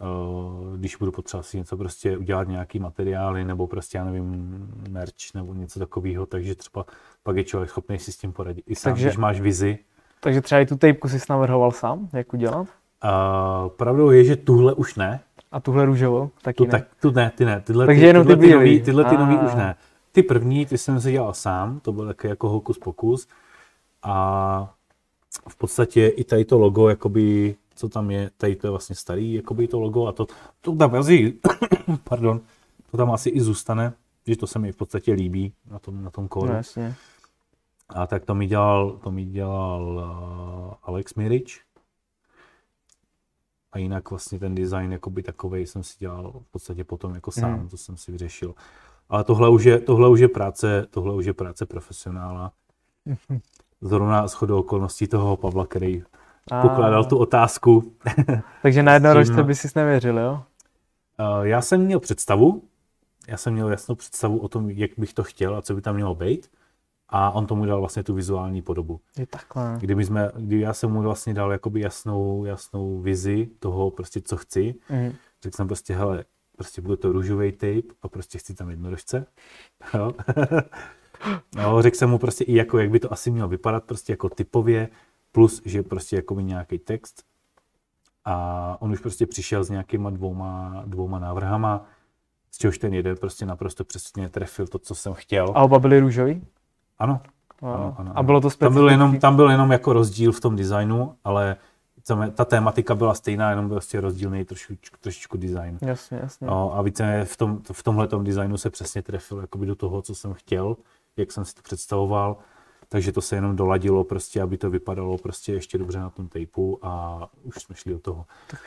uh, 0.00 0.76
když 0.76 0.96
budu 0.96 1.12
potřebovat 1.12 1.42
si 1.42 1.56
něco 1.56 1.76
prostě 1.76 2.18
udělat 2.18 2.48
nějaký 2.48 2.78
materiály 2.78 3.44
nebo 3.44 3.66
prostě 3.66 3.98
já 3.98 4.04
nevím 4.04 4.68
merch 4.90 5.34
nebo 5.34 5.54
něco 5.54 5.78
takového, 5.78 6.26
takže 6.26 6.54
třeba 6.54 6.84
pak 7.22 7.36
je 7.36 7.44
člověk 7.44 7.70
schopný 7.70 7.98
si 7.98 8.12
s 8.12 8.16
tím 8.16 8.32
poradit. 8.32 8.64
I 8.66 8.74
sám, 8.74 8.92
takže, 8.92 9.06
když 9.06 9.16
máš 9.16 9.40
vizi. 9.40 9.78
Takže 10.20 10.40
třeba 10.40 10.60
i 10.60 10.66
tu 10.66 10.76
tejpku 10.76 11.08
jsi 11.08 11.18
navrhoval 11.30 11.70
sám, 11.70 12.08
jak 12.12 12.34
udělat? 12.34 12.66
Uh, 13.04 13.68
pravdou 13.68 14.10
je, 14.10 14.24
že 14.24 14.36
tuhle 14.36 14.74
už 14.74 14.94
ne, 14.94 15.20
a 15.54 15.60
tuhle 15.60 15.84
růžovou 15.84 16.30
taky 16.42 16.56
tu, 16.56 16.64
ne? 16.64 16.70
Tak, 16.70 16.84
tu 17.00 17.10
ne, 17.10 17.32
ty 17.36 17.44
ne. 17.44 17.60
Tyhle, 17.60 17.86
Takže 17.86 18.00
ty, 18.00 18.06
jenom 18.06 18.26
ty, 18.26 18.36
ty 18.36 18.52
nový, 18.52 18.82
tyhle 18.82 19.04
ty 19.04 19.16
nový 19.16 19.36
už 19.36 19.54
ne. 19.54 19.76
Ty 20.12 20.22
první, 20.22 20.66
ty 20.66 20.78
jsem 20.78 21.00
si 21.00 21.12
dělal 21.12 21.34
sám, 21.34 21.80
to 21.80 21.92
byl 21.92 22.06
taky 22.06 22.28
jako 22.28 22.48
hokus 22.48 22.78
pokus. 22.78 23.28
A 24.02 24.74
v 25.48 25.56
podstatě 25.56 26.08
i 26.08 26.24
tady 26.24 26.44
to 26.44 26.58
logo, 26.58 26.88
jakoby, 26.88 27.56
co 27.74 27.88
tam 27.88 28.10
je, 28.10 28.30
tady 28.36 28.56
to 28.56 28.66
je 28.66 28.70
vlastně 28.70 28.96
starý, 28.96 29.34
jakoby 29.34 29.68
to 29.68 29.80
logo 29.80 30.06
a 30.06 30.12
to, 30.12 30.26
to 30.60 30.76
tam 30.76 30.94
asi, 30.94 31.34
pardon, 32.04 32.40
to 32.90 32.96
tam 32.96 33.10
asi 33.10 33.30
i 33.30 33.40
zůstane, 33.40 33.92
že 34.26 34.36
to 34.36 34.46
se 34.46 34.58
mi 34.58 34.72
v 34.72 34.76
podstatě 34.76 35.12
líbí 35.12 35.52
na 35.70 35.78
tom, 35.78 36.04
na 36.04 36.10
tom 36.10 36.28
kódu. 36.28 36.46
No, 36.46 36.54
jasně. 36.54 36.94
A 37.88 38.06
tak 38.06 38.24
to 38.24 38.34
mi 38.34 38.46
dělal, 38.46 38.90
to 38.90 39.10
mi 39.10 39.24
dělal 39.24 39.82
uh, 39.82 40.74
Alex 40.82 41.14
Mirič, 41.14 41.60
a 43.74 43.78
jinak 43.78 44.10
vlastně 44.10 44.38
ten 44.38 44.54
design 44.54 44.92
jakoby 44.92 45.22
takovej 45.22 45.66
jsem 45.66 45.82
si 45.82 45.94
dělal 45.98 46.32
v 46.48 46.50
podstatě 46.50 46.84
potom 46.84 47.14
jako 47.14 47.30
sám, 47.30 47.60
mm. 47.60 47.68
to 47.68 47.76
jsem 47.76 47.96
si 47.96 48.12
vyřešil. 48.12 48.54
Ale 49.08 49.24
tohle 49.24 49.48
už 49.48 49.64
je, 49.64 49.80
tohle 49.80 50.08
už 50.08 50.20
je 50.20 50.28
práce, 50.28 50.86
tohle 50.90 51.14
už 51.14 51.26
je 51.26 51.32
práce 51.32 51.66
profesionála. 51.66 52.52
Zrovna 53.80 54.26
shodou 54.26 54.58
okolností 54.58 55.06
toho 55.06 55.36
Pavla, 55.36 55.66
který 55.66 56.02
a... 56.50 56.62
pokládal 56.62 57.04
tu 57.04 57.18
otázku. 57.18 57.92
Takže 58.62 58.82
na 58.82 58.94
jednorožce 58.94 59.42
by 59.42 59.54
si 59.54 59.68
nevěřil, 59.76 60.18
jo? 60.18 60.42
Uh, 61.38 61.46
já 61.46 61.62
jsem 61.62 61.80
měl 61.80 62.00
představu, 62.00 62.62
já 63.28 63.36
jsem 63.36 63.52
měl 63.52 63.70
jasnou 63.70 63.94
představu 63.94 64.38
o 64.38 64.48
tom, 64.48 64.70
jak 64.70 64.90
bych 64.98 65.14
to 65.14 65.24
chtěl 65.24 65.56
a 65.56 65.62
co 65.62 65.74
by 65.74 65.80
tam 65.80 65.94
mělo 65.94 66.14
být 66.14 66.50
a 67.08 67.30
on 67.30 67.46
tomu 67.46 67.66
dal 67.66 67.78
vlastně 67.80 68.02
tu 68.02 68.14
vizuální 68.14 68.62
podobu. 68.62 69.00
Je 69.18 69.26
takhle. 69.26 69.76
Kdyby, 69.80 70.04
jsme, 70.04 70.30
kdy 70.36 70.60
já 70.60 70.74
jsem 70.74 70.90
mu 70.90 71.02
vlastně 71.02 71.34
dal 71.34 71.52
jakoby 71.52 71.80
jasnou, 71.80 72.44
jasnou 72.44 73.00
vizi 73.00 73.50
toho 73.58 73.90
prostě, 73.90 74.20
co 74.20 74.36
chci, 74.36 74.74
mm. 74.90 75.12
řekl 75.42 75.56
jsem 75.56 75.66
prostě, 75.66 75.94
hele, 75.94 76.24
prostě 76.56 76.82
bude 76.82 76.96
to 76.96 77.12
růžový 77.12 77.52
tape 77.52 77.94
a 78.02 78.08
prostě 78.08 78.38
chci 78.38 78.54
tam 78.54 78.70
jednorožce. 78.70 79.26
no, 81.56 81.82
řekl 81.82 81.96
jsem 81.96 82.10
mu 82.10 82.18
prostě 82.18 82.44
i 82.44 82.54
jako, 82.54 82.78
jak 82.78 82.90
by 82.90 83.00
to 83.00 83.12
asi 83.12 83.30
mělo 83.30 83.48
vypadat, 83.48 83.84
prostě 83.84 84.12
jako 84.12 84.28
typově, 84.28 84.88
plus, 85.32 85.62
že 85.64 85.82
prostě 85.82 86.16
jako 86.16 86.40
nějaký 86.40 86.78
text. 86.78 87.22
A 88.24 88.76
on 88.80 88.92
už 88.92 89.00
prostě 89.00 89.26
přišel 89.26 89.64
s 89.64 89.70
nějakýma 89.70 90.10
dvouma, 90.10 90.82
dvouma 90.86 91.18
návrhama, 91.18 91.86
z 92.50 92.58
čehož 92.58 92.78
ten 92.78 92.94
jeden 92.94 93.16
prostě 93.16 93.46
naprosto 93.46 93.84
přesně 93.84 94.28
trefil 94.28 94.66
to, 94.66 94.78
co 94.78 94.94
jsem 94.94 95.14
chtěl. 95.14 95.52
A 95.54 95.62
oba 95.62 95.78
byly 95.78 96.00
růžový? 96.00 96.42
Ano. 96.98 97.20
ano, 97.62 97.94
ano, 97.98 98.12
A 98.14 98.22
bylo 98.22 98.40
to 98.40 98.50
specifický? 98.50 98.74
Tam 98.74 98.74
byl, 98.74 98.90
jenom, 98.90 99.18
tam 99.20 99.36
byl 99.36 99.50
jenom 99.50 99.72
jako 99.72 99.92
rozdíl 99.92 100.32
v 100.32 100.40
tom 100.40 100.56
designu, 100.56 101.14
ale 101.24 101.56
ta 102.34 102.44
tématika 102.44 102.94
byla 102.94 103.14
stejná, 103.14 103.50
jenom 103.50 103.68
byl 103.68 103.76
prostě 103.76 104.00
rozdílný 104.00 104.44
trošičku, 104.44 104.96
trošičku 105.00 105.36
design. 105.36 105.78
Jasně, 105.82 106.18
jasně. 106.22 106.46
No, 106.46 106.76
a 106.76 106.82
více 106.82 107.24
v, 107.24 107.36
tom, 107.36 107.60
v 107.72 107.82
tomhle 107.82 108.08
designu 108.22 108.56
se 108.56 108.70
přesně 108.70 109.02
trefil 109.02 109.38
jakoby 109.38 109.66
do 109.66 109.74
toho, 109.74 110.02
co 110.02 110.14
jsem 110.14 110.34
chtěl, 110.34 110.76
jak 111.16 111.32
jsem 111.32 111.44
si 111.44 111.54
to 111.54 111.62
představoval. 111.62 112.36
Takže 112.88 113.12
to 113.12 113.20
se 113.20 113.36
jenom 113.36 113.56
doladilo 113.56 114.04
prostě, 114.04 114.42
aby 114.42 114.58
to 114.58 114.70
vypadalo 114.70 115.18
prostě 115.18 115.52
ještě 115.52 115.78
dobře 115.78 115.98
na 115.98 116.10
tom 116.10 116.28
tejpu 116.28 116.78
a 116.82 117.22
už 117.42 117.54
jsme 117.54 117.74
šli 117.74 117.92
do 117.92 117.98
toho. 117.98 118.26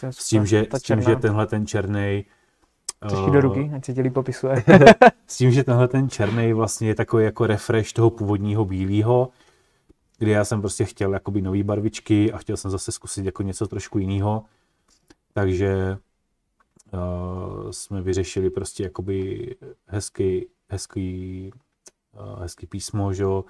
s 0.10 0.28
tím, 0.28 0.46
že, 0.46 0.68
s 0.78 0.82
tím, 0.82 1.02
že 1.02 1.16
tenhle 1.16 1.48
ten 1.48 1.68
černý 1.68 2.26
Trošku 3.00 3.32
do 3.32 3.42
ruky, 3.42 3.72
ať 3.76 3.86
se 3.86 3.94
ti 3.94 4.10
popisuje. 4.10 4.64
s 5.28 5.38
tím, 5.38 5.52
že 5.52 5.64
tenhle 5.64 5.88
ten 5.88 6.10
černý 6.10 6.54
vlastně 6.54 6.88
je 6.88 6.96
takový 6.96 7.24
jako 7.24 7.48
refresh 7.48 7.94
toho 7.94 8.10
původního 8.10 8.66
bílého, 8.66 9.30
kdy 10.18 10.32
já 10.32 10.46
jsem 10.46 10.62
prostě 10.62 10.86
chtěl 10.86 11.14
jakoby 11.14 11.42
nový 11.42 11.64
barvičky 11.64 12.32
a 12.32 12.38
chtěl 12.38 12.58
jsem 12.58 12.72
zase 12.72 12.92
zkusit 12.92 13.26
jako 13.26 13.44
něco 13.44 13.68
trošku 13.68 14.00
jiného. 14.00 14.44
Takže 15.34 15.98
uh, 16.94 17.72
jsme 17.72 18.02
vyřešili 18.02 18.50
prostě 18.50 18.84
jakoby 18.84 19.56
hezký, 19.86 20.46
hezký, 20.70 21.52
uh, 22.20 22.42
hezký 22.42 22.68
písmo, 22.68 23.14
že 23.14 23.24
jo, 23.24 23.46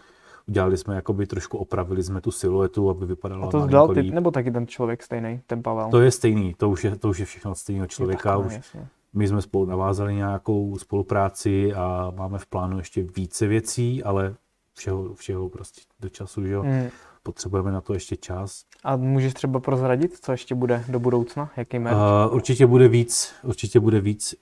Udělali 0.49 0.77
jsme, 0.77 0.95
jakoby 0.95 1.27
trošku 1.27 1.57
opravili 1.57 2.03
jsme 2.03 2.21
tu 2.21 2.31
siluetu, 2.31 2.89
aby 2.89 3.05
vypadala 3.05 3.47
A 3.47 3.49
to 3.49 3.57
malinko 3.57 3.69
zdal 3.69 3.93
ty, 3.93 3.99
líp. 3.99 4.13
nebo 4.13 4.31
taky 4.31 4.51
ten 4.51 4.67
člověk 4.67 5.03
stejný, 5.03 5.41
ten 5.47 5.63
Pavel? 5.63 5.89
To 5.89 6.01
je 6.01 6.11
stejný, 6.11 6.53
to 6.53 6.69
už 6.69 6.83
je, 6.83 6.95
to 6.95 7.09
už 7.09 7.19
je 7.19 7.25
všechno 7.25 7.51
od 7.51 7.55
stejného 7.55 7.87
člověka. 7.87 8.33
Jo, 8.33 8.41
takhle, 8.41 8.47
už 8.47 8.65
jasně. 8.65 8.87
My 9.17 9.27
jsme 9.27 9.41
spolu 9.41 9.65
navázali 9.65 10.15
nějakou 10.15 10.77
spolupráci 10.77 11.73
a 11.73 12.11
máme 12.15 12.37
v 12.37 12.45
plánu 12.45 12.77
ještě 12.77 13.03
více 13.15 13.47
věcí, 13.47 14.03
ale 14.03 14.35
všeho, 14.73 15.13
všeho 15.13 15.49
prostě 15.49 15.81
do 15.99 16.09
času, 16.09 16.45
že 16.45 16.53
jo. 16.53 16.63
Mm. 16.63 16.87
Potřebujeme 17.23 17.71
na 17.71 17.81
to 17.81 17.93
ještě 17.93 18.15
čas. 18.15 18.63
A 18.83 18.95
můžeš 18.95 19.33
třeba 19.33 19.59
prozradit, 19.59 20.17
co 20.21 20.31
ještě 20.31 20.55
bude 20.55 20.83
do 20.89 20.99
budoucna? 20.99 21.51
Jaký 21.57 21.79
merch? 21.79 21.97
Uh, 21.97 22.35
určitě 22.35 22.67
bude 22.67 22.87
víc, 22.87 23.33
určitě 23.43 23.79
bude 23.79 24.01
víc 24.01 24.35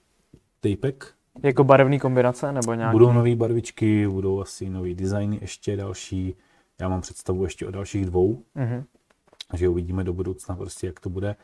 tapek. 0.60 1.12
Jako 1.42 1.64
barevný 1.64 2.00
kombinace 2.00 2.52
nebo 2.52 2.74
nějaký? 2.74 2.92
Budou 2.92 3.12
nové 3.12 3.36
barvičky, 3.36 4.08
budou 4.08 4.40
asi 4.40 4.70
nový 4.70 4.94
designy 4.94 5.38
ještě 5.40 5.76
další. 5.76 6.34
Já 6.80 6.88
mám 6.88 7.00
představu 7.00 7.44
ještě 7.44 7.66
o 7.66 7.70
dalších 7.70 8.06
dvou, 8.06 8.42
Mhm. 8.54 8.84
že 9.54 9.68
uvidíme 9.68 10.04
do 10.04 10.12
budoucna 10.12 10.56
prostě, 10.56 10.86
jak 10.86 11.00
to 11.00 11.10
bude. 11.10 11.36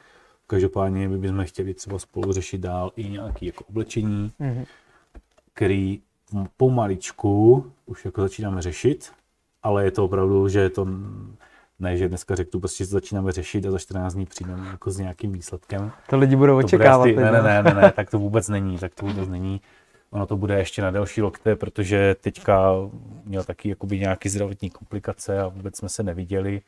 Každopádně 0.56 1.08
my 1.08 1.18
bychom 1.18 1.44
chtěli 1.44 1.74
třeba 1.74 1.98
spolu 1.98 2.32
řešit 2.32 2.58
dál 2.58 2.92
i 2.96 3.08
nějaké 3.10 3.46
jako 3.46 3.64
oblečení, 3.64 4.32
Mhm. 4.38 4.64
který 5.54 6.00
pomaličku 6.56 7.66
už 7.86 8.04
jako 8.04 8.20
začínáme 8.20 8.62
řešit, 8.62 9.12
ale 9.62 9.84
je 9.84 9.90
to 9.90 10.04
opravdu, 10.04 10.48
že 10.48 10.60
je 10.60 10.70
to 10.70 10.86
ne, 11.78 11.96
že 11.96 12.08
dneska 12.08 12.34
řeknu, 12.36 12.60
prostě 12.60 12.84
začínáme 12.84 13.32
řešit 13.32 13.66
a 13.66 13.70
za 13.70 13.78
14 13.78 14.14
dní 14.14 14.26
přijdeme 14.26 14.68
jako 14.68 14.90
s 14.90 14.98
nějakým 14.98 15.32
výsledkem. 15.32 15.92
To 16.10 16.18
lidi 16.18 16.36
budou 16.36 16.52
To 16.52 16.54
bude 16.56 16.64
očekávat. 16.64 17.04
teď, 17.04 17.16
ne, 17.16 17.22
ne, 17.32 17.38
no. 17.38 17.42
ne, 17.44 17.62
ne, 17.62 17.74
ne, 17.74 17.92
tak 17.96 18.10
to 18.10 18.18
vůbec 18.18 18.48
není, 18.48 18.78
tak 18.78 18.94
to 18.94 19.06
vůbec 19.06 19.28
není. 19.28 19.60
Ono 20.10 20.26
to 20.26 20.36
bude 20.36 20.58
ještě 20.58 20.82
na 20.82 20.90
delší 20.90 21.22
lokte, 21.22 21.56
protože 21.56 22.16
teďka 22.20 22.72
měl 23.24 23.44
taky 23.44 23.68
jakoby 23.68 23.98
nějaký 23.98 24.28
zdravotní 24.28 24.70
komplikace 24.70 25.40
a 25.40 25.48
vůbec 25.48 25.76
jsme 25.76 25.88
se 25.88 26.02
neviděli 26.02 26.60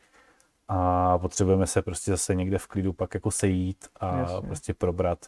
a 0.69 1.19
potřebujeme 1.19 1.67
se 1.67 1.83
prostě 1.83 2.11
zase 2.11 2.35
někde 2.35 2.59
v 2.59 2.67
klidu 2.67 2.93
pak 2.93 3.15
jako 3.15 3.31
sejít 3.31 3.89
a 4.01 4.19
Jasně. 4.19 4.41
prostě 4.47 4.75
probrat 4.75 5.19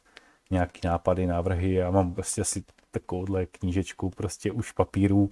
nějaký 0.50 0.80
nápady, 0.84 1.26
návrhy. 1.26 1.72
Já 1.72 1.90
mám 1.90 2.14
prostě 2.14 2.40
asi 2.40 2.64
takovouhle 2.90 3.46
knížečku 3.46 4.10
prostě 4.10 4.52
už 4.52 4.72
papírů, 4.72 5.30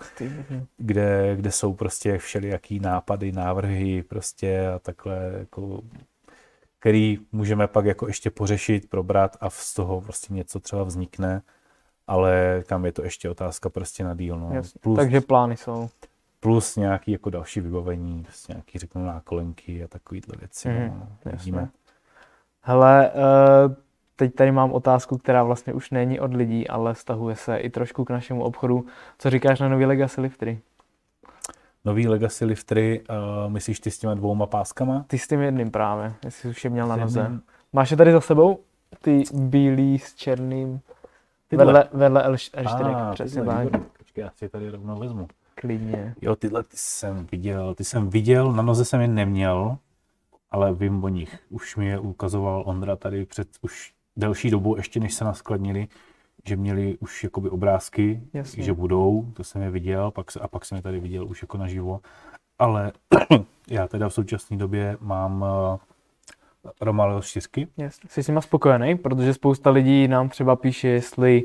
kde, 0.76 1.36
kde 1.36 1.50
jsou 1.50 1.74
prostě 1.74 2.18
všelijaký 2.18 2.80
nápady, 2.80 3.32
návrhy 3.32 4.02
prostě 4.02 4.68
a 4.68 4.78
takhle 4.78 5.32
jako 5.38 5.80
který 6.84 7.18
můžeme 7.32 7.66
pak 7.66 7.84
jako 7.84 8.06
ještě 8.06 8.30
pořešit, 8.30 8.90
probrat 8.90 9.36
a 9.40 9.50
z 9.50 9.74
toho 9.74 10.00
prostě 10.00 10.34
něco 10.34 10.60
třeba 10.60 10.82
vznikne, 10.84 11.42
ale 12.06 12.62
tam 12.66 12.84
je 12.84 12.92
to 12.92 13.04
ještě 13.04 13.30
otázka 13.30 13.68
prostě 13.68 14.04
na 14.04 14.14
díl, 14.14 14.38
no. 14.38 14.50
Jasně. 14.54 14.78
Plus, 14.82 14.96
Takže 14.96 15.20
plány 15.20 15.56
jsou. 15.56 15.88
Plus 16.44 16.76
nějaký 16.76 17.12
jako 17.12 17.30
další 17.30 17.60
vybavení, 17.60 18.22
prostě 18.22 18.52
nějaký 18.52 18.78
řeknu 18.78 19.06
nákolenky 19.06 19.84
a 19.84 19.88
takovýhle 19.88 20.34
věci, 20.38 20.68
Mhm, 20.68 20.88
no. 21.00 21.06
jasně. 21.24 21.32
Vidíme. 21.38 21.68
Hele, 22.60 23.10
eh, 23.10 23.74
teď 24.16 24.34
tady 24.34 24.52
mám 24.52 24.72
otázku, 24.72 25.18
která 25.18 25.42
vlastně 25.42 25.72
už 25.72 25.90
není 25.90 26.20
od 26.20 26.34
lidí, 26.34 26.68
ale 26.68 26.94
vztahuje 26.94 27.36
se 27.36 27.56
i 27.56 27.70
trošku 27.70 28.04
k 28.04 28.10
našemu 28.10 28.42
obchodu. 28.44 28.86
Co 29.18 29.30
říkáš 29.30 29.60
na 29.60 29.68
nový 29.68 29.84
Legacy 29.86 30.20
Liftery? 30.20 30.60
Nový 31.84 32.08
Legacy 32.08 32.44
Liftery, 32.44 33.02
uh, 33.10 33.52
myslíš 33.52 33.80
ty 33.80 33.90
s 33.90 33.98
těma 33.98 34.14
dvouma 34.14 34.46
páskama? 34.46 35.04
Ty 35.06 35.18
s 35.18 35.28
tím 35.28 35.40
jedným 35.40 35.70
právě, 35.70 36.14
jestli 36.24 36.50
už 36.50 36.64
je 36.64 36.70
měl 36.70 36.86
na 36.88 36.96
noze. 36.96 37.30
Máš 37.72 37.90
je 37.90 37.96
tady 37.96 38.12
za 38.12 38.20
sebou? 38.20 38.58
Ty 39.02 39.22
bílý 39.34 39.98
s 39.98 40.14
černým, 40.14 40.80
Tyhle. 41.48 41.64
vedle, 41.64 41.88
vedle 41.92 42.22
L, 42.22 42.34
L4, 42.34 43.10
Ah, 43.10 43.12
přesně 43.14 43.44
tak. 43.44 43.68
Počkej, 43.98 44.22
já 44.22 44.30
si 44.30 44.48
tady 44.48 44.70
rovnou 44.70 44.98
vezmu. 44.98 45.28
Klidně. 45.64 46.14
Jo, 46.22 46.36
tyhle 46.36 46.62
ty 46.62 46.76
jsem 46.76 47.26
viděl, 47.32 47.74
ty 47.74 47.84
jsem 47.84 48.10
viděl, 48.10 48.52
na 48.52 48.62
noze 48.62 48.84
jsem 48.84 49.00
je 49.00 49.08
neměl, 49.08 49.78
ale 50.50 50.74
vím 50.74 51.04
o 51.04 51.08
nich. 51.08 51.38
Už 51.50 51.76
mi 51.76 51.86
je 51.86 51.98
ukazoval 51.98 52.62
Ondra 52.66 52.96
tady 52.96 53.26
před 53.26 53.48
už 53.62 53.92
delší 54.16 54.50
dobu, 54.50 54.76
ještě 54.76 55.00
než 55.00 55.14
se 55.14 55.24
naskladnili, 55.24 55.88
že 56.46 56.56
měli 56.56 56.98
už 57.00 57.24
jakoby 57.24 57.50
obrázky, 57.50 58.22
Jasně. 58.32 58.62
že 58.64 58.72
budou, 58.72 59.26
to 59.34 59.44
jsem 59.44 59.62
je 59.62 59.70
viděl, 59.70 60.10
pak 60.10 60.30
se, 60.30 60.40
a 60.40 60.48
pak 60.48 60.64
jsem 60.64 60.76
je 60.76 60.82
tady 60.82 61.00
viděl 61.00 61.26
už 61.26 61.42
jako 61.42 61.58
naživo. 61.58 62.00
Ale 62.58 62.92
já 63.70 63.88
teda 63.88 64.08
v 64.08 64.14
současné 64.14 64.56
době 64.56 64.96
mám 65.00 65.42
uh, 65.42 65.78
Romaleo 66.80 67.22
4, 67.22 67.48
Yes. 67.76 68.00
Jsi 68.08 68.22
s 68.22 68.28
nima 68.28 68.40
spokojený, 68.40 68.98
protože 68.98 69.34
spousta 69.34 69.70
lidí 69.70 70.08
nám 70.08 70.28
třeba 70.28 70.56
píše, 70.56 70.88
jestli 70.88 71.42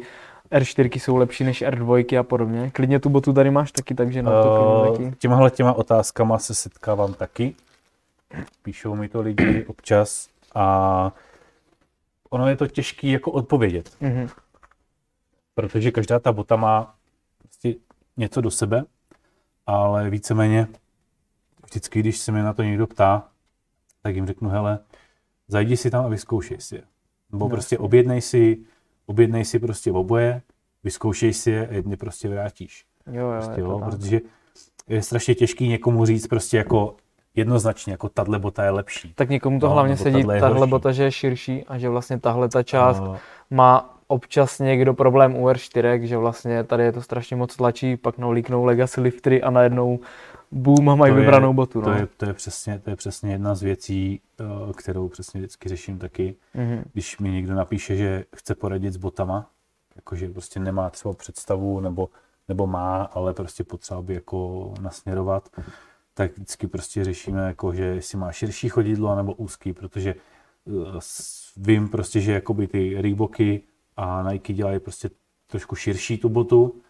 R4 0.51 0.99
jsou 0.99 1.15
lepší 1.15 1.43
než 1.43 1.61
R2 1.63 2.19
a 2.19 2.23
podobně. 2.23 2.71
Klidně 2.71 2.99
tu 2.99 3.09
botu 3.09 3.33
tady 3.33 3.51
máš 3.51 3.71
taky, 3.71 3.95
takže 3.95 4.21
na 4.23 4.43
to 4.43 4.49
Uh, 4.89 4.97
taky. 4.97 5.15
těmahle 5.17 5.51
těma 5.51 5.73
otázkama 5.73 6.37
se 6.39 6.55
setkávám 6.55 7.13
taky. 7.13 7.55
Píšou 8.63 8.95
mi 8.95 9.09
to 9.09 9.21
lidi 9.21 9.65
občas 9.65 10.29
a 10.55 11.11
ono 12.29 12.47
je 12.49 12.55
to 12.55 12.67
těžký 12.67 13.11
jako 13.11 13.31
odpovědět, 13.31 13.91
Mhm. 14.01 14.27
protože 15.55 15.91
každá 15.91 16.19
ta 16.19 16.31
bota 16.31 16.55
má 16.55 16.95
prostě 17.39 17.75
něco 18.17 18.41
do 18.41 18.51
sebe, 18.51 18.83
ale 19.67 20.09
víceméně 20.09 20.67
vždycky, 21.65 21.99
když 21.99 22.17
se 22.17 22.31
mě 22.31 22.43
na 22.43 22.53
to 22.53 22.63
někdo 22.63 22.87
ptá, 22.87 23.27
tak 24.01 24.15
jim 24.15 24.27
řeknu, 24.27 24.49
hele, 24.49 24.79
zajdi 25.47 25.77
si 25.77 25.89
tam 25.89 26.05
a 26.05 26.07
vyzkoušej 26.07 26.61
si 26.61 26.75
je. 26.75 26.81
Nebo 27.31 27.45
No, 27.45 27.49
prostě 27.49 27.77
objednej 27.77 28.21
si, 28.21 28.57
objednej 29.09 29.45
si 29.45 29.59
prostě 29.59 29.91
oboje, 29.91 30.41
vyzkoušej 30.83 31.33
si 31.33 31.51
je 31.51 31.67
a 31.67 31.73
jedny 31.73 31.97
prostě 31.97 32.29
vrátíš. 32.29 32.85
Jo, 33.11 33.25
jo, 33.25 33.31
Prostě, 33.31 33.61
jo, 33.61 33.81
protože 33.85 34.19
je 34.87 35.01
strašně 35.01 35.35
těžký 35.35 35.67
někomu 35.67 36.05
říct 36.05 36.27
prostě 36.27 36.57
jako 36.57 36.95
jednoznačně, 37.35 37.93
jako 37.93 38.09
tahle 38.09 38.39
bota 38.39 38.63
je 38.63 38.69
lepší. 38.69 39.13
Tak 39.15 39.29
někomu 39.29 39.59
to 39.59 39.67
No, 39.67 39.73
hlavně 39.73 39.97
sedí 39.97 40.23
tahle 40.23 40.67
bota, 40.67 40.91
že 40.91 41.03
je 41.03 41.11
širší 41.11 41.65
a 41.67 41.77
že 41.77 41.89
vlastně 41.89 42.19
tahle 42.19 42.49
ta 42.49 42.63
část 42.63 42.99
Uh, 42.99 43.17
má 43.49 43.99
občas 44.07 44.59
někdo 44.59 44.93
problém 44.93 45.35
u 45.35 45.47
R4, 45.47 46.01
že 46.01 46.17
vlastně 46.17 46.63
tady 46.63 46.83
je 46.83 46.91
to 46.91 47.01
strašně 47.01 47.35
moc 47.35 47.55
tlačí, 47.55 47.97
pak 47.97 48.17
nalíknou 48.17 48.63
Legacy 48.65 49.01
Liftery 49.01 49.41
a 49.41 49.49
najednou 49.49 49.99
boom 50.51 50.89
a 50.89 50.95
mají 50.95 51.11
To 51.13 51.17
je- 51.17 51.21
vybranou 51.21 51.53
botu. 51.53 51.81
to, 51.81 51.89
No. 51.89 51.95
je, 51.97 52.07
to, 52.17 52.25
je 52.25 52.33
přesně, 52.33 52.79
to 52.79 52.89
je 52.89 52.95
přesně 52.95 53.31
jedna 53.31 53.55
z 53.55 53.61
věcí, 53.61 54.21
uh, 54.65 54.71
kterou 54.71 55.07
přesně 55.09 55.39
vždycky 55.39 55.69
řeším 55.69 55.97
taky. 55.99 56.35
Mhm. 56.53 56.83
Když 56.93 57.19
mi 57.19 57.29
někdo 57.29 57.55
napíše, 57.55 57.95
že 57.95 58.25
chce 58.35 58.55
poradit 58.55 58.93
s 58.93 58.97
botama, 58.97 59.49
jakože 59.95 60.29
prostě 60.29 60.59
nemá 60.59 60.89
třeba 60.89 61.13
představu, 61.13 61.79
nebo, 61.79 62.09
nebo 62.47 62.67
má, 62.67 63.03
ale 63.03 63.33
prostě 63.33 63.63
potřeba 63.63 64.01
by 64.01 64.13
jako 64.13 64.73
nasměrovat, 64.81 65.49
tak 66.13 66.31
vždycky 66.37 66.67
prostě 66.67 67.03
řešíme, 67.05 67.47
jako, 67.47 67.73
že 67.73 67.83
jestli 67.83 68.17
má 68.17 68.31
širší 68.31 68.69
chodidlo 68.69 69.15
nebo 69.15 69.33
úzký, 69.33 69.73
protože 69.73 70.15
s- 70.99 71.53
vím 71.57 71.89
prostě, 71.89 72.19
že 72.21 72.31
jakoby 72.33 72.67
ty 72.67 73.01
Reeboky 73.01 73.61
a 73.97 74.23
Nike 74.31 74.53
dělají 74.53 74.79
prostě 74.79 75.09
trošku 75.47 75.75
širší 75.75 76.17
tu 76.17 76.29
botu, 76.29 76.81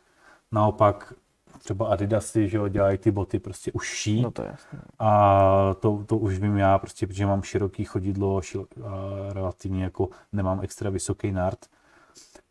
naopak 0.52 1.14
třeba 1.60 1.88
Adidasy, 1.88 2.50
že 2.50 2.58
jo, 2.58 2.68
dělají 2.68 2.98
ty 2.98 3.12
boty 3.12 3.40
prostě 3.40 3.72
užší. 3.72 4.22
No 4.22 4.32
to 4.32 4.42
je 4.42 4.48
jasné. 4.52 4.80
A 5.00 5.76
to, 5.80 6.04
to 6.06 6.18
už 6.18 6.40
vím 6.40 6.58
já, 6.58 6.78
prostě, 6.78 7.08
protože 7.08 7.26
mám 7.26 7.42
široký 7.42 7.84
chodidlo 7.84 8.42
šil, 8.42 8.66
a 8.86 9.34
relativně 9.34 9.84
jako 9.84 10.10
nemám 10.32 10.60
extra 10.62 10.90
vysoký 10.90 11.32
nart, 11.32 11.66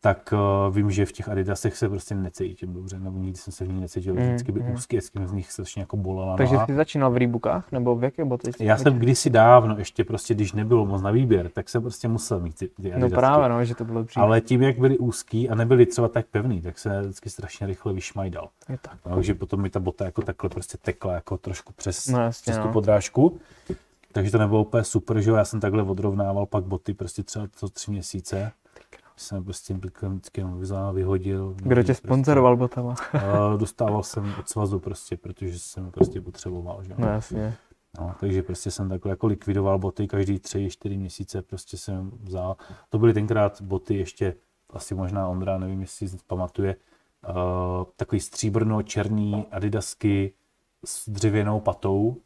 tak 0.00 0.34
uh, 0.68 0.74
vím, 0.74 0.90
že 0.90 1.06
v 1.06 1.12
těch 1.12 1.28
Adidasech 1.28 1.76
se 1.76 1.88
prostě 1.88 2.14
necítím 2.14 2.74
dobře, 2.74 2.98
nebo 2.98 3.18
nikdy 3.18 3.38
jsem 3.38 3.52
se 3.52 3.64
v 3.64 3.68
ní 3.68 3.80
necítil, 3.80 4.14
Mm, 4.14 4.20
vždycky 4.22 4.52
by 4.52 4.60
mm. 4.60 4.70
úzký, 4.74 4.96
vždycky 4.96 5.26
z 5.26 5.32
nich 5.32 5.52
strašně 5.52 5.82
jako 5.82 5.96
bolela 5.96 6.36
Takže 6.36 6.54
noha. 6.54 6.66
jsi 6.66 6.74
začínal 6.74 7.10
v 7.10 7.16
Reebokách, 7.16 7.72
nebo 7.72 7.96
v 7.96 8.04
jaké 8.04 8.24
boty? 8.24 8.50
Já 8.60 8.76
jsem 8.76 8.98
kdysi 8.98 9.30
dávno, 9.30 9.78
ještě 9.78 10.04
prostě, 10.04 10.34
když 10.34 10.52
nebylo 10.52 10.86
moc 10.86 11.02
na 11.02 11.10
výběr, 11.10 11.48
tak 11.48 11.68
jsem 11.68 11.82
prostě 11.82 12.08
musel 12.08 12.40
mít 12.40 12.54
ty, 12.58 12.68
ty 12.68 12.92
No 12.98 13.10
právě, 13.10 13.48
no, 13.48 13.64
že 13.64 13.74
to 13.74 13.84
bylo 13.84 14.02
dřív. 14.02 14.18
Ale 14.18 14.40
tím, 14.40 14.62
jak 14.62 14.78
byly 14.78 14.98
úzký 14.98 15.48
a 15.50 15.54
nebyly 15.54 15.86
třeba 15.86 16.08
tak 16.08 16.26
pevný, 16.26 16.62
tak 16.62 16.78
se 16.78 17.00
vždycky 17.00 17.30
strašně 17.30 17.66
rychle 17.66 17.92
vyšmajdal. 17.92 18.48
Je 18.68 18.78
tak. 18.82 18.98
No, 19.06 19.14
takže 19.14 19.34
potom 19.34 19.62
mi 19.62 19.70
ta 19.70 19.80
bota 19.80 20.04
jako 20.04 20.22
takhle 20.22 20.50
prostě 20.50 20.78
tekla 20.82 21.12
jako 21.14 21.38
trošku 21.38 21.72
přes, 21.72 22.06
No 22.06 22.20
jasně, 22.20 22.42
přes 22.52 22.58
tu 22.62 22.66
no. 22.66 22.72
podrážku. 22.72 23.40
Takže 24.12 24.30
to 24.30 24.38
nebylo 24.38 24.60
úplně 24.60 24.84
super, 24.84 25.20
že 25.20 25.30
jo, 25.30 25.36
já 25.36 25.44
jsem 25.44 25.60
takhle 25.60 25.82
odrovnával 25.82 26.46
pak 26.46 26.64
boty 26.64 26.94
prostě 26.94 27.22
třeba 27.22 27.46
co 27.56 27.68
tři 27.68 27.90
měsíce. 27.90 28.52
Jsem 29.18 29.44
prostě 29.44 29.74
vždycky 29.74 30.40
jenom 30.40 30.60
vzal, 30.60 30.92
vyhodil. 30.92 31.54
Kdo 31.56 31.82
tě 31.82 31.86
prostě, 31.86 32.06
sponzoroval 32.06 32.56
botama? 32.56 32.94
a 33.12 33.56
dostával 33.56 34.02
jsem 34.02 34.34
od 34.38 34.48
svazu 34.48 34.78
prostě, 34.78 35.16
protože 35.16 35.58
jsem 35.58 35.90
prostě 35.90 36.20
potřeboval, 36.20 36.82
že. 36.82 36.94
No 36.98 37.08
jasně. 37.08 37.56
No, 37.98 38.14
takže 38.20 38.42
prostě 38.42 38.70
jsem 38.70 38.88
takhle 38.88 39.10
jako 39.12 39.26
likvidoval 39.26 39.78
boty 39.78 40.08
každý 40.08 40.38
tři, 40.38 40.70
čtyři 40.70 40.96
měsíce, 40.96 41.42
prostě 41.42 41.76
jsem 41.76 42.10
vzal. 42.22 42.56
To 42.88 42.98
byly 42.98 43.14
tenkrát 43.14 43.62
boty 43.62 43.94
ještě, 43.94 44.34
asi 44.70 44.94
možná 44.94 45.28
Ondra, 45.28 45.58
nevím, 45.58 45.80
jestli 45.80 46.08
si 46.08 46.16
pamatuje, 46.26 46.76
uh, 47.28 47.34
takový 47.96 48.20
stříbrno-černý 48.20 49.46
adidasky 49.50 50.32
s 50.84 51.08
dřevěnou 51.08 51.60
patou. 51.60 52.16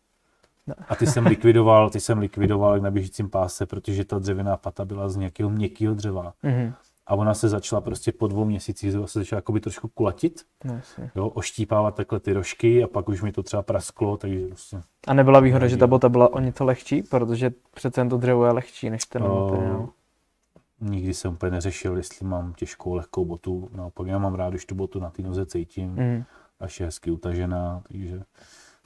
No. 0.67 0.75
A 0.89 0.97
ty 0.97 1.07
jsem 1.07 1.27
likvidoval, 1.27 1.91
ty 1.91 2.01
jsem 2.01 2.19
likvidoval 2.19 2.75
jak 2.75 2.83
na 2.83 2.91
běžícím 2.91 3.31
páse, 3.31 3.67
protože 3.67 4.05
ta 4.05 4.19
dřevěná 4.19 4.57
pata 4.57 4.85
byla 4.85 5.09
z 5.09 5.17
nějakého 5.17 5.51
měkkého 5.51 5.95
dřeva. 5.95 6.35
Mhm. 6.43 6.75
A 7.13 7.15
ona 7.15 7.35
se 7.35 7.49
začala 7.49 7.81
prostě 7.81 8.13
po 8.13 8.27
dvou 8.29 8.45
měsících 8.45 8.93
se 8.93 9.19
začala 9.19 9.39
jakoby 9.39 9.61
trošku 9.61 9.89
kulatit, 9.89 10.41
No, 10.65 10.75
jasně. 10.75 11.11
jo, 11.15 11.29
oštípávat 11.29 11.95
takhle 11.95 12.21
ty 12.21 12.33
rožky 12.33 12.85
a 12.85 12.87
pak 12.89 13.09
už 13.09 13.23
mi 13.23 13.33
to 13.33 13.43
třeba 13.43 13.63
prasklo, 13.63 14.17
takže 14.17 14.47
prostě 14.47 14.81
A 15.07 15.15
nebyla 15.15 15.41
výhoda, 15.41 15.67
že 15.67 15.77
ta 15.77 15.87
bota 15.87 16.09
byla 16.09 16.33
o 16.33 16.41
něco 16.41 16.65
lehčí, 16.65 17.03
protože 17.03 17.53
přece 17.75 18.01
jen 18.01 18.09
to 18.09 18.17
dřevo 18.19 18.45
je 18.45 18.53
lehčí 18.53 18.91
než 18.91 19.05
ten 19.05 19.23
O, 19.23 19.49
materiál. 19.51 19.89
nikdy 20.81 21.15
jsem 21.15 21.33
úplně 21.33 21.51
neřešil, 21.53 21.97
jestli 21.97 22.27
mám 22.27 22.53
těžkou, 22.55 22.95
lehkou 22.95 23.25
botu, 23.25 23.69
naopak 23.75 24.07
já 24.07 24.19
mám 24.19 24.35
rád, 24.35 24.51
když 24.51 24.65
tu 24.67 24.75
botu 24.75 25.01
na 25.01 25.11
té 25.11 25.23
noze 25.23 25.47
cítím, 25.47 25.91
Mm. 25.91 26.25
až 26.61 26.81
je 26.81 26.87
hezky 26.87 27.11
utažená, 27.11 27.83
takže 27.89 28.23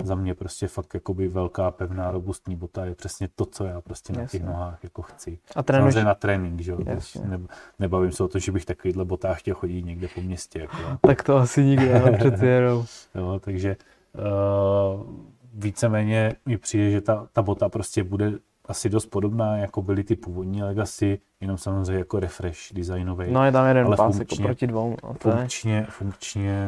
za 0.02 0.14
mě 0.14 0.35
prostě 0.35 0.68
fakt 0.68 0.94
jakoby 0.94 1.28
velká, 1.28 1.70
pevná, 1.70 2.10
robustní 2.10 2.56
bota 2.56 2.85
je 2.85 2.94
přesně 2.94 3.28
to, 3.35 3.47
co 3.47 3.64
já 3.64 3.81
prostě 3.81 4.12
na 4.12 4.20
těch 4.20 4.40
Jasně. 4.40 4.48
nohách 4.48 4.85
jako 4.85 5.02
chci. 5.02 5.39
A 5.56 5.62
trénuješ, 5.62 5.94
Samozřejmě 5.94 6.06
na 6.09 6.14
trénink, 6.14 6.60
že 6.60 6.73
jo. 6.73 6.78
Jasně. 6.86 7.20
Ne, 7.24 7.39
nebavím 7.78 8.12
se 8.12 8.24
o 8.24 8.28
to, 8.28 8.39
že 8.39 8.52
bych 8.52 8.64
takovýhle 8.64 9.05
botách 9.05 9.39
chtěl 9.39 9.55
chodit 9.55 9.82
někde 9.82 10.09
po 10.14 10.20
městě. 10.20 10.59
Jako, 10.59 10.77
tak 11.01 11.23
to 11.23 11.36
asi 11.36 11.64
nikdo, 11.64 11.94
ale 11.94 12.12
přeci 12.12 12.47
jenom. 12.56 12.86
jo, 13.14 13.40
takže 13.44 13.77
uh, 14.14 15.16
víceméně 15.55 16.35
mi 16.47 16.59
přijde, 16.59 16.90
že 16.90 17.01
ta, 17.01 17.28
ta 17.32 17.43
bota 17.43 17.68
prostě 17.68 18.05
bude 18.05 18.32
asi 18.68 18.88
dost 18.88 19.06
podobná, 19.06 19.56
jako 19.56 19.82
byly 19.82 20.05
ty 20.05 20.16
původní 20.16 20.62
Legacy, 20.62 21.18
jenom 21.40 21.59
samozřejmě 21.59 21.98
jako 21.98 22.20
refresh 22.20 22.72
designový. 22.72 23.30
No 23.32 23.44
je 23.44 23.52
tam 23.52 23.66
jeden 23.68 23.86
Ale 23.86 23.97
pás 23.97 24.14
jako 24.14 24.16
funkčně- 24.18 24.44
proti 24.44 24.66
dvou. 24.66 24.97
No, 25.05 25.14
to 25.14 25.28
je. 25.28 25.34
Funkčně, 25.36 25.86
funkčně 25.90 26.66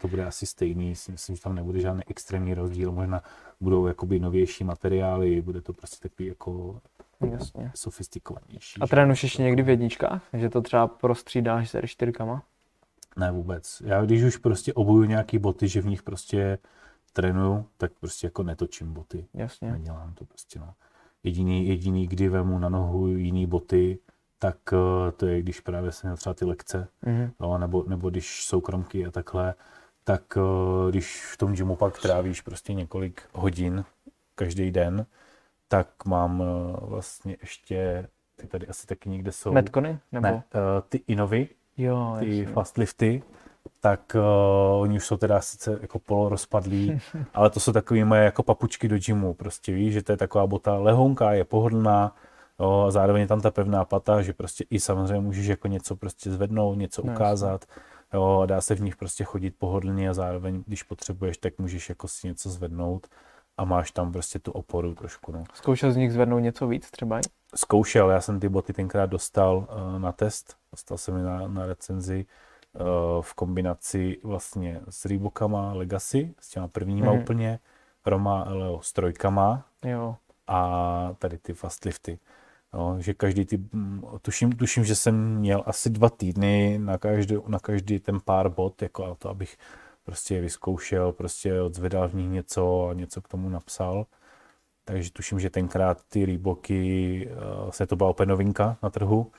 to 0.00 0.08
bude 0.08 0.26
asi 0.26 0.46
stejný, 0.46 0.94
si 0.94 1.12
myslím, 1.12 1.36
že 1.36 1.42
tam 1.42 1.54
nebude 1.54 1.80
žádný 1.80 2.02
extrémní 2.08 2.54
rozdíl, 2.54 2.92
možná 2.92 3.22
budou 3.60 3.86
jakoby 3.86 4.18
novější 4.20 4.64
materiály, 4.64 5.42
bude 5.42 5.60
to 5.60 5.72
prostě 5.72 6.08
takový 6.08 6.28
jako 6.28 6.80
Jasně. 7.32 7.70
sofistikovanější. 7.74 8.80
A 8.80 8.86
trénuješ 8.86 9.22
ještě 9.22 9.42
někdy 9.42 9.62
v 9.62 9.68
jedničkách? 9.68 10.22
Že 10.32 10.48
to 10.48 10.60
třeba 10.62 10.86
prostřídáš 10.86 11.70
s 11.70 11.74
R4? 11.74 12.40
Ne 13.16 13.30
vůbec. 13.32 13.82
Já 13.86 14.04
když 14.04 14.22
už 14.22 14.36
prostě 14.36 14.72
obuju 14.74 15.04
nějaký 15.04 15.38
boty, 15.38 15.68
že 15.68 15.80
v 15.80 15.86
nich 15.86 16.02
prostě 16.02 16.58
trénuju, 17.12 17.64
tak 17.76 17.92
prostě 18.00 18.26
jako 18.26 18.42
netočím 18.42 18.92
boty. 18.92 19.26
Jasně. 19.34 19.72
Nedělám 19.72 20.14
to 20.14 20.24
prostě, 20.24 20.58
no. 20.58 20.74
Jediný, 21.28 21.68
jediný, 21.68 22.06
kdy 22.06 22.28
vemu 22.28 22.58
na 22.58 22.68
nohu 22.68 23.08
jiný 23.08 23.46
boty, 23.46 23.98
tak 24.38 24.56
eh, 24.72 25.12
to 25.12 25.26
je, 25.26 25.42
když 25.42 25.60
právě 25.60 25.92
jsem 25.92 26.08
měl 26.08 26.16
třeba 26.16 26.34
ty 26.34 26.44
lekce, 26.44 26.88
Mhm. 27.02 27.30
no, 27.40 27.58
nebo, 27.58 27.84
nebo 27.88 28.10
když 28.10 28.44
jsou 28.44 28.60
kromky 28.60 29.06
a 29.06 29.10
takhle, 29.10 29.54
tak 30.04 30.22
eh, 30.36 30.90
když 30.90 31.24
v 31.32 31.36
tom 31.36 31.52
gymu 31.52 31.76
pak 31.76 32.00
trávíš 32.02 32.40
prostě 32.40 32.74
několik 32.74 33.22
hodin 33.32 33.84
každý 34.34 34.70
den, 34.70 35.06
tak 35.68 35.88
mám 36.06 36.42
eh, 36.42 36.76
vlastně 36.86 37.36
ještě, 37.40 38.08
ty 38.36 38.46
tady 38.46 38.66
asi 38.66 38.86
taky 38.86 39.08
někde 39.08 39.32
jsou, 39.32 39.52
Metcony? 39.52 39.98
Nebo? 40.12 40.26
ne, 40.28 40.42
ty 40.88 41.00
Inovy, 41.06 41.48
Jo, 41.76 42.16
ty 42.18 42.38
jasně. 42.38 42.52
fast 42.54 42.76
lifty, 42.78 43.22
tak 43.80 44.16
uh, 44.18 44.82
oni 44.82 44.96
už 44.96 45.06
jsou 45.06 45.16
teda 45.16 45.40
sice 45.40 45.78
jako 45.82 45.98
polorozpadlí, 45.98 47.00
ale 47.34 47.50
to 47.50 47.60
jsou 47.60 47.72
takový 47.72 48.04
moje 48.04 48.24
jako 48.24 48.42
papučky 48.42 48.88
do 48.88 48.98
gymu, 48.98 49.34
prostě 49.34 49.72
víš, 49.72 49.94
že 49.94 50.02
to 50.02 50.12
je 50.12 50.16
taková 50.16 50.46
bota 50.46 50.74
lehonká, 50.78 51.32
je 51.32 51.44
pohodlná, 51.44 52.16
jo, 52.60 52.84
a 52.88 52.90
zároveň 52.90 53.20
je 53.20 53.28
tam 53.28 53.40
ta 53.40 53.50
pevná 53.50 53.84
pata, 53.84 54.22
že 54.22 54.32
prostě 54.32 54.64
i 54.70 54.80
samozřejmě 54.80 55.20
můžeš 55.20 55.46
jako 55.46 55.68
něco 55.68 55.96
prostě 55.96 56.30
zvednout, 56.30 56.78
něco 56.78 57.02
No, 57.06 57.12
ukázat, 57.12 57.64
jo, 58.14 58.40
a 58.42 58.46
dá 58.46 58.60
se 58.60 58.74
v 58.74 58.80
nich 58.80 58.96
prostě 58.96 59.24
chodit 59.24 59.54
pohodlně 59.58 60.10
a 60.10 60.14
zároveň, 60.14 60.62
když 60.66 60.82
potřebuješ, 60.82 61.38
tak 61.38 61.58
můžeš 61.58 61.88
jako 61.88 62.08
si 62.08 62.26
něco 62.26 62.50
zvednout 62.50 63.06
a 63.56 63.64
máš 63.64 63.90
tam 63.90 64.12
prostě 64.12 64.38
tu 64.38 64.52
oporu 64.52 64.94
trošku, 64.94 65.32
no. 65.32 65.44
Zkoušel 65.54 65.92
z 65.92 65.96
nich 65.96 66.12
zvednout 66.12 66.38
něco 66.38 66.66
víc 66.66 66.90
třeba? 66.90 67.20
zkoušel, 67.54 68.10
já 68.10 68.20
jsem 68.20 68.40
ty 68.40 68.48
boty 68.48 68.72
tenkrát 68.72 69.06
dostal 69.06 69.56
uh, 69.56 69.98
na 69.98 70.12
test, 70.12 70.56
dostal 70.72 70.98
jsem 70.98 71.16
je 71.16 71.22
na, 71.22 71.48
na 71.48 71.66
recenzi 71.66 72.26
v 73.20 73.34
kombinaci 73.34 74.18
vlastně 74.24 74.80
s 74.88 75.04
Reebokama 75.04 75.72
Legacy, 75.72 76.34
s 76.40 76.50
těma 76.50 76.68
prvníma 76.68 77.12
Mhm. 77.12 77.20
úplně, 77.22 77.58
Roma 78.06 78.44
Leo 78.48 78.80
s 78.82 78.92
trojkama 78.92 79.64
Jo. 79.84 80.16
a 80.46 81.14
tady 81.18 81.38
ty 81.38 81.54
fast 81.54 81.84
lifty. 81.84 82.18
No, 82.74 83.00
že 83.00 83.14
každý 83.14 83.44
ty, 83.44 83.56
mm, 83.72 84.02
tuším, 84.22 84.52
tuším, 84.52 84.84
že 84.84 84.94
jsem 84.94 85.34
měl 85.34 85.62
asi 85.66 85.90
dva 85.90 86.08
týdny 86.10 86.78
na 86.82 86.98
každý, 86.98 87.36
na 87.46 87.58
každý 87.58 87.98
ten 88.00 88.20
pár 88.20 88.48
bot, 88.48 88.82
jako 88.82 89.04
a 89.06 89.14
to, 89.14 89.28
abych 89.30 89.56
prostě 90.04 90.40
vyzkoušel, 90.40 91.12
prostě 91.12 91.60
odzvedal 91.62 92.08
v 92.08 92.14
nich 92.14 92.30
něco 92.30 92.88
a 92.88 92.94
něco 92.94 93.22
k 93.22 93.28
tomu 93.28 93.48
napsal. 93.48 94.06
Takže 94.84 95.12
tuším, 95.12 95.40
že 95.40 95.50
tenkrát 95.50 96.04
ty 96.08 96.26
Reeboky, 96.26 97.28
uh, 97.64 97.70
se 97.70 97.86
to 97.86 97.96
byla 97.96 98.10
opět 98.10 98.26
novinka 98.26 98.76
na 98.82 98.90
trhu. 98.90 99.32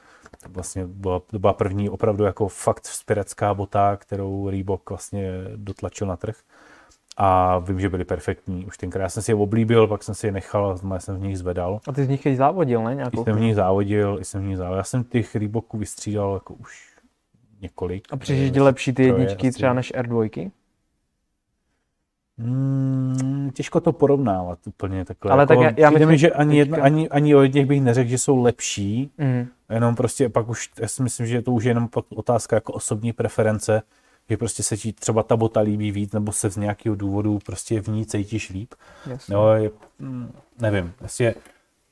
To 0.44 0.50
vlastně 0.50 0.86
byla, 0.88 1.20
to 1.20 1.40
byla 1.40 1.54
první 1.54 1.90
opravdu 1.90 2.24
jako 2.24 2.48
fakt 2.48 2.84
vzpěracká 2.84 3.54
bota, 3.54 3.96
kterou 3.98 4.50
Reebok 4.50 4.90
vlastně 4.90 5.32
dotlačil 5.56 6.08
na 6.08 6.18
trh. 6.18 6.36
A 7.18 7.60
vím, 7.60 7.80
že 7.80 7.90
byly 7.90 8.06
perfektní. 8.06 8.66
Už 8.66 8.78
tenkrát 8.78 9.04
já 9.04 9.10
jsem 9.10 9.24
si 9.24 9.32
je 9.32 9.36
oblíbil, 9.36 9.88
pak 9.88 10.04
jsem 10.04 10.16
si 10.16 10.28
je 10.28 10.32
nechal 10.32 10.72
a 10.94 11.00
jsem 11.00 11.16
v 11.18 11.22
nich 11.22 11.38
zvedal. 11.38 11.80
A 11.88 11.91
ty 11.91 12.06
z 12.06 12.08
nich 12.10 12.26
i 12.26 12.36
závodil, 12.36 12.84
ne? 12.84 12.94
I 12.94 12.96
Nějakou 12.96 13.24
jsem 13.24 13.36
v 13.36 13.40
nich 13.40 13.56
závodil, 13.56 14.18
i 14.22 14.26
jsem 14.26 14.41
v 14.41 14.46
nich 14.46 14.58
závodil. 14.58 14.78
Já 14.78 14.84
jsem 14.84 15.04
těch 15.04 15.36
Reeboků 15.36 15.78
vystřídal 15.78 16.34
jako 16.34 16.54
už 16.54 16.90
několik. 17.62 18.08
A 18.12 18.18
přišli 18.18 18.52
ti 18.52 18.60
lepší 18.60 18.94
ty 18.94 19.04
jedničky 19.04 19.48
asi. 19.48 19.56
třeba 19.56 19.74
než 19.74 19.94
R2? 19.94 20.52
Mm, 22.38 23.52
těžko 23.54 23.80
to 23.82 23.94
porovnávat 23.94 24.60
úplně 24.68 25.06
takhle. 25.06 25.32
Ale 25.32 25.41
jako, 25.44 25.48
tak 25.54 25.60
já- 25.78 25.84
já 25.84 25.90
mi, 25.90 26.00
myslím 26.00 26.18
že 26.18 26.32
ani, 26.32 26.58
jedna, 26.58 26.78
ani, 26.84 27.10
ani 27.10 27.36
o 27.36 27.41
jedněch 27.41 27.66
bych 27.66 27.82
neřekl, 27.82 28.10
že 28.10 28.18
jsou 28.18 28.41
lepší, 28.44 29.12
Mhm. 29.18 29.48
Jenom 29.70 29.96
prostě 29.96 30.30
pak 30.30 30.50
už, 30.50 30.70
já 30.80 30.88
si 30.88 31.04
myslím, 31.04 31.28
že 31.28 31.41
to 31.41 31.52
už 31.52 31.64
je 31.64 31.70
jenom 31.70 31.88
pak 31.88 32.06
otázka 32.10 32.56
jako 32.56 32.74
osobní 32.74 33.14
preference, 33.14 33.82
že 34.30 34.38
prostě 34.38 34.64
se 34.64 34.78
ti 34.78 34.94
třeba 34.94 35.24
ta 35.24 35.38
bota 35.38 35.60
líbí 35.60 35.91
víc, 35.91 36.12
nebo 36.12 36.32
se 36.32 36.50
z 36.50 36.58
nějakého 36.58 36.96
důvodu 36.96 37.40
prostě 37.46 37.82
v 37.82 37.88
ní 37.88 38.06
cítíš 38.06 38.50
líp. 38.50 38.74
Jasně. 39.06 39.36
Jo, 39.36 39.48
je, 39.48 39.72
mm, 40.00 40.32
nevím, 40.60 40.94
vlastně 41.00 41.36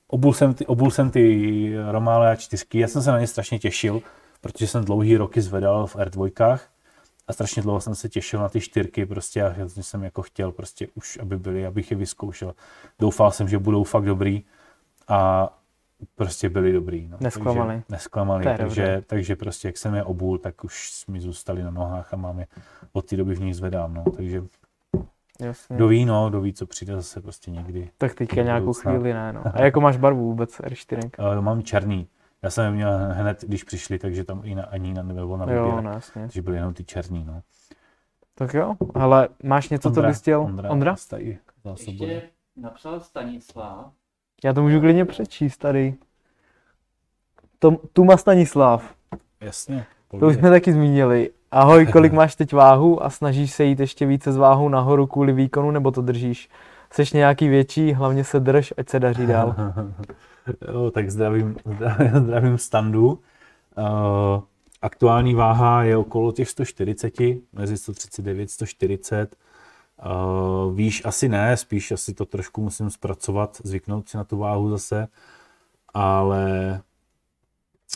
obul 0.08 0.34
jsem 0.34 0.54
ty, 0.54 0.66
obul 0.66 0.92
jsem 0.92 1.12
ty 1.12 1.74
Romále 1.92 2.32
a 2.32 2.36
čtyřky, 2.36 2.80
já 2.80 2.88
jsem 2.88 3.02
se 3.02 3.12
na 3.12 3.20
ně 3.20 3.28
strašně 3.28 3.60
těšil, 3.60 4.02
protože 4.42 4.68
jsem 4.68 4.86
dlouhý 4.86 5.18
roky 5.18 5.42
zvedal 5.42 5.88
v 5.88 5.96
R2 5.96 6.60
a 7.28 7.34
strašně 7.34 7.62
dlouho 7.62 7.82
jsem 7.82 7.96
se 7.96 8.10
těšil 8.10 8.40
na 8.40 8.50
ty 8.50 8.62
čtyřky 8.62 9.06
prostě 9.06 9.44
a 9.44 9.56
jsem 9.68 10.04
jako 10.04 10.22
chtěl 10.22 10.52
prostě 10.52 10.88
už, 10.96 11.18
aby 11.22 11.38
byly, 11.38 11.66
abych 11.66 11.92
je 11.92 11.98
vyzkoušel. 11.98 12.54
Doufal 13.00 13.32
jsem, 13.32 13.48
že 13.48 13.60
budou 13.60 13.84
fakt 13.84 14.06
dobrý 14.06 14.44
a 15.08 15.50
prostě 16.16 16.50
byli 16.50 16.74
dobrý. 16.74 17.08
No. 17.08 17.18
Nesklamali. 17.22 17.74
Takže, 17.74 17.86
nesklamali, 17.90 18.46
takže, 18.58 19.04
takže 19.08 19.36
prostě 19.36 19.68
jak 19.68 19.78
jsem 19.78 19.96
je 19.96 20.04
obul, 20.04 20.38
tak 20.38 20.64
už 20.64 21.06
mi 21.08 21.20
zůstali 21.20 21.64
na 21.64 21.72
nohách 21.72 22.14
a 22.14 22.18
mám 22.18 22.40
je 22.40 22.48
od 22.94 23.06
té 23.06 23.18
doby 23.18 23.36
v 23.36 23.40
nich 23.40 23.56
zvedám. 23.56 23.94
No. 23.94 24.04
Takže 24.16 24.44
Jasně. 25.40 25.76
kdo 25.76 25.88
ví, 25.88 26.06
no, 26.06 26.30
kdo 26.30 26.42
ví, 26.42 26.54
co 26.54 26.66
přijde 26.66 26.96
zase 26.96 27.22
prostě 27.22 27.52
někdy. 27.52 27.90
Tak 27.98 28.16
teďka 28.16 28.42
nějakou 28.42 28.74
chvíli 28.74 29.14
ne, 29.14 29.34
no. 29.34 29.42
A 29.54 29.62
jako 29.62 29.82
máš 29.82 29.98
barvu 29.98 30.26
vůbec 30.26 30.60
R4? 30.60 31.10
Uh, 31.36 31.42
mám 31.42 31.64
černý. 31.64 32.08
Já 32.42 32.50
jsem 32.50 32.66
je 32.66 32.72
měl 32.72 32.98
hned, 33.12 33.44
když 33.48 33.64
přišli, 33.64 34.00
takže 34.00 34.24
tam 34.24 34.42
i 34.44 34.56
na, 34.56 34.64
ani 34.64 34.94
na 34.94 35.04
nebylo 35.04 35.38
na 35.38 35.46
výběr. 35.46 35.62
Jo, 35.62 35.82
no 35.82 35.92
jasně. 35.92 36.22
Takže 36.22 36.42
byly 36.42 36.58
jenom 36.58 36.74
ty 36.74 36.84
černý, 36.84 37.26
no. 37.26 37.42
Tak 38.36 38.54
jo, 38.54 38.76
ale 38.94 39.30
máš 39.44 39.70
něco, 39.70 39.92
co 39.92 40.02
bys 40.02 40.22
chtěl? 40.22 40.42
Ondra, 40.42 40.70
Ondra? 40.70 40.96
Zásobuje. 41.64 42.14
Ještě 42.14 42.30
napsal 42.56 43.00
Stanislav, 43.00 43.92
Já 44.44 44.54
to 44.54 44.62
můžu 44.62 44.80
klidně 44.80 45.06
přečíst 45.06 45.58
tady. 45.58 45.94
Tom, 47.60 47.78
Tuma 47.94 48.18
Stanislav, 48.18 48.96
Jasně. 49.42 49.86
to 50.20 50.28
už 50.28 50.36
jsme 50.36 50.50
taky 50.50 50.74
zmínili. 50.74 51.30
Ahoj, 51.52 51.86
kolik 51.92 52.14
máš 52.14 52.36
teď 52.36 52.54
váhu 52.54 53.04
a 53.04 53.10
snažíš 53.10 53.54
se 53.54 53.64
jít 53.64 53.80
ještě 53.80 54.06
více 54.06 54.32
s 54.32 54.38
váhou 54.38 54.70
nahoru 54.70 55.08
kvůli 55.08 55.34
výkonu, 55.34 55.72
nebo 55.72 55.92
to 55.92 56.02
držíš? 56.02 56.50
Seš 56.94 57.14
nějaký 57.14 57.48
větší, 57.48 57.94
hlavně 57.94 58.24
se 58.24 58.40
drž, 58.40 58.74
ať 58.78 58.90
se 58.90 59.00
daří 59.00 59.28
dál. 59.28 59.56
jo, 60.74 60.92
tak 60.92 61.12
zdravím, 61.12 61.56
zdravím, 61.66 62.12
zdravím 62.24 62.58
standu. 62.58 63.08
Uh, 63.08 64.44
aktuální 64.82 65.36
váha 65.36 65.84
je 65.84 65.98
okolo 65.98 66.32
těch 66.32 66.50
140, 66.50 67.14
mezi 67.54 67.78
139 67.78 68.52
140. 68.52 69.36
Uh, 70.06 70.76
víš, 70.76 71.02
asi 71.06 71.30
ne, 71.30 71.58
spíš 71.58 71.92
asi 71.92 72.14
to 72.14 72.26
trošku 72.26 72.62
musím 72.62 72.90
zpracovat, 72.90 73.58
zvyknout 73.64 74.10
si 74.10 74.18
na 74.18 74.24
tu 74.24 74.38
váhu 74.38 74.70
zase, 74.70 75.08
ale 75.94 76.82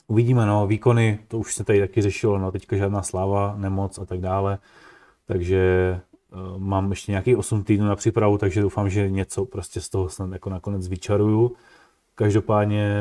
uvidíme, 0.07 0.45
no, 0.45 0.67
výkony, 0.67 1.19
to 1.27 1.37
už 1.37 1.55
se 1.55 1.63
tady 1.63 1.79
taky 1.79 2.01
řešilo, 2.01 2.37
no, 2.37 2.51
teďka 2.51 2.75
žádná 2.75 3.01
sláva, 3.03 3.55
nemoc 3.57 3.99
a 3.99 4.05
tak 4.05 4.19
dále, 4.19 4.57
takže 5.25 5.99
uh, 6.31 6.57
mám 6.57 6.89
ještě 6.89 7.11
nějakých 7.11 7.37
8 7.37 7.63
týdnů 7.63 7.85
na 7.87 7.95
přípravu, 7.95 8.37
takže 8.37 8.61
doufám, 8.61 8.89
že 8.89 9.09
něco 9.09 9.45
prostě 9.45 9.81
z 9.81 9.89
toho 9.89 10.09
snad 10.09 10.31
jako 10.31 10.49
nakonec 10.49 10.87
vyčaruju. 10.87 11.55
Každopádně 12.15 12.93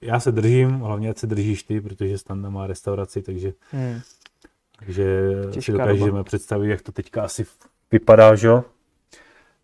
já 0.00 0.20
se 0.20 0.32
držím, 0.32 0.70
hlavně 0.70 1.10
ať 1.10 1.18
se 1.18 1.26
držíš 1.26 1.62
ty, 1.62 1.80
protože 1.80 2.18
Standa 2.18 2.50
má 2.50 2.66
restauraci, 2.66 3.22
takže, 3.22 3.52
Hmm. 3.70 4.00
takže 4.78 5.32
si 5.60 5.72
dokážeme 5.72 6.06
doba. 6.06 6.24
představit, 6.24 6.68
jak 6.68 6.82
to 6.82 6.92
teďka 6.92 7.22
asi 7.24 7.46
vypadá, 7.92 8.34
že 8.34 8.46
jo? 8.46 8.64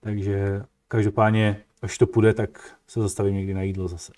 Takže 0.01 0.63
každopádně, 0.89 1.61
až 1.83 1.99
to 1.99 2.07
půjde, 2.07 2.35
tak 2.35 2.75
se 2.87 3.01
zastavím 3.01 3.35
někdy 3.35 3.55
na 3.55 3.63
jídlo 3.63 3.89
zase. 3.89 4.13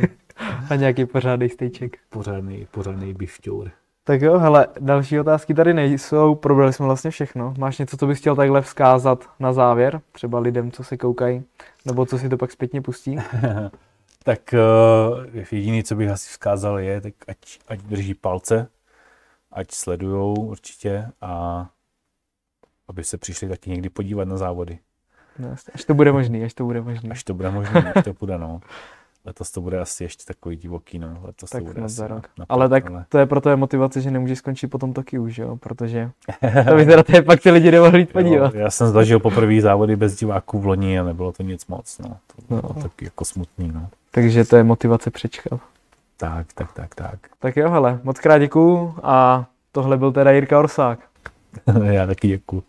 A 0.70 0.74
nějaký 0.74 1.06
pořádný 1.06 1.48
stejček. 1.48 1.98
Pořádný, 2.08 2.66
pořádný 2.70 3.14
bifťour. 3.14 3.70
Tak 4.04 4.22
jo, 4.22 4.38
hele, 4.38 4.66
další 4.80 5.20
otázky 5.20 5.54
tady 5.54 5.74
nejsou, 5.74 6.34
probrali 6.34 6.72
jsme 6.72 6.86
vlastně 6.86 7.10
všechno. 7.10 7.54
Máš 7.58 7.78
něco, 7.78 7.96
co 7.96 8.06
bys 8.06 8.18
chtěl 8.18 8.36
takhle 8.36 8.62
vzkázat 8.62 9.30
na 9.40 9.52
závěr, 9.52 10.00
třeba 10.12 10.38
lidem, 10.38 10.70
co 10.70 10.84
se 10.84 10.96
koukají, 10.96 11.44
nebo 11.86 12.06
co 12.06 12.18
si 12.18 12.28
to 12.28 12.36
pak 12.36 12.52
zpětně 12.52 12.82
pustí? 12.82 13.16
tak 14.24 14.54
uh, 14.54 15.24
jediný, 15.52 15.84
co 15.84 15.96
bych 15.96 16.10
asi 16.10 16.28
vzkázal 16.30 16.78
je, 16.78 17.00
tak 17.00 17.14
ať, 17.28 17.38
ať 17.68 17.80
drží 17.80 18.14
palce, 18.14 18.68
ať 19.52 19.70
sledujou 19.70 20.34
určitě 20.34 21.06
a 21.20 21.66
aby 22.88 23.04
se 23.04 23.18
přišli 23.18 23.48
taky 23.48 23.70
někdy 23.70 23.88
podívat 23.88 24.28
na 24.28 24.36
závody. 24.36 24.78
No, 25.38 25.54
až 25.74 25.84
to 25.84 25.94
bude 25.94 26.12
možný, 26.12 26.44
až 26.44 26.54
to 26.54 26.64
bude 26.64 26.80
možný. 26.80 27.10
Až 27.10 27.24
to 27.24 27.34
bude 27.34 27.50
možný, 27.50 27.80
až 27.80 28.04
to 28.04 28.12
bude, 28.20 28.38
no. 28.38 28.60
Letos 29.24 29.50
to 29.50 29.60
bude 29.60 29.80
asi 29.80 30.04
ještě 30.04 30.24
takový 30.24 30.56
divoký, 30.56 30.98
no. 30.98 31.20
Letos 31.22 31.50
tak 31.50 31.62
to 31.62 31.66
bude 31.66 31.82
asi 31.82 31.94
za 31.94 32.06
rok. 32.06 32.28
Na, 32.38 32.46
ale 32.48 32.68
tak 32.68 32.90
ale... 32.90 33.04
to 33.08 33.18
je 33.18 33.26
pro 33.26 33.50
je 33.50 33.56
motivace, 33.56 34.00
že 34.00 34.10
nemůžeš 34.10 34.38
skončit 34.38 34.66
potom 34.66 34.92
taky 34.92 35.18
už, 35.18 35.38
jo, 35.38 35.56
protože 35.56 36.10
to 36.68 36.74
by 36.74 36.86
teda 36.86 37.22
pak 37.26 37.40
ty 37.40 37.50
lidi 37.50 37.70
nemohli 37.70 38.00
jít 38.00 38.12
podívat. 38.12 38.54
Jo, 38.54 38.60
já 38.60 38.70
jsem 38.70 38.92
zažil 38.92 39.20
poprvé 39.20 39.60
závody 39.60 39.96
bez 39.96 40.16
diváků 40.18 40.60
v 40.60 40.66
loni 40.66 40.98
a 40.98 41.04
nebylo 41.04 41.32
to 41.32 41.42
nic 41.42 41.66
moc, 41.66 41.98
no. 41.98 42.08
To 42.08 42.42
bylo 42.48 42.74
no. 42.76 42.82
taky 42.82 43.04
jako 43.04 43.24
smutný, 43.24 43.72
no. 43.74 43.88
Takže 44.10 44.44
to 44.44 44.56
je 44.56 44.64
motivace 44.64 45.10
přečkat. 45.10 45.60
Tak, 46.16 46.52
tak, 46.52 46.72
tak, 46.72 46.94
tak. 46.94 47.18
Tak 47.38 47.56
jo, 47.56 47.70
hele, 47.70 48.00
moc 48.02 48.20
krát 48.20 48.38
děkuju 48.38 48.94
a 49.02 49.46
tohle 49.72 49.96
byl 49.96 50.12
teda 50.12 50.30
Jirka 50.30 50.58
Orsák. 50.58 50.98
Já 51.84 52.06
taky 52.06 52.28
děkuju. 52.28 52.64